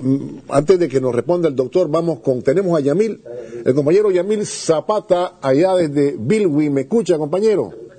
mm, 0.00 0.38
antes 0.48 0.78
de 0.78 0.88
que 0.88 1.00
nos 1.00 1.14
responda 1.14 1.48
el 1.48 1.54
doctor, 1.54 1.88
vamos 1.90 2.20
con, 2.20 2.42
tenemos 2.42 2.76
a 2.78 2.80
Yamil, 2.80 3.22
el 3.64 3.74
compañero 3.74 4.10
Yamil 4.10 4.46
Zapata, 4.46 5.38
allá 5.42 5.74
desde 5.74 6.16
Bilwi. 6.18 6.70
¿Me 6.70 6.82
escucha, 6.82 7.18
compañero? 7.18 7.89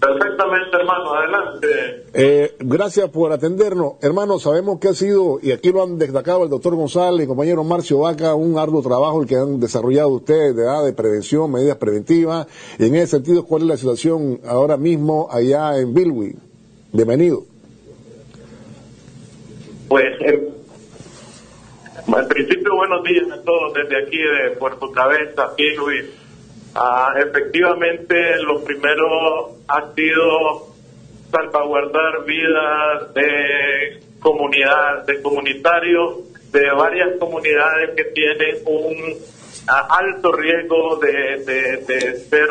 Perfectamente, 0.00 0.76
hermano, 0.76 1.14
adelante. 1.14 2.04
Eh, 2.12 2.54
gracias 2.60 3.08
por 3.08 3.32
atendernos. 3.32 3.94
Hermano, 4.02 4.38
sabemos 4.38 4.78
que 4.78 4.88
ha 4.88 4.92
sido, 4.92 5.38
y 5.42 5.52
aquí 5.52 5.72
lo 5.72 5.82
han 5.82 5.98
destacado 5.98 6.44
el 6.44 6.50
doctor 6.50 6.74
González 6.74 7.24
y 7.24 7.26
compañero 7.26 7.64
Marcio 7.64 8.00
Vaca, 8.00 8.34
un 8.34 8.58
arduo 8.58 8.82
trabajo 8.82 9.22
el 9.22 9.28
que 9.28 9.36
han 9.36 9.58
desarrollado 9.58 10.10
ustedes 10.10 10.54
de, 10.54 10.64
de 10.64 10.92
prevención, 10.92 11.50
medidas 11.50 11.78
preventivas. 11.78 12.46
Y 12.78 12.86
en 12.86 12.94
ese 12.96 13.06
sentido, 13.16 13.44
¿cuál 13.44 13.62
es 13.62 13.68
la 13.68 13.76
situación 13.78 14.40
ahora 14.46 14.76
mismo 14.76 15.28
allá 15.30 15.78
en 15.78 15.94
Bilwi? 15.94 16.36
Bienvenido. 16.92 17.44
Pues, 19.88 20.04
en, 20.20 20.54
principio, 22.28 22.76
buenos 22.76 23.02
días 23.02 23.30
a 23.30 23.42
todos 23.42 23.72
desde 23.72 24.02
aquí 24.02 24.18
de 24.18 24.56
Puerto 24.58 24.92
Cabeza, 24.92 25.52
Bilwi 25.56 26.10
Ah, 26.78 27.14
efectivamente, 27.16 28.36
lo 28.42 28.62
primero 28.62 29.06
ha 29.66 29.92
sido 29.94 30.66
salvaguardar 31.30 32.24
vidas 32.26 33.14
de 33.14 34.02
comunidad, 34.20 35.06
de 35.06 35.22
comunitarios, 35.22 36.16
de 36.52 36.70
varias 36.72 37.18
comunidades 37.18 37.94
que 37.96 38.04
tienen 38.12 38.56
un 38.66 39.14
alto 39.68 40.32
riesgo 40.32 40.96
de, 40.96 41.44
de, 41.86 42.16
ser 42.16 42.48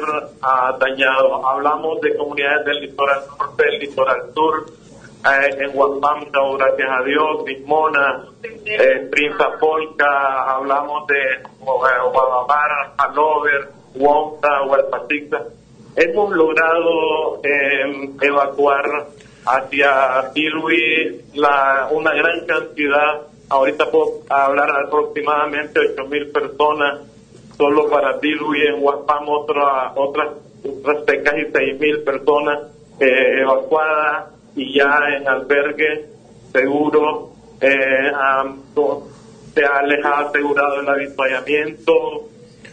dañados. 0.79 1.41
Hablamos 1.45 2.01
de 2.01 2.15
comunidades 2.15 2.65
del 2.65 2.81
litoral 2.81 3.21
norte, 3.27 3.63
del 3.63 3.79
litoral 3.79 4.33
sur, 4.33 4.65
eh, 5.23 5.55
en 5.59 5.77
Huampamta, 5.77 6.39
gracias 6.57 6.89
a 6.89 7.03
Dios, 7.03 7.43
Bismona, 7.45 8.25
eh, 8.43 9.07
Prinza 9.11 9.51
Polca, 9.59 10.55
hablamos 10.55 11.05
de 11.05 11.15
eh, 11.15 11.43
Guadalajara, 11.61 12.93
Hanover, 12.97 13.84
Huonta, 13.95 14.63
Hualpatita. 14.63 15.43
Hemos 15.95 16.35
logrado 16.35 17.41
eh, 17.43 18.09
evacuar 18.21 19.07
hacia 19.45 20.31
Tilui 20.33 21.21
la, 21.35 21.87
una 21.91 22.13
gran 22.13 22.45
cantidad, 22.45 23.21
ahorita 23.49 23.89
puedo 23.91 24.21
hablar 24.29 24.69
aproximadamente 24.85 25.79
8.000 25.79 26.31
personas, 26.31 26.99
solo 27.57 27.89
para 27.89 28.19
Tilui, 28.19 28.67
en 28.67 28.83
Huaspam 28.83 29.29
otra, 29.29 29.93
otras, 29.95 30.29
otras 30.63 31.03
casi 31.23 31.41
6.000 31.41 32.03
personas 32.03 32.59
eh, 32.99 33.41
evacuadas 33.41 34.31
y 34.55 34.77
ya 34.77 34.99
en 35.17 35.27
albergue 35.27 36.05
seguro 36.51 37.31
eh, 37.61 38.11
se 39.53 39.61
les 39.87 40.05
ha 40.05 40.19
asegurado 40.19 40.81
el 40.81 40.89
avituallamiento. 40.89 41.93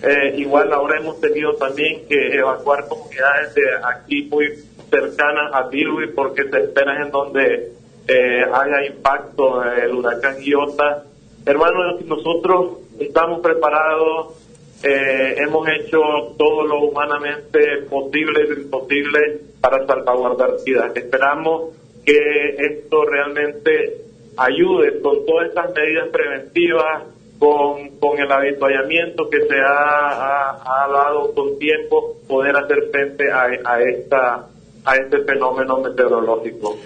Eh, 0.03 0.35
igual 0.39 0.73
ahora 0.73 0.99
hemos 0.99 1.21
tenido 1.21 1.55
también 1.55 2.07
que 2.09 2.37
evacuar 2.37 2.89
comunidades 2.89 3.55
de 3.55 3.63
aquí 3.85 4.25
muy 4.25 4.49
cercanas 4.91 5.53
a 5.55 5.71
Tilbury 5.71 6.13
porque 6.13 6.49
se 6.51 6.59
espera 6.59 7.03
en 7.03 7.11
donde 7.13 7.73
eh, 8.09 8.45
haya 8.53 8.85
impacto 8.85 9.63
el 9.63 9.93
huracán 9.93 10.43
Iota. 10.43 11.05
Hermanos, 11.47 12.05
nosotros 12.05 12.79
estamos 12.99 13.41
preparados, 13.41 14.35
eh, 14.83 15.37
hemos 15.39 15.69
hecho 15.69 16.01
todo 16.37 16.67
lo 16.67 16.81
humanamente 16.81 17.83
posible 17.89 18.49
y 18.49 18.61
imposible 18.61 19.41
para 19.61 19.87
salvaguardar 19.87 20.51
vidas. 20.67 20.97
Esperamos 20.97 21.77
que 22.05 22.57
esto 22.59 23.05
realmente 23.05 23.99
ayude 24.37 25.01
con 25.01 25.25
todas 25.25 25.49
estas 25.49 25.73
medidas 25.75 26.09
preventivas, 26.09 27.05
con, 27.43 27.99
con 27.99 28.21
el 28.21 28.31
habituallamiento 28.31 29.29
que 29.29 29.41
se 29.41 29.59
ha, 29.59 30.87
dado 30.93 31.35
con 31.35 31.59
tiempo, 31.59 32.19
poder 32.29 32.55
hacer 32.55 32.89
frente 32.93 33.33
a, 33.33 33.47
a, 33.65 33.83
esta, 33.83 34.47
a 34.85 34.95
este 34.95 35.25
fenómeno 35.25 35.81
meteorológico. 35.81 36.77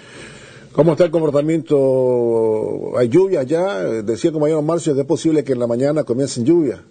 ¿Cómo 0.71 0.93
está 0.93 1.05
el 1.05 1.11
comportamiento? 1.11 2.97
¿Hay 2.97 3.07
lluvia 3.07 3.43
ya? 3.43 3.83
Decía 4.01 4.31
compañero 4.31 4.63
Marcio 4.63 4.99
es 4.99 5.05
posible 5.05 5.43
que 5.43 5.53
en 5.53 5.59
la 5.59 5.67
mañana 5.67 6.03
comiencen 6.03 6.43
lluvia. 6.43 6.81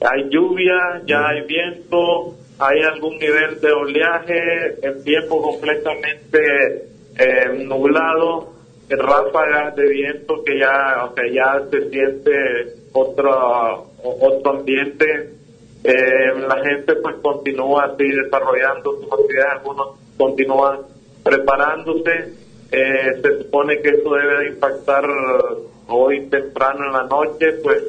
Hay 0.00 0.30
lluvia, 0.30 1.02
ya 1.04 1.26
hay 1.26 1.44
viento, 1.44 2.36
hay 2.60 2.82
algún 2.82 3.18
nivel 3.18 3.60
de 3.60 3.72
oleaje, 3.72 4.78
el 4.80 5.02
tiempo 5.02 5.42
completamente 5.42 6.38
eh, 7.18 7.64
nublado, 7.66 8.52
ráfagas 8.88 9.74
de 9.74 9.88
viento 9.88 10.44
que 10.44 10.60
ya, 10.60 11.04
o 11.04 11.14
sea, 11.16 11.24
ya 11.32 11.68
se 11.68 11.90
siente 11.90 12.77
otro, 12.92 13.86
otro 14.02 14.50
ambiente. 14.50 15.34
Eh, 15.84 16.34
la 16.48 16.60
gente 16.64 16.96
pues 16.96 17.16
continúa 17.22 17.84
así 17.84 18.04
desarrollando 18.04 19.00
sus 19.00 19.12
actividades, 19.12 19.52
algunos 19.52 19.88
continúan 20.16 20.80
preparándose. 21.22 22.34
Eh, 22.70 23.20
se 23.22 23.38
supone 23.38 23.80
que 23.80 23.90
eso 23.90 24.12
debe 24.12 24.40
de 24.40 24.48
impactar 24.48 25.04
hoy 25.88 26.26
temprano 26.26 26.86
en 26.86 26.92
la 26.92 27.04
noche, 27.04 27.52
pues 27.62 27.82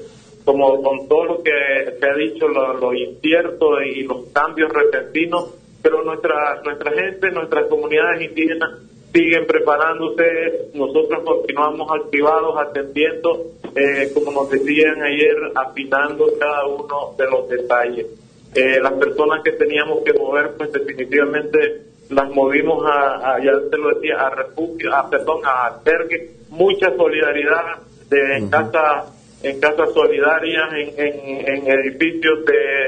como 0.46 0.82
con 0.82 1.08
todo 1.08 1.26
lo 1.26 1.44
que 1.44 1.52
se 2.00 2.10
ha 2.10 2.16
dicho, 2.16 2.48
lo, 2.48 2.94
incierto 2.94 3.82
y 3.82 4.04
los 4.04 4.28
cambios 4.34 4.72
repentinos, 4.72 5.54
pero 5.82 6.04
nuestra, 6.04 6.62
nuestra 6.64 6.92
gente, 6.92 7.30
nuestras 7.32 7.68
comunidades 7.68 8.30
indígenas 8.30 8.89
siguen 9.14 9.46
preparándose, 9.48 10.70
nosotros 10.74 11.24
continuamos 11.24 11.90
activados, 11.92 12.56
atendiendo, 12.60 13.46
eh, 13.76 14.12
como 14.14 14.32
nos 14.32 14.50
decían 14.50 15.02
ayer, 15.02 15.36
afinando 15.56 16.28
cada 16.40 16.68
uno 16.68 17.16
de 17.18 17.26
los 17.26 17.50
detalles. 17.50 18.08
Eh, 18.56 18.80
las 18.82 18.94
personas 18.94 19.44
que 19.44 19.52
teníamos 19.54 20.04
que 20.04 20.14
mover, 20.14 20.52
pues 20.58 20.72
definitivamente 20.72 21.82
las 22.10 22.30
movimos 22.32 22.84
a, 22.88 23.38
ya 23.44 23.52
se 23.70 23.78
lo 23.78 23.90
decía, 23.96 24.16
a 24.16 24.30
refugio, 24.32 24.96
a, 24.96 25.10
perdón, 25.10 25.42
a 25.44 25.68
albergue, 25.68 26.32
mucha 26.50 26.96
solidaridad 26.96 27.78
de, 28.10 28.38
en 28.38 28.50
casa 28.50 29.14
en 29.42 29.60
casas 29.60 29.94
solidarias, 29.94 30.70
en, 30.74 31.48
en, 31.48 31.68
edificios 31.68 32.46
de, 32.46 32.88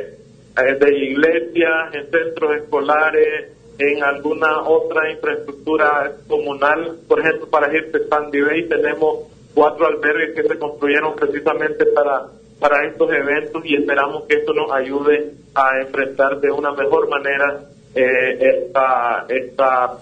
eh, 0.57 0.75
de 0.79 0.97
iglesias, 0.97 1.93
en 1.93 2.11
centros 2.11 2.55
escolares, 2.57 3.53
en 3.81 4.03
alguna 4.03 4.61
otra 4.61 5.11
infraestructura 5.11 6.13
comunal. 6.27 6.99
Por 7.07 7.19
ejemplo, 7.19 7.49
para 7.49 7.71
Gente 7.71 8.07
Sandy 8.07 8.41
Bay 8.41 8.69
tenemos 8.69 9.27
cuatro 9.55 9.87
albergues 9.87 10.35
que 10.35 10.47
se 10.47 10.59
construyeron 10.59 11.15
precisamente 11.15 11.85
para, 11.87 12.27
para 12.59 12.85
estos 12.87 13.11
eventos 13.11 13.63
y 13.65 13.75
esperamos 13.75 14.25
que 14.25 14.37
esto 14.37 14.53
nos 14.53 14.71
ayude 14.71 15.33
a 15.55 15.81
enfrentar 15.81 16.39
de 16.39 16.51
una 16.51 16.73
mejor 16.73 17.09
manera 17.09 17.61
eh, 17.95 18.37
esta, 18.39 19.25
esta, 19.27 19.97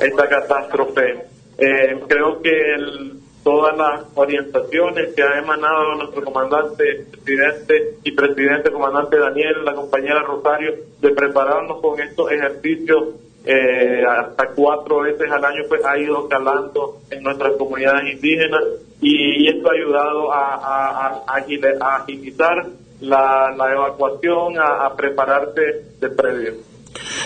esta 0.00 0.28
catástrofe. 0.28 1.26
Eh, 1.58 2.00
creo 2.08 2.40
que 2.40 2.50
el, 2.50 3.21
todas 3.42 3.76
las 3.76 4.04
orientaciones 4.14 5.14
que 5.14 5.22
ha 5.22 5.38
emanado 5.38 5.96
nuestro 5.96 6.24
comandante, 6.24 7.06
presidente 7.10 7.98
y 8.04 8.12
presidente, 8.12 8.70
comandante 8.70 9.18
Daniel, 9.18 9.64
la 9.64 9.74
compañera 9.74 10.22
Rosario, 10.22 10.74
de 11.00 11.10
prepararnos 11.10 11.80
con 11.80 12.00
estos 12.00 12.30
ejercicios 12.30 13.14
eh, 13.44 14.04
hasta 14.06 14.50
cuatro 14.54 15.00
veces 15.00 15.30
al 15.30 15.44
año, 15.44 15.62
pues 15.68 15.84
ha 15.84 15.98
ido 15.98 16.28
calando 16.28 16.98
en 17.10 17.22
nuestras 17.24 17.56
comunidades 17.56 18.14
indígenas 18.14 18.62
y, 19.00 19.48
esto 19.48 19.68
ha 19.68 19.74
ayudado 19.74 20.32
a, 20.32 21.24
agilizar 21.26 22.66
la, 23.00 23.52
evacuación, 23.72 24.54
a, 24.60 24.94
prepararse 24.94 25.60
de 25.98 26.08
previo. 26.10 26.54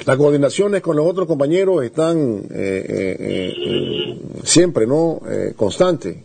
Las 0.07 0.17
coordinaciones 0.17 0.83
con 0.83 0.95
los 0.95 1.05
otros 1.05 1.27
compañeros 1.27 1.83
están 1.83 2.39
eh, 2.55 2.87
eh, 2.89 3.17
eh, 3.19 4.19
siempre, 4.45 4.87
¿no? 4.87 5.21
constantes. 5.57 6.19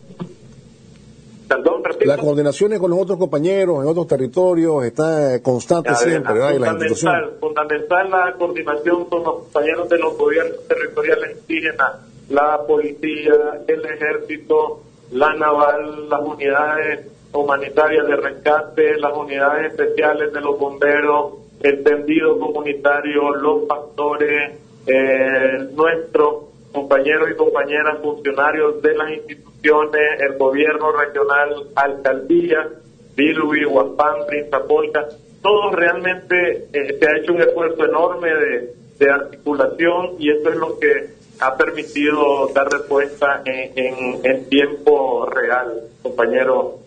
Las 2.06 2.18
coordinaciones 2.20 2.80
con 2.80 2.92
los 2.92 3.00
otros 3.00 3.18
compañeros 3.18 3.82
en 3.84 3.90
otros 3.90 4.08
territorios 4.08 4.86
está 4.86 5.42
constante 5.42 5.96
siempre, 5.96 6.40
Fundamental, 6.40 7.34
fundamental 7.40 8.10
la 8.12 8.34
coordinación 8.38 9.06
con 9.06 9.24
los 9.24 9.34
compañeros 9.44 9.90
de 9.90 9.98
los 9.98 10.18
gobiernos 10.18 10.68
territoriales 10.68 11.38
indígenas, 11.42 11.92
la 12.30 12.62
policía, 12.66 13.34
el 13.68 13.86
ejército, 13.86 14.84
la 15.12 15.34
naval, 15.34 16.08
las 16.08 16.22
unidades 16.22 17.08
humanitarias 17.34 18.08
de 18.08 18.16
rescate, 18.16 18.98
las 19.00 19.14
unidades 19.16 19.72
especiales 19.72 20.32
de 20.34 20.42
los 20.42 20.58
bomberos, 20.58 21.41
el 21.64 21.84
tendido 21.84 22.40
comunitario, 22.40 23.36
los 23.36 23.64
pastores, 23.64 24.60
eh, 24.88 25.68
nuestros 25.74 26.46
compañeros 26.72 27.30
y 27.32 27.36
compañeras 27.36 28.00
funcionarios 28.02 28.82
de 28.82 28.96
las 28.96 29.12
instituciones, 29.12 30.02
el 30.22 30.38
gobierno 30.38 30.92
regional, 30.92 31.68
alcaldía, 31.76 32.70
Bilwi, 33.16 33.66
Huapán, 33.66 34.26
Prinzapolca, 34.28 35.06
todos 35.42 35.74
realmente 35.74 36.68
eh, 36.72 36.98
se 37.00 37.08
ha 37.08 37.18
hecho 37.18 37.34
un 37.34 37.42
esfuerzo 37.42 37.86
enorme 37.86 38.30
de, 38.34 38.82
articulación 39.02 40.12
y 40.20 40.30
eso 40.30 40.48
es 40.52 40.56
lo 40.58 40.78
que 40.78 41.10
ha 41.40 41.58
permitido 41.58 42.48
dar 42.54 42.72
respuesta 42.72 43.42
en, 43.44 44.24
en, 44.24 44.46
tiempo 44.46 45.26
real, 45.26 45.86
compañero. 46.04 46.78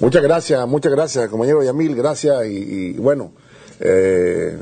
Muchas 0.00 0.22
gracias, 0.22 0.66
muchas 0.66 0.92
gracias, 0.92 1.28
compañero 1.28 1.62
Yamil, 1.62 1.94
gracias 1.94 2.46
y 2.46 2.94
bueno 2.94 3.32
eh, 3.80 4.56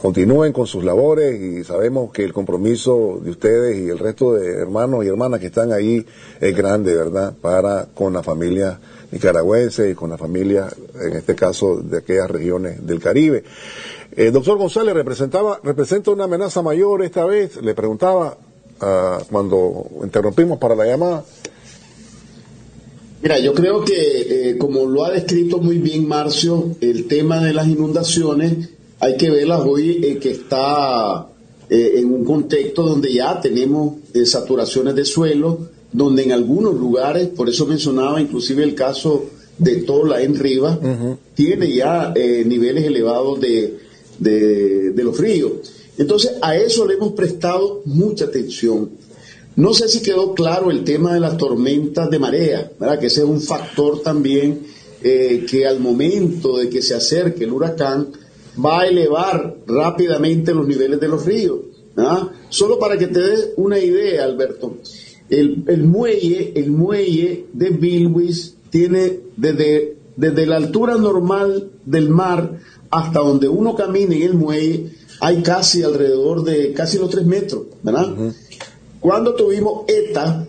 continúen 0.00 0.52
con 0.52 0.66
sus 0.66 0.84
labores 0.84 1.40
y 1.40 1.64
sabemos 1.64 2.12
que 2.12 2.24
el 2.24 2.32
compromiso 2.32 3.18
de 3.22 3.30
ustedes 3.30 3.78
y 3.78 3.88
el 3.88 3.98
resto 3.98 4.34
de 4.34 4.60
hermanos 4.60 5.04
y 5.04 5.08
hermanas 5.08 5.40
que 5.40 5.46
están 5.46 5.72
ahí 5.72 6.04
es 6.40 6.56
grande, 6.56 6.94
¿verdad? 6.94 7.32
Para 7.40 7.86
con 7.94 8.12
la 8.12 8.22
familia 8.22 8.78
nicaragüense 9.10 9.90
y 9.90 9.94
con 9.94 10.10
la 10.10 10.18
familia, 10.18 10.68
en 11.00 11.12
este 11.14 11.34
caso, 11.34 11.76
de 11.76 11.98
aquellas 11.98 12.30
regiones 12.30 12.84
del 12.86 13.00
Caribe. 13.00 13.44
El 14.16 14.32
doctor 14.32 14.58
González 14.58 14.94
representaba, 14.94 15.60
representa 15.62 16.10
una 16.10 16.24
amenaza 16.24 16.62
mayor 16.62 17.02
esta 17.02 17.24
vez. 17.24 17.56
Le 17.62 17.74
preguntaba 17.74 18.36
uh, 18.80 19.24
cuando 19.30 19.86
interrumpimos 20.02 20.58
para 20.58 20.74
la 20.74 20.84
llamada 20.84 21.24
Mira, 23.24 23.38
yo 23.38 23.54
creo 23.54 23.82
que, 23.82 24.50
eh, 24.50 24.58
como 24.58 24.84
lo 24.84 25.04
ha 25.04 25.10
descrito 25.10 25.58
muy 25.58 25.78
bien 25.78 26.06
Marcio, 26.06 26.76
el 26.82 27.06
tema 27.06 27.42
de 27.42 27.54
las 27.54 27.66
inundaciones 27.66 28.68
hay 29.00 29.16
que 29.16 29.30
verlas 29.30 29.62
hoy 29.64 30.04
eh, 30.04 30.18
que 30.18 30.30
está 30.30 31.26
eh, 31.70 31.94
en 31.96 32.12
un 32.12 32.22
contexto 32.24 32.82
donde 32.82 33.12
ya 33.12 33.40
tenemos 33.40 33.94
saturaciones 34.26 34.94
de 34.94 35.06
suelo, 35.06 35.70
donde 35.90 36.22
en 36.22 36.32
algunos 36.32 36.74
lugares, 36.74 37.28
por 37.28 37.48
eso 37.48 37.64
mencionaba 37.64 38.20
inclusive 38.20 38.62
el 38.62 38.74
caso 38.74 39.24
de 39.56 39.76
Tola 39.76 40.20
en 40.20 40.34
Riva 40.34 40.78
tiene 41.34 41.72
ya 41.72 42.12
eh, 42.14 42.44
niveles 42.44 42.84
elevados 42.84 43.40
de, 43.40 43.78
de, 44.18 45.02
los 45.02 45.18
ríos. 45.18 45.52
Entonces, 45.96 46.32
a 46.42 46.56
eso 46.56 46.86
le 46.86 46.94
hemos 46.94 47.12
prestado 47.12 47.80
mucha 47.86 48.26
atención. 48.26 48.90
No 49.56 49.72
sé 49.72 49.88
si 49.88 50.02
quedó 50.02 50.34
claro 50.34 50.70
el 50.70 50.84
tema 50.84 51.14
de 51.14 51.20
las 51.20 51.36
tormentas 51.36 52.10
de 52.10 52.18
marea, 52.18 52.72
¿verdad? 52.78 52.98
que 52.98 53.06
ese 53.06 53.20
es 53.20 53.26
un 53.26 53.40
factor 53.40 54.02
también 54.02 54.66
eh, 55.02 55.46
que 55.48 55.66
al 55.66 55.80
momento 55.80 56.56
de 56.56 56.68
que 56.68 56.82
se 56.82 56.94
acerque 56.94 57.44
el 57.44 57.52
huracán 57.52 58.08
va 58.64 58.80
a 58.80 58.86
elevar 58.86 59.56
rápidamente 59.66 60.54
los 60.54 60.66
niveles 60.66 60.98
de 60.98 61.08
los 61.08 61.24
ríos. 61.24 61.60
Solo 62.48 62.78
para 62.78 62.98
que 62.98 63.06
te 63.06 63.20
des 63.20 63.50
una 63.56 63.78
idea, 63.78 64.24
Alberto, 64.24 64.78
el, 65.30 65.64
el 65.68 65.84
muelle, 65.84 66.52
el 66.56 66.70
muelle 66.70 67.46
de 67.52 67.70
Bilwis 67.70 68.56
tiene 68.70 69.20
desde, 69.36 69.96
desde 70.16 70.46
la 70.46 70.56
altura 70.56 70.96
normal 70.96 71.70
del 71.84 72.10
mar 72.10 72.58
hasta 72.90 73.20
donde 73.20 73.48
uno 73.48 73.74
camina 73.74 74.14
en 74.14 74.22
el 74.22 74.34
muelle, 74.34 74.90
hay 75.20 75.42
casi 75.42 75.82
alrededor 75.82 76.44
de 76.44 76.72
casi 76.72 76.98
los 76.98 77.10
tres 77.10 77.24
metros, 77.24 77.64
¿verdad? 77.82 78.14
Cuando 79.04 79.34
tuvimos 79.34 79.84
ETA, 79.86 80.46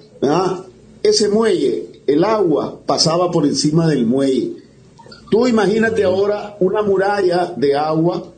ese 1.03 1.27
muelle, 1.27 2.03
el 2.07 2.23
agua 2.23 2.79
pasaba 2.85 3.29
por 3.29 3.45
encima 3.45 3.85
del 3.85 4.05
muelle. 4.05 4.53
Tú 5.29 5.45
imagínate 5.45 6.05
ahora 6.05 6.55
una 6.61 6.81
muralla 6.81 7.53
de 7.57 7.75
agua, 7.75 8.31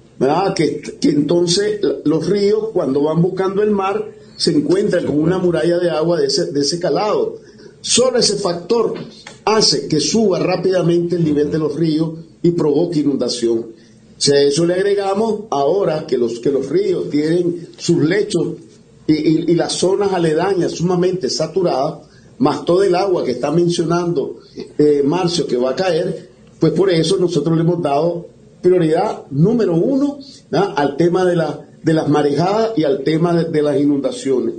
que 0.56 0.81
entonces 1.03 1.81
los 2.03 2.27
ríos, 2.27 2.69
cuando 2.73 3.03
van 3.03 3.22
buscando 3.22 3.61
el 3.61 3.69
mar, 3.69 4.03
se 4.38 4.53
encuentran 4.53 5.06
con 5.06 5.19
una 5.19 5.38
muralla 5.38 5.77
de 5.77 5.91
agua 5.91 6.19
de 6.19 6.26
ese, 6.26 6.52
de 6.52 6.61
ese 6.61 6.80
calado. 6.80 7.35
Solo 7.81 8.18
ese 8.18 8.38
factor 8.38 8.95
hace 9.45 9.88
que 9.88 9.99
suba 9.99 10.39
rápidamente 10.39 11.18
el 11.18 11.26
nivel 11.26 11.52
de 11.52 11.60
los 11.60 11.76
ríos 11.76 12.14
y 12.41 12.49
provoque 12.49 13.02
inundación. 13.02 13.68
Si 14.18 14.31
a 14.31 14.41
eso 14.41 14.65
le 14.65 14.73
agregamos 14.73 15.41
ahora 15.52 16.07
que 16.07 16.18
los, 16.18 16.39
que 16.39 16.52
los 16.52 16.68
ríos 16.69 17.07
tienen 17.11 17.69
sus 17.77 18.03
lechos 18.03 18.56
y, 19.07 19.55
las 19.55 19.73
zonas 19.73 20.13
aledañas 20.13 20.73
sumamente 20.73 21.29
saturadas, 21.29 22.07
más 22.39 22.65
todo 22.65 22.84
el 22.84 22.95
agua 22.95 23.23
que 23.23 23.31
está 23.31 23.51
mencionando 23.51 24.38
eh, 24.77 25.01
Marcio 25.03 25.47
que 25.47 25.57
va 25.57 25.71
a 25.71 25.75
caer, 25.75 26.29
pues 26.59 26.73
por 26.73 26.89
eso 26.89 27.17
nosotros 27.17 27.55
le 27.55 27.63
hemos 27.63 27.81
dado 27.81 28.27
prioridad 28.61 29.23
número 29.31 29.75
uno 29.75 30.19
al 30.51 30.97
tema 30.97 31.25
de, 31.25 31.35
la, 31.35 31.67
de 31.84 31.93
las 31.93 32.09
marejadas 32.09 32.71
y 32.77 32.84
al 32.84 33.03
tema 33.03 33.43
de 33.43 33.61
las 33.61 33.79
inundaciones. 33.79 34.55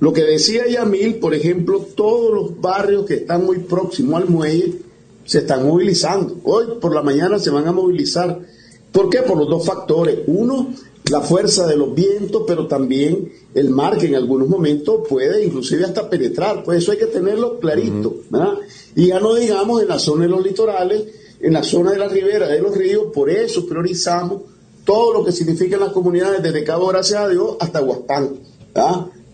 Lo 0.00 0.14
que 0.14 0.22
decía 0.22 0.66
Yamil, 0.66 1.16
por 1.16 1.34
ejemplo, 1.34 1.86
todos 1.94 2.32
los 2.32 2.60
barrios 2.60 3.04
que 3.04 3.14
están 3.14 3.44
muy 3.44 3.58
próximos 3.58 4.22
al 4.22 4.30
muelle 4.30 4.78
se 5.26 5.38
están 5.38 5.66
movilizando. 5.66 6.38
Hoy 6.44 6.66
por 6.80 6.94
la 6.94 7.02
mañana 7.02 7.38
se 7.38 7.50
van 7.50 7.68
a 7.68 7.72
movilizar. 7.72 8.40
¿Por 8.90 9.10
qué? 9.10 9.18
Por 9.20 9.36
los 9.36 9.48
dos 9.48 9.66
factores. 9.66 10.20
Uno, 10.26 10.72
la 11.04 11.20
fuerza 11.20 11.66
de 11.66 11.76
los 11.76 11.94
vientos, 11.94 12.44
pero 12.46 12.66
también 12.66 13.32
el 13.54 13.70
mar 13.70 13.98
que 13.98 14.06
en 14.06 14.14
algunos 14.14 14.48
momentos 14.48 15.06
puede 15.08 15.44
inclusive 15.44 15.84
hasta 15.84 16.08
penetrar. 16.08 16.62
Pues 16.62 16.78
eso 16.78 16.92
hay 16.92 16.98
que 16.98 17.06
tenerlo 17.06 17.58
clarito. 17.58 18.16
Y 18.94 19.08
ya 19.08 19.20
no 19.20 19.34
digamos 19.34 19.82
en 19.82 19.88
la 19.88 19.98
zona 19.98 20.24
de 20.24 20.30
los 20.30 20.42
litorales, 20.42 21.04
en 21.40 21.52
la 21.52 21.62
zona 21.62 21.92
de 21.92 21.98
la 21.98 22.08
ribera 22.08 22.48
de 22.48 22.60
los 22.60 22.76
ríos, 22.76 23.06
por 23.12 23.30
eso 23.30 23.66
priorizamos 23.66 24.42
todo 24.84 25.12
lo 25.12 25.24
que 25.24 25.32
significa 25.32 25.76
las 25.76 25.92
comunidades 25.92 26.42
desde 26.42 26.64
Cabo 26.64 26.88
Gracias 26.88 27.20
a 27.20 27.28
Dios 27.28 27.56
hasta 27.60 27.82
Huaspán. 27.82 28.38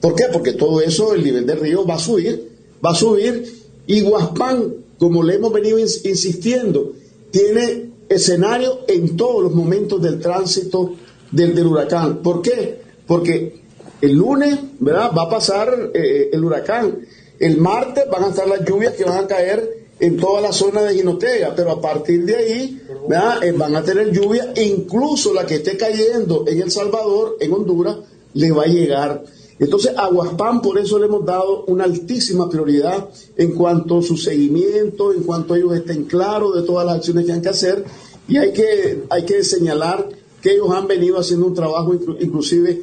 ¿Por 0.00 0.14
qué? 0.14 0.24
Porque 0.32 0.52
todo 0.52 0.80
eso, 0.80 1.14
el 1.14 1.24
nivel 1.24 1.46
del 1.46 1.60
río 1.60 1.86
va 1.86 1.94
a 1.94 1.98
subir, 1.98 2.52
va 2.84 2.90
a 2.90 2.94
subir 2.94 3.44
y 3.86 4.00
Guaspán, 4.02 4.74
como 4.98 5.22
le 5.22 5.34
hemos 5.34 5.52
venido 5.52 5.78
insistiendo, 5.78 6.92
tiene 7.30 7.90
escenario 8.08 8.80
en 8.88 9.16
todos 9.16 9.42
los 9.42 9.54
momentos 9.54 10.00
del 10.00 10.20
tránsito 10.20 10.92
del, 11.30 11.66
huracán. 11.66 12.18
¿Por 12.18 12.42
qué? 12.42 12.80
Porque 13.06 13.62
el 14.00 14.12
lunes, 14.12 14.58
¿verdad? 14.78 15.10
Va 15.16 15.22
a 15.22 15.30
pasar 15.30 15.90
eh, 15.94 16.30
el 16.32 16.44
huracán. 16.44 16.98
El 17.38 17.58
martes 17.58 18.04
van 18.10 18.24
a 18.24 18.28
estar 18.28 18.48
las 18.48 18.64
lluvias 18.64 18.94
que 18.94 19.04
van 19.04 19.24
a 19.24 19.26
caer 19.26 19.86
en 19.98 20.16
toda 20.16 20.40
la 20.40 20.52
zona 20.52 20.82
de 20.82 20.94
Ginotega, 20.94 21.54
pero 21.54 21.70
a 21.70 21.80
partir 21.80 22.24
de 22.24 22.36
ahí 22.36 22.82
¿verdad? 23.08 23.42
Eh, 23.42 23.52
van 23.52 23.76
a 23.76 23.82
tener 23.82 24.10
lluvia, 24.10 24.52
incluso 24.56 25.32
la 25.32 25.46
que 25.46 25.56
esté 25.56 25.76
cayendo 25.76 26.44
en 26.46 26.60
El 26.60 26.70
Salvador, 26.70 27.36
en 27.40 27.52
Honduras, 27.52 27.96
le 28.34 28.52
va 28.52 28.64
a 28.64 28.66
llegar 28.66 29.22
entonces, 29.58 29.92
a 29.96 30.08
Guaspán 30.08 30.60
por 30.60 30.78
eso 30.78 30.98
le 30.98 31.06
hemos 31.06 31.24
dado 31.24 31.64
una 31.64 31.84
altísima 31.84 32.48
prioridad 32.48 33.08
en 33.36 33.52
cuanto 33.52 33.98
a 33.98 34.02
su 34.02 34.16
seguimiento, 34.16 35.12
en 35.12 35.22
cuanto 35.22 35.54
ellos 35.54 35.74
estén 35.74 36.04
claros 36.04 36.54
de 36.54 36.62
todas 36.62 36.84
las 36.86 36.96
acciones 36.96 37.24
que 37.24 37.32
han 37.32 37.40
que 37.40 37.48
hacer. 37.48 37.84
Y 38.28 38.36
hay 38.36 38.52
que, 38.52 39.04
hay 39.08 39.24
que 39.24 39.42
señalar 39.42 40.08
que 40.46 40.52
ellos 40.52 40.70
han 40.70 40.86
venido 40.86 41.18
haciendo 41.18 41.44
un 41.46 41.54
trabajo 41.54 41.92
inclusive 42.20 42.80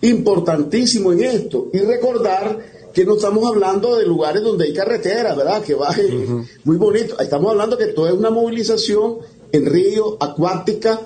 importantísimo 0.00 1.12
en 1.12 1.22
esto. 1.22 1.68
Y 1.74 1.80
recordar 1.80 2.58
que 2.94 3.04
no 3.04 3.16
estamos 3.16 3.44
hablando 3.46 3.96
de 3.96 4.06
lugares 4.06 4.42
donde 4.42 4.64
hay 4.64 4.72
carretera, 4.72 5.34
¿verdad? 5.34 5.62
Que 5.62 5.74
baje 5.74 6.08
muy 6.64 6.78
bonito. 6.78 7.18
Estamos 7.18 7.50
hablando 7.50 7.76
que 7.76 7.88
todo 7.88 8.08
es 8.08 8.14
una 8.14 8.30
movilización 8.30 9.16
en 9.52 9.66
río, 9.66 10.16
acuática, 10.18 10.98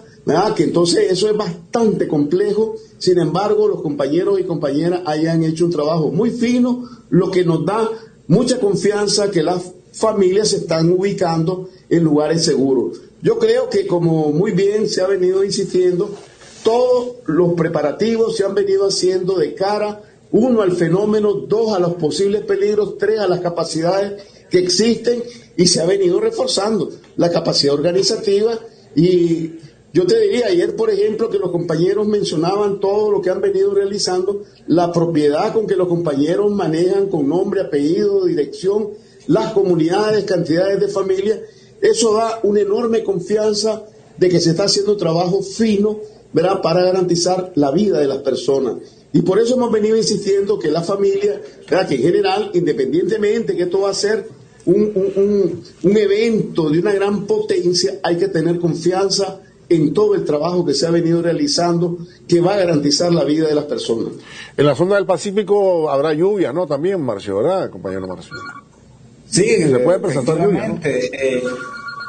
que 0.54 0.62
entonces 0.62 1.10
eso 1.10 1.28
es 1.28 1.36
bastante 1.36 2.06
complejo. 2.06 2.76
Sin 2.98 3.18
embargo, 3.18 3.66
los 3.66 3.82
compañeros 3.82 4.38
y 4.38 4.44
compañeras 4.44 5.00
hayan 5.04 5.42
hecho 5.42 5.64
un 5.64 5.72
trabajo 5.72 6.12
muy 6.12 6.30
fino, 6.30 6.88
lo 7.10 7.32
que 7.32 7.44
nos 7.44 7.66
da 7.66 7.90
mucha 8.28 8.60
confianza 8.60 9.32
que 9.32 9.42
las 9.42 9.72
familias 9.92 10.50
se 10.50 10.58
están 10.58 10.92
ubicando 10.92 11.70
en 11.90 12.04
lugares 12.04 12.44
seguros. 12.44 13.00
Yo 13.22 13.38
creo 13.38 13.68
que 13.68 13.86
como 13.86 14.32
muy 14.32 14.52
bien 14.52 14.88
se 14.88 15.02
ha 15.02 15.06
venido 15.06 15.44
insistiendo, 15.44 16.14
todos 16.62 17.16
los 17.26 17.54
preparativos 17.54 18.36
se 18.36 18.44
han 18.44 18.54
venido 18.54 18.86
haciendo 18.86 19.38
de 19.38 19.54
cara, 19.54 20.02
uno, 20.30 20.62
al 20.62 20.72
fenómeno, 20.72 21.32
dos, 21.32 21.74
a 21.74 21.78
los 21.78 21.94
posibles 21.94 22.42
peligros, 22.42 22.98
tres, 22.98 23.18
a 23.18 23.28
las 23.28 23.40
capacidades 23.40 24.22
que 24.50 24.58
existen 24.58 25.22
y 25.56 25.66
se 25.66 25.80
ha 25.80 25.86
venido 25.86 26.20
reforzando 26.20 26.90
la 27.16 27.30
capacidad 27.30 27.74
organizativa 27.74 28.58
y 28.94 29.52
yo 29.92 30.06
te 30.06 30.20
diría 30.20 30.46
ayer, 30.48 30.76
por 30.76 30.90
ejemplo, 30.90 31.30
que 31.30 31.38
los 31.38 31.50
compañeros 31.50 32.06
mencionaban 32.06 32.78
todo 32.78 33.10
lo 33.10 33.22
que 33.22 33.30
han 33.30 33.40
venido 33.40 33.72
realizando, 33.72 34.42
la 34.66 34.92
propiedad 34.92 35.52
con 35.52 35.66
que 35.66 35.76
los 35.76 35.88
compañeros 35.88 36.52
manejan 36.52 37.08
con 37.08 37.28
nombre, 37.28 37.62
apellido, 37.62 38.26
dirección, 38.26 38.90
las 39.26 39.52
comunidades, 39.52 40.24
cantidades 40.24 40.80
de 40.80 40.88
familias. 40.88 41.38
Eso 41.80 42.14
da 42.14 42.40
una 42.42 42.60
enorme 42.60 43.04
confianza 43.04 43.84
de 44.16 44.28
que 44.28 44.40
se 44.40 44.50
está 44.50 44.64
haciendo 44.64 44.96
trabajo 44.96 45.42
fino, 45.42 45.98
para 46.32 46.84
garantizar 46.84 47.52
la 47.54 47.70
vida 47.70 47.98
de 47.98 48.06
las 48.06 48.18
personas. 48.18 48.76
Y 49.12 49.22
por 49.22 49.38
eso 49.38 49.54
hemos 49.54 49.72
venido 49.72 49.96
insistiendo 49.96 50.58
que 50.58 50.70
la 50.70 50.82
familia, 50.82 51.40
que 51.66 51.94
en 51.94 52.02
general, 52.02 52.50
independientemente 52.52 53.56
que 53.56 53.62
esto 53.62 53.80
va 53.80 53.90
a 53.90 53.94
ser 53.94 54.28
un, 54.66 55.62
un 55.82 55.96
evento 55.96 56.68
de 56.68 56.78
una 56.78 56.92
gran 56.92 57.26
potencia, 57.26 58.00
hay 58.02 58.16
que 58.18 58.28
tener 58.28 58.58
confianza 58.58 59.40
en 59.70 59.94
todo 59.94 60.14
el 60.14 60.24
trabajo 60.24 60.64
que 60.64 60.74
se 60.74 60.86
ha 60.86 60.90
venido 60.90 61.22
realizando 61.22 61.98
que 62.26 62.40
va 62.40 62.54
a 62.54 62.58
garantizar 62.58 63.12
la 63.12 63.24
vida 63.24 63.48
de 63.48 63.54
las 63.54 63.64
personas. 63.64 64.12
En 64.56 64.66
la 64.66 64.74
zona 64.74 64.96
del 64.96 65.06
Pacífico 65.06 65.90
habrá 65.90 66.12
lluvia, 66.12 66.52
¿no? 66.52 66.66
También, 66.66 67.00
Marcio, 67.00 67.38
¿verdad, 67.38 67.70
compañero 67.70 68.06
Marcio? 68.06 68.34
Sí, 69.30 69.44
se 69.44 69.78
puede 69.80 69.98
presentar 69.98 70.40
lluvia. 70.40 70.80
Eh, 70.84 71.42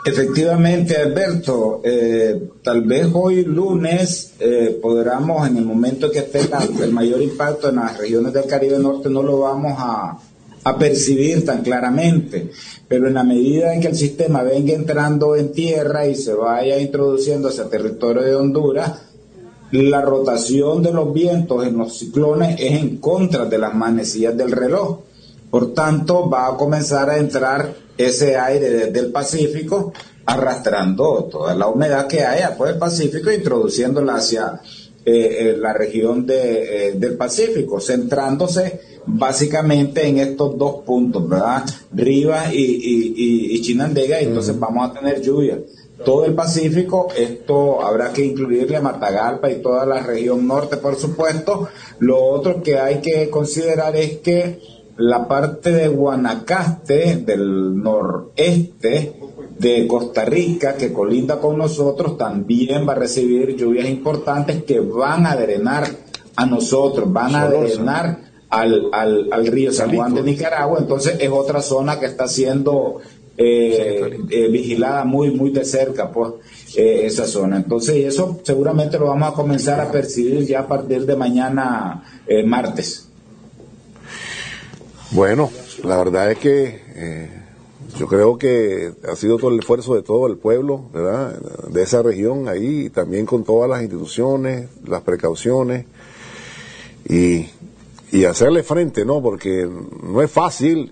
efectivamente, 0.06 0.96
Alberto, 0.98 1.82
eh, 1.84 2.50
tal 2.64 2.84
vez 2.84 3.08
hoy 3.14 3.44
lunes 3.44 4.34
eh, 4.40 4.80
podamos, 4.82 5.48
en 5.48 5.58
el 5.58 5.66
momento 5.66 6.10
que 6.10 6.20
esté 6.20 6.42
el 6.82 6.92
mayor 6.94 7.22
impacto 7.22 7.70
en 7.70 7.76
las 7.76 7.98
regiones 7.98 8.34
del 8.34 8.46
Caribe 8.46 8.80
Norte, 8.80 9.10
no 9.10 9.22
lo 9.22 9.40
vamos 9.40 9.74
a, 9.78 10.18
a 10.64 10.78
percibir 10.78 11.46
tan 11.46 11.62
claramente, 11.62 12.52
pero 12.88 13.08
en 13.08 13.14
la 13.14 13.24
medida 13.24 13.74
en 13.74 13.82
que 13.82 13.88
el 13.88 13.96
sistema 13.96 14.44
venga 14.44 14.74
entrando 14.74 15.36
en 15.36 15.52
tierra 15.52 16.08
y 16.08 16.16
se 16.16 16.34
vaya 16.34 16.80
introduciendo 16.80 17.50
hacia 17.50 17.70
territorio 17.70 18.24
de 18.24 18.36
Honduras, 18.36 19.02
la 19.72 20.02
rotación 20.02 20.82
de 20.82 20.92
los 20.92 21.14
vientos 21.14 21.66
en 21.66 21.78
los 21.78 21.98
ciclones 21.98 22.60
es 22.60 22.82
en 22.82 22.98
contra 22.98 23.46
de 23.46 23.58
las 23.58 23.76
manecillas 23.76 24.36
del 24.36 24.52
reloj. 24.52 25.02
Por 25.50 25.74
tanto, 25.74 26.30
va 26.30 26.48
a 26.48 26.58
comenzar 26.58 27.10
a 27.10 27.18
entrar 27.18 27.74
ese 27.98 28.38
aire 28.38 28.70
desde 28.70 29.00
el 29.00 29.12
Pacífico 29.12 29.92
arrastrando 30.26 31.24
toda 31.26 31.56
la 31.56 31.68
humedad 31.68 32.08
que 32.08 32.24
hay 32.24 32.44
por 32.56 32.68
el 32.68 32.78
Pacífico, 32.78 33.32
introduciéndola 33.32 34.16
hacia 34.16 34.62
eh, 35.06 35.38
eh, 35.40 35.58
la 35.58 35.74
región 35.74 36.26
de, 36.26 36.90
eh, 36.90 36.92
del 36.94 37.18
Pacífico, 37.18 37.80
centrándose 37.80 38.80
básicamente 39.08 40.06
en 40.06 40.20
estos 40.20 40.56
dos 40.58 40.84
puntos, 40.86 41.28
¿verdad? 41.28 41.64
Rivas 41.92 42.54
y, 42.54 42.58
y, 42.58 43.56
y, 43.56 43.62
Chinandega, 43.62 44.22
y 44.22 44.26
entonces 44.26 44.60
vamos 44.60 44.88
a 44.88 44.94
tener 44.94 45.20
lluvia. 45.22 45.60
Todo 46.06 46.26
el 46.26 46.34
Pacífico, 46.34 47.08
esto 47.18 47.84
habrá 47.84 48.14
que 48.14 48.24
incluirle 48.24 48.80
Matagalpa 48.80 49.50
y 49.50 49.62
toda 49.62 49.86
la 49.86 50.02
región 50.02 50.48
norte, 50.48 50.78
por 50.78 50.96
supuesto. 50.96 51.68
Lo 52.00 52.24
otro 52.24 52.62
que 52.62 52.78
hay 52.78 53.02
que 53.02 53.30
considerar 53.30 53.96
es 53.96 54.20
que 54.20 54.79
la 55.00 55.28
parte 55.28 55.72
de 55.72 55.88
Guanacaste, 55.88 57.24
del 57.26 57.82
noreste, 57.82 59.14
de 59.58 59.88
Costa 59.88 60.26
Rica, 60.26 60.76
que 60.76 60.92
colinda 60.92 61.40
con 61.40 61.58
nosotros, 61.58 62.18
también 62.18 62.88
va 62.88 62.94
a 62.94 62.98
recibir 62.98 63.56
lluvias 63.56 63.88
importantes 63.88 64.64
que 64.64 64.82
van 64.82 65.26
a 65.26 65.38
drenar 65.38 65.88
a 66.36 66.46
nosotros, 66.46 67.12
van 67.12 67.34
a 67.36 67.48
drenar 67.48 68.20
al, 68.50 68.90
al, 68.92 69.48
río 69.48 69.72
San 69.72 69.96
Juan 69.96 70.14
de 70.14 70.24
Nicaragua, 70.24 70.80
entonces 70.80 71.16
es 71.20 71.30
otra 71.30 71.62
zona 71.62 71.98
que 71.98 72.06
está 72.06 72.28
siendo 72.28 73.00
eh, 73.38 74.20
eh, 74.30 74.48
vigilada 74.50 75.06
muy, 75.06 75.32
muy 75.32 75.52
de 75.52 75.64
cerca, 75.64 76.12
pues, 76.12 76.34
eh, 76.76 77.06
esa 77.06 77.26
zona. 77.26 77.56
Entonces, 77.56 77.96
y 77.96 78.04
eso 78.04 78.42
seguramente 78.44 79.00
lo 79.00 79.06
vamos 79.06 79.30
a 79.30 79.34
comenzar 79.34 79.80
a 79.80 79.90
percibir 79.90 80.46
ya 80.46 80.62
a 80.62 80.68
partir 80.68 81.06
de 81.06 81.16
mañana 81.16 82.04
martes. 82.46 83.09
Bueno, 85.12 85.50
la 85.84 85.98
verdad 85.98 86.32
es 86.32 86.38
que 86.38 87.30
yo 87.98 88.08
creo 88.08 88.38
que 88.38 88.94
ha 89.12 89.16
sido 89.16 89.38
todo 89.38 89.52
el 89.52 89.60
esfuerzo 89.60 89.96
de 89.96 90.04
todo 90.04 90.28
el 90.28 90.38
pueblo, 90.38 90.84
¿verdad? 90.94 91.40
De 91.70 91.82
esa 91.82 92.04
región 92.04 92.48
ahí, 92.48 92.90
también 92.90 93.26
con 93.26 93.44
todas 93.44 93.70
las 93.70 93.82
instituciones, 93.82 94.70
las 94.86 95.02
precauciones 95.02 95.86
y, 97.08 97.48
y 98.12 98.26
hacerle 98.26 98.62
frente, 98.62 99.04
¿no? 99.04 99.22
Porque 99.22 99.68
no 100.04 100.22
es 100.22 100.30
fácil, 100.30 100.92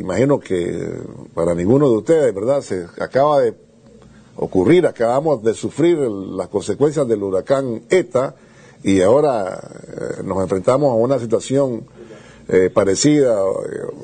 imagino 0.00 0.38
que 0.38 0.98
para 1.32 1.54
ninguno 1.54 1.88
de 1.88 1.96
ustedes, 1.96 2.34
¿verdad? 2.34 2.60
Se 2.60 2.86
acaba 3.00 3.40
de 3.40 3.54
ocurrir, 4.36 4.86
acabamos 4.86 5.42
de 5.42 5.54
sufrir 5.54 5.96
las 5.98 6.48
consecuencias 6.48 7.08
del 7.08 7.22
huracán 7.22 7.82
ETA 7.88 8.34
y 8.82 9.00
ahora 9.00 9.58
eh, 9.58 10.22
nos 10.24 10.42
enfrentamos 10.42 10.90
a 10.90 10.94
una 10.94 11.18
situación 11.18 11.84
eh, 12.52 12.68
parecida, 12.68 13.38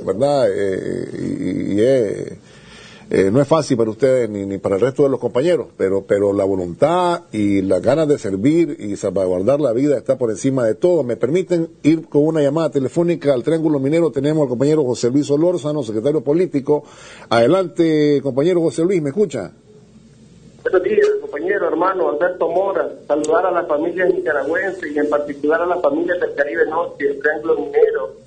¿verdad? 0.05 0.49
Eh, 0.51 2.39
y, 3.11 3.31
no 3.31 3.41
es 3.41 3.47
fácil 3.47 3.77
para 3.77 3.91
ustedes 3.91 4.29
ni, 4.29 4.59
para 4.59 4.77
el 4.77 4.81
resto 4.81 5.05
de 5.05 5.09
los 5.09 5.21
compañeros, 5.21 5.69
pero, 5.77 6.05
pero 6.07 6.33
la 6.33 6.45
voluntad 6.45 7.23
y 7.33 7.63
las 7.63 7.81
ganas 7.81 8.09
de 8.09 8.19
servir 8.19 8.77
y 8.81 8.97
salvaguardar 8.97 9.61
la 9.61 9.73
vida 9.73 9.97
está 9.97 10.19
por 10.19 10.31
encima 10.31 10.65
de 10.65 10.75
todo. 10.75 11.05
Me 11.05 11.17
permiten 11.17 11.71
ir 11.83 12.09
con 12.09 12.27
una 12.27 12.43
llamada 12.43 12.71
telefónica 12.71 13.33
al 13.33 13.45
Triángulo 13.45 13.79
Minero. 13.79 14.11
Tenemos 14.11 14.43
al 14.43 14.49
compañero 14.49 14.85
José 14.85 15.11
Luis 15.11 15.31
Olórzano, 15.31 15.85
secretario 15.85 16.23
político. 16.23 16.85
Adelante, 17.29 18.21
compañero 18.23 18.61
José 18.61 18.83
Luis, 18.83 19.01
¿me 19.01 19.11
escucha? 19.11 19.53
Buenos 20.63 20.83
días, 20.83 21.07
compañero, 21.21 21.69
hermano 21.69 22.11
Alberto 22.11 22.49
Mora. 22.49 22.91
Saludar 23.07 23.47
a 23.47 23.51
las 23.53 23.69
familias 23.69 24.13
nicaragüenses 24.13 24.93
y 24.93 24.99
en 24.99 25.09
particular 25.09 25.63
a 25.63 25.67
las 25.67 25.81
familias 25.81 26.21
del 26.21 26.35
Caribe 26.35 26.67
Norte, 26.67 27.09
el 27.09 27.21
Triángulo 27.21 27.55
Minero 27.57 28.26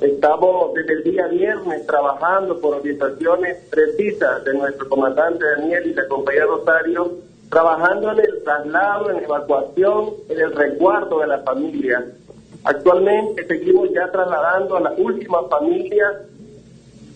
Estamos 0.00 0.74
desde 0.74 0.92
el 0.92 1.04
día 1.04 1.26
viernes 1.26 1.86
trabajando 1.86 2.60
por 2.60 2.76
orientaciones 2.76 3.56
precisas 3.70 4.44
de 4.44 4.52
nuestro 4.52 4.90
comandante 4.90 5.42
Daniel 5.56 5.86
y 5.86 5.94
la 5.94 6.06
compañía 6.06 6.44
Rosario, 6.44 7.12
trabajando 7.48 8.12
en 8.12 8.18
el 8.18 8.42
traslado, 8.44 9.10
en 9.10 9.24
evacuación, 9.24 10.10
en 10.28 10.38
el 10.38 10.54
resguardo 10.54 11.20
de 11.20 11.26
la 11.28 11.38
familia. 11.38 12.04
Actualmente 12.64 13.46
seguimos 13.46 13.88
ya 13.94 14.12
trasladando 14.12 14.76
a 14.76 14.80
las 14.80 14.98
últimas 14.98 15.48
familias 15.48 16.12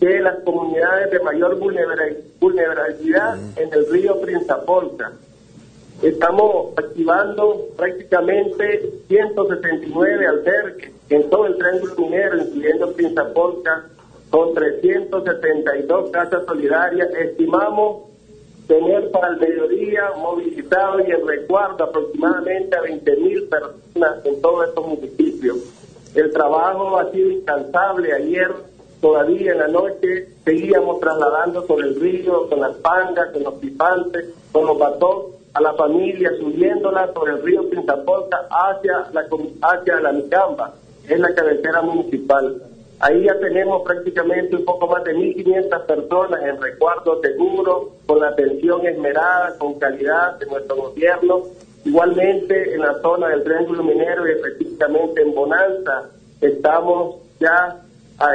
de 0.01 0.21
las 0.21 0.39
comunidades 0.43 1.11
de 1.11 1.21
mayor 1.21 1.59
vulnerabilidad 1.59 3.39
en 3.57 3.75
el 3.75 3.91
río 3.91 4.19
Prinzapolca. 4.23 5.13
Estamos 6.01 6.73
activando 6.79 7.67
prácticamente 7.77 9.03
169 9.07 10.27
albergues 10.27 11.00
en 11.11 11.29
todo 11.29 11.47
el 11.47 11.57
triángulo 11.59 11.95
minero, 11.97 12.39
incluyendo 12.39 12.93
Pinzapolca, 12.93 13.85
con 14.31 14.55
372 14.55 16.11
casas 16.11 16.45
solidarias. 16.47 17.09
Estimamos 17.11 18.05
tener 18.69 19.11
para 19.11 19.31
el 19.31 19.39
mediodía 19.39 20.13
movilizado 20.17 21.01
y 21.01 21.11
en 21.11 21.27
resguardo 21.27 21.83
aproximadamente 21.83 22.77
a 22.77 22.83
20 22.83 23.17
mil 23.17 23.49
personas 23.49 24.25
en 24.25 24.41
todos 24.41 24.69
estos 24.69 24.87
municipios. 24.87 25.57
El 26.15 26.31
trabajo 26.31 26.97
ha 26.97 27.11
sido 27.11 27.31
incansable. 27.33 28.13
Ayer, 28.13 28.53
todavía 29.01 29.53
en 29.53 29.59
la 29.59 29.69
noche, 29.69 30.29
seguíamos 30.45 31.01
trasladando 31.01 31.67
por 31.67 31.85
el 31.85 32.01
río, 32.01 32.49
con 32.49 32.61
las 32.61 32.77
pangas, 32.77 33.31
con 33.33 33.43
los 33.43 33.55
pipantes, 33.55 34.27
con 34.53 34.65
los 34.67 34.79
batón, 34.79 35.41
a 35.55 35.61
la 35.61 35.75
familia, 35.75 36.31
subiéndola 36.39 37.13
sobre 37.13 37.33
el 37.33 37.43
río 37.43 37.69
Pintapolca 37.69 38.47
hacia 38.49 39.09
la, 39.13 39.27
hacia 39.63 40.01
la 40.01 40.13
Micamba 40.13 40.73
es 41.11 41.21
la 41.21 41.35
cabecera 41.35 41.83
municipal. 41.83 42.63
Ahí 43.01 43.25
ya 43.25 43.39
tenemos 43.39 43.83
prácticamente 43.83 44.57
un 44.57 44.65
poco 44.65 44.87
más 44.87 45.03
de 45.05 45.15
1.500 45.15 45.87
personas 45.87 46.43
en 46.43 46.61
recuerdo 46.61 47.21
seguro, 47.21 47.93
con 48.07 48.21
la 48.21 48.29
atención 48.29 48.87
esmerada, 48.87 49.57
con 49.59 49.79
calidad 49.79 50.39
de 50.39 50.47
nuestro 50.47 50.77
gobierno. 50.77 51.43
Igualmente 51.85 52.75
en 52.75 52.81
la 52.81 53.01
zona 53.01 53.29
del 53.29 53.43
Triángulo 53.43 53.83
Minero 53.83 54.29
y 54.29 54.33
específicamente 54.33 55.23
en 55.23 55.35
Bonanza, 55.35 56.11
estamos 56.41 57.17
ya 57.41 57.81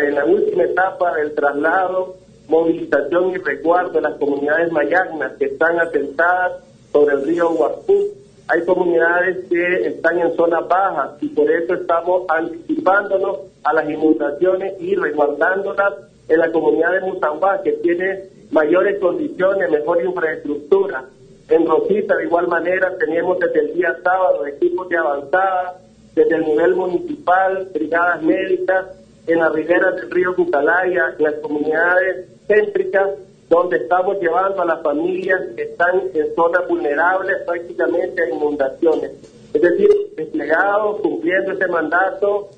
en 0.02 0.16
la 0.16 0.26
última 0.26 0.64
etapa 0.64 1.16
del 1.16 1.36
traslado, 1.36 2.16
movilización 2.48 3.32
y 3.32 3.38
resguardo 3.38 3.92
de 3.92 4.02
las 4.02 4.16
comunidades 4.16 4.72
mayagnas 4.72 5.34
que 5.38 5.46
están 5.46 5.80
atentadas 5.80 6.54
sobre 6.92 7.16
el 7.16 7.24
río 7.24 7.52
Huarpú 7.52 8.25
hay 8.48 8.64
comunidades 8.66 9.48
que 9.50 9.88
están 9.88 10.20
en 10.20 10.36
zonas 10.36 10.68
bajas 10.68 11.12
y 11.22 11.30
por 11.30 11.50
eso 11.50 11.74
estamos 11.74 12.24
anticipándonos 12.30 13.40
a 13.64 13.74
las 13.74 13.90
inundaciones 13.90 14.74
y 14.80 14.96
resguardándolas 14.96 15.94
en 16.28 16.40
la 16.40 16.52
comunidad 16.52 16.92
de 16.92 17.02
Musambá, 17.02 17.62
que 17.64 17.72
tiene 17.74 18.30
mayores 18.52 19.00
condiciones, 19.00 19.72
mejor 19.72 20.04
infraestructura. 20.04 21.06
En 21.50 21.68
Rosita, 21.68 22.16
de 22.16 22.26
igual 22.26 22.48
manera, 22.48 22.96
tenemos 22.98 23.40
desde 23.40 23.60
el 23.62 23.74
día 23.74 23.96
sábado 24.04 24.46
equipos 24.46 24.90
de 24.90 24.98
avanzada, 24.98 25.80
desde 26.14 26.36
el 26.36 26.46
nivel 26.46 26.76
municipal, 26.76 27.70
brigadas 27.74 28.22
médicas, 28.22 28.86
en 29.28 29.40
las 29.40 29.52
riberas 29.54 29.96
del 29.96 30.12
río 30.12 30.36
Cucalaya, 30.36 31.16
en 31.18 31.24
las 31.24 31.36
comunidades 31.36 32.28
céntricas, 32.48 33.10
donde 33.50 33.78
estamos 33.78 34.20
llevando 34.20 34.62
a 34.62 34.66
las 34.66 34.82
familias 34.82 35.42
que 35.56 35.64
están 35.64 36.02
en 36.14 36.36
zonas 36.36 36.68
vulnerables 36.68 37.38
prácticamente 37.46 38.24
a 38.24 38.30
inundaciones. 38.30 39.12
Es 39.54 39.62
decir, 39.62 39.90
desplegados, 40.18 41.02
cumpliendo 41.02 41.52
ese 41.52 41.68
mandato 41.68 42.50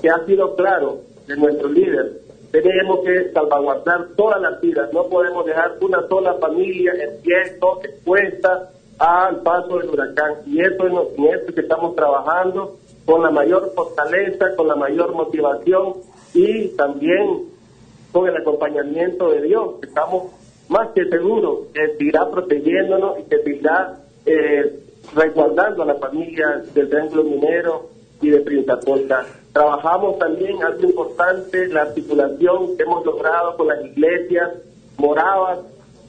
que 0.00 0.08
ha 0.08 0.24
sido 0.24 0.54
claro 0.54 1.00
de 1.26 1.36
nuestro 1.36 1.68
líder. 1.68 2.20
Tenemos 2.50 3.00
que 3.00 3.32
salvaguardar 3.32 4.08
todas 4.16 4.40
las 4.40 4.60
vidas, 4.60 4.92
no 4.92 5.04
podemos 5.08 5.44
dejar 5.46 5.76
una 5.80 6.06
sola 6.06 6.34
familia 6.34 6.92
en 6.92 7.22
riesgo, 7.24 7.80
expuesta 7.82 8.70
al 8.98 9.40
paso 9.42 9.78
del 9.78 9.90
huracán. 9.90 10.34
Y 10.46 10.60
eso 10.60 10.86
es 10.86 10.92
eso 10.92 11.54
que 11.54 11.60
estamos 11.60 11.96
trabajando 11.96 12.76
con 13.04 13.22
la 13.22 13.30
mayor 13.30 13.72
fortaleza, 13.74 14.54
con 14.56 14.68
la 14.68 14.76
mayor 14.76 15.12
motivación 15.12 15.94
y 16.34 16.68
también 16.76 17.51
con 18.12 18.28
el 18.28 18.36
acompañamiento 18.36 19.30
de 19.30 19.42
Dios. 19.42 19.74
Estamos 19.82 20.32
más 20.68 20.88
que 20.94 21.08
seguros 21.08 21.66
que 21.74 21.96
seguirá 21.98 22.30
protegiéndonos 22.30 23.20
y 23.20 23.22
que 23.24 23.38
seguirá 23.42 23.98
eh, 24.26 24.80
resguardando 25.14 25.82
a 25.82 25.86
la 25.86 25.94
familia 25.96 26.62
del 26.74 26.88
Triángulo 26.88 27.24
Minero 27.24 27.90
y 28.20 28.30
de 28.30 28.40
Prinzapolca. 28.40 29.26
Trabajamos 29.52 30.18
también, 30.18 30.62
algo 30.62 30.82
importante, 30.82 31.66
la 31.68 31.82
articulación 31.82 32.76
que 32.76 32.84
hemos 32.84 33.04
logrado 33.04 33.56
con 33.56 33.68
las 33.68 33.84
iglesias 33.84 34.50
moravas, 34.96 35.58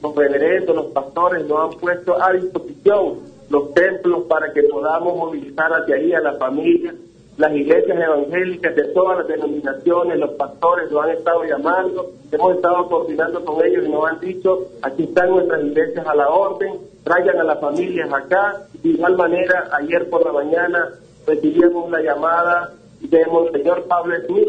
los 0.02 0.14
reverendos, 0.14 0.76
los 0.76 0.86
pastores 0.86 1.46
nos 1.46 1.72
han 1.74 1.80
puesto 1.80 2.22
a 2.22 2.32
disposición 2.32 3.34
los 3.50 3.74
templos 3.74 4.24
para 4.28 4.52
que 4.52 4.62
podamos 4.62 5.16
movilizar 5.16 5.72
hacia 5.72 5.96
ahí 5.96 6.12
a 6.12 6.20
la 6.20 6.34
familia 6.34 6.94
las 7.36 7.52
iglesias 7.52 7.98
evangélicas 7.98 8.76
de 8.76 8.84
todas 8.88 9.18
las 9.18 9.28
denominaciones, 9.28 10.18
los 10.18 10.30
pastores 10.32 10.90
nos 10.90 11.04
han 11.04 11.10
estado 11.10 11.44
llamando, 11.44 12.10
hemos 12.30 12.54
estado 12.54 12.88
coordinando 12.88 13.44
con 13.44 13.64
ellos 13.64 13.84
y 13.84 13.88
nos 13.88 14.06
han 14.06 14.20
dicho, 14.20 14.68
aquí 14.82 15.04
están 15.04 15.30
nuestras 15.30 15.64
iglesias 15.64 16.06
a 16.06 16.14
la 16.14 16.28
orden, 16.28 16.74
traigan 17.02 17.40
a 17.40 17.44
las 17.44 17.60
familias 17.60 18.12
acá. 18.12 18.62
De 18.82 18.90
igual 18.90 19.16
manera, 19.16 19.68
ayer 19.72 20.08
por 20.08 20.24
la 20.24 20.32
mañana 20.32 20.90
recibimos 21.26 21.88
una 21.88 22.00
llamada 22.00 22.72
de 23.00 23.26
Monseñor 23.26 23.84
Pablo 23.84 24.14
Smith, 24.26 24.48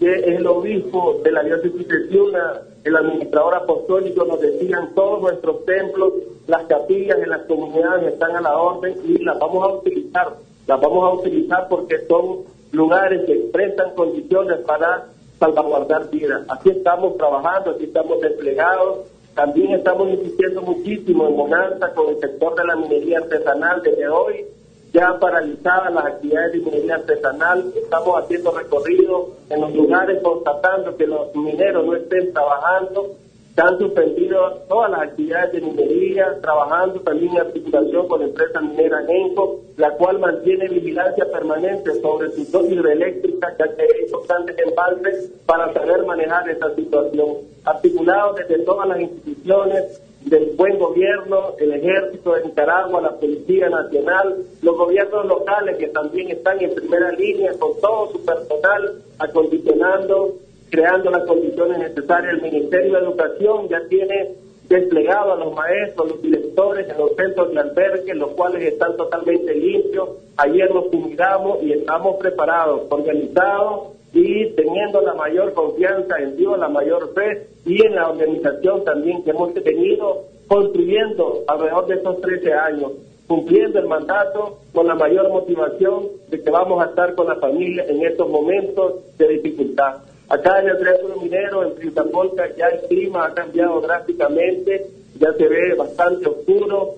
que 0.00 0.12
es 0.12 0.26
el 0.26 0.46
obispo 0.46 1.20
de 1.22 1.32
la 1.32 1.42
diócesis 1.44 1.86
de 1.86 2.08
Ciuna, 2.08 2.62
el 2.82 2.96
administrador 2.96 3.54
apostólico, 3.54 4.24
nos 4.24 4.40
decían 4.40 4.94
todos 4.94 5.20
nuestros 5.20 5.64
templos, 5.66 6.14
las 6.46 6.64
capillas 6.64 7.18
en 7.18 7.30
las 7.30 7.42
comunidades 7.42 8.12
están 8.12 8.34
a 8.36 8.40
la 8.40 8.56
orden 8.56 8.96
y 9.04 9.18
las 9.18 9.38
vamos 9.38 9.62
a 9.62 9.74
utilizar 9.74 10.32
las 10.68 10.80
vamos 10.82 11.02
a 11.02 11.14
utilizar 11.14 11.66
porque 11.68 12.06
son 12.06 12.44
lugares 12.72 13.24
que 13.24 13.32
expresan 13.32 13.94
condiciones 13.94 14.58
para 14.66 15.06
salvaguardar 15.40 16.10
vidas. 16.10 16.42
Aquí 16.50 16.68
estamos 16.68 17.16
trabajando, 17.16 17.70
aquí 17.70 17.84
estamos 17.84 18.20
desplegados. 18.20 18.98
También 19.34 19.72
estamos 19.72 20.10
insistiendo 20.10 20.60
muchísimo 20.60 21.26
en 21.26 21.36
Bonanza 21.36 21.94
con 21.94 22.10
el 22.10 22.20
sector 22.20 22.54
de 22.54 22.66
la 22.66 22.76
minería 22.76 23.18
artesanal 23.18 23.82
desde 23.82 24.08
hoy. 24.08 24.44
Ya 24.92 25.18
paralizadas 25.18 25.94
las 25.94 26.04
actividades 26.04 26.52
de 26.52 26.58
minería 26.58 26.96
artesanal, 26.96 27.72
estamos 27.74 28.22
haciendo 28.22 28.50
recorridos 28.50 29.28
en 29.48 29.60
los 29.62 29.74
lugares 29.74 30.20
constatando 30.22 30.96
que 30.98 31.06
los 31.06 31.34
mineros 31.34 31.86
no 31.86 31.94
estén 31.94 32.32
trabajando 32.34 33.16
Se 33.58 33.62
han 33.64 33.76
suspendido 33.76 34.52
todas 34.68 34.88
las 34.88 35.00
actividades 35.00 35.50
de 35.54 35.60
minería, 35.62 36.38
trabajando 36.40 37.00
también 37.00 37.32
en 37.32 37.40
articulación 37.40 38.06
con 38.06 38.20
la 38.20 38.26
empresa 38.26 38.60
minera 38.60 39.04
Genco, 39.04 39.62
la 39.76 39.90
cual 39.96 40.20
mantiene 40.20 40.68
vigilancia 40.68 41.28
permanente 41.28 42.00
sobre 42.00 42.30
su 42.30 42.44
dos 42.52 42.70
hidroeléctrica, 42.70 43.56
ya 43.58 43.74
que 43.74 43.82
hay 43.82 44.04
importantes 44.04 44.56
embalses 44.64 45.32
para 45.44 45.72
saber 45.72 46.06
manejar 46.06 46.48
esta 46.48 46.72
situación. 46.76 47.38
Articulados 47.64 48.36
desde 48.36 48.60
todas 48.60 48.86
las 48.90 49.00
instituciones, 49.00 50.02
del 50.20 50.50
buen 50.56 50.78
gobierno, 50.78 51.54
el 51.58 51.72
ejército 51.72 52.34
de 52.34 52.44
Nicaragua, 52.44 53.00
la 53.00 53.16
Policía 53.16 53.68
Nacional, 53.70 54.36
los 54.62 54.76
gobiernos 54.76 55.26
locales 55.26 55.78
que 55.78 55.88
también 55.88 56.30
están 56.30 56.62
en 56.62 56.74
primera 56.76 57.10
línea 57.10 57.52
con 57.58 57.72
todo 57.80 58.12
su 58.12 58.24
personal 58.24 59.02
acondicionando, 59.18 60.34
creando 60.70 61.10
las 61.10 61.24
condiciones 61.24 61.78
necesarias. 61.78 62.34
El 62.34 62.42
Ministerio 62.42 62.92
de 62.94 62.98
Educación 63.00 63.68
ya 63.68 63.80
tiene 63.88 64.34
desplegado 64.68 65.32
a 65.32 65.36
los 65.36 65.54
maestros, 65.54 66.10
los 66.10 66.22
directores 66.22 66.88
en 66.88 66.98
los 66.98 67.16
centros 67.16 67.52
de 67.52 67.60
albergue, 67.60 68.14
los 68.14 68.32
cuales 68.32 68.62
están 68.62 68.96
totalmente 68.96 69.54
limpios. 69.54 70.10
Ayer 70.36 70.72
nos 70.72 70.90
fumigamos 70.90 71.62
y 71.62 71.72
estamos 71.72 72.16
preparados, 72.16 72.82
organizados 72.90 73.98
y 74.12 74.46
teniendo 74.50 75.00
la 75.00 75.14
mayor 75.14 75.52
confianza 75.54 76.18
en 76.18 76.36
Dios, 76.36 76.58
la 76.58 76.68
mayor 76.68 77.12
fe 77.14 77.48
y 77.64 77.84
en 77.86 77.94
la 77.94 78.10
organización 78.10 78.84
también 78.84 79.22
que 79.22 79.30
hemos 79.30 79.54
tenido 79.54 80.24
construyendo 80.48 81.44
alrededor 81.46 81.86
de 81.86 81.94
estos 81.96 82.20
13 82.20 82.52
años, 82.54 82.92
cumpliendo 83.26 83.78
el 83.78 83.86
mandato 83.86 84.58
con 84.72 84.86
la 84.86 84.94
mayor 84.94 85.28
motivación 85.28 86.08
de 86.28 86.42
que 86.42 86.50
vamos 86.50 86.82
a 86.82 86.90
estar 86.90 87.14
con 87.14 87.26
la 87.26 87.36
familia 87.36 87.84
en 87.86 88.02
estos 88.02 88.28
momentos 88.28 89.16
de 89.18 89.28
dificultad. 89.28 89.96
Acá 90.28 90.60
en 90.60 90.68
el 90.68 90.78
Triángulo 90.78 91.16
Minero, 91.22 91.64
en 91.64 91.74
Prizapolca, 91.74 92.44
ya 92.56 92.66
el 92.66 92.86
clima 92.88 93.26
ha 93.26 93.34
cambiado 93.34 93.80
drásticamente, 93.80 94.90
ya 95.18 95.32
se 95.32 95.48
ve 95.48 95.74
bastante 95.74 96.28
oscuro, 96.28 96.96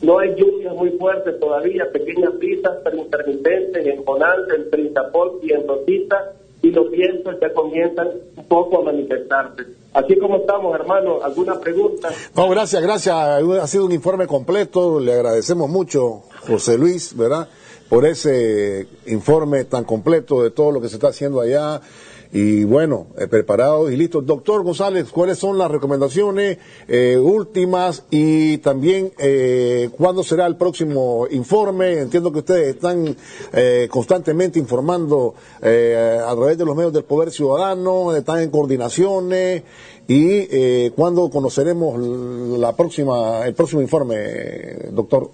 no 0.00 0.18
hay 0.18 0.34
lluvias 0.34 0.74
muy 0.74 0.90
fuertes 0.92 1.38
todavía, 1.38 1.90
pequeñas 1.92 2.38
brisas 2.38 2.78
pero 2.82 2.96
intermitentes 2.96 3.86
en 3.86 4.02
Bonante, 4.02 4.54
en 4.54 4.70
Prizapolca 4.70 5.46
y 5.46 5.52
en 5.52 5.68
Rosita, 5.68 6.32
y 6.62 6.70
los 6.70 6.90
vientos 6.90 7.36
ya 7.40 7.52
comienzan 7.52 8.08
un 8.36 8.44
poco 8.44 8.78
a 8.78 8.84
manifestarse. 8.84 9.64
Así 9.92 10.16
como 10.16 10.36
estamos, 10.36 10.74
hermano, 10.74 11.22
¿alguna 11.22 11.58
pregunta? 11.58 12.10
No, 12.36 12.48
gracias, 12.48 12.80
gracias. 12.80 13.14
Ha 13.14 13.66
sido 13.66 13.86
un 13.86 13.92
informe 13.92 14.26
completo. 14.26 15.00
Le 15.00 15.14
agradecemos 15.14 15.68
mucho, 15.68 16.22
José 16.46 16.78
Luis, 16.78 17.16
¿verdad? 17.16 17.48
Por 17.88 18.06
ese 18.06 18.86
informe 19.06 19.64
tan 19.64 19.84
completo 19.84 20.42
de 20.42 20.50
todo 20.50 20.70
lo 20.70 20.80
que 20.80 20.88
se 20.88 20.94
está 20.94 21.08
haciendo 21.08 21.40
allá 21.40 21.80
y 22.32 22.62
bueno, 22.64 23.08
eh, 23.18 23.26
preparados 23.26 23.90
y 23.90 23.96
listos. 23.96 24.24
Doctor 24.24 24.62
González, 24.62 25.08
¿cuáles 25.10 25.38
son 25.38 25.58
las 25.58 25.70
recomendaciones 25.70 26.58
eh, 26.86 27.16
últimas 27.16 28.04
y 28.10 28.58
también 28.58 29.12
eh, 29.18 29.90
cuándo 29.96 30.22
será 30.22 30.46
el 30.46 30.56
próximo 30.56 31.26
informe? 31.30 31.98
Entiendo 31.98 32.32
que 32.32 32.38
ustedes 32.38 32.76
están 32.76 33.16
eh, 33.52 33.88
constantemente 33.90 34.58
informando 34.58 35.34
a 35.60 36.34
través 36.34 36.56
de 36.56 36.64
los 36.64 36.76
medios 36.76 36.92
del 36.92 37.04
Poder 37.04 37.30
Ciudadano, 37.30 38.14
están 38.14 38.40
en 38.40 38.50
coordinaciones 38.50 39.62
y 40.06 40.90
cuándo 40.90 41.28
conoceremos 41.30 41.98
la 42.58 42.74
próxima, 42.74 43.46
el 43.46 43.54
próximo 43.54 43.82
informe, 43.82 44.16
doctor. 44.92 45.30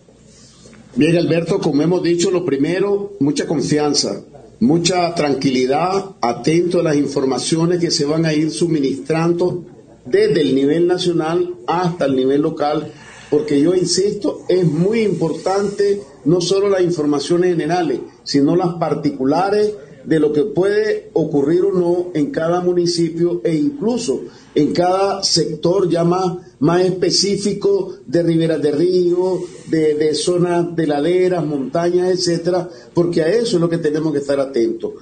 Bien, 0.96 1.16
Alberto, 1.16 1.60
como 1.60 1.82
hemos 1.82 2.02
dicho, 2.02 2.30
lo 2.30 2.44
primero, 2.44 3.12
mucha 3.20 3.46
confianza 3.46 4.22
mucha 4.60 5.14
tranquilidad, 5.14 6.16
atento 6.20 6.80
a 6.80 6.82
las 6.82 6.96
informaciones 6.96 7.80
que 7.80 7.90
se 7.90 8.04
van 8.04 8.24
a 8.24 8.32
ir 8.32 8.50
suministrando 8.50 9.64
desde 10.04 10.40
el 10.40 10.54
nivel 10.54 10.86
nacional 10.86 11.54
hasta 11.66 12.06
el 12.06 12.16
nivel 12.16 12.42
local, 12.42 12.92
porque 13.28 13.60
yo 13.60 13.74
insisto, 13.74 14.42
es 14.48 14.64
muy 14.64 15.00
importante 15.00 16.00
no 16.24 16.40
solo 16.40 16.68
las 16.68 16.82
informaciones 16.82 17.50
generales, 17.50 18.00
sino 18.22 18.56
las 18.56 18.74
particulares 18.74 19.74
de 20.06 20.20
lo 20.20 20.32
que 20.32 20.44
puede 20.44 21.10
ocurrir 21.12 21.64
o 21.64 21.72
no 21.72 22.10
en 22.14 22.30
cada 22.30 22.60
municipio 22.60 23.40
e 23.44 23.54
incluso 23.54 24.22
en 24.54 24.72
cada 24.72 25.22
sector 25.22 25.88
ya 25.88 26.04
más, 26.04 26.38
específico 26.80 27.94
de 28.06 28.22
riberas 28.22 28.62
de 28.62 28.72
río, 28.72 29.40
de, 29.66 30.14
zonas 30.14 30.74
de 30.74 30.86
laderas, 30.86 31.44
montañas, 31.44 32.08
etcétera, 32.10 32.68
porque 32.94 33.22
a 33.22 33.28
eso 33.28 33.56
es 33.56 33.60
lo 33.60 33.68
que 33.68 33.78
tenemos 33.78 34.12
que 34.12 34.20
estar 34.20 34.38
atentos. 34.38 34.92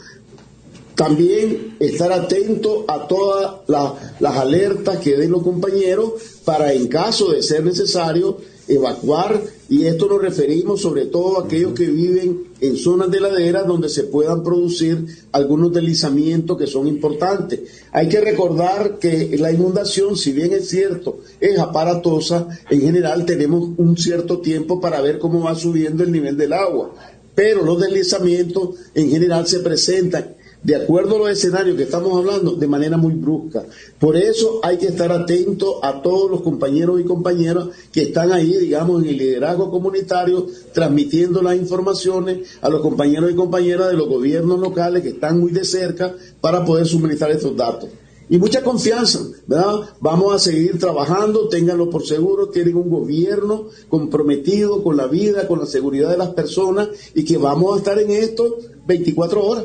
También 0.95 1.77
estar 1.81 2.13
atento 2.13 2.85
a 2.89 3.07
todas 3.07 3.61
las 3.69 4.37
alertas 4.37 4.99
que 4.99 5.17
den 5.17 5.33
los 5.33 5.43
compañeros 5.43 6.13
para, 6.45 6.73
en 6.73 6.89
caso 6.89 7.33
de 7.33 7.43
ser 7.43 7.65
necesario, 7.65 8.39
evacuar 8.69 9.41
y 9.69 9.87
esto 9.87 10.07
nos 10.09 10.21
referimos 10.21 10.83
sobre 10.83 11.07
todo 11.07 11.41
a 11.41 11.45
aquellos 11.45 11.73
que 11.73 11.87
viven 11.87 12.45
en 12.61 12.77
zonas 12.77 13.11
de 13.11 13.21
ladera 13.21 13.63
donde 13.63 13.89
se 13.89 14.05
puedan 14.05 14.43
producir 14.43 15.07
algunos 15.33 15.73
deslizamientos 15.73 16.59
que 16.59 16.67
son 16.67 16.87
importantes. 16.87 17.61
Hay 17.93 18.09
que 18.09 18.21
recordar 18.21 18.99
que 18.99 19.37
la 19.39 19.53
inundación, 19.53 20.17
si 20.17 20.33
bien 20.33 20.53
es 20.53 20.69
cierto, 20.69 21.21
es 21.41 21.59
aparatosa, 21.59 22.47
en 22.69 22.83
general 22.83 23.25
tenemos 23.25 23.71
un 23.79 23.97
cierto 23.97 24.41
tiempo 24.41 24.81
para 24.81 25.01
ver 25.01 25.19
cómo 25.19 25.41
va 25.41 25.55
subiendo 25.55 26.05
el 26.05 26.13
nivel 26.13 26.37
del 26.37 26.53
agua, 26.53 26.95
pero 27.35 27.65
los 27.65 27.81
deslizamientos 27.81 28.77
en 28.95 29.11
general 29.11 29.47
se 29.47 29.61
presentan 29.61 30.37
de 30.65 30.77
acuerdo 30.77 31.17
a 31.17 31.19
los 31.19 31.31
escenarios 31.31 31.77
que 31.77 31.83
estamos 31.83 32.17
hablando, 32.17 32.57
de 32.57 32.67
manera 32.67 32.97
muy 32.97 33.13
brusca. 33.13 33.65
Por 33.99 34.17
eso 34.17 34.61
hay 34.63 34.79
que 34.79 34.87
estar 34.87 35.13
atento 35.13 35.85
a 35.85 36.01
todos 36.01 36.31
los 36.31 36.41
compañeros 36.41 37.01
y 37.01 37.05
compañeras 37.05 37.69
que 37.93 38.05
están 38.05 38.33
ahí, 38.33 38.57
digamos, 38.57 39.03
en 39.03 39.11
el 39.11 39.19
liderazgo 39.19 39.71
comunitario, 39.71 40.47
transmitiendo 40.73 41.43
las 41.43 41.57
informaciones 41.57 42.49
a 42.63 42.71
los 42.71 42.81
compañeros 42.81 43.31
y 43.31 43.35
compañeras 43.35 43.89
de 43.89 43.97
los 43.97 44.09
gobiernos 44.09 44.59
locales 44.59 45.03
que 45.03 45.11
están 45.11 45.39
muy 45.39 45.53
de 45.53 45.65
cerca 45.65 46.15
para 46.41 46.65
poder 46.65 46.87
suministrar 46.87 47.31
estos 47.31 47.55
datos. 47.55 47.91
Y 48.31 48.39
mucha 48.39 48.63
confianza, 48.63 49.21
¿verdad? 49.47 49.91
Vamos 50.01 50.35
a 50.35 50.39
seguir 50.39 50.79
trabajando, 50.79 51.49
ténganlo 51.49 51.91
por 51.91 52.07
seguro, 52.07 52.49
tienen 52.49 52.77
un 52.77 52.89
gobierno 52.89 53.67
comprometido 53.91 54.83
con 54.83 54.97
la 54.97 55.07
vida, 55.07 55.47
con 55.47 55.59
la 55.59 55.67
seguridad 55.67 56.09
de 56.09 56.17
las 56.17 56.31
personas 56.31 56.89
y 57.15 57.27
que 57.27 57.37
vamos 57.37 57.75
a 57.75 57.79
estar 57.79 57.99
en 57.99 58.11
esto 58.11 58.57
24 58.87 59.45
horas. 59.45 59.65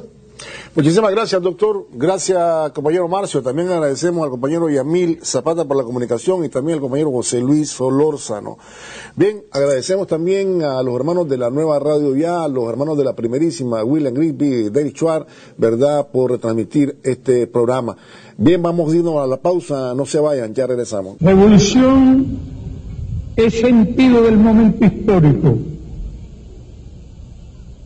Muchísimas 0.80 1.12
gracias, 1.12 1.42
doctor. 1.42 1.88
Gracias, 1.92 2.72
compañero 2.72 3.06
Marcio. 3.10 3.44
También 3.44 3.68
agradecemos 3.68 4.24
al 4.24 4.30
compañero 4.30 4.70
Yamil 4.70 5.20
Zapata 5.22 5.66
por 5.66 5.76
la 5.76 5.84
comunicación 5.84 6.46
y 6.46 6.48
también 6.48 6.76
al 6.76 6.82
compañero 6.82 7.12
José 7.12 7.42
Luis 7.42 7.68
Solórzano. 7.70 8.58
Bien, 9.14 9.44
agradecemos 9.52 10.08
también 10.08 10.64
a 10.64 10.82
los 10.82 10.96
hermanos 10.96 11.28
de 11.28 11.38
la 11.38 11.50
nueva 11.50 11.80
radio 11.80 12.16
ya, 12.16 12.48
los 12.48 12.70
hermanos 12.70 12.98
de 12.98 13.04
la 13.04 13.14
primerísima, 13.14 13.84
William 13.84 14.14
Grigsby, 14.14 14.70
David 14.70 14.94
Schwartz, 14.94 15.28
¿verdad?, 15.58 16.08
por 16.14 16.32
retransmitir 16.32 16.98
este 17.04 17.46
programa. 17.46 17.98
Bien, 18.38 18.62
vamos 18.64 18.96
irnos 18.96 19.18
a 19.18 19.28
la 19.28 19.36
pausa, 19.36 19.94
no 19.94 20.06
se 20.06 20.22
vayan, 20.22 20.54
ya 20.54 20.66
regresamos. 20.66 21.18
Revolución 21.20 22.40
es 23.36 23.60
sentido 23.60 24.24
del 24.24 24.38
momento 24.38 24.86
histórico 24.86 25.58